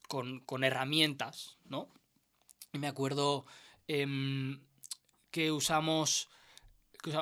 con, 0.10 0.40
con 0.42 0.66
herramientas, 0.66 1.58
¿no? 1.64 1.88
Y 2.74 2.78
me 2.78 2.88
acuerdo 2.88 3.46
em, 3.88 4.62
que 5.32 5.52
usamos... 5.52 6.30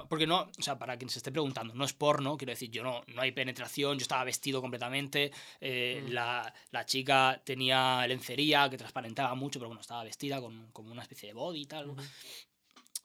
Porque 0.09 0.27
no, 0.27 0.49
o 0.57 0.61
sea, 0.61 0.77
para 0.77 0.97
quien 0.97 1.09
se 1.09 1.19
esté 1.19 1.31
preguntando, 1.31 1.73
no 1.73 1.85
es 1.85 1.93
porno, 1.93 2.37
quiero 2.37 2.51
decir, 2.51 2.69
yo 2.71 2.83
no, 2.83 3.01
no 3.07 3.21
hay 3.21 3.31
penetración, 3.31 3.97
yo 3.97 4.03
estaba 4.03 4.23
vestido 4.23 4.61
completamente, 4.61 5.31
eh, 5.59 6.03
la, 6.09 6.53
la 6.71 6.85
chica 6.85 7.41
tenía 7.43 8.05
lencería 8.07 8.69
que 8.69 8.77
transparentaba 8.77 9.35
mucho, 9.35 9.59
pero 9.59 9.69
bueno, 9.69 9.81
estaba 9.81 10.03
vestida 10.03 10.41
con 10.41 10.71
como 10.71 10.91
una 10.91 11.01
especie 11.01 11.27
de 11.27 11.33
body 11.33 11.61
y 11.61 11.65
tal. 11.65 11.95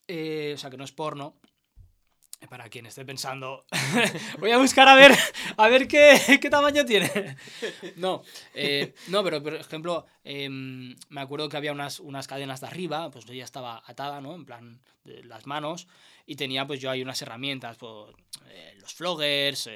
Eh, 0.06 0.52
o 0.54 0.58
sea, 0.58 0.70
que 0.70 0.76
no 0.76 0.84
es 0.84 0.92
porno. 0.92 1.36
Para 2.48 2.68
quien 2.68 2.86
esté 2.86 3.04
pensando, 3.04 3.66
voy 4.38 4.52
a 4.52 4.58
buscar 4.58 4.88
a 4.88 4.94
ver, 4.94 5.12
a 5.56 5.68
ver 5.68 5.88
qué, 5.88 6.38
qué 6.40 6.48
tamaño 6.48 6.84
tiene. 6.84 7.36
No, 7.96 8.22
eh, 8.54 8.94
no, 9.08 9.24
pero 9.24 9.42
por 9.42 9.54
ejemplo, 9.54 10.06
em, 10.22 10.94
me 11.08 11.20
acuerdo 11.20 11.48
que 11.48 11.56
había 11.56 11.72
unas, 11.72 11.98
unas 11.98 12.28
cadenas 12.28 12.60
de 12.60 12.68
arriba, 12.68 13.10
pues 13.10 13.24
yo 13.24 13.34
ya 13.34 13.44
estaba 13.44 13.82
atada, 13.84 14.20
¿no? 14.20 14.34
En 14.34 14.44
plan, 14.46 14.80
de 15.04 15.24
las 15.24 15.46
manos, 15.46 15.88
y 16.26 16.36
tenía 16.36 16.66
pues 16.66 16.80
yo 16.80 16.90
ahí 16.90 17.02
unas 17.02 17.20
herramientas, 17.20 17.76
pues, 17.76 18.14
eh, 18.46 18.76
los 18.80 18.94
floggers, 18.94 19.68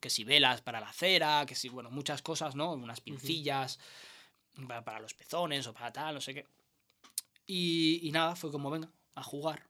que 0.00 0.10
si 0.10 0.24
velas 0.24 0.60
para 0.60 0.80
la 0.80 0.92
cera, 0.92 1.46
que 1.46 1.54
si, 1.54 1.68
bueno, 1.68 1.90
muchas 1.90 2.20
cosas, 2.20 2.54
¿no? 2.54 2.72
Unas 2.72 3.00
pincillas 3.00 3.80
para, 4.68 4.84
para 4.84 5.00
los 5.00 5.14
pezones 5.14 5.66
o 5.66 5.72
para 5.72 5.92
tal, 5.92 6.14
no 6.16 6.20
sé 6.20 6.34
qué. 6.34 6.46
Y, 7.46 8.06
y 8.06 8.12
nada, 8.12 8.36
fue 8.36 8.52
como, 8.52 8.70
venga, 8.70 8.90
a 9.14 9.22
jugar, 9.22 9.64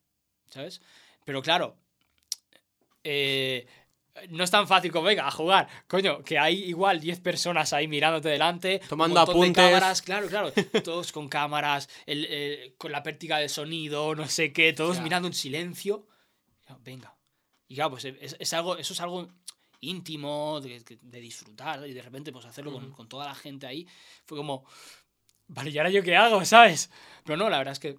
¿sabes? 0.50 0.82
Pero 1.24 1.42
claro, 1.42 1.76
eh, 3.10 3.66
no 4.30 4.42
es 4.44 4.50
tan 4.50 4.66
fácil 4.66 4.90
como, 4.90 5.04
venga, 5.04 5.26
a 5.26 5.30
jugar. 5.30 5.68
Coño, 5.86 6.22
que 6.24 6.38
hay 6.38 6.64
igual 6.64 7.00
10 7.00 7.20
personas 7.20 7.72
ahí 7.72 7.86
mirándote 7.86 8.28
delante. 8.28 8.80
un 8.82 8.88
Tomando 8.88 9.14
de 9.24 9.30
apuntes. 9.30 9.54
cámaras, 9.64 10.02
claro, 10.02 10.26
claro. 10.28 10.52
Todos 10.84 11.12
con 11.12 11.28
cámaras, 11.28 11.88
el- 12.06 12.24
el- 12.26 12.74
con 12.76 12.90
la 12.92 13.02
pértiga 13.02 13.38
de 13.38 13.48
sonido, 13.48 14.14
no 14.14 14.26
sé 14.28 14.52
qué, 14.52 14.72
todos 14.72 15.00
mirando 15.00 15.28
en 15.28 15.34
silencio. 15.34 16.06
Venga. 16.84 17.14
Y 17.68 17.74
claro, 17.76 17.90
pues 17.92 18.04
es, 18.06 18.36
es 18.38 18.52
algo, 18.52 18.76
eso 18.76 18.92
es 18.92 19.00
algo 19.00 19.28
íntimo, 19.80 20.60
de, 20.60 20.82
de 21.00 21.20
disfrutar, 21.20 21.86
y 21.86 21.92
de 21.92 22.02
repente 22.02 22.32
pues 22.32 22.44
hacerlo 22.44 22.72
con, 22.72 22.90
con 22.90 23.08
toda 23.08 23.26
la 23.26 23.34
gente 23.34 23.66
ahí. 23.66 23.86
Fue 24.26 24.36
como, 24.36 24.64
vale, 25.46 25.70
¿y 25.70 25.78
ahora 25.78 25.90
yo 25.90 26.02
qué 26.02 26.16
hago, 26.16 26.44
sabes? 26.44 26.90
Pero 27.24 27.36
no, 27.36 27.48
la 27.48 27.58
verdad 27.58 27.72
es 27.72 27.78
que... 27.78 27.96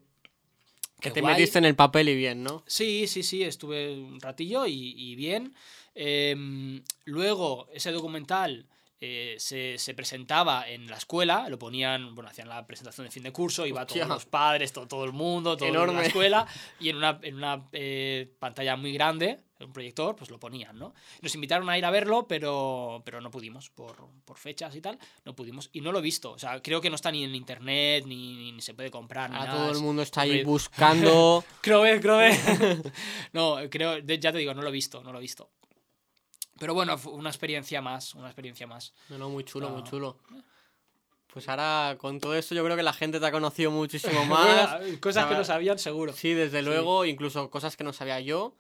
Que 1.00 1.12
te 1.12 1.22
guay. 1.22 1.34
metiste 1.36 1.58
en 1.60 1.66
el 1.66 1.76
papel 1.76 2.10
y 2.10 2.16
bien, 2.16 2.44
¿no? 2.44 2.64
Sí, 2.68 3.08
sí, 3.08 3.24
sí, 3.24 3.44
estuve 3.44 3.94
un 3.94 4.20
ratillo 4.20 4.66
y, 4.66 4.94
y 4.98 5.16
bien. 5.16 5.54
Em, 5.96 6.82
luego, 7.06 7.68
ese 7.74 7.92
documental 7.92 8.66
eh, 9.02 9.36
se, 9.40 9.78
se 9.78 9.94
presentaba 9.94 10.68
en 10.68 10.88
la 10.88 10.98
escuela, 10.98 11.48
lo 11.48 11.58
ponían, 11.58 12.16
bueno, 12.16 12.30
hacían 12.30 12.50
la 12.50 12.66
presentación 12.68 13.06
de 13.06 13.12
fin 13.12 13.24
de 13.24 13.32
curso, 13.32 13.66
iba 13.66 13.84
Hostia. 13.84 14.04
todos 14.04 14.16
los 14.16 14.26
padres, 14.26 14.74
todo, 14.74 14.88
todo 14.88 15.06
el 15.06 15.14
mundo, 15.14 15.56
todo 15.56 15.68
en 15.68 15.74
la 15.74 15.84
Enorme. 15.84 16.06
escuela, 16.06 16.46
y 16.80 16.90
en 16.90 16.98
una, 16.98 17.20
en 17.22 17.36
una 17.36 17.68
eh, 17.72 18.30
pantalla 18.40 18.76
muy 18.76 18.92
grande, 18.92 19.40
un 19.62 19.74
proyector, 19.74 20.16
pues 20.16 20.30
lo 20.30 20.40
ponían, 20.40 20.78
¿no? 20.78 20.94
Nos 21.22 21.36
invitaron 21.36 21.70
a 21.70 21.78
ir 21.78 21.86
a 21.86 21.92
verlo, 21.92 22.28
pero, 22.28 23.02
pero 23.06 23.20
no 23.22 23.30
pudimos, 23.32 23.70
por, 23.70 23.96
por 24.26 24.38
fechas 24.38 24.76
y 24.76 24.82
tal, 24.82 24.98
no 25.26 25.36
pudimos. 25.36 25.70
Y 25.74 25.82
no 25.82 25.92
lo 25.92 26.00
he 26.00 26.02
visto, 26.02 26.32
o 26.32 26.40
sea, 26.40 26.62
creo 26.62 26.82
que 26.82 26.90
no 26.90 26.96
está 26.96 27.12
ni 27.12 27.24
en 27.24 27.36
internet, 27.36 28.06
ni, 28.06 28.52
ni 28.52 28.62
se 28.62 28.74
puede 28.74 28.92
comprar, 28.92 29.30
ni 29.30 29.36
Ahora 29.38 29.52
nada, 29.54 29.64
todo 29.68 29.78
el 29.78 29.84
mundo 29.84 30.02
está 30.02 30.22
ahí 30.22 30.44
buscando. 30.44 31.44
Crove, 31.62 32.00
Crove. 32.00 32.38
no, 33.34 33.58
creo, 33.70 34.00
ya 34.00 34.32
te 34.32 34.38
digo, 34.38 34.54
no 34.54 34.62
lo 34.62 34.70
he 34.70 34.74
visto, 34.74 35.04
no 35.04 35.12
lo 35.12 35.20
he 35.20 35.22
visto. 35.22 35.50
Pero 36.60 36.74
bueno, 36.74 36.98
fue 36.98 37.14
una 37.14 37.30
experiencia 37.30 37.82
más, 37.82 38.14
una 38.16 38.28
experiencia 38.28 38.68
más. 38.68 38.94
No, 39.10 39.18
no, 39.18 39.30
muy 39.30 39.44
chulo, 39.44 39.70
muy 39.70 39.82
No. 39.84 39.88
chulo. 39.90 40.18
Pues 41.32 41.48
ahora, 41.48 41.96
con 42.00 42.20
todo 42.20 42.36
esto, 42.36 42.56
yo 42.56 42.64
creo 42.64 42.76
que 42.76 42.82
la 42.84 42.94
gente 42.94 43.20
te 43.20 43.26
ha 43.26 43.32
conocido 43.32 43.70
muchísimo 43.70 44.26
más. 44.26 44.76
Cosas 45.00 45.28
que 45.28 45.36
no 45.36 45.44
sabían, 45.44 45.78
seguro. 45.78 46.12
Sí, 46.14 46.34
desde 46.34 46.62
luego, 46.64 47.06
incluso 47.06 47.50
cosas 47.52 47.78
que 47.78 47.84
no 47.84 47.94
sabía 47.94 48.20
yo. 48.20 48.56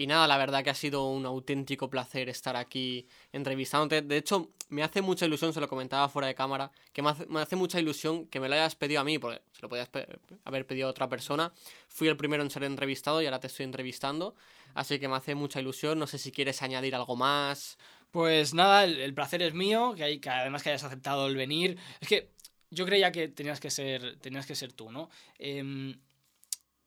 Y 0.00 0.06
nada, 0.06 0.28
la 0.28 0.38
verdad 0.38 0.62
que 0.62 0.70
ha 0.70 0.74
sido 0.74 1.06
un 1.08 1.26
auténtico 1.26 1.90
placer 1.90 2.28
estar 2.28 2.54
aquí 2.56 3.08
entrevistándote. 3.32 4.00
De 4.00 4.16
hecho, 4.16 4.48
me 4.68 4.84
hace 4.84 5.02
mucha 5.02 5.26
ilusión, 5.26 5.52
se 5.52 5.60
lo 5.60 5.68
comentaba 5.68 6.08
fuera 6.08 6.28
de 6.28 6.36
cámara, 6.36 6.70
que 6.92 7.02
me 7.02 7.10
hace, 7.10 7.26
me 7.26 7.40
hace 7.40 7.56
mucha 7.56 7.80
ilusión 7.80 8.26
que 8.28 8.38
me 8.38 8.48
lo 8.48 8.54
hayas 8.54 8.76
pedido 8.76 9.00
a 9.00 9.04
mí, 9.04 9.18
porque 9.18 9.42
se 9.52 9.60
lo 9.60 9.68
podías 9.68 9.88
pe- 9.88 10.06
haber 10.44 10.66
pedido 10.68 10.86
a 10.86 10.90
otra 10.92 11.08
persona. 11.08 11.52
Fui 11.88 12.06
el 12.06 12.16
primero 12.16 12.44
en 12.44 12.50
ser 12.50 12.62
entrevistado 12.62 13.20
y 13.20 13.26
ahora 13.26 13.40
te 13.40 13.48
estoy 13.48 13.64
entrevistando. 13.64 14.36
Así 14.78 14.98
que 14.98 15.08
me 15.08 15.16
hace 15.16 15.34
mucha 15.34 15.60
ilusión. 15.60 15.98
No 15.98 16.06
sé 16.06 16.18
si 16.18 16.30
quieres 16.32 16.62
añadir 16.62 16.94
algo 16.94 17.16
más. 17.16 17.78
Pues 18.10 18.54
nada, 18.54 18.84
el, 18.84 18.98
el 19.00 19.12
placer 19.12 19.42
es 19.42 19.52
mío, 19.54 19.94
que, 19.96 20.04
hay, 20.04 20.18
que 20.20 20.30
además 20.30 20.62
que 20.62 20.70
hayas 20.70 20.84
aceptado 20.84 21.26
el 21.26 21.36
venir. 21.36 21.76
Es 22.00 22.08
que 22.08 22.30
yo 22.70 22.86
creía 22.86 23.10
que 23.12 23.28
tenías 23.28 23.60
que 23.60 23.70
ser, 23.70 24.18
tenías 24.20 24.46
que 24.46 24.54
ser 24.54 24.72
tú, 24.72 24.90
¿no? 24.90 25.10
Em, 25.38 25.98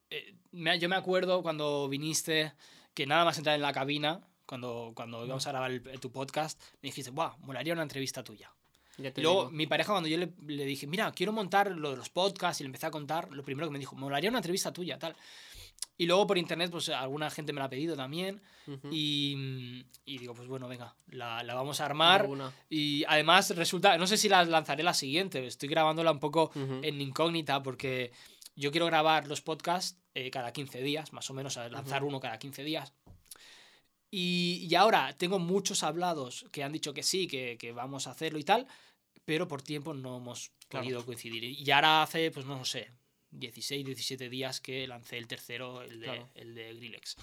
eh, 0.09 0.35
me- 0.51 0.79
yo 0.79 0.89
me 0.89 0.95
acuerdo 0.95 1.41
cuando 1.43 1.87
viniste, 1.89 2.53
que 2.93 3.05
nada 3.05 3.25
más 3.25 3.37
entrar 3.37 3.55
en 3.55 3.61
la 3.61 3.73
cabina, 3.73 4.21
cuando, 4.45 4.91
cuando 4.95 5.25
íbamos 5.25 5.45
a 5.47 5.51
grabar 5.51 5.71
el- 5.71 5.99
tu 5.99 6.11
podcast, 6.11 6.59
me 6.81 6.87
dijiste, 6.89 7.11
¡buah! 7.11 7.35
Molaría 7.39 7.73
una 7.73 7.83
entrevista 7.83 8.23
tuya. 8.23 8.51
Ya 8.97 9.11
te 9.11 9.21
luego 9.21 9.43
digo. 9.45 9.51
mi 9.51 9.67
pareja 9.67 9.93
cuando 9.93 10.09
yo 10.09 10.17
le, 10.17 10.31
le 10.47 10.65
dije, 10.65 10.85
mira, 10.85 11.11
quiero 11.13 11.31
montar 11.31 11.71
lo 11.71 11.91
de 11.91 11.97
los 11.97 12.09
podcasts 12.09 12.59
y 12.59 12.63
le 12.63 12.67
empecé 12.67 12.85
a 12.87 12.91
contar, 12.91 13.29
lo 13.31 13.43
primero 13.43 13.67
que 13.67 13.71
me 13.73 13.79
dijo, 13.79 13.95
molaría 13.95 14.29
una 14.29 14.39
entrevista 14.39 14.71
tuya, 14.73 14.99
tal. 14.99 15.15
Y 15.97 16.05
luego 16.07 16.25
por 16.25 16.37
internet, 16.37 16.71
pues 16.71 16.89
alguna 16.89 17.29
gente 17.29 17.53
me 17.53 17.59
la 17.59 17.65
ha 17.65 17.69
pedido 17.69 17.95
también. 17.95 18.41
Y, 18.89 19.85
y 20.05 20.17
digo, 20.17 20.33
pues 20.33 20.47
bueno, 20.47 20.67
venga, 20.67 20.95
la, 21.07 21.43
la 21.43 21.53
vamos 21.53 21.79
a 21.79 21.85
armar. 21.85 22.21
Alguna. 22.21 22.51
Y 22.69 23.03
además 23.07 23.55
resulta, 23.55 23.97
no 23.97 24.07
sé 24.07 24.17
si 24.17 24.27
la 24.29 24.43
lanzaré 24.45 24.81
la 24.83 24.93
siguiente, 24.93 25.45
estoy 25.45 25.69
grabándola 25.69 26.11
un 26.11 26.19
poco 26.19 26.51
en 26.55 27.01
incógnita 27.01 27.61
porque 27.61 28.11
yo 28.55 28.71
quiero 28.71 28.85
grabar 28.87 29.27
los 29.27 29.41
podcasts 29.41 29.99
eh, 30.15 30.31
cada 30.31 30.51
15 30.51 30.81
días, 30.81 31.13
más 31.13 31.29
o 31.29 31.33
menos, 31.33 31.57
a 31.57 31.69
lanzar 31.69 32.03
uno 32.03 32.19
cada 32.19 32.39
15 32.39 32.63
días. 32.63 32.93
Y, 34.09 34.67
y 34.69 34.75
ahora 34.75 35.15
tengo 35.17 35.39
muchos 35.39 35.83
hablados 35.83 36.45
que 36.51 36.63
han 36.63 36.71
dicho 36.73 36.93
que 36.93 37.03
sí, 37.03 37.27
que, 37.27 37.57
que 37.57 37.71
vamos 37.71 38.07
a 38.07 38.11
hacerlo 38.11 38.39
y 38.39 38.43
tal, 38.43 38.67
pero 39.25 39.47
por 39.47 39.61
tiempo 39.61 39.93
no 39.93 40.17
hemos 40.17 40.51
Claro. 40.67 40.85
podido 40.85 41.05
coincidir. 41.05 41.43
Y 41.43 41.69
ahora 41.71 42.01
hace, 42.03 42.31
pues 42.31 42.45
no 42.45 42.63
sé, 42.63 42.91
16, 43.31 43.85
17 43.85 44.29
días 44.29 44.59
que 44.61 44.85
lancé 44.87 45.17
el 45.17 45.27
tercero, 45.27 45.81
el 45.81 45.99
de, 45.99 46.05
Claro. 46.05 46.29
el 46.35 46.53
de 46.55 46.73
Grillex. 46.73 47.15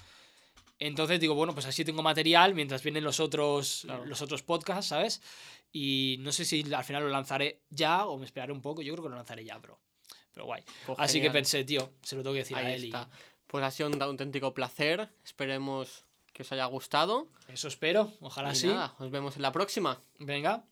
Entonces 0.80 1.18
digo, 1.20 1.34
bueno, 1.34 1.54
pues 1.54 1.66
así 1.66 1.84
tengo 1.84 2.02
material 2.02 2.54
mientras 2.54 2.82
vienen 2.82 3.04
los 3.04 3.18
otros, 3.20 3.80
Claro. 3.84 4.04
los 4.06 4.22
otros 4.22 4.42
podcasts, 4.42 4.86
¿sabes? 4.88 5.20
Y 5.72 6.16
no 6.20 6.32
sé 6.32 6.44
si 6.44 6.64
al 6.72 6.84
final 6.84 7.02
lo 7.02 7.08
lanzaré 7.10 7.60
ya 7.68 8.06
o 8.06 8.16
me 8.18 8.24
esperaré 8.24 8.52
un 8.52 8.62
poco. 8.62 8.80
Yo 8.82 8.92
creo 8.94 9.04
que 9.04 9.10
lo 9.10 9.16
lanzaré 9.16 9.44
ya, 9.44 9.60
pero, 9.60 9.78
pero 10.32 10.46
guay. 10.46 10.62
Pues 10.86 10.98
así 11.00 11.20
que 11.20 11.30
pensé, 11.30 11.64
tío, 11.64 11.92
se 12.02 12.16
lo 12.16 12.22
tengo 12.22 12.34
que 12.34 12.40
decir 12.40 12.56
a 12.56 12.60
Ahí 12.60 12.74
él. 12.74 12.84
y 12.84 12.86
está. 12.88 13.08
Pues 13.48 13.64
ha 13.64 13.70
sido 13.70 13.88
un 13.88 14.00
auténtico 14.00 14.54
placer. 14.54 15.08
Esperemos 15.24 16.04
que 16.32 16.42
os 16.42 16.52
haya 16.52 16.64
gustado. 16.66 17.28
eso 17.48 17.66
espero, 17.68 18.12
ojalá 18.20 18.52
Y 18.52 18.56
sí. 18.56 18.66
nada, 18.68 18.94
nos 19.00 19.10
vemos 19.10 19.34
en 19.36 19.42
la 19.42 19.50
próxima. 19.52 20.00
Venga. 20.18 20.64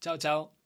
Chao, 0.00 0.18
chao. 0.18 0.59